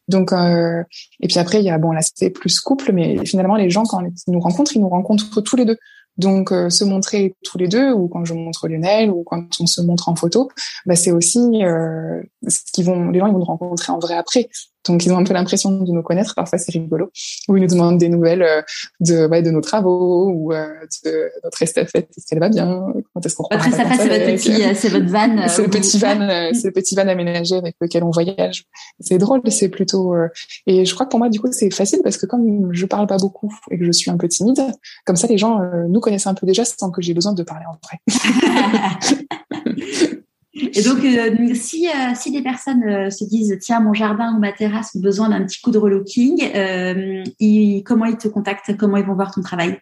Donc 0.08 0.34
euh, 0.34 0.84
et 1.20 1.28
puis 1.28 1.40
après 1.40 1.60
il 1.60 1.66
y 1.66 1.70
a 1.70 1.78
bon 1.78 1.92
l'aspect 1.92 2.30
plus 2.30 2.60
couple, 2.60 2.92
mais 2.94 3.26
finalement 3.26 3.56
les 3.56 3.70
gens 3.70 3.84
quand 3.84 4.02
ils 4.02 4.34
nous 4.34 4.40
rencontrent, 4.40 4.76
ils 4.76 4.82
nous 4.82 4.90
rencontrent 4.90 5.42
tous 5.42 5.56
les 5.56 5.66
deux. 5.66 5.78
Donc 6.18 6.52
euh, 6.52 6.70
se 6.70 6.84
montrer 6.84 7.36
tous 7.44 7.58
les 7.58 7.68
deux, 7.68 7.92
ou 7.92 8.08
quand 8.08 8.26
je 8.26 8.34
montre 8.34 8.68
Lionel, 8.68 9.10
ou 9.10 9.24
quand 9.24 9.44
on 9.60 9.66
se 9.66 9.82
montre 9.82 10.10
en 10.10 10.16
photo, 10.16 10.50
bah, 10.86 10.96
c'est 10.96 11.12
aussi 11.12 11.64
euh, 11.64 12.22
ce 12.48 12.60
qu'ils 12.74 12.86
vont, 12.86 13.10
les 13.10 13.20
gens 13.20 13.28
ils 13.28 13.34
vont 13.34 13.40
nous 13.40 13.46
rencontrer 13.46 13.92
en 13.92 14.00
vrai 14.00 14.16
après. 14.16 14.50
Donc 14.86 15.06
ils 15.06 15.12
ont 15.12 15.18
un 15.18 15.24
peu 15.24 15.34
l'impression 15.34 15.72
de 15.72 15.92
nous 15.92 16.02
connaître, 16.02 16.36
parfois 16.36 16.58
c'est 16.58 16.72
rigolo. 16.72 17.12
Ou 17.48 17.58
ils 17.58 17.62
nous 17.62 17.68
demandent 17.68 17.98
des 17.98 18.10
nouvelles 18.10 18.42
euh, 18.42 18.62
de 19.00 19.28
ouais, 19.28 19.42
de 19.42 19.52
nos 19.52 19.62
travaux 19.62 20.30
ou 20.30 20.54
euh, 20.54 20.68
de 21.06 21.30
notre 21.44 21.62
estafette, 21.62 22.10
est-ce 22.18 22.26
qu'elle 22.28 22.40
va 22.40 22.50
bien, 22.50 22.86
quand 23.14 23.26
est-ce 23.26 23.36
qu'on 23.36 23.48
Votre 23.52 23.68
estafette 23.68 24.02
c'est 24.02 24.10
votre 24.10 24.26
petit, 24.26 24.76
c'est 24.76 24.90
votre 24.90 25.08
van. 25.08 25.48
c'est 25.48 25.62
le 25.62 25.70
petit 25.70 25.98
van, 26.00 26.52
c'est 26.54 26.68
le 26.68 26.74
petit 26.74 26.96
van 26.96 27.08
aménagé 27.08 27.56
avec 27.56 27.76
lequel 27.80 28.04
on 28.04 28.12
voyage. 28.12 28.66
C'est 29.00 29.18
drôle, 29.18 29.42
c'est 29.50 29.70
plutôt. 29.70 30.16
et 30.68 30.86
je 30.86 30.94
crois 30.94 31.06
que 31.06 31.12
pour 31.12 31.20
moi 31.20 31.30
du 31.30 31.40
coup 31.40 31.50
c'est 31.52 31.72
facile 31.72 32.00
parce 32.04 32.18
que 32.18 32.26
comme 32.26 32.70
je 32.72 32.86
parle 32.86 33.08
pas 33.08 33.18
beaucoup 33.18 33.54
et 33.70 33.78
que 33.78 33.86
je 33.86 33.92
suis 33.92 34.10
un 34.10 34.18
peu 34.18 34.28
timide, 34.28 34.62
comme 35.06 35.16
ça 35.16 35.28
les 35.28 35.38
gens 35.38 35.60
nous 35.90 36.00
connaissent 36.00 36.28
un 36.28 36.34
peu 36.34 36.48
déjà 36.48 36.66
sans 36.66 36.92
que 36.92 37.02
j'ai 37.02 37.14
besoin 37.14 37.34
de 37.34 37.44
parler 37.44 37.66
en 37.68 37.78
vrai. 37.84 38.00
Et 40.62 40.84
donc, 40.84 41.04
euh, 41.04 41.54
si, 41.56 41.88
euh, 41.88 42.14
si 42.16 42.32
des 42.32 42.42
personnes 42.42 42.84
euh, 42.84 43.10
se 43.10 43.24
disent, 43.26 43.58
tiens, 43.62 43.80
mon 43.80 43.94
jardin 43.94 44.36
ou 44.36 44.40
ma 44.40 44.52
terrasse 44.52 44.96
ont 44.96 45.00
besoin 45.00 45.30
d'un 45.30 45.44
petit 45.44 45.60
coup 45.62 45.72
de 45.72 45.78
relooking, 45.78 46.38
comment 47.84 48.06
ils 48.06 48.18
te 48.18 48.28
contactent? 48.28 48.76
Comment 48.78 48.98
ils 48.98 49.06
vont 49.06 49.16
voir 49.16 49.34
ton 49.34 49.42
travail? 49.42 49.80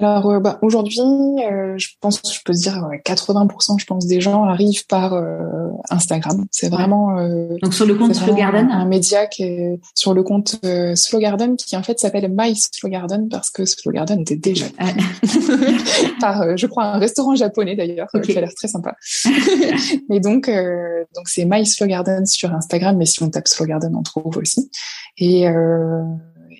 Alors 0.00 0.30
euh, 0.30 0.40
bah, 0.40 0.58
aujourd'hui, 0.62 0.98
euh, 1.00 1.74
je 1.76 1.88
pense, 2.00 2.22
je 2.32 2.40
peux 2.44 2.52
dire 2.52 2.88
80%, 3.04 3.78
je 3.78 3.84
pense, 3.84 4.06
des 4.06 4.20
gens 4.20 4.44
arrivent 4.44 4.86
par 4.86 5.14
euh, 5.14 5.68
Instagram. 5.90 6.46
C'est 6.50 6.70
vraiment 6.70 7.16
donc 7.62 7.74
sur 7.74 7.86
le 7.86 7.94
compte 7.94 8.14
Slow 8.14 8.34
Garden, 8.34 8.70
un, 8.70 8.86
média 8.86 9.26
qui 9.26 9.44
est 9.44 9.80
sur 9.94 10.14
le 10.14 10.22
compte 10.22 10.56
Slow 10.94 11.18
Garden 11.18 11.56
qui 11.56 11.76
en 11.76 11.82
fait 11.82 11.98
s'appelle 11.98 12.32
My 12.34 12.56
Slow 12.56 12.88
Garden 12.88 13.28
parce 13.28 13.50
que 13.50 13.64
Slow 13.64 13.92
Garden 13.92 14.20
était 14.20 14.36
déjà 14.36 14.66
par, 16.20 16.56
je 16.56 16.66
crois, 16.66 16.84
un 16.84 16.98
restaurant 16.98 17.34
japonais 17.34 17.76
d'ailleurs 17.76 18.08
qui 18.22 18.36
a 18.36 18.40
l'air 18.40 18.54
très 18.54 18.68
sympa. 18.68 18.96
et 20.10 20.20
donc, 20.20 20.50
donc 21.14 21.28
c'est 21.28 21.44
My 21.44 21.66
Slow 21.66 21.86
Garden 21.86 22.26
sur 22.26 22.52
Instagram, 22.52 22.96
mais 22.96 23.06
si 23.06 23.22
on 23.22 23.30
tape 23.30 23.48
Slow 23.48 23.66
Garden, 23.66 23.94
on 23.94 24.02
trouve 24.02 24.36
aussi. 24.38 24.70
Et 25.18 25.46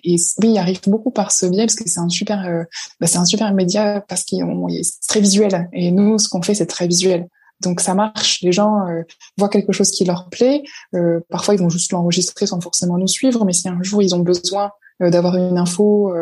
et 0.03 0.15
oui, 0.41 0.51
il 0.51 0.57
arrive 0.57 0.81
beaucoup 0.87 1.11
par 1.11 1.31
ce 1.31 1.45
biais 1.45 1.65
parce 1.65 1.75
que 1.75 1.87
c'est 1.87 1.99
un 1.99 2.09
super, 2.09 2.45
euh, 2.45 2.63
bah, 2.99 3.07
c'est 3.07 3.17
un 3.17 3.25
super 3.25 3.53
média 3.53 4.03
parce 4.07 4.23
qu'il 4.23 4.39
est 4.41 5.07
très 5.07 5.21
visuel. 5.21 5.69
Et 5.73 5.91
nous, 5.91 6.17
ce 6.17 6.29
qu'on 6.29 6.41
fait, 6.41 6.55
c'est 6.55 6.67
très 6.67 6.87
visuel. 6.87 7.27
Donc 7.61 7.79
ça 7.79 7.93
marche. 7.93 8.41
Les 8.41 8.51
gens 8.51 8.87
euh, 8.87 9.03
voient 9.37 9.49
quelque 9.49 9.71
chose 9.71 9.91
qui 9.91 10.03
leur 10.03 10.29
plaît. 10.29 10.63
Euh, 10.95 11.19
parfois, 11.29 11.53
ils 11.53 11.59
vont 11.59 11.69
juste 11.69 11.91
l'enregistrer 11.91 12.47
sans 12.47 12.59
forcément 12.59 12.97
nous 12.97 13.07
suivre. 13.07 13.45
Mais 13.45 13.53
si 13.53 13.67
un 13.69 13.81
jour 13.83 14.01
ils 14.01 14.15
ont 14.15 14.19
besoin 14.19 14.71
d'avoir 15.01 15.35
une 15.35 15.57
info, 15.57 16.13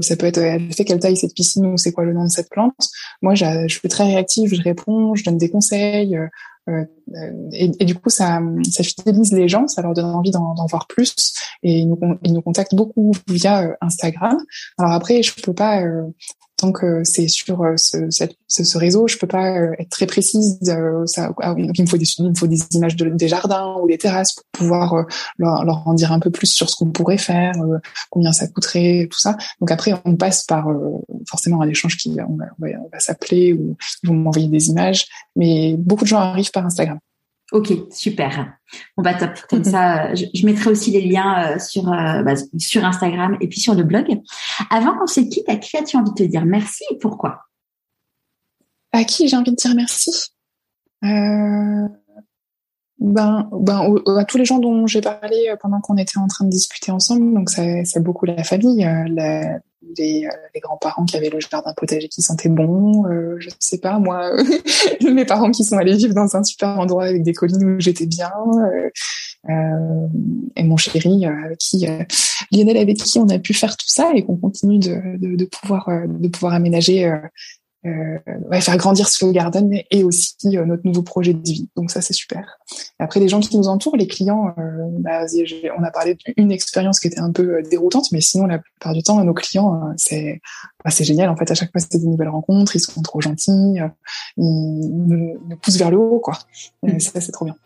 ça 0.00 0.16
peut 0.16 0.26
être 0.26 0.38
elle 0.38 0.72
fait 0.72 0.84
quelle 0.84 0.98
taille 0.98 1.16
cette 1.16 1.34
piscine 1.34 1.66
ou 1.66 1.76
c'est 1.76 1.92
quoi 1.92 2.04
le 2.04 2.12
nom 2.12 2.24
de 2.24 2.30
cette 2.30 2.50
plante. 2.50 2.88
Moi, 3.22 3.34
je 3.34 3.68
suis 3.68 3.88
très 3.88 4.04
réactive, 4.04 4.52
je 4.52 4.62
réponds, 4.62 5.14
je 5.14 5.24
donne 5.24 5.38
des 5.38 5.50
conseils. 5.50 6.18
Euh, 6.68 6.84
et, 7.52 7.70
et, 7.80 7.84
du 7.84 7.94
coup, 7.94 8.10
ça, 8.10 8.40
ça 8.70 8.82
fidélise 8.82 9.32
les 9.32 9.48
gens, 9.48 9.66
ça 9.66 9.82
leur 9.82 9.94
donne 9.94 10.06
envie 10.06 10.30
d'en 10.30 10.54
voir 10.68 10.86
plus, 10.86 11.14
et 11.62 11.78
ils 11.78 11.88
nous, 11.88 11.98
ils 12.22 12.32
nous 12.32 12.42
contactent 12.42 12.74
beaucoup 12.74 13.12
via 13.28 13.62
euh, 13.62 13.74
Instagram. 13.80 14.38
Alors 14.78 14.92
après, 14.92 15.22
je 15.22 15.32
peux 15.42 15.54
pas 15.54 15.82
euh, 15.82 16.02
que 16.72 17.02
c'est 17.04 17.28
sur 17.28 17.64
ce, 17.76 18.08
ce, 18.48 18.78
réseau, 18.78 19.08
je 19.08 19.16
peux 19.18 19.26
pas 19.26 19.48
être 19.78 19.88
très 19.88 20.06
précise. 20.06 20.58
ça, 21.06 21.32
ah 21.40 21.54
il 21.56 21.82
me 21.82 21.86
faut 21.86 21.96
des, 21.96 22.06
il 22.18 22.28
me 22.28 22.34
faut 22.34 22.46
des 22.46 22.60
images 22.72 22.96
de, 22.96 23.08
des 23.08 23.28
jardins 23.28 23.76
ou 23.82 23.88
des 23.88 23.98
terrasses 23.98 24.34
pour 24.34 24.44
pouvoir 24.52 25.06
leur, 25.38 25.64
leur, 25.64 25.88
en 25.88 25.94
dire 25.94 26.12
un 26.12 26.20
peu 26.20 26.30
plus 26.30 26.46
sur 26.46 26.68
ce 26.68 26.76
qu'on 26.76 26.90
pourrait 26.90 27.18
faire, 27.18 27.54
combien 28.10 28.32
ça 28.32 28.46
coûterait, 28.46 29.08
tout 29.10 29.18
ça. 29.18 29.36
Donc 29.60 29.70
après, 29.70 29.92
on 30.04 30.16
passe 30.16 30.44
par 30.44 30.68
forcément 31.28 31.62
un 31.62 31.68
échange 31.68 31.96
qui 31.96 32.16
on 32.28 32.36
va 32.36 33.00
s'appeler 33.00 33.54
ou 33.54 33.76
ils 34.02 34.08
vont 34.08 34.14
m'envoyer 34.14 34.48
des 34.48 34.68
images. 34.68 35.06
Mais 35.36 35.76
beaucoup 35.78 36.04
de 36.04 36.08
gens 36.08 36.18
arrivent 36.18 36.50
par 36.50 36.66
Instagram. 36.66 36.98
Ok, 37.52 37.72
super. 37.90 38.54
Bon 38.96 39.02
bah 39.02 39.14
top. 39.14 39.32
Comme 39.48 39.64
ça, 39.64 40.14
je, 40.14 40.46
mettrai 40.46 40.70
aussi 40.70 40.90
les 40.92 41.00
liens 41.00 41.54
euh, 41.54 41.58
sur 41.58 41.92
euh, 41.92 42.22
bah, 42.22 42.34
sur 42.58 42.84
Instagram 42.84 43.36
et 43.40 43.48
puis 43.48 43.58
sur 43.58 43.74
le 43.74 43.82
blog. 43.82 44.20
Avant 44.70 44.96
qu'on 44.96 45.06
se 45.06 45.20
quitte, 45.20 45.48
à 45.48 45.56
qui 45.56 45.76
as-tu 45.76 45.96
envie 45.96 46.10
de 46.10 46.14
te 46.14 46.22
dire 46.22 46.44
merci 46.44 46.84
et 46.90 46.98
pourquoi? 46.98 47.40
À 48.92 49.04
qui 49.04 49.28
j'ai 49.28 49.36
envie 49.36 49.50
de 49.50 49.56
dire 49.56 49.74
merci? 49.74 50.32
Euh, 51.04 51.88
ben, 53.00 53.48
ben 53.52 53.94
à 54.18 54.24
tous 54.24 54.36
les 54.36 54.44
gens 54.44 54.58
dont 54.58 54.86
j'ai 54.86 55.00
parlé 55.00 55.48
euh, 55.48 55.56
pendant 55.60 55.80
qu'on 55.80 55.96
était 55.96 56.18
en 56.18 56.26
train 56.26 56.44
de 56.44 56.50
discuter 56.50 56.92
ensemble, 56.92 57.32
donc 57.32 57.48
c'est 57.48 58.02
beaucoup 58.02 58.26
la 58.26 58.44
famille, 58.44 58.84
euh, 58.84 59.58
les, 59.96 60.26
euh, 60.26 60.30
les 60.54 60.60
grands-parents 60.60 61.04
qui 61.04 61.16
avaient 61.16 61.30
le 61.30 61.40
jardin 61.40 61.72
potager 61.76 62.08
qui 62.08 62.22
sentait 62.22 62.48
bon, 62.48 63.06
euh, 63.06 63.36
je 63.38 63.48
sais 63.58 63.78
pas 63.78 63.98
moi, 63.98 64.30
mes 65.02 65.24
parents 65.24 65.50
qui 65.50 65.64
sont 65.64 65.76
allés 65.76 65.96
vivre 65.96 66.14
dans 66.14 66.36
un 66.36 66.44
super 66.44 66.78
endroit 66.78 67.04
avec 67.04 67.22
des 67.22 67.32
collines 67.32 67.64
où 67.64 67.80
j'étais 67.80 68.06
bien, 68.06 68.30
euh, 69.48 70.08
et 70.56 70.62
mon 70.64 70.76
chéri 70.76 71.24
avec 71.24 71.58
qui 71.58 71.86
Lionel 72.52 72.76
avec 72.76 72.98
qui 72.98 73.18
on 73.18 73.28
a 73.28 73.38
pu 73.38 73.54
faire 73.54 73.76
tout 73.76 73.88
ça 73.88 74.12
et 74.14 74.24
qu'on 74.24 74.36
continue 74.36 74.78
de, 74.78 75.16
de, 75.18 75.36
de 75.36 75.44
pouvoir 75.46 75.88
de 76.06 76.28
pouvoir 76.28 76.52
aménager 76.52 77.06
euh, 77.06 77.16
ouais, 77.84 78.60
faire 78.60 78.76
grandir 78.76 79.08
Slow 79.08 79.32
Garden 79.32 79.70
et 79.90 80.04
aussi 80.04 80.56
euh, 80.56 80.64
notre 80.64 80.82
nouveau 80.84 81.02
projet 81.02 81.32
de 81.32 81.42
vie. 81.42 81.68
Donc 81.76 81.90
ça, 81.90 82.00
c'est 82.00 82.12
super. 82.12 82.58
après, 82.98 83.20
les 83.20 83.28
gens 83.28 83.40
qui 83.40 83.56
nous 83.56 83.68
entourent, 83.68 83.96
les 83.96 84.06
clients, 84.06 84.54
euh, 84.58 84.86
bah, 85.00 85.24
on 85.78 85.82
a 85.82 85.90
parlé 85.90 86.16
d'une 86.36 86.52
expérience 86.52 87.00
qui 87.00 87.08
était 87.08 87.20
un 87.20 87.32
peu 87.32 87.56
euh, 87.56 87.62
déroutante, 87.62 88.12
mais 88.12 88.20
sinon, 88.20 88.46
la 88.46 88.58
plupart 88.58 88.92
du 88.92 89.02
temps, 89.02 89.22
nos 89.24 89.34
clients, 89.34 89.74
euh, 89.74 89.92
c'est 89.96 90.40
bah, 90.84 90.90
c'est 90.90 91.04
génial. 91.04 91.28
En 91.30 91.36
fait, 91.36 91.50
à 91.50 91.54
chaque 91.54 91.72
fois, 91.72 91.80
c'est 91.80 91.98
des 91.98 92.06
nouvelles 92.06 92.28
rencontres, 92.28 92.76
ils 92.76 92.80
sont 92.80 93.02
trop 93.02 93.20
gentils, 93.20 93.78
ils 94.36 95.06
nous, 95.06 95.38
poussent 95.62 95.78
vers 95.78 95.90
le 95.90 95.98
haut, 95.98 96.20
quoi. 96.20 96.38
Et 96.86 96.94
mm. 96.94 97.00
ça, 97.00 97.20
c'est 97.20 97.32
trop 97.32 97.44
bien. 97.44 97.56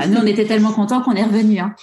Ah, 0.00 0.06
nous, 0.06 0.18
on 0.18 0.26
était 0.26 0.46
tellement 0.46 0.72
contents 0.72 1.02
qu'on 1.02 1.14
est 1.14 1.24
revenu. 1.24 1.58
Hein. 1.58 1.74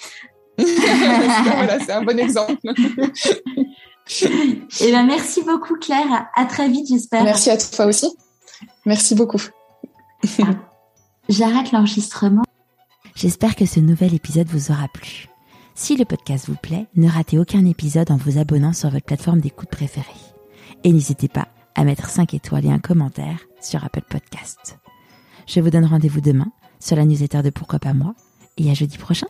voilà, 0.60 1.80
c'est 1.80 1.92
un 1.92 2.04
bon 2.04 2.20
exemple. 2.20 2.58
Eh 4.82 4.92
ben, 4.92 5.06
merci 5.06 5.44
beaucoup, 5.44 5.76
Claire. 5.76 6.28
À 6.36 6.46
très 6.46 6.70
vite, 6.70 6.88
j'espère. 6.88 7.24
Merci 7.24 7.50
à 7.50 7.58
toi 7.58 7.86
aussi. 7.86 8.08
Merci 8.86 9.16
beaucoup. 9.16 9.42
J'arrête 11.30 11.72
l'enregistrement. 11.72 12.44
J'espère 13.16 13.56
que 13.56 13.66
ce 13.66 13.80
nouvel 13.80 14.14
épisode 14.14 14.48
vous 14.48 14.72
aura 14.72 14.88
plu. 14.88 15.28
Si 15.76 15.96
le 15.96 16.06
podcast 16.06 16.48
vous 16.48 16.56
plaît, 16.56 16.88
ne 16.96 17.10
ratez 17.10 17.38
aucun 17.38 17.66
épisode 17.66 18.12
en 18.12 18.18
vous 18.18 18.38
abonnant 18.38 18.74
sur 18.74 18.90
votre 18.90 19.06
plateforme 19.06 19.42
d'écoute 19.42 19.70
préférée. 19.70 20.06
Et 20.84 20.92
n'hésitez 20.92 21.28
pas 21.28 21.48
à 21.76 21.84
mettre 21.84 22.10
5 22.10 22.34
étoiles 22.34 22.66
et 22.66 22.72
un 22.72 22.80
commentaire 22.80 23.40
sur 23.62 23.84
Apple 23.84 24.04
Podcast. 24.10 24.78
Je 25.48 25.60
vous 25.60 25.70
donne 25.70 25.86
rendez-vous 25.86 26.22
demain 26.22 26.52
sur 26.80 26.96
la 26.96 27.06
newsletter 27.06 27.42
de 27.42 27.50
Pourquoi 27.50 27.80
pas 27.80 27.94
moi 27.94 28.14
et 28.58 28.70
à 28.70 28.74
jeudi 28.74 28.98
prochain. 28.98 29.28